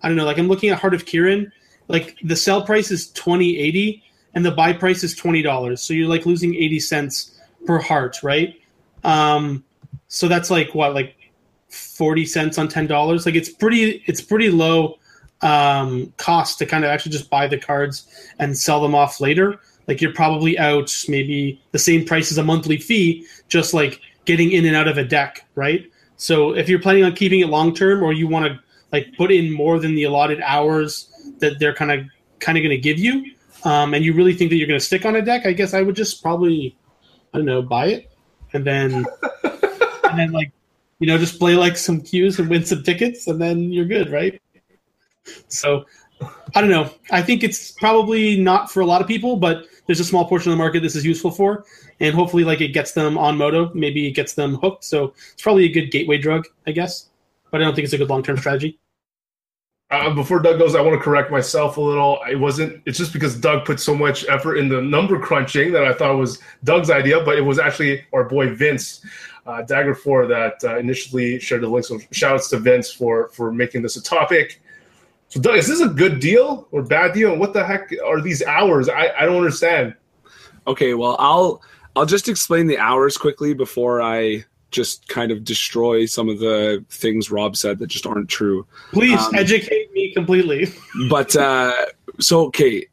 I 0.03 0.09
don't 0.09 0.17
know, 0.17 0.25
like 0.25 0.39
I'm 0.39 0.49
looking 0.49 0.71
at 0.71 0.79
Heart 0.79 0.95
of 0.95 1.05
Kiran, 1.05 1.51
like 1.89 2.17
the 2.23 2.37
sell 2.37 2.65
price 2.65 2.91
is 2.91 3.11
twenty 3.13 3.59
eighty 3.59 4.03
and 4.35 4.45
the 4.45 4.51
buy 4.51 4.73
price 4.73 5.03
is 5.05 5.15
twenty 5.15 5.43
dollars. 5.43 5.83
So 5.83 5.95
you're 5.95 6.09
like 6.09 6.27
losing 6.27 6.55
eighty 6.55 6.81
cents 6.81 7.39
per 7.67 7.79
heart, 7.79 8.23
right? 8.23 8.61
Um, 9.05 9.65
so 10.09 10.29
that's 10.29 10.51
like 10.51 10.75
what, 10.75 10.95
like 10.95 11.17
forty 11.69 12.27
cents 12.27 12.59
on 12.59 12.69
ten 12.69 12.87
dollars. 12.87 13.27
Like 13.27 13.35
it's 13.35 13.49
pretty, 13.49 14.03
it's 14.07 14.21
pretty 14.21 14.51
low 14.51 14.99
um, 15.43 16.13
cost 16.17 16.59
to 16.59 16.67
kind 16.67 16.85
of 16.85 16.91
actually 16.91 17.13
just 17.13 17.31
buy 17.31 17.47
the 17.47 17.59
cards 17.59 18.07
and 18.39 18.57
sell 18.57 18.81
them 18.81 18.95
off 18.95 19.21
later. 19.21 19.61
Like 19.89 20.01
you're 20.01 20.15
probably 20.15 20.59
out 20.59 20.93
maybe 21.09 21.61
the 21.73 21.79
same 21.79 22.05
price 22.05 22.31
as 22.31 22.39
a 22.39 22.45
monthly 22.45 22.77
fee, 22.77 23.27
just 23.49 23.75
like 23.75 24.01
getting 24.25 24.53
in 24.53 24.65
and 24.65 24.77
out 24.77 24.87
of 24.87 24.99
a 24.99 25.05
deck, 25.05 25.45
right? 25.57 25.91
So 26.17 26.55
if 26.55 26.69
you're 26.69 26.79
planning 26.79 27.03
on 27.05 27.15
keeping 27.15 27.41
it 27.41 27.49
long 27.49 27.75
term, 27.75 28.03
or 28.03 28.13
you 28.13 28.29
want 28.29 28.47
to 28.47 28.61
like 28.93 29.13
put 29.17 29.33
in 29.33 29.51
more 29.51 29.81
than 29.81 29.97
the 29.97 30.05
allotted 30.05 30.41
hours 30.43 31.11
that 31.39 31.59
they're 31.59 31.75
kind 31.75 31.91
of 31.91 32.07
kind 32.39 32.57
of 32.57 32.63
going 32.63 32.71
to 32.71 32.79
give 32.79 32.99
you, 32.99 33.33
um, 33.65 33.95
and 33.95 34.05
you 34.05 34.13
really 34.13 34.35
think 34.35 34.51
that 34.51 34.57
you're 34.57 34.69
going 34.69 34.81
to 34.81 34.85
stick 34.85 35.05
on 35.05 35.17
a 35.17 35.23
deck, 35.23 35.47
I 35.47 35.53
guess 35.53 35.75
I 35.75 35.83
would 35.83 35.97
just 35.97 36.23
probably 36.23 36.77
I 37.35 37.39
don't 37.39 37.47
know 37.47 37.63
buy 37.63 37.87
it 37.87 38.13
and 38.53 38.65
then 38.65 39.07
and 39.45 40.19
then 40.19 40.33
like 40.33 40.53
you 40.99 41.07
know 41.07 41.19
just 41.19 41.39
play 41.39 41.55
like 41.57 41.77
some 41.77 42.01
cues 42.01 42.39
and 42.39 42.49
win 42.49 42.65
some 42.65 42.83
tickets, 42.83 43.27
and 43.27 43.41
then 43.41 43.73
you're 43.73 43.85
good, 43.85 44.11
right? 44.11 44.41
So 45.49 45.85
I 46.55 46.61
don't 46.61 46.71
know. 46.71 46.91
I 47.11 47.23
think 47.23 47.43
it's 47.43 47.73
probably 47.73 48.39
not 48.39 48.71
for 48.71 48.81
a 48.81 48.87
lot 48.87 49.01
of 49.01 49.09
people, 49.09 49.37
but 49.37 49.65
there's 49.87 50.01
a 50.01 50.05
small 50.05 50.27
portion 50.29 50.53
of 50.53 50.59
the 50.59 50.63
market 50.63 50.81
this 50.81 50.95
is 50.95 51.05
useful 51.05 51.31
for, 51.31 51.65
and 52.01 52.15
hopefully, 52.15 52.45
like 52.45 52.61
it 52.61 52.69
gets 52.69 52.93
them 52.93 53.19
on 53.19 53.37
MODO. 53.37 53.73
Maybe 53.75 54.07
it 54.07 54.13
gets 54.13 54.35
them 54.35 54.57
hooked. 54.57 54.85
So 54.85 55.15
it's 55.33 55.43
probably 55.43 55.65
a 55.65 55.73
good 55.73 55.91
gateway 55.91 56.19
drug, 56.19 56.47
I 56.67 56.73
guess. 56.73 57.09
But 57.51 57.61
I 57.61 57.65
don't 57.65 57.75
think 57.75 57.85
it's 57.85 57.95
a 57.95 57.99
good 57.99 58.09
long 58.09 58.23
term 58.23 58.37
strategy. 58.37 58.79
Uh, 59.93 60.09
before 60.09 60.41
Doug 60.41 60.59
goes, 60.59 60.75
I 60.75 60.81
want 60.81 60.99
to 60.99 61.05
correct 61.05 61.31
myself 61.31 61.77
a 61.77 61.81
little. 61.81 62.19
It 62.27 62.37
wasn't. 62.37 62.81
It's 62.87 62.97
just 62.97 63.13
because 63.13 63.37
Doug 63.37 63.67
put 63.67 63.79
so 63.79 63.95
much 63.95 64.27
effort 64.27 64.57
in 64.57 64.71
the 64.71 64.81
number 64.81 65.21
crunching 65.21 65.71
that 65.73 65.85
I 65.85 65.93
thought 65.93 66.17
was 66.17 66.39
Doug's 66.65 66.91
idea, 66.91 67.23
but 67.23 67.37
it 67.37 67.43
was 67.43 67.59
actually 67.59 68.03
our 68.15 68.25
boy 68.25 68.55
Vince 68.55 69.05
uh, 69.47 69.61
Dagger 69.61 69.95
Four 69.95 70.27
that 70.29 70.65
uh, 70.65 70.79
initially 70.79 71.39
shared 71.39 71.61
the 71.61 71.69
link. 71.69 71.85
So 71.85 71.99
shoutouts 71.99 72.49
to 72.51 72.59
Vince 72.59 72.91
for 72.91 73.29
for 73.29 73.53
making 73.53 73.83
this 73.83 73.97
a 73.97 74.03
topic. 74.03 74.63
So, 75.29 75.41
Doug, 75.41 75.57
is 75.57 75.69
this 75.69 75.81
a 75.81 75.89
good 75.89 76.21
deal 76.21 76.69
or 76.73 76.83
bad 76.83 77.13
deal? 77.13 77.33
And 77.33 77.41
what 77.41 77.53
the 77.53 77.63
heck 77.63 77.93
are 78.03 78.23
these 78.23 78.43
hours? 78.43 78.89
I, 78.89 79.13
I 79.19 79.27
don't 79.27 79.37
understand. 79.37 79.95
Okay, 80.67 80.95
well, 80.95 81.17
I'll 81.19 81.61
I'll 81.97 82.07
just 82.07 82.31
explain 82.31 82.67
the 82.67 82.79
hours 82.79 83.19
quickly 83.19 83.53
before 83.53 84.01
I 84.01 84.47
just 84.73 85.07
kind 85.09 85.31
of 85.31 85.45
destroy 85.45 86.07
some 86.07 86.29
of 86.29 86.39
the 86.39 86.85
things 86.91 87.31
Rob 87.31 87.57
said 87.57 87.79
that 87.79 87.87
just 87.89 88.07
aren't 88.07 88.29
true. 88.29 88.67
Please 88.93 89.21
um, 89.21 89.35
educate 89.35 89.93
me 89.93 90.13
completely. 90.13 90.73
but 91.09 91.37
uh, 91.37 91.73
so 92.19 92.47
okay, 92.47 92.87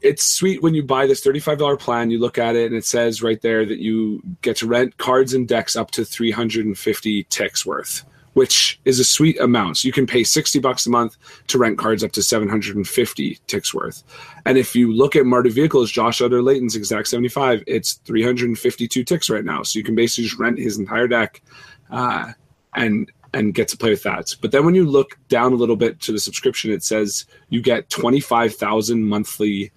it's 0.00 0.24
sweet 0.24 0.62
when 0.62 0.74
you 0.74 0.82
buy 0.82 1.06
this 1.06 1.24
$35 1.24 1.78
plan 1.78 2.10
you 2.10 2.18
look 2.18 2.38
at 2.38 2.56
it 2.56 2.66
and 2.66 2.74
it 2.74 2.84
says 2.84 3.22
right 3.22 3.40
there 3.42 3.66
that 3.66 3.78
you 3.78 4.22
get 4.42 4.56
to 4.56 4.66
rent 4.66 4.96
cards 4.96 5.34
and 5.34 5.46
decks 5.46 5.76
up 5.76 5.90
to 5.90 6.04
350 6.04 7.24
ticks 7.24 7.66
worth 7.66 8.04
which 8.34 8.80
is 8.84 8.98
a 9.00 9.04
sweet 9.04 9.38
amount. 9.40 9.78
So 9.78 9.86
you 9.86 9.92
can 9.92 10.06
pay 10.06 10.24
60 10.24 10.58
bucks 10.60 10.86
a 10.86 10.90
month 10.90 11.16
to 11.48 11.58
rent 11.58 11.78
cards 11.78 12.04
up 12.04 12.12
to 12.12 12.22
750 12.22 13.38
ticks 13.46 13.74
worth. 13.74 14.02
And 14.46 14.56
if 14.56 14.74
you 14.74 14.92
look 14.92 15.16
at 15.16 15.24
Mardu 15.24 15.52
vehicles, 15.52 15.90
Josh 15.90 16.20
Utter-Leyton's 16.20 16.76
exact 16.76 17.08
75, 17.08 17.64
it's 17.66 17.94
352 18.04 19.04
ticks 19.04 19.30
right 19.30 19.44
now. 19.44 19.62
So 19.62 19.78
you 19.78 19.84
can 19.84 19.94
basically 19.94 20.24
just 20.24 20.38
rent 20.38 20.58
his 20.58 20.78
entire 20.78 21.08
deck 21.08 21.42
uh, 21.90 22.32
and 22.74 23.10
and 23.32 23.54
get 23.54 23.68
to 23.68 23.76
play 23.76 23.90
with 23.90 24.02
that. 24.02 24.34
But 24.40 24.50
then 24.50 24.64
when 24.64 24.74
you 24.74 24.84
look 24.84 25.16
down 25.28 25.52
a 25.52 25.56
little 25.56 25.76
bit 25.76 26.00
to 26.00 26.12
the 26.12 26.18
subscription, 26.18 26.72
it 26.72 26.82
says 26.82 27.26
you 27.48 27.62
get 27.62 27.88
25,000 27.88 29.04
monthly 29.04 29.70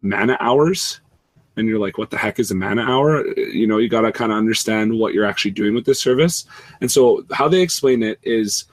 mana 0.00 0.38
hours 0.40 1.02
and 1.56 1.66
you're 1.66 1.78
like, 1.78 1.98
what 1.98 2.10
the 2.10 2.18
heck 2.18 2.38
is 2.38 2.50
a 2.50 2.54
mana 2.54 2.82
hour? 2.82 3.26
You 3.36 3.66
know, 3.66 3.78
you 3.78 3.88
got 3.88 4.02
to 4.02 4.12
kind 4.12 4.30
of 4.30 4.38
understand 4.38 4.98
what 4.98 5.14
you're 5.14 5.24
actually 5.24 5.52
doing 5.52 5.74
with 5.74 5.86
this 5.86 6.00
service. 6.00 6.44
And 6.80 6.90
so, 6.90 7.24
how 7.32 7.48
they 7.48 7.62
explain 7.62 8.02
it 8.02 8.18
is 8.22 8.64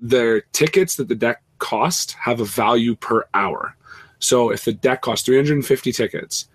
their 0.00 0.40
tickets 0.52 0.96
that 0.96 1.08
the 1.08 1.14
deck 1.14 1.42
cost 1.58 2.12
have 2.12 2.40
a 2.40 2.44
value 2.44 2.96
per 2.96 3.24
hour. 3.34 3.76
So, 4.18 4.50
if 4.50 4.64
the 4.64 4.72
deck 4.72 5.02
costs 5.02 5.26
350 5.26 5.92
tickets 5.92 6.48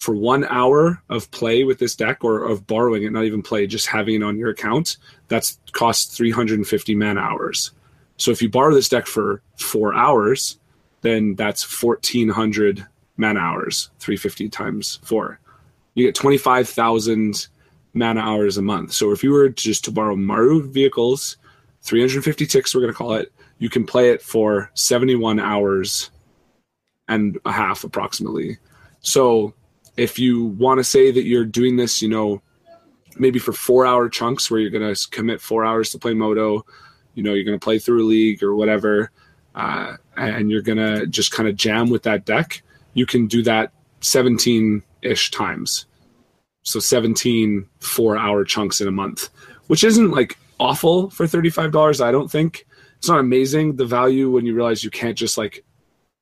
for 0.00 0.14
one 0.14 0.44
hour 0.46 1.02
of 1.08 1.30
play 1.30 1.64
with 1.64 1.78
this 1.78 1.94
deck 1.94 2.24
or 2.24 2.44
of 2.44 2.66
borrowing 2.66 3.04
it, 3.04 3.12
not 3.12 3.24
even 3.24 3.42
play, 3.42 3.66
just 3.66 3.86
having 3.86 4.16
it 4.16 4.24
on 4.24 4.38
your 4.38 4.50
account, 4.50 4.96
that's 5.28 5.58
cost 5.72 6.16
350 6.16 6.94
mana 6.94 7.20
hours. 7.20 7.72
So, 8.16 8.30
if 8.30 8.40
you 8.40 8.48
borrow 8.48 8.74
this 8.74 8.88
deck 8.88 9.06
for 9.06 9.42
four 9.58 9.94
hours, 9.94 10.58
then 11.02 11.34
that's 11.34 11.82
1400 11.82 12.86
mana 13.16 13.40
hours, 13.40 13.90
350 13.98 14.48
times 14.48 15.00
four. 15.02 15.40
You 15.94 16.06
get 16.06 16.14
25,000 16.14 17.46
mana 17.94 18.20
hours 18.20 18.58
a 18.58 18.62
month. 18.62 18.92
So 18.92 19.12
if 19.12 19.22
you 19.22 19.30
were 19.30 19.48
just 19.48 19.84
to 19.84 19.92
borrow 19.92 20.16
Mardu 20.16 20.72
vehicles, 20.72 21.36
350 21.82 22.46
ticks, 22.46 22.74
we're 22.74 22.80
going 22.80 22.92
to 22.92 22.96
call 22.96 23.14
it, 23.14 23.32
you 23.58 23.70
can 23.70 23.84
play 23.84 24.10
it 24.10 24.20
for 24.20 24.70
71 24.74 25.38
hours 25.38 26.10
and 27.08 27.38
a 27.44 27.52
half 27.52 27.84
approximately. 27.84 28.58
So 29.00 29.54
if 29.96 30.18
you 30.18 30.46
want 30.46 30.78
to 30.78 30.84
say 30.84 31.10
that 31.12 31.24
you're 31.24 31.44
doing 31.44 31.76
this, 31.76 32.02
you 32.02 32.08
know, 32.08 32.42
maybe 33.16 33.38
for 33.38 33.52
four 33.52 33.86
hour 33.86 34.08
chunks 34.08 34.50
where 34.50 34.58
you're 34.58 34.70
going 34.70 34.94
to 34.94 35.08
commit 35.10 35.40
four 35.40 35.64
hours 35.64 35.90
to 35.90 35.98
play 35.98 36.14
MODO, 36.14 36.66
you 37.14 37.22
know, 37.22 37.32
you're 37.32 37.44
going 37.44 37.58
to 37.58 37.64
play 37.64 37.78
through 37.78 38.04
a 38.04 38.08
league 38.08 38.42
or 38.42 38.56
whatever, 38.56 39.12
uh, 39.54 39.96
and 40.16 40.50
you're 40.50 40.62
going 40.62 40.78
to 40.78 41.06
just 41.06 41.30
kind 41.30 41.48
of 41.48 41.54
jam 41.54 41.90
with 41.90 42.02
that 42.02 42.24
deck 42.24 42.62
you 42.94 43.06
can 43.06 43.26
do 43.26 43.42
that 43.42 43.72
17 44.00 44.82
ish 45.02 45.30
times. 45.30 45.86
So 46.62 46.80
17 46.80 47.68
four 47.80 48.16
hour 48.16 48.44
chunks 48.44 48.80
in 48.80 48.88
a 48.88 48.92
month, 48.92 49.28
which 49.66 49.84
isn't 49.84 50.10
like 50.10 50.38
awful 50.58 51.10
for 51.10 51.26
$35. 51.26 52.00
I 52.02 52.10
don't 52.10 52.30
think 52.30 52.66
it's 52.96 53.08
not 53.08 53.20
amazing. 53.20 53.76
The 53.76 53.84
value 53.84 54.30
when 54.30 54.46
you 54.46 54.54
realize 54.54 54.82
you 54.82 54.90
can't 54.90 55.18
just 55.18 55.36
like 55.36 55.62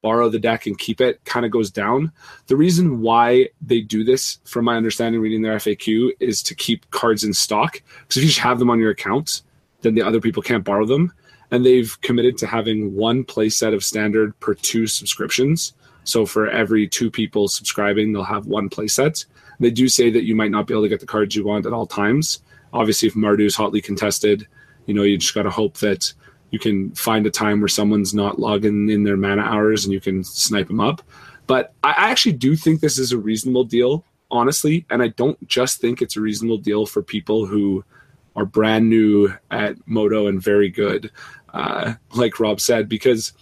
borrow 0.02 0.28
the 0.28 0.38
deck 0.38 0.66
and 0.66 0.76
keep 0.76 1.00
it 1.00 1.24
kind 1.24 1.46
of 1.46 1.52
goes 1.52 1.70
down. 1.70 2.12
The 2.48 2.56
reason 2.56 3.00
why 3.00 3.48
they 3.60 3.80
do 3.80 4.02
this, 4.04 4.40
from 4.44 4.64
my 4.64 4.76
understanding, 4.76 5.20
reading 5.20 5.42
their 5.42 5.56
FAQ, 5.56 6.10
is 6.18 6.42
to 6.42 6.54
keep 6.54 6.90
cards 6.90 7.22
in 7.22 7.32
stock. 7.32 7.80
Because 8.00 8.16
if 8.16 8.22
you 8.24 8.28
just 8.28 8.40
have 8.40 8.58
them 8.58 8.68
on 8.68 8.80
your 8.80 8.90
account, 8.90 9.42
then 9.82 9.94
the 9.94 10.02
other 10.02 10.20
people 10.20 10.42
can't 10.42 10.64
borrow 10.64 10.84
them. 10.84 11.12
And 11.52 11.64
they've 11.64 12.00
committed 12.00 12.36
to 12.38 12.46
having 12.46 12.96
one 12.96 13.24
play 13.24 13.48
set 13.48 13.74
of 13.74 13.84
standard 13.84 14.38
per 14.40 14.54
two 14.54 14.86
subscriptions. 14.86 15.72
So 16.04 16.26
for 16.26 16.48
every 16.48 16.88
two 16.88 17.10
people 17.10 17.48
subscribing, 17.48 18.12
they'll 18.12 18.24
have 18.24 18.46
one 18.46 18.68
playset. 18.68 19.24
They 19.60 19.70
do 19.70 19.88
say 19.88 20.10
that 20.10 20.24
you 20.24 20.34
might 20.34 20.50
not 20.50 20.66
be 20.66 20.74
able 20.74 20.82
to 20.82 20.88
get 20.88 21.00
the 21.00 21.06
cards 21.06 21.36
you 21.36 21.44
want 21.44 21.66
at 21.66 21.72
all 21.72 21.86
times. 21.86 22.42
Obviously, 22.72 23.08
if 23.08 23.14
Mardu 23.14 23.44
is 23.44 23.54
hotly 23.54 23.80
contested, 23.80 24.46
you 24.86 24.94
know 24.94 25.02
you 25.02 25.18
just 25.18 25.34
got 25.34 25.42
to 25.42 25.50
hope 25.50 25.78
that 25.78 26.12
you 26.50 26.58
can 26.58 26.90
find 26.92 27.26
a 27.26 27.30
time 27.30 27.60
where 27.60 27.68
someone's 27.68 28.14
not 28.14 28.38
logging 28.38 28.90
in 28.90 29.04
their 29.04 29.16
mana 29.16 29.42
hours 29.42 29.84
and 29.84 29.92
you 29.92 30.00
can 30.00 30.22
snipe 30.24 30.68
them 30.68 30.80
up. 30.80 31.02
But 31.46 31.74
I 31.82 31.94
actually 31.96 32.32
do 32.32 32.56
think 32.56 32.80
this 32.80 32.98
is 32.98 33.12
a 33.12 33.18
reasonable 33.18 33.64
deal, 33.64 34.04
honestly, 34.30 34.86
and 34.90 35.02
I 35.02 35.08
don't 35.08 35.46
just 35.48 35.80
think 35.80 36.00
it's 36.00 36.16
a 36.16 36.20
reasonable 36.20 36.58
deal 36.58 36.86
for 36.86 37.02
people 37.02 37.46
who 37.46 37.84
are 38.36 38.44
brand 38.44 38.88
new 38.88 39.32
at 39.50 39.76
MODO 39.86 40.26
and 40.26 40.42
very 40.42 40.68
good, 40.68 41.10
uh, 41.52 41.94
like 42.14 42.40
Rob 42.40 42.60
said, 42.60 42.88
because 42.88 43.32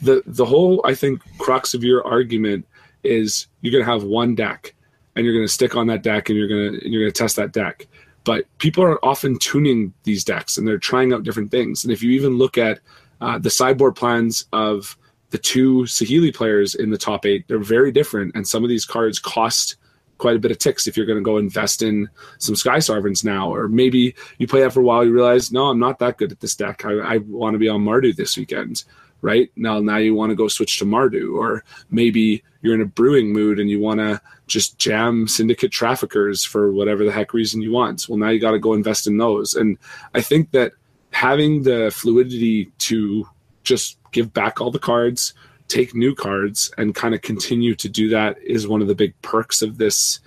the 0.00 0.22
the 0.26 0.44
whole 0.44 0.80
I 0.84 0.94
think 0.94 1.20
crux 1.38 1.74
of 1.74 1.82
your 1.82 2.06
argument 2.06 2.66
is 3.02 3.46
you're 3.60 3.72
going 3.72 3.84
to 3.84 3.90
have 3.90 4.04
one 4.04 4.34
deck 4.34 4.74
and 5.14 5.24
you're 5.24 5.34
going 5.34 5.46
to 5.46 5.52
stick 5.52 5.76
on 5.76 5.86
that 5.86 6.02
deck 6.02 6.28
and 6.28 6.38
you're 6.38 6.48
going 6.48 6.80
to 6.80 6.88
you're 6.90 7.02
going 7.02 7.12
to 7.12 7.18
test 7.18 7.36
that 7.36 7.52
deck. 7.52 7.86
But 8.24 8.44
people 8.58 8.82
are 8.82 9.02
often 9.04 9.38
tuning 9.38 9.94
these 10.02 10.24
decks 10.24 10.58
and 10.58 10.66
they're 10.66 10.78
trying 10.78 11.12
out 11.12 11.22
different 11.22 11.50
things. 11.50 11.84
And 11.84 11.92
if 11.92 12.02
you 12.02 12.10
even 12.10 12.38
look 12.38 12.58
at 12.58 12.80
uh, 13.20 13.38
the 13.38 13.50
sideboard 13.50 13.94
plans 13.94 14.46
of 14.52 14.96
the 15.30 15.38
two 15.38 15.82
Saheeli 15.82 16.34
players 16.34 16.74
in 16.74 16.90
the 16.90 16.98
top 16.98 17.24
eight, 17.24 17.46
they're 17.46 17.58
very 17.58 17.92
different. 17.92 18.34
And 18.34 18.46
some 18.46 18.64
of 18.64 18.68
these 18.68 18.84
cards 18.84 19.18
cost 19.18 19.76
quite 20.18 20.34
a 20.34 20.38
bit 20.38 20.50
of 20.50 20.58
ticks 20.58 20.86
if 20.86 20.96
you're 20.96 21.06
going 21.06 21.18
to 21.18 21.24
go 21.24 21.38
invest 21.38 21.82
in 21.82 22.08
some 22.38 22.56
Sky 22.56 22.80
Sovereigns 22.80 23.22
now. 23.22 23.52
Or 23.52 23.68
maybe 23.68 24.14
you 24.38 24.48
play 24.48 24.60
that 24.60 24.72
for 24.72 24.80
a 24.80 24.84
while, 24.84 25.04
you 25.04 25.12
realize, 25.12 25.52
no, 25.52 25.66
I'm 25.66 25.78
not 25.78 25.98
that 26.00 26.18
good 26.18 26.32
at 26.32 26.40
this 26.40 26.56
deck. 26.56 26.84
I, 26.84 26.92
I 26.94 27.16
want 27.18 27.54
to 27.54 27.58
be 27.58 27.68
on 27.68 27.84
Mardu 27.84 28.16
this 28.16 28.36
weekend 28.36 28.84
right? 29.22 29.50
Now, 29.56 29.80
now 29.80 29.96
you 29.96 30.14
want 30.14 30.30
to 30.30 30.36
go 30.36 30.48
switch 30.48 30.78
to 30.78 30.84
Mardu, 30.84 31.36
or 31.36 31.64
maybe 31.90 32.42
you're 32.62 32.74
in 32.74 32.80
a 32.80 32.86
brewing 32.86 33.32
mood 33.32 33.58
and 33.58 33.70
you 33.70 33.80
want 33.80 34.00
to 34.00 34.20
just 34.46 34.78
jam 34.78 35.26
syndicate 35.26 35.72
traffickers 35.72 36.44
for 36.44 36.72
whatever 36.72 37.04
the 37.04 37.12
heck 37.12 37.34
reason 37.34 37.62
you 37.62 37.72
want. 37.72 38.08
Well, 38.08 38.18
now 38.18 38.28
you 38.28 38.40
got 38.40 38.52
to 38.52 38.58
go 38.58 38.74
invest 38.74 39.06
in 39.06 39.16
those. 39.16 39.54
And 39.54 39.78
I 40.14 40.20
think 40.20 40.50
that 40.52 40.72
having 41.10 41.62
the 41.62 41.90
fluidity 41.94 42.66
to 42.78 43.28
just 43.64 43.98
give 44.12 44.32
back 44.32 44.60
all 44.60 44.70
the 44.70 44.78
cards, 44.78 45.34
take 45.68 45.94
new 45.94 46.14
cards, 46.14 46.70
and 46.78 46.94
kind 46.94 47.14
of 47.14 47.22
continue 47.22 47.74
to 47.74 47.88
do 47.88 48.08
that 48.10 48.40
is 48.42 48.68
one 48.68 48.82
of 48.82 48.88
the 48.88 48.94
big 48.94 49.20
perks 49.22 49.62
of 49.62 49.78
this 49.78 50.20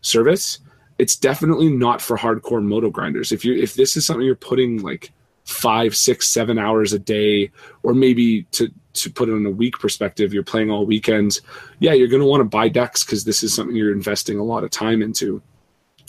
service. 0.00 0.60
It's 0.98 1.16
definitely 1.16 1.68
not 1.68 2.00
for 2.00 2.16
hardcore 2.16 2.64
MODO 2.64 2.90
grinders. 2.90 3.30
If 3.30 3.44
you 3.44 3.54
if 3.54 3.74
this 3.74 3.96
is 3.96 4.06
something 4.06 4.24
you're 4.24 4.34
putting 4.34 4.82
like 4.82 5.12
five, 5.48 5.96
six, 5.96 6.28
seven 6.28 6.58
hours 6.58 6.92
a 6.92 6.98
day, 6.98 7.50
or 7.82 7.94
maybe 7.94 8.42
to 8.52 8.70
to 8.92 9.10
put 9.10 9.28
it 9.28 9.32
in 9.32 9.46
a 9.46 9.50
week 9.50 9.78
perspective, 9.78 10.34
you're 10.34 10.42
playing 10.42 10.70
all 10.70 10.84
weekends. 10.84 11.40
Yeah, 11.78 11.94
you're 11.94 12.08
going 12.08 12.20
to 12.20 12.28
want 12.28 12.40
to 12.40 12.44
buy 12.44 12.68
decks 12.68 13.04
because 13.04 13.24
this 13.24 13.42
is 13.42 13.54
something 13.54 13.74
you're 13.74 13.92
investing 13.92 14.38
a 14.38 14.44
lot 14.44 14.62
of 14.62 14.70
time 14.70 15.00
into. 15.00 15.40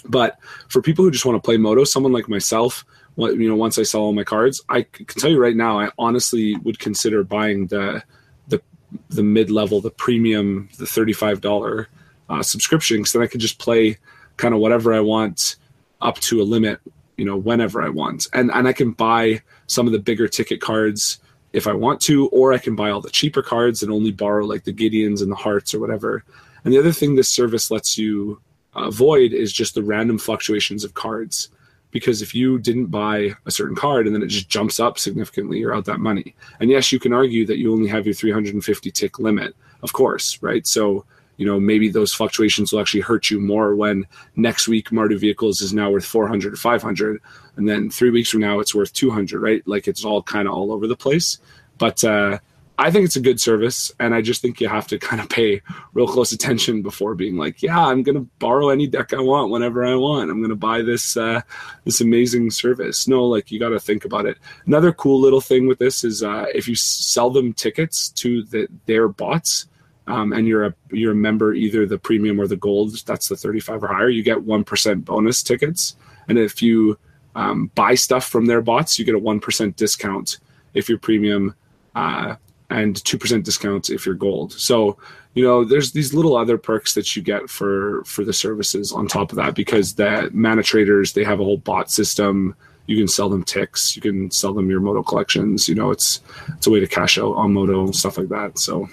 But 0.05 0.37
for 0.67 0.81
people 0.81 1.05
who 1.05 1.11
just 1.11 1.25
want 1.25 1.41
to 1.41 1.45
play 1.45 1.55
MODO, 1.55 1.83
someone 1.85 2.11
like 2.11 2.27
myself, 2.27 2.83
you 3.15 3.47
know, 3.47 3.55
once 3.55 3.77
I 3.77 3.83
sell 3.83 4.01
all 4.01 4.13
my 4.13 4.23
cards, 4.23 4.61
I 4.69 4.83
can 4.83 5.05
tell 5.05 5.29
you 5.29 5.39
right 5.39 5.55
now, 5.55 5.79
I 5.79 5.89
honestly 5.97 6.55
would 6.57 6.79
consider 6.79 7.23
buying 7.23 7.67
the 7.67 8.03
the 8.49 8.61
the 9.09 9.23
mid 9.23 9.49
level, 9.51 9.79
the 9.79 9.91
premium, 9.91 10.67
the 10.77 10.85
thirty 10.85 11.13
five 11.13 11.39
dollar 11.39 11.87
uh, 12.29 12.43
subscription, 12.43 12.97
because 12.97 13.13
then 13.13 13.21
I 13.21 13.27
could 13.27 13.41
just 13.41 13.59
play 13.59 13.97
kind 14.35 14.53
of 14.53 14.59
whatever 14.59 14.93
I 14.93 14.99
want 14.99 15.55
up 16.01 16.19
to 16.19 16.41
a 16.41 16.43
limit 16.43 16.79
you 17.19 17.25
know 17.25 17.37
whenever 17.37 17.81
I 17.81 17.89
want, 17.89 18.27
and 18.33 18.49
and 18.51 18.67
I 18.67 18.73
can 18.73 18.91
buy 18.91 19.41
some 19.67 19.85
of 19.85 19.93
the 19.93 19.99
bigger 19.99 20.27
ticket 20.27 20.61
cards 20.61 21.19
if 21.53 21.67
I 21.67 21.73
want 21.73 22.01
to, 22.01 22.27
or 22.29 22.53
I 22.53 22.57
can 22.57 22.75
buy 22.75 22.91
all 22.91 23.01
the 23.01 23.09
cheaper 23.09 23.41
cards 23.41 23.81
and 23.83 23.91
only 23.91 24.11
borrow 24.11 24.45
like 24.45 24.63
the 24.63 24.73
Gideons 24.73 25.21
and 25.21 25.31
the 25.31 25.35
Hearts 25.35 25.73
or 25.73 25.79
whatever. 25.79 26.23
And 26.63 26.73
the 26.73 26.79
other 26.79 26.91
thing 26.91 27.15
this 27.15 27.29
service 27.29 27.71
lets 27.71 27.97
you 27.97 28.39
uh, 28.75 28.83
avoid 28.83 29.33
is 29.33 29.51
just 29.51 29.75
the 29.75 29.83
random 29.83 30.17
fluctuations 30.17 30.83
of 30.83 30.93
cards. 30.93 31.49
Because 31.91 32.21
if 32.21 32.35
you 32.35 32.59
didn't 32.59 32.87
buy 32.87 33.31
a 33.47 33.51
certain 33.51 33.75
card 33.75 34.05
and 34.05 34.13
then 34.13 34.21
it 34.21 34.27
just 34.27 34.47
jumps 34.47 34.79
up 34.79 34.99
significantly, 34.99 35.57
you're 35.57 35.73
out 35.73 35.85
that 35.85 35.99
money. 35.99 36.35
And 36.59 36.69
yes, 36.69 36.91
you 36.91 36.99
can 36.99 37.13
argue 37.13 37.47
that 37.47 37.57
you 37.57 37.73
only 37.73 37.89
have 37.89 38.05
your 38.05 38.13
350 38.13 38.91
tick 38.91 39.17
limit, 39.17 39.55
of 39.81 39.91
course, 39.91 40.39
right? 40.43 40.67
So 40.67 41.05
you 41.39 41.45
know 41.45 41.59
maybe 41.59 41.89
those 41.89 42.13
fluctuations 42.13 42.71
will 42.71 42.81
actually 42.81 42.99
hurt 42.99 43.31
you 43.31 43.39
more 43.39 43.73
when 43.73 44.05
next 44.35 44.67
week 44.67 44.89
Mardu 44.89 45.17
vehicles 45.17 45.61
is 45.61 45.73
now 45.73 45.89
worth 45.89 46.05
400 46.05 46.53
or 46.53 46.57
500 46.57 47.21
and 47.55 47.67
then 47.67 47.89
three 47.89 48.09
weeks 48.09 48.29
from 48.29 48.41
now 48.41 48.59
it's 48.59 48.75
worth 48.75 48.91
200 48.93 49.39
right? 49.41 49.63
Like 49.65 49.87
it's 49.87 50.03
all 50.03 50.21
kind 50.21 50.47
of 50.47 50.53
all 50.53 50.71
over 50.71 50.85
the 50.85 50.97
place. 50.97 51.39
But 51.77 52.03
uh, 52.03 52.39
i 52.77 52.89
think 52.89 53.03
it's 53.03 53.17
a 53.17 53.21
good 53.21 53.39
service 53.41 53.91
and 53.99 54.15
i 54.15 54.21
just 54.21 54.41
think 54.41 54.61
you 54.61 54.67
have 54.69 54.87
to 54.87 54.97
kind 54.97 55.21
of 55.21 55.27
pay 55.29 55.61
real 55.93 56.07
close 56.07 56.31
attention 56.31 56.81
before 56.81 57.13
being 57.13 57.35
like 57.35 57.61
yeah 57.61 57.85
i'm 57.85 58.01
going 58.03 58.15
to 58.15 58.27
borrow 58.39 58.69
any 58.69 58.87
deck 58.87 59.13
i 59.13 59.19
want 59.19 59.51
whenever 59.51 59.85
i 59.85 59.93
want. 59.93 60.31
I'm 60.31 60.39
going 60.39 60.49
to 60.49 60.55
buy 60.55 60.81
this 60.81 61.17
uh, 61.17 61.41
this 61.83 61.99
amazing 61.99 62.51
service. 62.51 63.07
No 63.07 63.25
like 63.25 63.51
you 63.51 63.59
got 63.59 63.69
to 63.69 63.79
think 63.79 64.05
about 64.05 64.25
it. 64.25 64.37
Another 64.65 64.93
cool 64.93 65.19
little 65.19 65.41
thing 65.41 65.67
with 65.67 65.77
this 65.77 66.03
is 66.03 66.23
uh, 66.23 66.45
if 66.55 66.67
you 66.67 66.75
sell 66.75 67.29
them 67.29 67.53
tickets 67.53 68.09
to 68.09 68.43
the, 68.43 68.67
their 68.85 69.09
bots 69.09 69.67
um, 70.09 70.33
and 70.33 70.47
you're 70.47 70.65
a 70.65 70.73
you're 70.91 71.11
a 71.11 71.15
member 71.15 71.53
either 71.53 71.85
the 71.85 71.97
premium 71.97 72.41
or 72.41 72.47
the 72.47 72.57
gold 72.57 72.95
that's 73.05 73.29
the 73.29 73.37
35 73.37 73.83
or 73.83 73.87
higher. 73.87 74.09
You 74.09 74.23
get 74.23 74.37
1% 74.39 75.05
bonus 75.05 75.43
tickets. 75.43 75.95
And 76.27 76.37
if 76.37 76.61
you 76.61 76.97
um, 77.35 77.71
buy 77.75 77.93
stuff 77.93 78.25
from 78.25 78.47
their 78.47 78.61
bots 78.61 78.97
you 78.97 79.05
get 79.05 79.15
a 79.15 79.19
1% 79.19 79.75
discount 79.75 80.39
if 80.73 80.89
you're 80.89 80.97
premium 80.97 81.55
uh, 81.95 82.35
and 82.71 82.95
2% 82.95 83.43
discount 83.43 83.89
if 83.91 84.05
you're 84.05 84.15
gold. 84.15 84.51
So 84.53 84.97
you 85.35 85.43
know 85.43 85.63
there's 85.63 85.91
these 85.91 86.11
little 86.11 86.35
other 86.35 86.57
perks 86.57 86.95
that 86.95 87.15
you 87.15 87.21
get 87.21 87.47
for 87.49 88.03
for 88.05 88.25
the 88.25 88.33
services 88.33 88.91
on 88.91 89.07
top 89.07 89.31
of 89.31 89.35
that 89.35 89.53
because 89.53 89.93
the 89.93 90.31
ManaTraders 90.33 91.13
they 91.13 91.23
have 91.23 91.39
a 91.39 91.43
whole 91.43 91.57
bot 91.57 91.91
system. 91.91 92.55
You 92.87 92.97
can 92.97 93.07
sell 93.07 93.29
them 93.29 93.43
ticks. 93.43 93.95
You 93.95 94.01
can 94.01 94.31
sell 94.31 94.51
them 94.51 94.71
your 94.71 94.79
MODO 94.79 95.03
collections. 95.03 95.69
You 95.69 95.75
know 95.75 95.91
it's 95.91 96.21
it's 96.57 96.65
a 96.65 96.71
way 96.71 96.79
to 96.79 96.87
cash 96.87 97.19
out 97.19 97.35
on 97.35 97.53
MODO 97.53 97.91
stuff 97.91 98.17
like 98.17 98.29
that. 98.29 98.57
So 98.57 98.89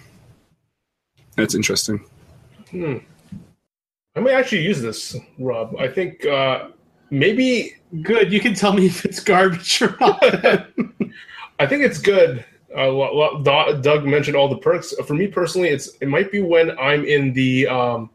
that's 1.36 1.54
interesting. 1.54 2.04
Hmm. 2.70 2.98
I 4.16 4.20
may 4.20 4.32
actually 4.32 4.62
use 4.62 4.80
this, 4.80 5.16
Rob. 5.38 5.76
I 5.78 5.88
think 5.88 6.24
uh, 6.24 6.68
maybe 7.10 7.76
good. 8.02 8.32
You 8.32 8.40
can 8.40 8.54
tell 8.54 8.72
me 8.72 8.86
if 8.86 9.04
it's 9.04 9.20
garbage 9.20 9.82
or 9.82 9.96
not. 10.00 10.22
I 11.58 11.66
think 11.66 11.82
it's 11.82 11.98
good. 11.98 12.44
Uh, 12.74 13.42
Doug 13.42 14.04
mentioned 14.04 14.36
all 14.36 14.48
the 14.48 14.58
perks. 14.58 14.94
For 15.06 15.14
me 15.14 15.26
personally, 15.26 15.68
it's 15.68 15.96
it 16.00 16.08
might 16.08 16.32
be 16.32 16.40
when 16.40 16.76
I'm 16.78 17.04
in 17.04 17.32
the. 17.32 17.68
Um, 17.68 18.10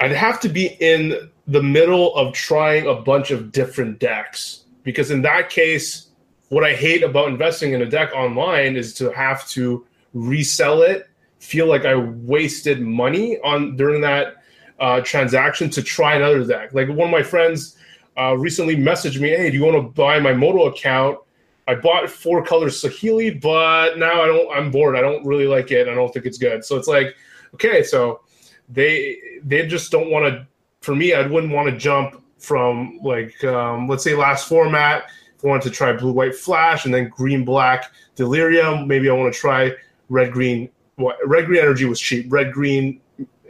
I'd 0.00 0.12
have 0.12 0.40
to 0.40 0.48
be 0.48 0.76
in 0.80 1.30
the 1.46 1.62
middle 1.62 2.14
of 2.14 2.32
trying 2.32 2.86
a 2.86 2.94
bunch 2.94 3.30
of 3.30 3.52
different 3.52 3.98
decks 3.98 4.64
because 4.82 5.10
in 5.10 5.20
that 5.22 5.50
case, 5.50 6.08
what 6.48 6.64
I 6.64 6.74
hate 6.74 7.02
about 7.02 7.28
investing 7.28 7.74
in 7.74 7.82
a 7.82 7.86
deck 7.86 8.12
online 8.14 8.76
is 8.76 8.94
to 8.94 9.12
have 9.12 9.46
to 9.48 9.84
resell 10.14 10.82
it 10.82 11.09
feel 11.40 11.66
like 11.66 11.84
I 11.84 11.96
wasted 11.96 12.80
money 12.80 13.38
on 13.40 13.76
during 13.76 14.00
that 14.02 14.36
uh, 14.78 15.00
transaction 15.00 15.68
to 15.70 15.82
try 15.82 16.14
another 16.14 16.44
deck. 16.44 16.72
Like 16.72 16.88
one 16.88 17.08
of 17.08 17.10
my 17.10 17.22
friends 17.22 17.76
uh, 18.16 18.36
recently 18.36 18.76
messaged 18.76 19.20
me, 19.20 19.30
"Hey, 19.30 19.50
do 19.50 19.56
you 19.56 19.64
want 19.64 19.76
to 19.76 19.82
buy 19.82 20.20
my 20.20 20.32
MODO 20.32 20.66
account?" 20.66 21.18
I 21.66 21.74
bought 21.74 22.10
four 22.10 22.44
colors 22.44 22.82
Saheeli, 22.82 23.40
but 23.40 23.98
now 23.98 24.22
I 24.22 24.26
don't. 24.26 24.56
I'm 24.56 24.70
bored. 24.70 24.96
I 24.96 25.00
don't 25.00 25.24
really 25.24 25.46
like 25.46 25.70
it. 25.70 25.88
I 25.88 25.94
don't 25.94 26.12
think 26.12 26.26
it's 26.26 26.38
good. 26.38 26.64
So 26.64 26.76
it's 26.76 26.88
like, 26.88 27.14
okay, 27.54 27.82
so 27.82 28.20
they 28.68 29.18
they 29.44 29.66
just 29.66 29.90
don't 29.90 30.10
want 30.10 30.26
to. 30.26 30.46
For 30.80 30.94
me, 30.94 31.14
I 31.14 31.26
wouldn't 31.26 31.52
want 31.52 31.70
to 31.70 31.76
jump 31.76 32.22
from 32.38 32.98
like 33.02 33.42
um, 33.44 33.88
let's 33.88 34.04
say 34.04 34.14
last 34.14 34.48
format. 34.48 35.04
If 35.36 35.44
I 35.44 35.48
wanted 35.48 35.62
to 35.64 35.70
try 35.70 35.92
blue 35.92 36.12
white 36.12 36.34
flash 36.34 36.84
and 36.84 36.92
then 36.92 37.08
green 37.08 37.44
black 37.44 37.92
delirium, 38.14 38.86
maybe 38.86 39.08
I 39.08 39.12
want 39.14 39.32
to 39.32 39.38
try 39.38 39.72
red 40.08 40.32
green 40.32 40.68
what 41.00 41.16
red 41.26 41.46
green 41.46 41.60
energy 41.60 41.84
was 41.84 42.00
cheap. 42.00 42.26
Red 42.32 42.52
green 42.52 43.00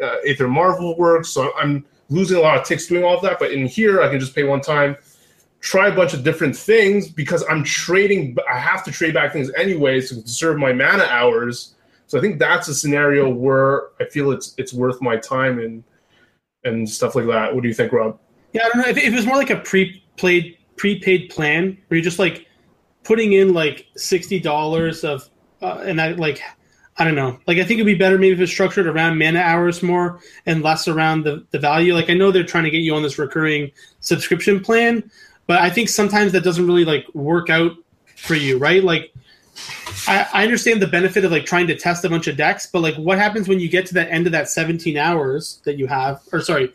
uh, 0.03 0.17
Aether 0.27 0.49
Marvel 0.49 0.97
works. 0.97 1.29
So 1.31 1.53
I'm 1.57 1.85
losing 2.09 2.37
a 2.37 2.41
lot 2.41 2.59
of 2.59 2.67
ticks 2.67 2.87
doing 2.87 3.05
all 3.05 3.17
of 3.17 3.23
that. 3.23 3.39
But 3.39 3.53
in 3.53 3.67
here, 3.67 4.03
I 4.03 4.09
can 4.09 4.19
just 4.19 4.35
pay 4.35 4.45
one 4.45 4.61
time, 4.61 4.97
try 5.61 5.89
a 5.89 5.95
bunch 5.95 6.15
of 6.15 6.25
different 6.25 6.57
things 6.57 7.09
because 7.09 7.45
I'm 7.49 7.65
trading. 7.65 8.37
I 8.51 8.59
have 8.59 8.85
to 8.85 8.93
trade 8.93 9.15
back 9.15 9.33
things 9.33 9.51
anyways 9.57 10.09
to 10.09 10.17
conserve 10.17 10.59
my 10.59 10.73
mana 10.73 11.05
hours. 11.05 11.75
So 12.07 12.19
I 12.19 12.21
think 12.21 12.39
that's 12.39 12.67
a 12.69 12.75
scenario 12.75 13.29
where 13.29 13.89
I 14.01 14.05
feel 14.07 14.33
it's 14.33 14.55
it's 14.59 14.73
worth 14.73 15.01
my 15.01 15.17
time 15.17 15.61
and 15.61 15.85
and 16.65 16.89
stuff 16.89 17.15
like 17.15 17.27
that. 17.27 17.55
What 17.55 17.63
do 17.63 17.69
you 17.69 17.75
think, 17.75 17.93
Rob? 17.93 18.19
Yeah, 18.53 18.63
I 18.65 18.69
don't 18.71 18.83
know. 18.83 18.89
If, 18.89 18.97
if 18.97 19.13
it 19.13 19.17
was 19.17 19.27
more 19.27 19.37
like 19.37 19.51
a 19.51 19.57
pre-played 19.57 20.57
prepaid 20.77 21.31
plan 21.31 21.79
where 21.89 21.99
you're 21.99 22.05
just 22.05 22.19
like 22.19 22.49
putting 23.05 23.35
in 23.35 23.55
like 23.55 23.87
sixty 23.97 24.41
dollars 24.41 25.05
of 25.05 25.29
uh, 25.63 25.83
and 25.85 26.01
I 26.01 26.13
like 26.13 26.43
I 26.97 27.05
don't 27.05 27.15
know. 27.15 27.39
Like 27.47 27.59
I 27.59 27.65
think 27.65 27.81
it'd 27.81 27.87
be 27.87 27.95
better 27.95 28.19
maybe 28.19 28.35
if 28.35 28.41
it's 28.41 28.53
structured 28.53 28.87
around 28.87 29.19
mana 29.19 29.41
hours 29.41 29.83
more 29.83 30.21
and 30.47 30.63
less 30.63 30.87
around 30.87 31.25
the, 31.25 31.47
the 31.51 31.59
value. 31.59 31.95
Like 31.95 32.11
I 32.11 32.15
know 32.15 32.31
they're 32.31 32.45
trying 32.45 32.65
to 32.65 32.71
get 32.71 32.83
you 32.83 32.95
on 32.95 33.03
this 33.03 33.19
recurring 33.19 33.71
subscription 34.01 34.61
plan, 34.61 35.11
but 35.47 35.61
I 35.61 35.71
think 35.71 35.89
sometimes 35.89 36.33
that 36.33 36.45
doesn't 36.45 36.67
really 36.67 36.85
like 36.85 37.07
work 37.15 37.49
out 37.49 37.73
for 38.17 38.35
you, 38.35 38.59
right? 38.59 38.85
Like 38.85 39.15
I, 40.07 40.27
I 40.33 40.43
understand 40.43 40.83
the 40.83 40.87
benefit 40.87 41.25
of 41.25 41.33
like 41.33 41.47
trying 41.47 41.67
to 41.69 41.77
test 41.77 42.05
a 42.05 42.09
bunch 42.11 42.27
of 42.27 42.37
decks, 42.37 42.67
but 42.67 42.81
like 42.81 42.97
what 42.97 43.19
happens 43.19 43.49
when 43.49 43.61
you 43.61 43.69
get 43.69 43.87
to 43.87 43.95
the 43.95 44.11
end 44.11 44.27
of 44.27 44.33
that 44.33 44.49
17 44.49 44.97
hours 44.97 45.61
that 45.65 45.79
you 45.79 45.87
have, 45.87 46.21
or 46.33 46.41
sorry, 46.41 46.73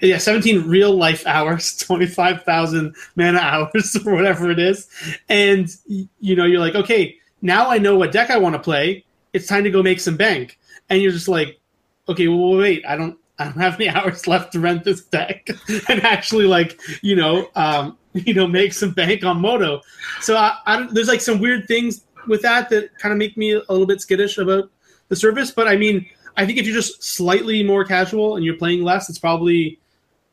yeah, 0.00 0.18
17 0.18 0.68
real 0.68 0.94
life 0.94 1.26
hours, 1.26 1.76
25,000 1.78 2.94
mana 3.14 3.38
hours 3.38 3.96
or 4.06 4.14
whatever 4.14 4.50
it 4.50 4.58
is. 4.58 4.88
And 5.28 5.68
you 5.86 6.36
know, 6.36 6.44
you're 6.44 6.60
like, 6.60 6.74
okay, 6.74 7.16
now 7.42 7.68
I 7.70 7.78
know 7.78 7.96
what 7.96 8.12
deck 8.12 8.30
I 8.30 8.38
want 8.38 8.54
to 8.54 8.58
play 8.58 9.04
it's 9.36 9.46
time 9.46 9.64
to 9.64 9.70
go 9.70 9.82
make 9.82 10.00
some 10.00 10.16
bank. 10.16 10.58
And 10.88 11.02
you're 11.02 11.12
just 11.12 11.28
like, 11.28 11.60
okay, 12.08 12.26
well, 12.26 12.56
wait, 12.56 12.82
I 12.88 12.96
don't, 12.96 13.18
I 13.38 13.44
don't 13.44 13.60
have 13.60 13.74
any 13.74 13.88
hours 13.96 14.26
left 14.26 14.52
to 14.52 14.60
rent 14.60 14.84
this 14.84 15.04
deck 15.04 15.46
and 15.88 16.02
actually 16.02 16.46
like, 16.46 16.80
you 17.02 17.14
know, 17.14 17.48
um, 17.54 17.98
you 18.14 18.32
know, 18.32 18.46
make 18.46 18.72
some 18.72 18.92
bank 18.92 19.24
on 19.24 19.42
MODO. 19.42 19.82
So 20.22 20.36
I, 20.36 20.56
I 20.64 20.88
there's 20.90 21.08
like 21.08 21.20
some 21.20 21.38
weird 21.38 21.68
things 21.68 22.06
with 22.26 22.40
that 22.42 22.70
that 22.70 22.98
kind 22.98 23.12
of 23.12 23.18
make 23.18 23.36
me 23.36 23.52
a 23.52 23.62
little 23.68 23.86
bit 23.86 24.00
skittish 24.00 24.38
about 24.38 24.70
the 25.08 25.16
service. 25.16 25.50
But 25.50 25.68
I 25.68 25.76
mean, 25.76 26.06
I 26.38 26.46
think 26.46 26.58
if 26.58 26.66
you're 26.66 26.74
just 26.74 27.04
slightly 27.04 27.62
more 27.62 27.84
casual 27.84 28.36
and 28.36 28.44
you're 28.44 28.56
playing 28.56 28.82
less, 28.82 29.10
it's 29.10 29.18
probably 29.18 29.78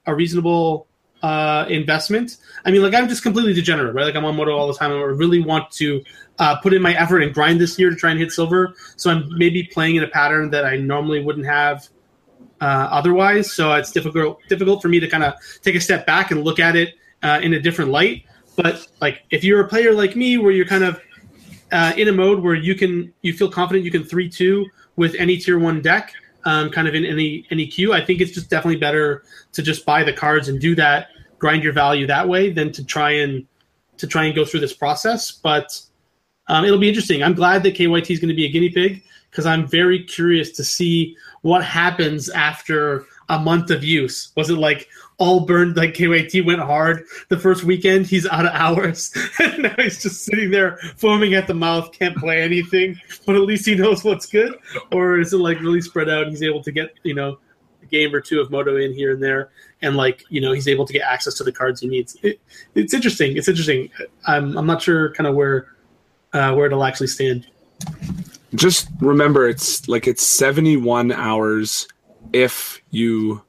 a 0.06 0.16
reasonable 0.16 0.88
uh, 1.24 1.66
investment. 1.70 2.38
I 2.66 2.72
mean, 2.72 2.84
like 2.84 2.94
I'm 2.94 3.08
just 3.08 3.24
completely 3.24 3.54
degenerate, 3.54 3.96
right? 3.96 4.04
Like 4.04 4.16
I'm 4.16 4.26
on 4.26 4.36
MODO 4.36 4.56
all 4.56 4.68
the 4.68 4.78
time. 4.78 4.92
I 4.92 4.96
really 4.96 5.42
want 5.42 5.72
to 5.72 6.04
uh, 6.38 6.58
put 6.58 6.74
in 6.74 6.82
my 6.82 6.94
effort 6.94 7.22
and 7.24 7.34
grind 7.34 7.60
this 7.60 7.80
year 7.80 7.90
to 7.90 7.96
try 7.96 8.12
and 8.12 8.20
hit 8.20 8.32
silver. 8.32 8.76
So 8.98 9.10
I'm 9.10 9.28
maybe 9.38 9.64
playing 9.64 9.96
in 9.96 10.04
a 10.04 10.08
pattern 10.08 10.50
that 10.52 10.66
I 10.66 10.78
normally 10.78 11.24
wouldn't 11.24 11.46
have 11.46 11.88
uh, 12.62 12.88
otherwise. 12.92 13.52
So 13.52 13.74
it's 13.74 13.92
difficult 13.92 14.40
difficult 14.50 14.82
for 14.82 14.90
me 14.90 15.00
to 15.00 15.08
kind 15.08 15.24
of 15.24 15.34
take 15.62 15.76
a 15.76 15.82
step 15.82 16.06
back 16.06 16.32
and 16.32 16.44
look 16.44 16.60
at 16.60 16.76
it 16.76 16.96
uh, 17.24 17.40
in 17.42 17.54
a 17.54 17.60
different 17.60 17.92
light. 17.92 18.26
But 18.56 18.88
like 19.02 19.24
if 19.32 19.44
you're 19.44 19.62
a 19.62 19.68
player 19.68 19.94
like 19.94 20.16
me, 20.16 20.38
where 20.38 20.52
you're 20.52 20.66
kind 20.66 20.84
of 20.84 21.02
uh, 21.72 21.94
in 21.98 22.08
a 22.08 22.12
mode 22.12 22.44
where 22.44 22.54
you 22.54 22.76
can 22.76 23.14
you 23.22 23.34
feel 23.34 23.50
confident 23.50 23.86
you 23.86 23.92
can 23.92 24.04
three 24.04 24.30
two 24.30 24.66
with 24.96 25.16
any 25.16 25.38
tier 25.38 25.58
one 25.58 25.82
deck, 25.82 26.14
um, 26.46 26.70
kind 26.70 26.88
of 26.88 26.96
in 26.96 27.06
any 27.06 27.46
any 27.50 27.68
queue, 27.68 27.94
I 27.94 28.04
think 28.04 28.22
it's 28.22 28.32
just 28.32 28.50
definitely 28.50 28.80
better 28.80 29.24
to 29.54 29.62
just 29.62 29.86
buy 29.86 30.04
the 30.04 30.14
cards 30.14 30.50
and 30.50 30.60
do 30.60 30.76
that, 30.76 31.08
grind 31.44 31.62
your 31.62 31.74
value 31.74 32.08
that 32.08 32.26
way, 32.34 32.44
than 32.58 32.72
to 32.72 32.82
try 32.96 33.12
and 33.24 33.46
to 33.98 34.08
try 34.08 34.24
and 34.28 34.34
go 34.34 34.44
through 34.46 34.62
this 34.66 34.78
process. 34.84 35.32
But 35.50 35.68
Um, 36.48 36.66
it'll 36.66 36.80
be 36.86 36.90
interesting. 36.94 37.24
I'm 37.24 37.36
glad 37.36 37.64
that 37.64 37.76
KYT 37.76 38.10
is 38.14 38.20
going 38.20 38.34
to 38.36 38.42
be 38.44 38.46
a 38.46 38.52
guinea 38.56 38.70
pig 38.70 39.02
because 39.30 39.46
I'm 39.46 39.66
very 39.66 40.00
curious 40.04 40.52
to 40.58 40.64
see 40.64 41.16
what 41.42 41.64
happens 41.64 42.30
after 42.50 43.06
a 43.30 43.40
month 43.40 43.72
of 43.72 43.82
use. 43.82 44.34
Was 44.36 44.50
it 44.50 44.58
like 44.58 44.82
all 45.20 45.46
burned 45.46 45.78
like 45.78 45.94
KYT 45.94 46.44
went 46.46 46.60
hard 46.60 47.06
the 47.30 47.40
first 47.40 47.64
weekend? 47.64 48.08
He's 48.08 48.28
out 48.28 48.46
of 48.46 48.54
hours, 48.66 49.00
and 49.40 49.64
now 49.64 49.76
he's 49.78 50.04
just 50.04 50.26
sitting 50.26 50.52
there 50.52 50.78
foaming 50.98 51.34
at 51.34 51.48
the 51.48 51.54
mouth, 51.54 51.92
can't 51.98 52.18
play 52.18 52.42
anything, 52.42 53.00
but 53.26 53.36
at 53.36 53.48
least 53.50 53.66
he 53.66 53.76
knows 53.76 54.04
what's 54.04 54.26
good. 54.26 54.54
Or 54.92 55.20
is 55.24 55.32
it 55.34 55.38
like 55.48 55.60
really 55.62 55.82
spread 55.82 56.10
out? 56.10 56.24
And 56.24 56.32
he's 56.32 56.44
able 56.44 56.64
to 56.64 56.72
get 56.74 56.90
you 57.04 57.16
know 57.16 57.40
a 57.82 57.86
game 57.86 58.14
or 58.14 58.22
two 58.22 58.42
of 58.42 58.52
MODO 58.52 58.76
in 58.86 58.92
here 58.94 59.12
and 59.14 59.22
there, 59.24 59.52
and 59.84 59.96
like 59.96 60.24
you 60.30 60.42
know 60.42 60.54
he's 60.54 60.68
able 60.68 60.86
to 60.86 60.94
get 60.94 61.04
access 61.04 61.36
to 61.36 61.44
the 61.44 61.52
cards 61.52 61.82
he 61.82 61.88
needs. 61.88 62.18
It, 62.24 62.40
it's 62.74 62.94
interesting. 62.94 63.38
It's 63.38 63.48
interesting. 63.48 63.90
I'm 64.26 64.58
I'm 64.58 64.66
not 64.66 64.82
sure 64.82 65.14
kind 65.14 65.28
of 65.28 65.36
where 65.36 65.68
uh, 66.34 66.54
where 66.54 66.66
it'll 66.66 66.84
actually 66.84 67.08
stand. 67.08 67.46
Just 68.56 68.88
remember, 69.00 69.48
it's 69.48 69.88
like 69.88 70.08
it's 70.08 70.24
71 70.24 71.12
hours 71.12 71.88
if 72.32 72.82
you 72.92 73.42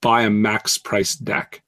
buy 0.00 0.22
a 0.22 0.30
max 0.30 0.78
price 0.78 1.16
deck, 1.16 1.62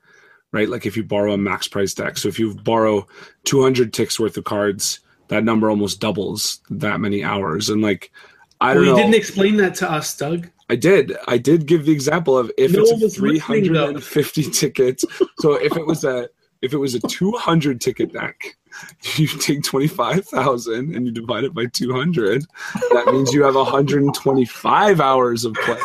right? 0.53 0.69
Like 0.69 0.87
if 0.87 0.97
you 0.97 1.05
borrow 1.05 1.33
a 1.33 1.39
max 1.39 1.69
price 1.69 1.93
deck. 1.93 2.19
So 2.19 2.29
if 2.29 2.39
you 2.39 2.55
borrow 2.55 3.07
200 3.45 3.93
ticks 3.93 4.21
worth 4.21 4.37
of 4.37 4.45
cards, 4.45 5.01
that 5.29 5.45
number 5.45 5.71
almost 5.71 6.01
doubles 6.01 6.61
that 6.71 7.01
many 7.01 7.25
hours. 7.25 7.69
And 7.69 7.83
like, 7.83 8.13
I 8.61 8.75
don't 8.75 8.83
well, 8.83 8.85
you 8.85 8.91
know. 8.93 9.03
didn't 9.03 9.17
explain 9.17 9.57
that 9.57 9.75
to 9.77 9.91
us, 9.91 10.17
Doug. 10.17 10.49
I 10.69 10.77
did. 10.77 11.17
I 11.29 11.39
did 11.39 11.67
give 11.67 11.87
the 11.87 11.93
example 11.93 12.37
of 12.37 12.51
if 12.59 12.73
No 12.73 12.81
it's 12.81 12.91
a 12.91 12.97
was 12.97 13.17
350 13.17 14.43
tickets. 14.51 15.05
So 15.39 15.55
if 15.55 15.77
it 15.77 15.87
was 15.87 16.05
a 16.05 16.29
if 16.63 16.73
it 16.73 16.79
was 16.79 16.95
a 16.95 17.01
200 17.01 17.81
ticket 17.81 18.13
deck, 18.13 18.57
you 19.17 19.27
take 19.27 19.63
25,000 19.63 20.95
and 20.95 21.07
you 21.07 21.13
divide 21.13 21.45
it 21.45 21.55
by 21.55 21.67
200. 21.67 22.45
That 22.93 23.07
means 23.13 23.33
you 23.33 23.45
have 23.45 23.55
125 23.55 25.01
hours 25.01 25.45
of 25.45 25.55
play. 25.55 25.79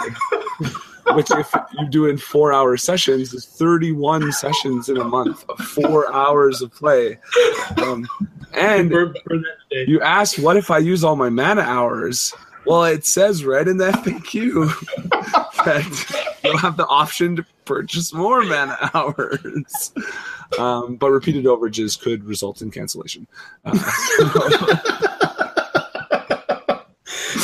Which, 1.14 1.30
if 1.32 1.54
you 1.78 1.90
do 1.90 2.06
in 2.06 2.18
four 2.18 2.54
hour 2.54 2.78
sessions, 2.78 3.34
is 3.34 3.46
31 3.46 4.32
sessions 4.32 4.88
in 4.88 4.98
a 4.98 5.04
month 5.04 5.44
of 5.50 5.58
four 5.58 6.14
hours 6.14 6.62
of 6.62 6.74
play. 6.74 7.20
Um, 7.78 8.08
and 8.54 8.94
you 9.72 10.00
ask, 10.00 10.38
what 10.38 10.56
if 10.56 10.72
I 10.72 10.78
use 10.78 11.04
all 11.04 11.18
my 11.18 11.30
mana 11.30 11.62
hours? 11.62 12.34
Well, 12.66 12.84
it 12.86 13.06
says 13.06 13.44
right 13.44 13.68
in 13.68 13.78
the 13.78 13.92
FAQ 13.92 14.72
that 15.66 16.40
you'll 16.44 16.58
have 16.58 16.78
the 16.78 16.86
option 16.88 17.36
to 17.38 17.46
purchase 17.66 18.14
more 18.14 18.44
mana 18.44 18.78
hours. 18.94 19.94
Um, 20.60 20.96
but 20.96 21.10
repeated 21.12 21.46
overages 21.46 22.00
could 22.00 22.24
result 22.24 22.62
in 22.62 22.72
cancellation. 22.72 23.26
Uh, 23.66 23.72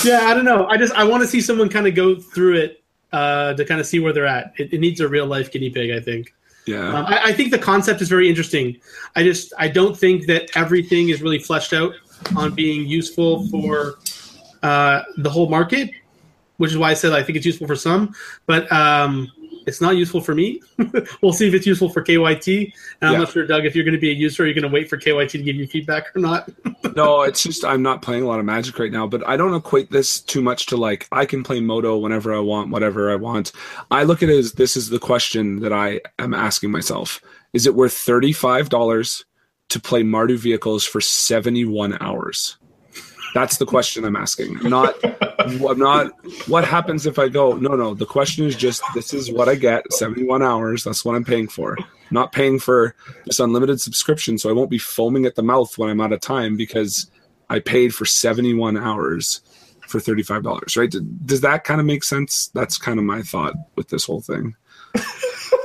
yeah, 0.04 0.22
I 0.24 0.34
don't 0.34 0.46
know. 0.46 0.68
I 0.68 0.78
just 0.78 0.94
I 0.94 1.04
want 1.04 1.22
to 1.24 1.28
see 1.28 1.42
someone 1.42 1.70
kind 1.70 1.88
of 1.88 1.96
go 1.96 2.16
through 2.20 2.58
it 2.58 2.84
uh, 3.12 3.54
to 3.54 3.66
kind 3.66 3.80
of 3.80 3.88
see 3.88 4.00
where 4.00 4.14
they're 4.14 4.26
at. 4.26 4.54
It, 4.58 4.74
it 4.74 4.80
needs 4.80 5.00
a 5.00 5.08
real 5.08 5.26
life 5.26 5.52
guinea 5.52 5.70
pig, 5.70 5.92
I 5.92 6.00
think. 6.00 6.34
yeah. 6.66 6.94
Um, 6.94 7.06
I, 7.06 7.26
I 7.26 7.34
think 7.34 7.52
the 7.52 7.60
concept 7.60 8.02
is 8.02 8.10
very 8.10 8.30
interesting. 8.30 8.78
I 9.16 9.24
just 9.24 9.54
I 9.58 9.68
don't 9.68 9.98
think 9.98 10.28
that 10.28 10.50
everything 10.56 11.10
is 11.10 11.22
really 11.22 11.40
fleshed 11.40 11.74
out 11.74 11.94
on 12.36 12.54
being 12.54 12.88
useful 12.88 13.48
for 13.48 14.00
uh, 14.64 15.04
the 15.18 15.30
whole 15.30 15.50
market, 15.50 15.92
which 16.58 16.72
is 16.72 16.78
why 16.78 16.92
I 16.92 16.94
said 16.94 17.14
I 17.14 17.24
think 17.24 17.38
it's 17.38 17.46
useful 17.46 17.68
for 17.68 17.76
some, 17.76 18.14
but 18.46 18.72
um, 18.72 19.32
it's 19.68 19.82
not 19.82 19.98
useful 19.98 20.22
for 20.22 20.34
me. 20.34 20.62
we'll 21.22 21.34
see 21.34 21.48
if 21.48 21.54
it's 21.54 21.68
useful 21.68 21.90
for 21.90 22.02
KYT. 22.02 22.72
And 23.02 23.10
I'm 23.10 23.14
Yeah. 23.14 23.20
not 23.20 23.32
sure, 23.32 23.46
Doug, 23.46 23.66
if 23.66 23.76
you're 23.76 23.84
going 23.84 23.96
to 23.96 24.00
be 24.00 24.10
a 24.10 24.14
user, 24.14 24.44
are 24.44 24.48
you 24.48 24.54
going 24.54 24.64
to 24.64 24.70
wait 24.70 24.90
for 24.90 24.98
KYT 24.98 25.32
to 25.32 25.44
give 25.44 25.58
you 25.58 25.68
feedback 25.68 26.16
or 26.16 26.20
not? 26.20 26.50
no, 26.96 27.24
it's 27.24 27.44
just 27.44 27.66
I'm 27.66 27.82
not 27.82 28.02
playing 28.02 28.24
a 28.24 28.28
lot 28.28 28.40
of 28.40 28.46
Magic 28.46 28.80
right 28.80 28.92
now, 28.92 29.06
but 29.06 29.28
I 29.28 29.36
don't 29.36 29.54
equate 29.54 29.92
this 29.92 30.22
too 30.22 30.42
much 30.42 30.68
to 30.68 30.78
like 30.78 31.08
I 31.12 31.26
can 31.26 31.44
play 31.44 31.60
MODO 31.60 31.98
whenever 31.98 32.34
I 32.34 32.40
want, 32.40 32.70
whatever 32.70 33.12
I 33.12 33.16
want. 33.16 33.52
I 33.92 34.04
look 34.04 34.24
at 34.24 34.30
it 34.30 34.38
as 34.38 34.54
this 34.54 34.78
is 34.78 34.90
the 34.90 35.00
question 35.00 35.60
that 35.60 35.74
I 35.74 36.00
am 36.18 36.34
asking 36.34 36.72
myself: 36.72 37.22
Is 37.54 37.68
it 37.68 37.76
worth 37.76 37.94
thirty 37.94 38.32
five 38.32 38.70
dollars 38.70 39.26
to 39.70 39.82
play 39.82 40.02
Mardu 40.02 40.38
vehicles 40.38 40.86
for 40.86 41.02
seventy 41.02 41.66
one 41.66 41.98
hours? 42.02 42.58
That's 43.34 43.58
the 43.58 43.66
question 43.66 44.06
I'm 44.06 44.16
asking. 44.16 44.56
Not, 44.64 44.96
I'm 45.40 45.78
not. 45.78 46.12
What 46.48 46.66
happens 46.66 47.06
if 47.06 47.20
I 47.20 47.30
go? 47.30 47.54
No, 47.54 47.76
no. 47.76 47.94
The 47.94 48.06
question 48.06 48.46
is 48.46 48.56
just: 48.56 48.82
This 48.94 49.14
is 49.14 49.32
what 49.32 49.50
I 49.50 49.56
get. 49.56 49.92
Seventy-one 49.94 50.42
hours. 50.42 50.84
That's 50.84 51.06
what 51.06 51.16
I'm 51.16 51.26
paying 51.26 51.48
for. 51.48 51.78
I'm 51.78 51.86
not 52.12 52.32
paying 52.32 52.60
for 52.60 52.96
this 53.26 53.40
unlimited 53.40 53.82
subscription, 53.82 54.38
so 54.38 54.50
I 54.50 54.54
won't 54.54 54.70
be 54.70 54.78
foaming 54.78 55.26
at 55.26 55.36
the 55.36 55.44
mouth 55.44 55.78
when 55.78 55.90
I'm 55.90 56.02
out 56.02 56.14
of 56.14 56.22
time 56.22 56.58
because 56.58 57.12
I 57.50 57.60
paid 57.60 57.94
for 57.94 58.06
seventy-one 58.06 58.78
hours 58.78 59.42
for 59.88 60.00
thirty-five 60.00 60.44
dollars. 60.44 60.78
Right? 60.78 60.94
Does 61.26 61.42
that 61.42 61.64
kind 61.64 61.80
of 61.80 61.86
make 61.86 62.04
sense? 62.04 62.48
That's 62.54 62.78
kind 62.78 62.98
of 62.98 63.06
my 63.06 63.22
thought 63.22 63.54
with 63.76 63.90
this 63.90 64.06
whole 64.06 64.22
thing. 64.22 64.56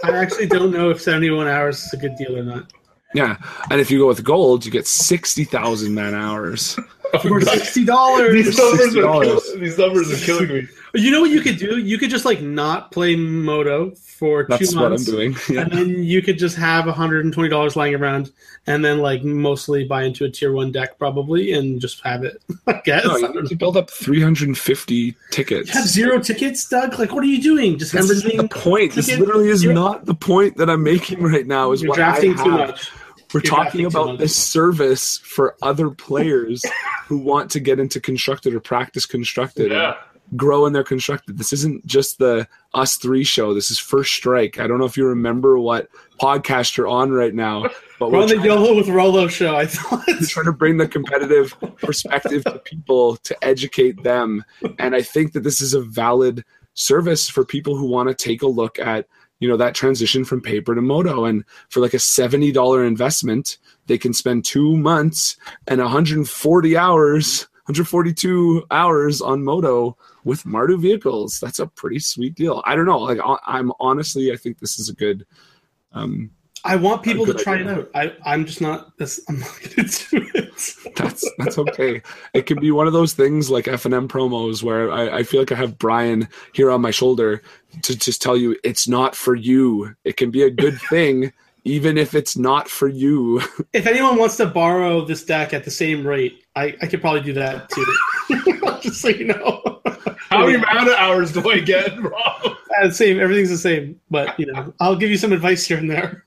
I 0.04 0.10
actually 0.10 0.46
don't 0.46 0.72
know 0.72 0.90
if 0.90 1.00
71 1.00 1.46
hours 1.46 1.80
is 1.84 1.92
a 1.92 1.96
good 1.96 2.16
deal 2.16 2.36
or 2.36 2.42
not. 2.42 2.72
Yeah, 3.14 3.36
and 3.70 3.80
if 3.80 3.90
you 3.90 3.98
go 3.98 4.06
with 4.06 4.24
gold, 4.24 4.64
you 4.64 4.70
get 4.70 4.86
sixty 4.86 5.44
thousand 5.44 5.94
man 5.94 6.14
hours. 6.14 6.78
Oh, 7.14 7.18
for 7.18 7.40
$60. 7.40 8.32
These 8.32 8.56
numbers, 8.56 8.96
are 8.96 9.02
$60. 9.02 9.22
kill- 9.52 9.60
these 9.60 9.76
numbers 9.76 10.10
are 10.10 10.24
killing 10.24 10.48
me. 10.48 10.68
You 10.94 11.10
know 11.10 11.20
what 11.20 11.30
you 11.30 11.42
could 11.42 11.58
do? 11.58 11.76
You 11.76 11.98
could 11.98 12.08
just 12.08 12.24
like 12.24 12.40
not 12.40 12.90
play 12.90 13.16
MODO 13.16 13.90
for 13.96 14.46
That's 14.48 14.70
two 14.70 14.76
what 14.78 14.84
I'm 14.86 14.90
months. 14.92 15.04
doing. 15.04 15.36
Yeah. 15.50 15.60
And 15.60 15.72
then 15.72 16.02
you 16.04 16.22
could 16.22 16.38
just 16.38 16.56
have 16.56 16.86
$120 16.86 17.76
lying 17.76 17.94
around 17.94 18.32
and 18.66 18.82
then 18.82 19.00
like 19.00 19.22
mostly 19.24 19.84
buy 19.84 20.04
into 20.04 20.24
a 20.24 20.30
tier 20.30 20.52
one 20.52 20.72
deck 20.72 20.98
probably 20.98 21.52
and 21.52 21.78
just 21.82 22.00
have 22.02 22.24
it. 22.24 22.42
I 22.66 22.80
guess. 22.82 23.04
No, 23.04 23.10
I 23.10 23.16
you 23.16 23.20
don't 23.24 23.34
need 23.34 23.42
know. 23.42 23.48
to 23.48 23.56
build 23.56 23.76
up 23.76 23.90
350 23.90 25.14
tickets. 25.30 25.68
You 25.68 25.80
have 25.80 25.88
zero 25.88 26.18
tickets, 26.18 26.66
Doug? 26.66 26.98
Like 26.98 27.12
what 27.12 27.22
are 27.22 27.26
you 27.26 27.42
doing? 27.42 27.78
Just 27.78 27.92
This 27.92 28.08
isn't 28.08 28.36
the 28.38 28.44
hemorrhaging? 28.44 28.50
point. 28.50 28.92
This 28.94 29.06
ticket- 29.06 29.20
literally 29.20 29.48
is 29.50 29.62
you're- 29.62 29.74
not 29.74 30.06
the 30.06 30.14
point 30.14 30.56
that 30.56 30.70
I'm 30.70 30.82
making 30.82 31.22
right 31.22 31.46
now. 31.46 31.72
Is 31.72 31.82
You're 31.82 31.90
what 31.90 31.96
drafting 31.96 32.38
I 32.38 32.42
too 32.44 32.50
have. 32.50 32.68
much. 32.70 32.90
We're 33.32 33.40
talking 33.40 33.86
about 33.86 34.18
this 34.18 34.36
service 34.36 35.18
for 35.18 35.56
other 35.62 35.90
players 35.90 36.62
who 37.06 37.18
want 37.18 37.50
to 37.52 37.60
get 37.60 37.78
into 37.80 38.00
constructed 38.00 38.54
or 38.54 38.60
practice 38.60 39.06
constructed. 39.06 39.70
Yeah. 39.72 39.94
grow 40.36 40.64
in 40.66 40.72
their 40.72 40.84
constructed. 40.84 41.36
This 41.36 41.52
isn't 41.52 41.86
just 41.86 42.18
the 42.18 42.48
us 42.72 42.96
three 42.96 43.24
show. 43.24 43.52
This 43.54 43.70
is 43.70 43.78
first 43.78 44.14
strike. 44.14 44.58
I 44.58 44.66
don't 44.66 44.78
know 44.78 44.86
if 44.86 44.96
you 44.96 45.06
remember 45.06 45.58
what 45.58 45.88
podcast 46.20 46.76
you're 46.76 46.88
on 46.88 47.10
right 47.10 47.34
now, 47.34 47.64
but 47.98 48.10
We're 48.10 48.18
we're 48.18 48.22
on 48.22 48.28
the 48.28 48.34
trying, 48.36 48.46
YOLO 48.46 48.76
with 48.76 48.88
Rolo 48.88 49.28
show, 49.28 49.56
I 49.56 49.66
thought. 49.66 50.04
we're 50.06 50.26
trying 50.26 50.46
to 50.46 50.52
bring 50.52 50.78
the 50.78 50.88
competitive 50.88 51.54
perspective 51.78 52.44
to 52.44 52.58
people 52.60 53.16
to 53.18 53.36
educate 53.44 54.02
them. 54.02 54.42
And 54.78 54.94
I 54.94 55.02
think 55.02 55.32
that 55.32 55.42
this 55.42 55.60
is 55.60 55.74
a 55.74 55.82
valid 55.82 56.44
service 56.74 57.28
for 57.28 57.44
people 57.44 57.76
who 57.76 57.86
want 57.86 58.08
to 58.08 58.14
take 58.14 58.40
a 58.42 58.46
look 58.46 58.78
at 58.78 59.06
you 59.42 59.48
know 59.48 59.56
that 59.56 59.74
transition 59.74 60.24
from 60.24 60.40
paper 60.40 60.74
to 60.74 60.80
MODO. 60.80 61.24
And 61.24 61.44
for 61.68 61.80
like 61.80 61.94
a 61.94 61.98
$70 61.98 62.86
investment 62.86 63.58
they 63.86 63.98
can 63.98 64.12
spend 64.14 64.44
two 64.44 64.76
months 64.76 65.36
and 65.66 65.80
140 65.80 66.76
hours 66.76 67.48
142 67.66 68.64
hours 68.70 69.20
on 69.20 69.44
MODO 69.44 69.96
with 70.24 70.44
mardu 70.44 70.80
vehicles. 70.80 71.38
That's 71.40 71.58
a 71.58 71.66
pretty 71.66 71.98
sweet 71.98 72.34
deal. 72.34 72.62
I 72.66 72.76
don't 72.76 72.86
know. 72.86 72.98
Like 72.98 73.18
i'm 73.46 73.72
honestly 73.80 74.32
i 74.32 74.36
think 74.36 74.58
this 74.58 74.78
is 74.78 74.88
a 74.88 74.94
good 74.94 75.26
um 75.92 76.30
I 76.64 76.76
want 76.76 77.02
people 77.02 77.26
to 77.26 77.34
try 77.34 77.58
it 77.58 77.66
out. 77.66 77.90
I, 77.94 78.14
I'm 78.24 78.46
just 78.46 78.60
not 78.60 78.96
this 78.98 79.20
I'm 79.28 79.40
not 79.40 79.60
gonna 79.60 79.88
do 79.88 80.30
it. 80.34 80.42
that's 80.96 81.28
that's 81.38 81.58
okay 81.58 82.02
it 82.34 82.46
can 82.46 82.60
be 82.60 82.70
one 82.70 82.86
of 82.86 82.92
those 82.92 83.14
things 83.14 83.50
like 83.50 83.64
FNM 83.64 84.08
promos 84.08 84.62
where 84.62 84.92
I, 84.92 85.18
I 85.18 85.22
feel 85.22 85.40
like 85.40 85.52
i 85.52 85.56
have 85.56 85.78
brian 85.78 86.28
here 86.52 86.70
on 86.70 86.80
my 86.80 86.90
shoulder 86.90 87.42
to 87.82 87.96
just 87.96 88.22
tell 88.22 88.36
you 88.36 88.56
it's 88.62 88.86
not 88.86 89.16
for 89.16 89.34
you 89.34 89.94
it 90.04 90.16
can 90.16 90.30
be 90.30 90.42
a 90.42 90.50
good 90.50 90.78
thing 90.90 91.32
even 91.64 91.96
if 91.96 92.14
it's 92.14 92.36
not 92.36 92.68
for 92.68 92.88
you 92.88 93.40
If 93.72 93.86
anyone 93.86 94.16
wants 94.16 94.36
to 94.36 94.46
borrow 94.46 95.04
this 95.04 95.24
deck 95.24 95.52
at 95.54 95.64
the 95.64 95.70
same 95.70 96.06
rate, 96.06 96.44
I, 96.56 96.76
I 96.82 96.86
could 96.86 97.00
probably 97.00 97.22
do 97.22 97.32
that 97.34 97.70
too. 97.70 97.86
just 98.82 99.00
so 99.00 99.08
you 99.08 99.26
know. 99.26 99.80
How 100.28 100.46
many 100.46 100.58
mana 100.58 100.92
hours 100.92 101.32
do 101.32 101.48
I 101.50 101.60
get, 101.60 102.00
Rob? 102.02 102.56
Uh, 102.80 102.88
same, 102.88 103.20
everything's 103.20 103.50
the 103.50 103.58
same. 103.58 104.00
But 104.10 104.40
you 104.40 104.46
know, 104.46 104.72
I'll 104.80 104.96
give 104.96 105.10
you 105.10 105.18
some 105.18 105.30
advice 105.30 105.66
here 105.66 105.76
and 105.76 105.90
there. 105.90 106.24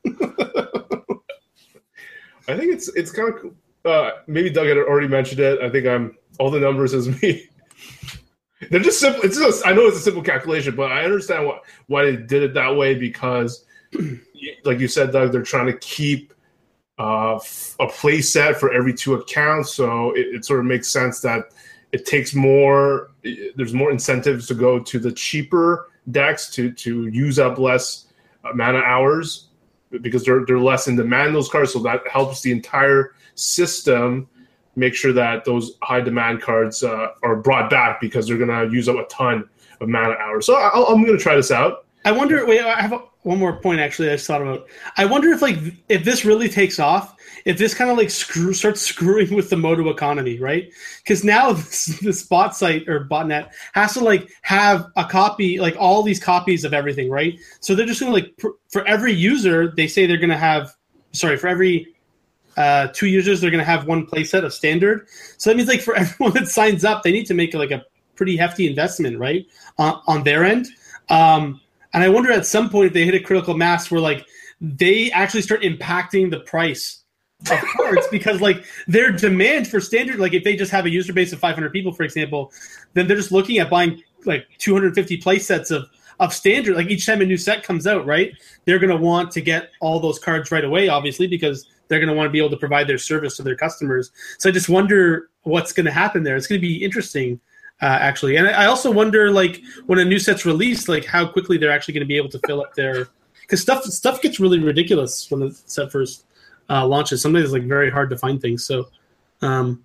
I 2.47 2.55
think 2.55 2.71
it's 2.71 2.87
it's 2.89 3.09
kind 3.11 3.33
of 3.33 3.41
cool. 3.41 3.55
Uh, 3.83 4.11
maybe 4.27 4.51
Doug 4.51 4.67
had 4.67 4.77
already 4.77 5.07
mentioned 5.07 5.39
it. 5.39 5.59
I 5.59 5.71
think 5.71 5.87
I'm 5.87 6.15
all 6.37 6.51
the 6.51 6.59
numbers 6.59 6.93
is 6.93 7.09
me. 7.21 7.49
They're 8.69 8.79
just 8.79 8.99
simple. 8.99 9.23
It's 9.23 9.39
just 9.39 9.65
I 9.65 9.73
know 9.73 9.87
it's 9.87 9.97
a 9.97 10.01
simple 10.01 10.21
calculation, 10.21 10.75
but 10.75 10.91
I 10.91 11.03
understand 11.03 11.47
why 11.47 11.57
why 11.87 12.05
they 12.05 12.15
did 12.15 12.43
it 12.43 12.53
that 12.53 12.75
way 12.75 12.93
because, 12.93 13.65
like 14.63 14.79
you 14.79 14.87
said, 14.87 15.11
Doug, 15.11 15.31
they're 15.31 15.43
trying 15.43 15.67
to 15.67 15.77
keep 15.77 16.33
uh, 16.97 17.39
a 17.79 17.87
play 17.87 18.21
set 18.21 18.57
for 18.59 18.71
every 18.73 18.93
two 18.93 19.15
accounts. 19.15 19.73
So 19.73 20.11
it, 20.11 20.27
it 20.35 20.45
sort 20.45 20.59
of 20.59 20.65
makes 20.65 20.87
sense 20.87 21.19
that 21.21 21.53
it 21.91 22.05
takes 22.05 22.33
more. 22.33 23.11
There's 23.55 23.73
more 23.73 23.91
incentives 23.91 24.47
to 24.47 24.53
go 24.53 24.79
to 24.79 24.99
the 24.99 25.11
cheaper 25.11 25.89
decks 26.11 26.49
to 26.51 26.71
to 26.71 27.07
use 27.07 27.39
up 27.39 27.57
less 27.57 28.07
uh, 28.43 28.53
mana 28.53 28.79
hours 28.79 29.47
because 30.01 30.23
they're 30.23 30.45
they're 30.45 30.59
less 30.59 30.87
in 30.87 30.95
demand 30.95 31.35
those 31.35 31.49
cards, 31.49 31.73
so 31.73 31.79
that 31.79 32.07
helps 32.07 32.41
the 32.41 32.51
entire 32.51 33.13
system 33.35 34.27
make 34.75 34.93
sure 34.93 35.13
that 35.13 35.45
those 35.45 35.77
high 35.81 36.01
demand 36.01 36.41
cards 36.41 36.83
uh, 36.83 37.07
are 37.23 37.35
brought 37.37 37.69
back 37.69 38.01
because 38.01 38.27
they're 38.27 38.37
gonna 38.37 38.69
use 38.69 38.89
up 38.89 38.97
a 38.97 39.05
ton 39.05 39.47
of 39.79 39.87
mana 39.87 40.15
hours. 40.15 40.45
So 40.45 40.55
i 40.55 40.91
am 40.91 41.05
gonna 41.05 41.17
try 41.17 41.35
this 41.35 41.51
out. 41.51 41.85
I 42.03 42.11
wonder. 42.11 42.45
Wait, 42.45 42.61
I 42.61 42.81
have 42.81 42.93
a, 42.93 43.01
one 43.25 43.39
more 43.39 43.59
point 43.59 43.79
actually. 43.79 44.09
I 44.09 44.13
just 44.13 44.27
thought 44.27 44.41
about. 44.41 44.67
I 44.97 45.05
wonder 45.05 45.29
if 45.29 45.41
like 45.41 45.57
if 45.89 46.03
this 46.05 46.23
really 46.25 46.47
takes 46.47 46.79
off, 46.79 47.15
if 47.45 47.57
this 47.57 47.73
kind 47.73 47.89
of 47.89 47.97
like 47.97 48.11
screw 48.11 48.53
starts 48.53 48.81
screwing 48.89 49.33
with 49.33 49.49
the 49.49 49.55
MODO 49.55 49.89
economy, 49.89 50.39
right? 50.39 50.71
Because 51.03 51.23
now 51.23 51.53
this, 52.01 52.23
bot 52.29 52.55
site 52.55 52.87
or 52.87 53.05
botnet 53.05 53.49
has 53.73 53.93
to 53.93 54.03
like 54.03 54.29
have 54.43 54.87
a 54.95 55.05
copy, 55.05 55.59
like 55.59 55.75
all 55.77 56.03
these 56.03 56.19
copies 56.19 56.63
of 56.63 56.73
everything, 56.73 57.09
right? 57.09 57.37
So 57.61 57.73
they're 57.73 57.87
just 57.87 57.99
gonna 57.99 58.13
like 58.13 58.37
pr- 58.37 58.55
for 58.69 58.87
every 58.87 59.13
user, 59.13 59.73
they 59.75 59.87
say 59.87 60.05
they're 60.05 60.17
gonna 60.17 60.37
have. 60.37 60.75
Sorry, 61.11 61.37
for 61.37 61.47
every 61.47 61.95
uh, 62.57 62.89
two 62.93 63.07
users, 63.07 63.41
they're 63.41 63.51
gonna 63.51 63.63
have 63.63 63.87
one 63.87 64.05
playset 64.05 64.43
of 64.43 64.53
standard. 64.53 65.07
So 65.37 65.49
that 65.49 65.57
means 65.57 65.67
like 65.67 65.81
for 65.81 65.95
everyone 65.97 66.33
that 66.35 66.47
signs 66.47 66.85
up, 66.85 67.01
they 67.01 67.11
need 67.11 67.25
to 67.25 67.33
make 67.33 67.55
like 67.55 67.71
a 67.71 67.83
pretty 68.15 68.37
hefty 68.37 68.67
investment, 68.69 69.17
right, 69.17 69.47
on, 69.79 70.01
on 70.05 70.23
their 70.23 70.43
end. 70.43 70.67
Um, 71.09 71.61
and 71.95 72.03
I 72.03 72.09
wonder 72.09 72.29
at 72.31 72.45
some 72.45 72.69
point 72.69 72.87
if 72.87 72.93
they 72.93 73.05
hit 73.05 73.15
a 73.15 73.21
critical 73.21 73.55
mass 73.55 73.89
where 73.89 74.01
like 74.01 74.27
they 74.59 75.11
actually 75.11 75.41
start 75.41 75.61
impacting 75.61 76.29
the 76.29 76.41
price 76.41 77.05
of 77.49 77.59
cards 77.77 78.05
because 78.11 78.41
like 78.41 78.65
their 78.85 79.13
demand 79.13 79.69
for 79.69 79.79
standard, 79.79 80.19
like 80.19 80.33
if 80.33 80.43
they 80.43 80.57
just 80.57 80.71
have 80.71 80.85
a 80.85 80.89
user 80.89 81.13
base 81.13 81.31
of 81.31 81.39
500 81.39 81.71
people, 81.71 81.93
for 81.93 82.03
example, 82.03 82.51
then 82.93 83.07
they're 83.07 83.15
just 83.15 83.31
looking 83.31 83.59
at 83.59 83.69
buying 83.69 84.03
like 84.25 84.45
250 84.57 85.17
play 85.17 85.39
sets 85.39 85.71
of 85.71 85.89
of 86.19 86.33
standard. 86.33 86.75
Like 86.75 86.87
each 86.87 87.05
time 87.05 87.21
a 87.21 87.25
new 87.25 87.37
set 87.37 87.63
comes 87.63 87.87
out, 87.87 88.05
right? 88.05 88.33
They're 88.65 88.79
going 88.79 88.95
to 88.95 89.01
want 89.01 89.31
to 89.31 89.41
get 89.41 89.71
all 89.79 89.99
those 89.99 90.19
cards 90.19 90.51
right 90.51 90.63
away, 90.63 90.89
obviously, 90.89 91.27
because 91.27 91.65
they're 91.87 91.99
going 91.99 92.09
to 92.09 92.15
want 92.15 92.27
to 92.27 92.31
be 92.31 92.39
able 92.39 92.49
to 92.49 92.57
provide 92.57 92.87
their 92.87 92.97
service 92.97 93.37
to 93.37 93.43
their 93.43 93.55
customers. 93.55 94.11
So 94.37 94.49
I 94.49 94.51
just 94.51 94.69
wonder 94.69 95.29
what's 95.43 95.71
going 95.71 95.85
to 95.85 95.91
happen 95.91 96.23
there. 96.23 96.35
It's 96.35 96.47
going 96.47 96.59
to 96.59 96.67
be 96.67 96.83
interesting 96.83 97.39
uh, 97.81 97.85
actually. 97.85 98.37
And 98.37 98.47
I 98.47 98.65
also 98.65 98.91
wonder, 98.91 99.31
like, 99.31 99.61
when 99.85 99.99
a 99.99 100.05
new 100.05 100.19
set's 100.19 100.45
released, 100.45 100.87
like 100.87 101.05
how 101.05 101.27
quickly 101.27 101.57
they're 101.57 101.71
actually 101.71 101.93
going 101.93 102.05
to 102.05 102.07
be 102.07 102.17
able 102.17 102.29
to 102.29 102.39
fill 102.45 102.61
up 102.61 102.73
their 102.75 103.07
because 103.41 103.61
stuff 103.61 103.83
stuff 103.83 104.21
gets 104.21 104.39
really 104.39 104.59
ridiculous 104.59 105.29
when 105.29 105.41
the 105.41 105.51
set 105.65 105.91
first 105.91 106.25
uh, 106.69 106.85
launches. 106.85 107.21
Sometimes 107.21 107.45
it's 107.45 107.53
like 107.53 107.63
very 107.63 107.91
hard 107.91 108.09
to 108.09 108.17
find 108.17 108.41
things. 108.41 108.65
So, 108.65 108.87
um, 109.41 109.83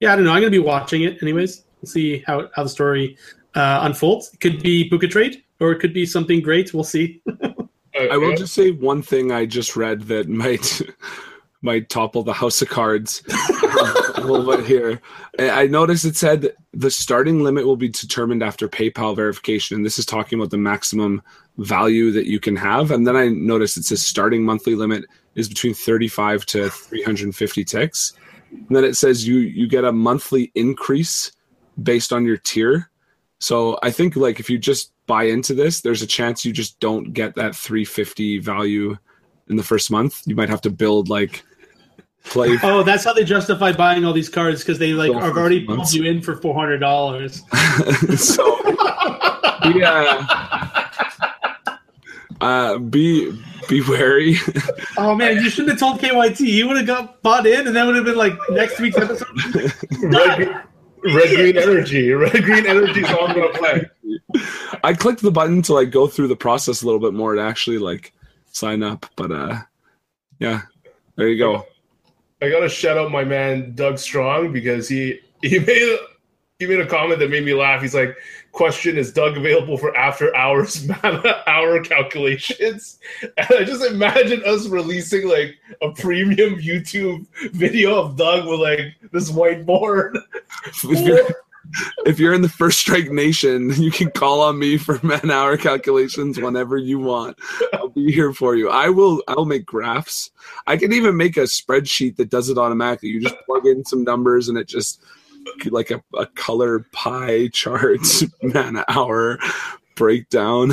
yeah, 0.00 0.12
I 0.12 0.16
don't 0.16 0.24
know. 0.24 0.32
I'm 0.32 0.40
going 0.40 0.52
to 0.52 0.58
be 0.58 0.64
watching 0.64 1.02
it 1.02 1.22
anyways. 1.22 1.64
We'll 1.80 1.90
see 1.90 2.18
how 2.26 2.48
how 2.54 2.62
the 2.62 2.68
story 2.68 3.16
uh, 3.54 3.80
unfolds. 3.82 4.32
It 4.34 4.40
could 4.40 4.62
be 4.62 4.88
Book 4.88 5.02
Trade, 5.02 5.42
or 5.60 5.72
it 5.72 5.80
could 5.80 5.94
be 5.94 6.06
something 6.06 6.40
great. 6.40 6.72
We'll 6.72 6.84
see. 6.84 7.22
I 7.94 8.16
will 8.16 8.34
just 8.34 8.54
say 8.54 8.70
one 8.70 9.02
thing 9.02 9.32
I 9.32 9.44
just 9.44 9.76
read 9.76 10.02
that 10.02 10.28
might 10.28 10.80
might 11.62 11.88
topple 11.88 12.22
the 12.22 12.32
house 12.32 12.60
of 12.60 12.68
cards 12.68 13.22
a 14.16 14.20
little 14.20 14.56
bit 14.56 14.66
here. 14.66 15.00
I 15.38 15.66
noticed 15.66 16.04
it 16.04 16.16
said 16.16 16.52
the 16.72 16.90
starting 16.90 17.42
limit 17.42 17.66
will 17.66 17.76
be 17.76 17.88
determined 17.88 18.42
after 18.42 18.68
PayPal 18.68 19.16
verification. 19.16 19.76
And 19.76 19.86
this 19.86 19.98
is 19.98 20.06
talking 20.06 20.38
about 20.38 20.50
the 20.50 20.58
maximum 20.58 21.22
value 21.58 22.10
that 22.12 22.26
you 22.26 22.40
can 22.40 22.56
have. 22.56 22.90
And 22.90 23.06
then 23.06 23.16
I 23.16 23.28
noticed 23.28 23.76
it 23.76 23.84
says 23.84 24.04
starting 24.04 24.44
monthly 24.44 24.74
limit 24.74 25.04
is 25.34 25.48
between 25.48 25.74
35 25.74 26.46
to 26.46 26.68
350 26.68 27.64
ticks. 27.64 28.12
And 28.50 28.76
then 28.76 28.84
it 28.84 28.96
says 28.96 29.26
you 29.26 29.38
you 29.38 29.66
get 29.66 29.84
a 29.84 29.92
monthly 29.92 30.52
increase 30.54 31.32
based 31.82 32.12
on 32.12 32.24
your 32.24 32.36
tier. 32.36 32.90
So 33.38 33.78
I 33.82 33.90
think 33.90 34.14
like 34.16 34.40
if 34.40 34.50
you 34.50 34.58
just 34.58 34.92
buy 35.06 35.24
into 35.24 35.54
this, 35.54 35.80
there's 35.80 36.02
a 36.02 36.06
chance 36.06 36.44
you 36.44 36.52
just 36.52 36.78
don't 36.80 37.12
get 37.12 37.34
that 37.34 37.56
350 37.56 38.38
value 38.38 38.96
in 39.48 39.56
the 39.56 39.62
first 39.62 39.90
month. 39.90 40.22
You 40.26 40.36
might 40.36 40.48
have 40.48 40.60
to 40.62 40.70
build 40.70 41.08
like 41.08 41.44
play. 42.24 42.58
Oh, 42.62 42.82
that's 42.82 43.04
how 43.04 43.12
they 43.12 43.24
justify 43.24 43.72
buying 43.72 44.04
all 44.04 44.12
these 44.12 44.28
cards 44.28 44.60
because 44.60 44.78
they 44.78 44.92
like 44.92 45.12
have 45.12 45.36
already 45.36 45.64
pulled 45.64 45.92
you 45.92 46.04
in 46.04 46.22
for 46.22 46.36
four 46.36 46.54
hundred 46.54 46.78
dollars. 46.78 47.42
so 48.16 48.58
yeah, 49.74 50.26
uh, 52.40 52.78
be 52.78 53.32
be 53.68 53.82
wary. 53.82 54.36
oh 54.98 55.14
man, 55.14 55.36
you 55.36 55.48
shouldn't 55.48 55.70
have 55.70 55.78
told 55.78 56.00
KYT. 56.00 56.40
You 56.40 56.68
would 56.68 56.76
have 56.76 56.86
got 56.86 57.22
bought 57.22 57.46
in, 57.46 57.66
and 57.66 57.76
that 57.76 57.86
would 57.86 57.96
have 57.96 58.04
been 58.04 58.16
like 58.16 58.34
next 58.50 58.80
week's 58.80 58.98
episode. 58.98 59.28
red, 60.02 60.64
red 61.04 61.36
green 61.36 61.56
energy. 61.56 62.10
Red 62.12 62.42
green 62.42 62.66
energy 62.66 63.00
is 63.00 63.10
all 63.10 63.28
I'm 63.28 63.36
gonna 63.36 63.58
play. 63.58 63.88
I 64.82 64.94
clicked 64.94 65.22
the 65.22 65.30
button 65.30 65.62
to 65.62 65.74
like 65.74 65.90
go 65.90 66.06
through 66.06 66.28
the 66.28 66.36
process 66.36 66.82
a 66.82 66.86
little 66.86 67.00
bit 67.00 67.14
more 67.14 67.34
to 67.34 67.42
actually 67.42 67.78
like 67.78 68.12
sign 68.50 68.82
up, 68.82 69.06
but 69.16 69.30
uh, 69.30 69.60
yeah, 70.38 70.62
there 71.16 71.28
you 71.28 71.38
go. 71.38 71.66
I 72.42 72.50
gotta 72.50 72.68
shout 72.68 72.98
out 72.98 73.10
my 73.12 73.24
man 73.24 73.72
Doug 73.74 73.98
Strong 73.98 74.52
because 74.52 74.88
he 74.88 75.20
he 75.42 75.58
made 75.66 75.98
he 76.58 76.66
made 76.66 76.80
a 76.80 76.86
comment 76.86 77.18
that 77.20 77.30
made 77.30 77.44
me 77.44 77.54
laugh. 77.54 77.82
He's 77.82 77.94
like, 77.94 78.16
"Question: 78.50 78.96
Is 78.96 79.12
Doug 79.12 79.36
available 79.36 79.76
for 79.76 79.96
after 79.96 80.34
hours 80.34 80.88
hour 81.46 81.82
calculations?" 81.82 82.98
And 83.22 83.46
I 83.50 83.64
just 83.64 83.84
imagine 83.84 84.42
us 84.44 84.66
releasing 84.66 85.28
like 85.28 85.56
a 85.82 85.90
premium 85.90 86.56
YouTube 86.56 87.26
video 87.52 88.00
of 88.00 88.16
Doug 88.16 88.48
with 88.48 88.60
like 88.60 88.94
this 89.12 89.30
whiteboard 89.30 90.16
if 92.06 92.18
you're 92.18 92.34
in 92.34 92.42
the 92.42 92.48
first 92.48 92.78
strike 92.78 93.10
nation, 93.10 93.70
you 93.76 93.90
can 93.90 94.10
call 94.10 94.40
on 94.40 94.58
me 94.58 94.76
for 94.76 95.00
man 95.06 95.30
hour 95.30 95.56
calculations 95.56 96.40
whenever 96.40 96.76
you 96.76 96.98
want. 96.98 97.38
I'll 97.72 97.88
be 97.88 98.12
here 98.12 98.32
for 98.32 98.54
you. 98.54 98.68
I 98.68 98.88
will 98.88 99.22
I'll 99.28 99.44
make 99.44 99.66
graphs. 99.66 100.30
I 100.66 100.76
can 100.76 100.92
even 100.92 101.16
make 101.16 101.36
a 101.36 101.42
spreadsheet 101.42 102.16
that 102.16 102.30
does 102.30 102.48
it 102.48 102.58
automatically. 102.58 103.10
You 103.10 103.20
just 103.20 103.36
plug 103.46 103.66
in 103.66 103.84
some 103.84 104.04
numbers 104.04 104.48
and 104.48 104.58
it 104.58 104.68
just 104.68 105.02
like 105.70 105.90
a, 105.90 106.02
a 106.14 106.26
color 106.26 106.86
pie 106.92 107.48
chart 107.48 108.00
man 108.42 108.84
hour 108.88 109.38
breakdown. 109.96 110.72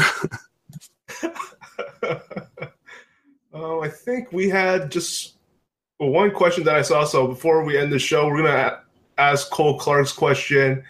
oh, 3.53 3.81
I 3.81 3.89
think 3.89 4.31
we 4.31 4.49
had 4.49 4.91
just 4.91 5.35
one 5.97 6.31
question 6.31 6.63
that 6.65 6.75
I 6.75 6.81
saw. 6.81 7.03
So 7.03 7.27
before 7.27 7.63
we 7.63 7.77
end 7.77 7.91
the 7.91 7.99
show, 7.99 8.27
we're 8.27 8.43
gonna 8.43 8.81
ask 9.19 9.49
Cole 9.51 9.77
Clark's 9.77 10.11
question 10.11 10.83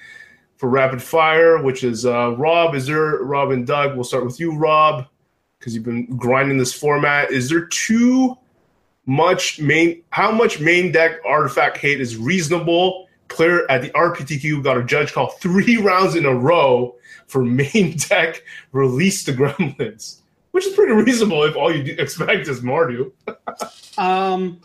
for 0.57 0.69
rapid 0.69 1.01
fire, 1.01 1.61
which 1.61 1.83
is 1.83 2.05
uh, 2.05 2.35
Rob. 2.35 2.75
Is 2.75 2.85
there 2.85 3.23
Rob 3.23 3.51
and 3.51 3.65
Doug? 3.65 3.95
We'll 3.95 4.03
start 4.03 4.25
with 4.25 4.39
you, 4.39 4.55
Rob, 4.55 5.07
because 5.57 5.73
you've 5.73 5.85
been 5.85 6.05
grinding 6.17 6.57
this 6.57 6.73
format. 6.73 7.31
Is 7.31 7.49
there 7.49 7.65
too 7.65 8.37
much 9.05 9.59
main? 9.59 10.03
How 10.11 10.31
much 10.31 10.59
main 10.59 10.91
deck 10.91 11.19
artifact 11.25 11.77
hate 11.77 12.01
is 12.01 12.17
reasonable? 12.17 13.07
Player 13.29 13.69
at 13.71 13.81
the 13.81 13.89
RPTQ 13.91 14.63
got 14.63 14.77
a 14.77 14.83
judge 14.83 15.13
call 15.13 15.27
three 15.27 15.77
rounds 15.81 16.15
in 16.15 16.25
a 16.25 16.33
row 16.33 16.95
for 17.27 17.43
main 17.43 17.95
deck 18.09 18.43
release 18.71 19.23
the 19.23 19.31
Gremlins, 19.31 20.19
which 20.51 20.67
is 20.67 20.73
pretty 20.73 20.93
reasonable 20.93 21.43
if 21.43 21.55
all 21.55 21.73
you 21.73 21.95
expect 21.97 22.47
is 22.47 22.61
Mardu. 22.61 23.11
um 23.97 24.59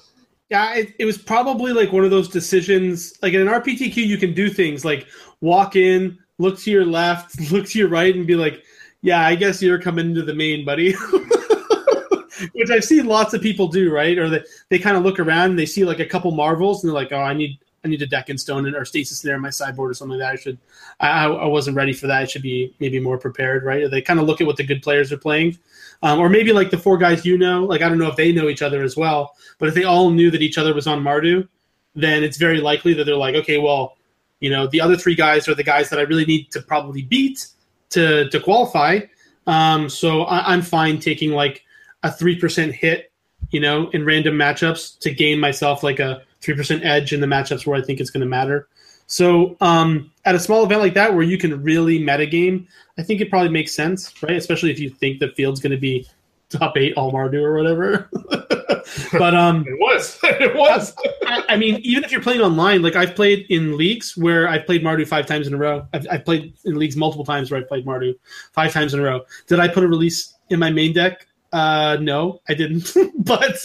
yeah, 0.54 0.74
it, 0.76 0.94
it 1.00 1.04
was 1.04 1.18
probably 1.18 1.72
like 1.72 1.90
one 1.90 2.04
of 2.04 2.12
those 2.12 2.28
decisions. 2.28 3.18
Like 3.22 3.32
in 3.34 3.40
an 3.40 3.48
RPTQ, 3.48 3.96
you 3.96 4.16
can 4.16 4.32
do 4.34 4.48
things 4.48 4.84
like 4.84 5.08
walk 5.40 5.74
in, 5.74 6.16
look 6.38 6.60
to 6.60 6.70
your 6.70 6.86
left, 6.86 7.40
look 7.50 7.66
to 7.70 7.78
your 7.80 7.88
right, 7.88 8.14
and 8.14 8.24
be 8.24 8.36
like, 8.36 8.62
"Yeah, 9.02 9.26
I 9.26 9.34
guess 9.34 9.60
you're 9.60 9.80
coming 9.80 10.10
into 10.10 10.22
the 10.22 10.34
main, 10.34 10.64
buddy." 10.64 10.92
Which 12.52 12.70
I've 12.70 12.84
seen 12.84 13.06
lots 13.06 13.34
of 13.34 13.42
people 13.42 13.66
do, 13.66 13.92
right? 13.92 14.16
Or 14.16 14.30
they, 14.30 14.44
they 14.68 14.78
kind 14.78 14.96
of 14.96 15.02
look 15.02 15.18
around 15.18 15.50
and 15.50 15.58
they 15.58 15.66
see 15.66 15.84
like 15.84 15.98
a 15.98 16.06
couple 16.06 16.30
marvels 16.30 16.84
and 16.84 16.88
they're 16.88 17.02
like, 17.02 17.10
"Oh, 17.10 17.20
I 17.20 17.34
need 17.34 17.58
I 17.84 17.88
need 17.88 18.02
a 18.02 18.06
deck 18.06 18.28
and 18.28 18.40
stone 18.40 18.66
and 18.66 18.74
or 18.74 18.84
Stasis 18.84 19.20
Snare 19.20 19.36
in 19.36 19.42
my 19.42 19.50
sideboard 19.50 19.90
or 19.90 19.94
something 19.94 20.18
like 20.18 20.26
that. 20.26 20.32
I 20.32 20.42
should 20.42 20.58
I, 21.00 21.26
I 21.26 21.46
wasn't 21.46 21.76
ready 21.76 21.92
for 21.92 22.06
that. 22.06 22.22
I 22.22 22.24
should 22.24 22.42
be 22.42 22.74
maybe 22.80 22.98
more 23.00 23.18
prepared, 23.18 23.64
right? 23.64 23.90
They 23.90 24.02
kind 24.02 24.20
of 24.20 24.26
look 24.26 24.40
at 24.40 24.46
what 24.46 24.56
the 24.56 24.64
good 24.64 24.82
players 24.82 25.12
are 25.12 25.18
playing 25.18 25.58
um, 26.04 26.20
or 26.20 26.28
maybe 26.28 26.52
like 26.52 26.70
the 26.70 26.78
four 26.78 26.98
guys 26.98 27.24
you 27.24 27.38
know, 27.38 27.64
like 27.64 27.80
I 27.80 27.88
don't 27.88 27.98
know 27.98 28.08
if 28.08 28.16
they 28.16 28.30
know 28.30 28.48
each 28.48 28.62
other 28.62 28.82
as 28.82 28.96
well, 28.96 29.34
but 29.58 29.68
if 29.68 29.74
they 29.74 29.84
all 29.84 30.10
knew 30.10 30.30
that 30.30 30.42
each 30.42 30.58
other 30.58 30.74
was 30.74 30.86
on 30.86 31.02
Mardu, 31.02 31.48
then 31.94 32.22
it's 32.22 32.36
very 32.36 32.60
likely 32.60 32.92
that 32.94 33.04
they're 33.04 33.16
like, 33.16 33.34
okay, 33.34 33.58
well, 33.58 33.96
you 34.40 34.50
know, 34.50 34.66
the 34.66 34.82
other 34.82 34.96
three 34.96 35.14
guys 35.14 35.48
are 35.48 35.54
the 35.54 35.62
guys 35.62 35.88
that 35.88 35.98
I 35.98 36.02
really 36.02 36.26
need 36.26 36.50
to 36.52 36.60
probably 36.60 37.02
beat 37.02 37.46
to 37.90 38.28
to 38.28 38.38
qualify. 38.38 39.00
Um, 39.46 39.88
so 39.88 40.24
I, 40.24 40.52
I'm 40.52 40.60
fine 40.60 40.98
taking 40.98 41.30
like 41.30 41.64
a 42.02 42.12
three 42.12 42.38
percent 42.38 42.74
hit, 42.74 43.10
you 43.50 43.60
know, 43.60 43.88
in 43.90 44.04
random 44.04 44.34
matchups 44.34 44.98
to 45.00 45.10
gain 45.10 45.40
myself 45.40 45.82
like 45.82 46.00
a 46.00 46.22
three 46.44 46.54
percent 46.54 46.84
edge 46.84 47.12
in 47.12 47.20
the 47.20 47.26
matchups 47.26 47.66
where 47.66 47.78
I 47.78 47.82
think 47.82 48.00
it's 48.00 48.10
going 48.10 48.20
to 48.20 48.26
matter. 48.26 48.68
So 49.06 49.56
um, 49.60 50.10
at 50.24 50.34
a 50.34 50.40
small 50.40 50.64
event 50.64 50.80
like 50.80 50.94
that 50.94 51.14
where 51.14 51.22
you 51.22 51.38
can 51.38 51.62
really 51.62 51.98
metagame, 51.98 52.66
I 52.98 53.02
think 53.02 53.20
it 53.20 53.30
probably 53.30 53.50
makes 53.50 53.74
sense, 53.74 54.22
right? 54.22 54.36
Especially 54.36 54.70
if 54.70 54.78
you 54.78 54.90
think 54.90 55.20
the 55.20 55.28
field's 55.28 55.60
going 55.60 55.72
to 55.72 55.78
be 55.78 56.06
top 56.48 56.76
eight 56.76 56.94
all 56.96 57.12
Mardu 57.12 57.42
or 57.42 57.54
whatever. 57.54 58.08
but 59.18 59.34
um, 59.34 59.64
it 59.66 59.78
was, 59.78 60.18
it 60.24 60.54
was. 60.54 60.94
I, 61.26 61.44
I, 61.50 61.56
mean, 61.56 61.80
even 61.82 62.04
if 62.04 62.12
you're 62.12 62.22
playing 62.22 62.40
online, 62.40 62.82
like 62.82 62.96
I've 62.96 63.14
played 63.14 63.46
in 63.50 63.76
leagues 63.76 64.16
where 64.16 64.48
I've 64.48 64.66
played 64.66 64.82
Mardu 64.82 65.06
five 65.06 65.26
times 65.26 65.46
in 65.46 65.54
a 65.54 65.58
row. 65.58 65.86
I've, 65.92 66.06
I've 66.10 66.24
played 66.24 66.54
in 66.64 66.78
leagues 66.78 66.96
multiple 66.96 67.24
times 67.24 67.50
where 67.50 67.60
I've 67.60 67.68
played 67.68 67.84
Mardu 67.84 68.14
five 68.52 68.72
times 68.72 68.94
in 68.94 69.00
a 69.00 69.02
row. 69.02 69.22
Did 69.46 69.60
I 69.60 69.68
put 69.68 69.84
a 69.84 69.88
release 69.88 70.34
in 70.50 70.58
my 70.58 70.70
main 70.70 70.92
deck? 70.92 71.26
Uh, 71.52 71.98
no, 72.00 72.40
I 72.48 72.54
didn't. 72.54 72.92
but 73.18 73.56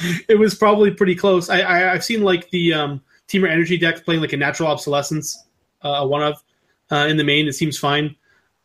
it 0.28 0.38
was 0.38 0.54
probably 0.54 0.90
pretty 0.90 1.14
close. 1.14 1.48
I, 1.50 1.60
I 1.60 1.92
I've 1.92 2.04
seen 2.04 2.22
like 2.22 2.50
the 2.50 2.74
um 2.74 3.02
Temur 3.28 3.50
Energy 3.50 3.76
deck 3.76 4.04
playing 4.04 4.20
like 4.20 4.32
a 4.32 4.36
natural 4.36 4.68
obsolescence, 4.68 5.44
uh, 5.82 6.06
one 6.06 6.22
of 6.22 6.42
uh, 6.90 7.06
in 7.08 7.16
the 7.16 7.24
main. 7.24 7.46
It 7.46 7.54
seems 7.54 7.78
fine. 7.78 8.16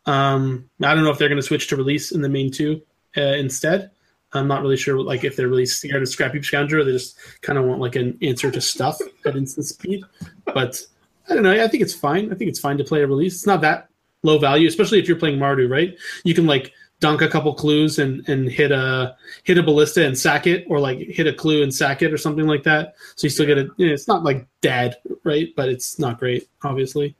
Um, 0.05 0.69
I 0.81 0.93
don't 0.93 1.03
know 1.03 1.11
if 1.11 1.17
they're 1.17 1.29
going 1.29 1.37
to 1.37 1.47
switch 1.47 1.67
to 1.67 1.75
release 1.75 2.11
in 2.11 2.21
the 2.21 2.29
main 2.29 2.51
two 2.51 2.81
uh, 3.17 3.21
instead. 3.21 3.91
I'm 4.33 4.47
not 4.47 4.61
really 4.61 4.77
sure, 4.77 4.99
like 4.99 5.23
if 5.23 5.35
they're 5.35 5.47
really 5.47 5.65
scared 5.65 6.01
of 6.01 6.09
Scrapheap 6.09 6.73
or 6.73 6.83
they 6.83 6.91
just 6.91 7.17
kind 7.41 7.59
of 7.59 7.65
want 7.65 7.79
like 7.79 7.95
an 7.95 8.17
answer 8.21 8.49
to 8.49 8.61
stuff 8.61 8.97
at 9.25 9.35
instant 9.35 9.67
speed. 9.67 10.03
But 10.45 10.81
I 11.29 11.35
don't 11.35 11.43
know. 11.43 11.51
I 11.51 11.67
think 11.67 11.83
it's 11.83 11.93
fine. 11.93 12.31
I 12.31 12.35
think 12.35 12.49
it's 12.49 12.59
fine 12.59 12.77
to 12.79 12.83
play 12.83 13.03
a 13.03 13.07
release. 13.07 13.35
It's 13.35 13.47
not 13.47 13.61
that 13.61 13.89
low 14.23 14.39
value, 14.39 14.67
especially 14.67 14.99
if 14.99 15.07
you're 15.07 15.17
playing 15.17 15.37
Mardu, 15.37 15.69
right? 15.69 15.95
You 16.23 16.33
can 16.33 16.47
like 16.47 16.73
dunk 17.03 17.21
a 17.21 17.27
couple 17.27 17.53
clues 17.53 17.99
and 17.99 18.27
and 18.29 18.49
hit 18.49 18.71
a 18.71 19.17
hit 19.43 19.57
a 19.57 19.63
ballista 19.63 20.05
and 20.05 20.17
sack 20.17 20.47
it, 20.47 20.65
or 20.69 20.79
like 20.79 20.99
hit 20.99 21.27
a 21.27 21.33
clue 21.33 21.61
and 21.61 21.75
sack 21.75 22.01
it, 22.01 22.13
or 22.13 22.17
something 22.17 22.47
like 22.47 22.63
that. 22.63 22.95
So 23.17 23.25
you 23.25 23.29
still 23.29 23.45
get 23.45 23.57
it. 23.57 23.67
You 23.75 23.87
know, 23.87 23.93
it's 23.93 24.07
not 24.07 24.23
like 24.23 24.47
dead, 24.61 24.95
right? 25.25 25.49
But 25.53 25.67
it's 25.67 25.99
not 25.99 26.17
great, 26.17 26.47
obviously. 26.63 27.13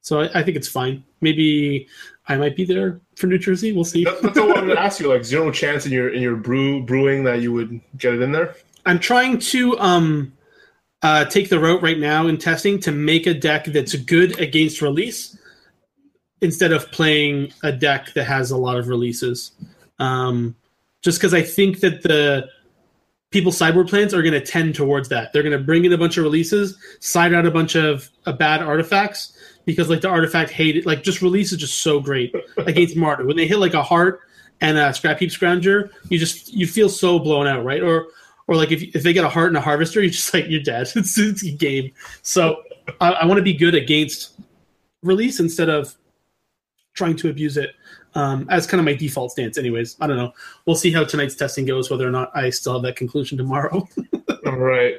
So 0.00 0.22
I, 0.22 0.40
I 0.40 0.42
think 0.42 0.56
it's 0.56 0.66
fine. 0.66 1.04
Maybe 1.20 1.86
I 2.26 2.36
might 2.36 2.56
be 2.56 2.64
there 2.64 3.00
for 3.14 3.28
New 3.28 3.38
Jersey. 3.38 3.72
We'll 3.72 3.84
see. 3.84 4.02
That, 4.02 4.22
that's 4.22 4.36
all 4.36 4.50
I 4.50 4.54
wanted 4.54 4.74
to 4.74 4.80
ask 4.80 4.98
you. 4.98 5.08
Like 5.08 5.24
zero 5.24 5.52
chance 5.52 5.86
in 5.86 5.92
your 5.92 6.12
in 6.12 6.20
your 6.20 6.34
brew 6.34 6.82
brewing 6.82 7.22
that 7.22 7.40
you 7.40 7.52
would 7.52 7.80
get 7.96 8.14
it 8.14 8.22
in 8.22 8.32
there. 8.32 8.56
I'm 8.86 8.98
trying 8.98 9.38
to 9.38 9.78
um 9.78 10.32
uh, 11.00 11.26
take 11.26 11.48
the 11.48 11.60
route 11.60 11.80
right 11.80 12.00
now 12.00 12.26
in 12.26 12.38
testing 12.38 12.80
to 12.80 12.90
make 12.90 13.28
a 13.28 13.34
deck 13.34 13.66
that's 13.66 13.94
good 13.94 14.40
against 14.40 14.82
release 14.82 15.37
instead 16.40 16.72
of 16.72 16.90
playing 16.92 17.52
a 17.62 17.72
deck 17.72 18.12
that 18.14 18.24
has 18.24 18.50
a 18.50 18.56
lot 18.56 18.76
of 18.76 18.88
releases. 18.88 19.52
Um, 19.98 20.54
just 21.02 21.18
because 21.18 21.34
I 21.34 21.42
think 21.42 21.80
that 21.80 22.02
the 22.02 22.48
people 23.30 23.52
sideboard 23.52 23.88
plans 23.88 24.14
are 24.14 24.22
going 24.22 24.34
to 24.34 24.40
tend 24.40 24.74
towards 24.74 25.08
that. 25.10 25.32
They're 25.32 25.42
going 25.42 25.56
to 25.56 25.62
bring 25.62 25.84
in 25.84 25.92
a 25.92 25.98
bunch 25.98 26.16
of 26.16 26.24
releases, 26.24 26.76
side 27.00 27.34
out 27.34 27.46
a 27.46 27.50
bunch 27.50 27.74
of 27.76 28.08
uh, 28.26 28.32
bad 28.32 28.62
artifacts 28.62 29.36
because 29.64 29.90
like 29.90 30.00
the 30.00 30.08
artifact 30.08 30.50
hated 30.50 30.86
like 30.86 31.02
just 31.02 31.20
release 31.20 31.52
is 31.52 31.58
just 31.58 31.82
so 31.82 32.00
great 32.00 32.34
against 32.58 32.96
Mardu. 32.96 33.26
When 33.26 33.36
they 33.36 33.46
hit 33.46 33.58
like 33.58 33.74
a 33.74 33.82
heart 33.82 34.20
and 34.60 34.78
a 34.78 34.90
Scrapheap 34.90 35.30
Scrounger, 35.30 35.90
you 36.08 36.18
just 36.18 36.52
you 36.52 36.66
feel 36.66 36.88
so 36.88 37.18
blown 37.18 37.46
out, 37.46 37.64
right? 37.64 37.82
Or 37.82 38.06
or 38.46 38.56
like 38.56 38.72
if, 38.72 38.82
if 38.94 39.02
they 39.02 39.12
get 39.12 39.24
a 39.24 39.28
heart 39.28 39.48
and 39.48 39.56
a 39.56 39.60
harvester, 39.60 40.00
you're 40.02 40.10
just 40.10 40.32
like 40.32 40.46
you're 40.48 40.62
dead. 40.62 40.88
It's, 40.96 41.18
it's 41.18 41.44
a 41.44 41.50
game. 41.50 41.92
So 42.22 42.62
I, 43.00 43.10
I 43.12 43.26
want 43.26 43.38
to 43.38 43.44
be 43.44 43.54
good 43.54 43.74
against 43.74 44.40
release 45.02 45.38
instead 45.38 45.68
of 45.68 45.94
trying 46.98 47.16
to 47.16 47.30
abuse 47.30 47.56
it 47.56 47.70
um, 48.14 48.46
as 48.50 48.66
kind 48.66 48.80
of 48.80 48.84
my 48.84 48.94
default 48.94 49.30
stance. 49.30 49.56
Anyways, 49.56 49.96
I 50.00 50.06
don't 50.06 50.16
know. 50.16 50.32
We'll 50.66 50.76
see 50.76 50.92
how 50.92 51.04
tonight's 51.04 51.36
testing 51.36 51.64
goes. 51.64 51.90
Whether 51.90 52.06
or 52.06 52.10
not 52.10 52.30
I 52.34 52.50
still 52.50 52.74
have 52.74 52.82
that 52.82 52.96
conclusion 52.96 53.38
tomorrow. 53.38 53.88
All 54.46 54.56
right. 54.56 54.96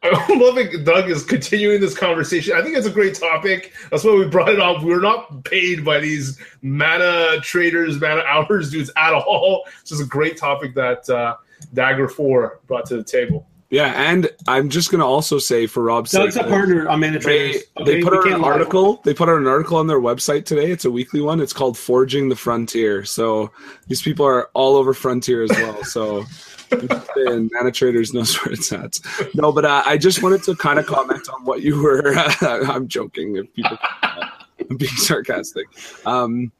I'm 0.00 0.38
loving 0.38 0.84
Doug 0.84 1.10
is 1.10 1.24
continuing 1.24 1.80
this 1.80 1.96
conversation. 1.96 2.54
I 2.56 2.62
think 2.62 2.76
it's 2.76 2.86
a 2.86 2.90
great 2.90 3.16
topic. 3.16 3.72
That's 3.90 4.04
why 4.04 4.14
we 4.14 4.28
brought 4.28 4.50
it 4.50 4.60
up. 4.60 4.84
We're 4.84 5.00
not 5.00 5.42
paid 5.44 5.84
by 5.84 5.98
these 5.98 6.38
ManaTraders, 6.62 8.00
mana 8.00 8.22
hours 8.22 8.70
dudes 8.70 8.92
at 8.96 9.12
all. 9.12 9.64
This 9.82 9.92
is 9.92 10.00
a 10.00 10.06
great 10.06 10.36
topic 10.36 10.74
that 10.76 11.08
uh, 11.10 11.36
Dagger 11.74 12.08
Four 12.08 12.60
brought 12.68 12.86
to 12.86 12.96
the 12.96 13.02
table. 13.02 13.48
Yeah, 13.70 14.10
and 14.10 14.30
I'm 14.46 14.70
just 14.70 14.90
gonna 14.90 15.06
also 15.06 15.38
say 15.38 15.66
for 15.66 15.82
Rob's 15.82 16.10
Doug's 16.10 16.34
sake, 16.34 16.46
a 16.46 16.48
partner 16.48 16.88
on 16.88 17.00
Mana 17.00 17.18
they, 17.18 17.18
Traders. 17.18 17.62
they 17.84 18.02
put 18.02 18.14
out 18.14 18.26
an 18.26 18.40
lie. 18.40 18.48
article. 18.48 19.02
They 19.04 19.12
put 19.12 19.28
out 19.28 19.36
an 19.36 19.46
article 19.46 19.76
on 19.76 19.86
their 19.86 20.00
website 20.00 20.46
today. 20.46 20.70
It's 20.70 20.86
a 20.86 20.90
weekly 20.90 21.20
one. 21.20 21.38
It's 21.40 21.52
called 21.52 21.76
"Forging 21.76 22.30
the 22.30 22.36
Frontier." 22.36 23.04
So 23.04 23.50
these 23.86 24.00
people 24.00 24.24
are 24.24 24.48
all 24.54 24.76
over 24.76 24.94
Frontier 24.94 25.42
as 25.42 25.50
well. 25.50 25.84
So 25.84 26.24
and 26.70 27.50
ManaTraders 27.52 28.14
knows 28.14 28.34
where 28.36 28.52
it's 28.52 28.72
at. 28.72 28.98
No, 29.34 29.52
but 29.52 29.64
uh, 29.64 29.82
I 29.84 29.98
just 29.98 30.22
wanted 30.22 30.42
to 30.44 30.56
kind 30.56 30.78
of 30.78 30.86
comment 30.86 31.28
on 31.28 31.44
what 31.44 31.62
you 31.62 31.80
were. 31.82 32.14
I'm 32.40 32.88
joking. 32.88 33.36
If 33.36 33.52
people, 33.54 33.78
I'm 34.70 34.76
being 34.76 34.92
sarcastic. 34.96 35.66
Um, 36.06 36.52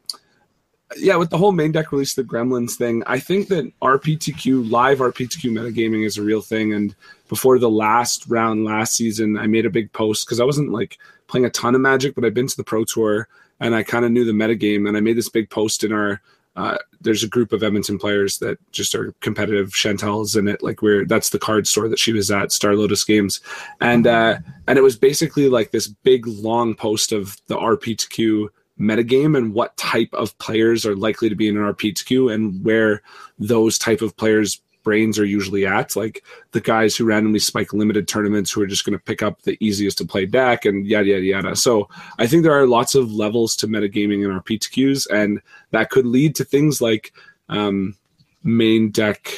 yeah, 0.96 1.16
with 1.16 1.30
the 1.30 1.38
whole 1.38 1.52
main 1.52 1.72
deck 1.72 1.92
release, 1.92 2.14
the 2.14 2.24
Gremlins 2.24 2.72
thing, 2.72 3.02
I 3.06 3.18
think 3.18 3.48
that 3.48 3.70
RPTQ 3.80 4.70
live 4.70 4.98
RPTQ 4.98 5.50
metagaming 5.50 6.06
is 6.06 6.16
a 6.16 6.22
real 6.22 6.40
thing. 6.40 6.72
And 6.72 6.94
before 7.28 7.58
the 7.58 7.70
last 7.70 8.26
round 8.28 8.64
last 8.64 8.96
season, 8.96 9.36
I 9.36 9.46
made 9.46 9.66
a 9.66 9.70
big 9.70 9.92
post 9.92 10.26
because 10.26 10.40
I 10.40 10.44
wasn't 10.44 10.70
like 10.70 10.98
playing 11.26 11.44
a 11.44 11.50
ton 11.50 11.74
of 11.74 11.82
Magic, 11.82 12.14
but 12.14 12.24
I've 12.24 12.34
been 12.34 12.46
to 12.46 12.56
the 12.56 12.64
Pro 12.64 12.84
Tour 12.84 13.28
and 13.60 13.74
I 13.74 13.82
kind 13.82 14.04
of 14.04 14.12
knew 14.12 14.24
the 14.24 14.32
metagame. 14.32 14.88
And 14.88 14.96
I 14.96 15.00
made 15.00 15.16
this 15.16 15.28
big 15.28 15.50
post 15.50 15.84
in 15.84 15.92
our. 15.92 16.22
Uh, 16.56 16.76
there's 17.00 17.22
a 17.22 17.28
group 17.28 17.52
of 17.52 17.62
Edmonton 17.62 17.98
players 17.98 18.38
that 18.38 18.58
just 18.72 18.92
are 18.92 19.12
competitive. 19.20 19.68
Chantel's 19.68 20.34
in 20.34 20.48
it, 20.48 20.60
like 20.60 20.82
we're 20.82 21.04
that's 21.04 21.30
the 21.30 21.38
card 21.38 21.68
store 21.68 21.88
that 21.88 22.00
she 22.00 22.12
was 22.12 22.32
at, 22.32 22.50
Star 22.50 22.74
Lotus 22.74 23.04
Games, 23.04 23.40
and 23.80 24.08
uh, 24.08 24.38
and 24.66 24.76
it 24.76 24.82
was 24.82 24.96
basically 24.96 25.48
like 25.48 25.70
this 25.70 25.86
big 25.86 26.26
long 26.26 26.74
post 26.74 27.12
of 27.12 27.36
the 27.46 27.56
RPTQ 27.56 28.48
metagame 28.78 29.36
and 29.36 29.54
what 29.54 29.76
type 29.76 30.12
of 30.12 30.36
players 30.38 30.86
are 30.86 30.96
likely 30.96 31.28
to 31.28 31.34
be 31.34 31.48
in 31.48 31.56
an 31.56 31.62
RPTQ 31.74 32.32
and 32.32 32.64
where 32.64 33.02
those 33.38 33.78
type 33.78 34.02
of 34.02 34.16
players 34.16 34.60
brains 34.84 35.18
are 35.18 35.24
usually 35.24 35.66
at 35.66 35.94
like 35.96 36.24
the 36.52 36.60
guys 36.62 36.96
who 36.96 37.04
randomly 37.04 37.38
spike 37.38 37.74
limited 37.74 38.08
tournaments 38.08 38.50
who 38.50 38.62
are 38.62 38.66
just 38.66 38.86
going 38.86 38.96
to 38.96 39.04
pick 39.04 39.22
up 39.22 39.42
the 39.42 39.58
easiest 39.60 39.98
to 39.98 40.04
play 40.06 40.24
deck 40.24 40.64
and 40.64 40.86
yada 40.86 41.08
yada 41.08 41.24
yada. 41.24 41.56
So 41.56 41.88
i 42.18 42.26
think 42.26 42.42
there 42.42 42.58
are 42.58 42.66
lots 42.66 42.94
of 42.94 43.12
levels 43.12 43.54
to 43.56 43.66
metagaming 43.66 44.24
in 44.24 44.40
RPTQs 44.40 45.06
and 45.12 45.42
that 45.72 45.90
could 45.90 46.06
lead 46.06 46.34
to 46.36 46.44
things 46.44 46.80
like 46.80 47.12
um, 47.50 47.96
main 48.44 48.90
deck 48.90 49.30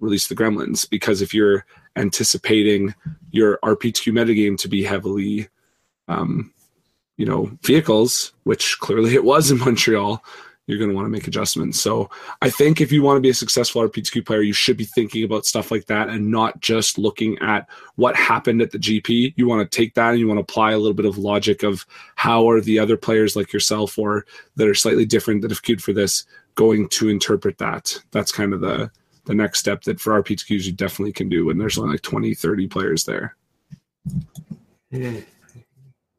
release 0.00 0.28
the 0.28 0.34
gremlins 0.34 0.88
because 0.88 1.20
if 1.20 1.34
you're 1.34 1.66
anticipating 1.96 2.94
your 3.30 3.58
RPTQ 3.62 4.12
metagame 4.12 4.56
to 4.58 4.68
be 4.68 4.84
heavily 4.84 5.48
um, 6.06 6.52
you 7.18 7.26
know 7.26 7.50
vehicles 7.62 8.32
which 8.44 8.78
clearly 8.80 9.14
it 9.14 9.24
was 9.24 9.50
in 9.50 9.58
montreal 9.64 10.24
you're 10.66 10.78
going 10.78 10.90
to 10.90 10.94
want 10.96 11.06
to 11.06 11.10
make 11.10 11.26
adjustments 11.26 11.78
so 11.78 12.08
i 12.40 12.48
think 12.48 12.80
if 12.80 12.90
you 12.90 13.02
want 13.02 13.16
to 13.16 13.20
be 13.20 13.28
a 13.28 13.34
successful 13.34 13.86
rptq 13.86 14.24
player 14.24 14.40
you 14.40 14.52
should 14.52 14.76
be 14.76 14.84
thinking 14.84 15.24
about 15.24 15.44
stuff 15.44 15.70
like 15.70 15.86
that 15.86 16.08
and 16.08 16.30
not 16.30 16.58
just 16.60 16.96
looking 16.96 17.38
at 17.40 17.68
what 17.96 18.16
happened 18.16 18.62
at 18.62 18.70
the 18.70 18.78
gp 18.78 19.34
you 19.36 19.46
want 19.46 19.70
to 19.70 19.76
take 19.76 19.92
that 19.94 20.10
and 20.10 20.18
you 20.18 20.26
want 20.26 20.38
to 20.38 20.42
apply 20.42 20.72
a 20.72 20.78
little 20.78 20.94
bit 20.94 21.06
of 21.06 21.18
logic 21.18 21.62
of 21.62 21.84
how 22.14 22.48
are 22.48 22.60
the 22.60 22.78
other 22.78 22.96
players 22.96 23.36
like 23.36 23.52
yourself 23.52 23.98
or 23.98 24.24
that 24.56 24.68
are 24.68 24.74
slightly 24.74 25.04
different 25.04 25.42
that 25.42 25.50
have 25.50 25.62
queued 25.62 25.82
for 25.82 25.92
this 25.92 26.24
going 26.54 26.88
to 26.88 27.08
interpret 27.08 27.58
that 27.58 28.00
that's 28.10 28.32
kind 28.32 28.54
of 28.54 28.60
the 28.60 28.90
the 29.24 29.34
next 29.34 29.58
step 29.58 29.82
that 29.82 30.00
for 30.00 30.22
rptqs 30.22 30.64
you 30.64 30.72
definitely 30.72 31.12
can 31.12 31.28
do 31.28 31.46
when 31.46 31.58
there's 31.58 31.78
only 31.78 31.92
like 31.92 32.02
20 32.02 32.34
30 32.34 32.66
players 32.68 33.04
there 33.04 33.36
Hmm. 34.90 35.18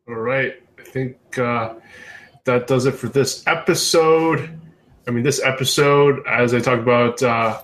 All 0.08 0.16
right. 0.16 0.62
I 0.90 0.92
think 0.92 1.38
uh, 1.38 1.76
that 2.46 2.66
does 2.66 2.88
it 2.88 2.94
for 2.94 3.10
this 3.10 3.46
episode. 3.46 4.60
I 5.08 5.12
mean, 5.12 5.24
this 5.24 5.40
episode, 5.44 6.26
as 6.28 6.52
I 6.56 6.60
talked 6.60 6.82
about 6.82 7.22
uh, 7.22 7.62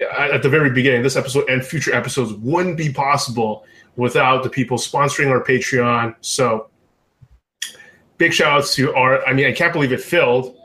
at 0.00 0.30
at 0.30 0.42
the 0.44 0.48
very 0.48 0.70
beginning, 0.70 1.02
this 1.02 1.16
episode 1.16 1.48
and 1.48 1.64
future 1.66 1.92
episodes 1.92 2.32
wouldn't 2.34 2.76
be 2.76 2.92
possible 2.92 3.64
without 3.96 4.44
the 4.44 4.50
people 4.50 4.78
sponsoring 4.78 5.30
our 5.30 5.42
Patreon. 5.42 6.14
So, 6.20 6.70
big 8.18 8.32
shout 8.32 8.52
outs 8.52 8.76
to 8.76 8.94
our, 8.94 9.24
I 9.26 9.32
mean, 9.32 9.46
I 9.46 9.52
can't 9.52 9.72
believe 9.72 9.92
it 9.92 10.00
filled, 10.00 10.56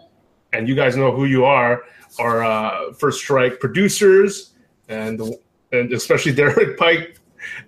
and 0.54 0.70
you 0.70 0.76
guys 0.76 0.96
know 0.96 1.12
who 1.12 1.26
you 1.26 1.44
are, 1.44 1.84
our 2.20 2.44
uh, 2.44 2.94
First 2.94 3.20
Strike 3.20 3.60
producers, 3.60 4.54
and, 4.90 5.20
and 5.72 5.92
especially 5.92 6.34
Derek 6.36 6.78
Pike 6.78 7.18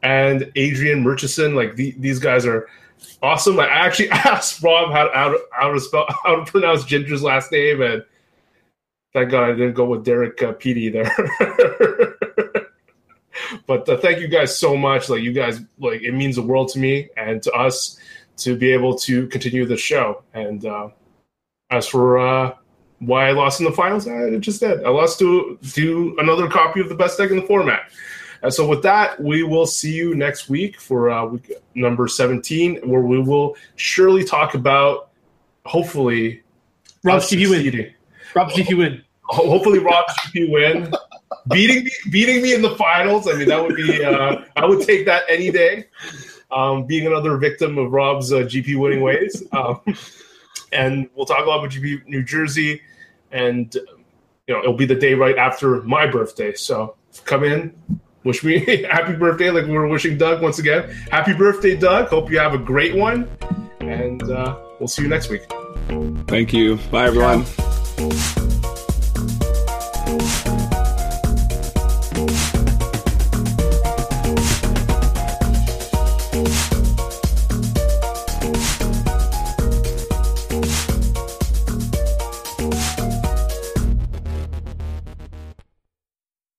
and 0.04 0.52
Adrian 0.56 1.02
Murchison. 1.02 1.56
Like, 1.56 1.76
the, 1.76 1.96
these 1.98 2.20
guys 2.20 2.46
are 2.46 2.70
awesome. 3.22 3.60
I 3.60 3.68
actually 3.68 4.10
asked 4.12 4.62
Rob 4.64 4.92
how, 4.92 5.10
how, 5.14 5.30
to, 5.30 5.40
how 5.52 5.74
to 5.74 5.80
spell 5.80 6.06
how 6.24 6.44
to 6.44 6.52
pronounce 6.52 6.84
Ginger's 6.84 7.24
last 7.24 7.52
name, 7.52 7.82
and 7.82 8.04
thank 9.14 9.32
God 9.32 9.50
I 9.50 9.52
didn't 9.54 9.74
go 9.74 9.86
with 9.86 10.04
Derek 10.06 10.42
uh, 10.42 10.54
Petey 10.54 10.90
there. 10.90 11.12
but 13.68 13.88
uh, 13.88 13.98
thank 13.98 14.20
you 14.20 14.28
guys 14.28 14.58
so 14.58 14.76
much. 14.76 15.10
Like 15.10 15.22
you 15.22 15.34
guys, 15.34 15.62
like 15.80 16.02
it 16.02 16.14
means 16.14 16.36
the 16.36 16.42
world 16.42 16.70
to 16.70 16.80
me 16.80 17.10
and 17.18 17.42
to 17.44 17.52
us 17.54 18.00
to 18.38 18.56
be 18.56 18.72
able 18.72 18.98
to 18.98 19.28
continue 19.28 19.66
the 19.66 19.78
show. 19.78 20.24
And 20.34 20.66
uh, 20.66 20.90
as 21.70 21.88
for 21.88 22.20
uh, 22.20 22.56
why 23.00 23.30
I 23.30 23.32
lost 23.32 23.60
in 23.60 23.66
the 23.66 23.72
finals, 23.72 24.08
I 24.08 24.38
just 24.38 24.60
did. 24.60 24.84
I 24.84 24.90
lost 24.90 25.20
to 25.20 25.58
to 25.74 26.16
another 26.20 26.48
copy 26.48 26.80
of 26.80 26.90
the 26.90 26.96
best 26.96 27.18
deck 27.18 27.32
in 27.32 27.38
the 27.38 27.44
format. 27.44 27.92
And 28.42 28.54
so 28.54 28.68
with 28.68 28.84
that, 28.84 29.22
we 29.22 29.44
will 29.44 29.66
see 29.66 29.94
you 29.94 30.16
next 30.16 30.50
week 30.50 30.80
for 30.80 31.10
uh, 31.10 31.26
week 31.26 31.52
number 31.76 32.08
17, 32.08 32.88
where 32.88 33.02
we 33.02 33.20
will 33.20 33.56
surely 33.76 34.24
talk 34.24 34.54
about, 34.54 35.10
hopefully, 35.66 36.42
Rob's 37.04 37.26
us 37.26 37.32
GP 37.32 37.50
win. 37.50 37.94
Rob's 38.36 38.54
GP 38.54 38.78
win. 38.78 39.04
Hopefully, 39.24 39.80
Rob's 39.80 40.14
GP 40.20 40.52
win, 40.52 40.94
beating 41.50 41.86
me, 41.86 41.92
beating 42.10 42.42
me 42.42 42.54
in 42.54 42.62
the 42.62 42.76
finals. 42.76 43.28
I 43.28 43.34
mean, 43.34 43.48
that 43.50 43.62
would 43.62 43.76
be 43.76 44.04
uh, 44.04 44.44
I 44.56 44.66
would 44.66 44.86
take 44.86 45.06
that 45.06 45.24
any 45.30 45.52
day. 45.52 45.86
Um, 46.52 46.86
being 46.86 47.06
another 47.06 47.38
victim 47.38 47.78
of 47.78 47.92
Rob's 47.92 48.34
uh, 48.34 48.38
GP 48.38 48.80
winning 48.80 49.02
ways, 49.02 49.44
um, 49.52 49.82
and 50.74 51.08
we'll 51.14 51.28
talk 51.28 51.46
a 51.46 51.50
lot 51.50 51.60
about 51.60 51.72
GP 51.72 52.08
New 52.08 52.24
Jersey, 52.24 52.82
and 53.32 53.74
you 54.48 54.54
know 54.54 54.60
it'll 54.60 54.74
be 54.74 54.86
the 54.86 54.96
day 54.96 55.14
right 55.14 55.38
after 55.38 55.82
my 55.84 56.08
birthday. 56.08 56.56
So 56.56 56.96
come 57.26 57.44
in, 57.44 57.76
wish 58.24 58.44
me 58.44 58.84
happy 58.90 59.14
birthday, 59.14 59.50
like 59.50 59.66
we 59.66 59.72
were 59.72 59.88
wishing 59.88 60.18
Doug 60.18 60.42
once 60.42 60.60
again. 60.60 60.90
Happy 61.12 61.34
birthday, 61.34 61.76
Doug. 61.76 62.08
Hope 62.08 62.32
you 62.32 62.40
have 62.40 62.54
a 62.54 62.58
great 62.58 62.96
one, 62.96 63.30
and 63.80 64.22
uh, 64.24 64.58
we'll 64.80 64.88
see 64.88 65.04
you 65.04 65.08
next 65.08 65.30
week. 65.30 65.42
Thank 66.28 66.54
you. 66.54 66.78
Bye, 66.92 67.06
everyone. 67.06 67.46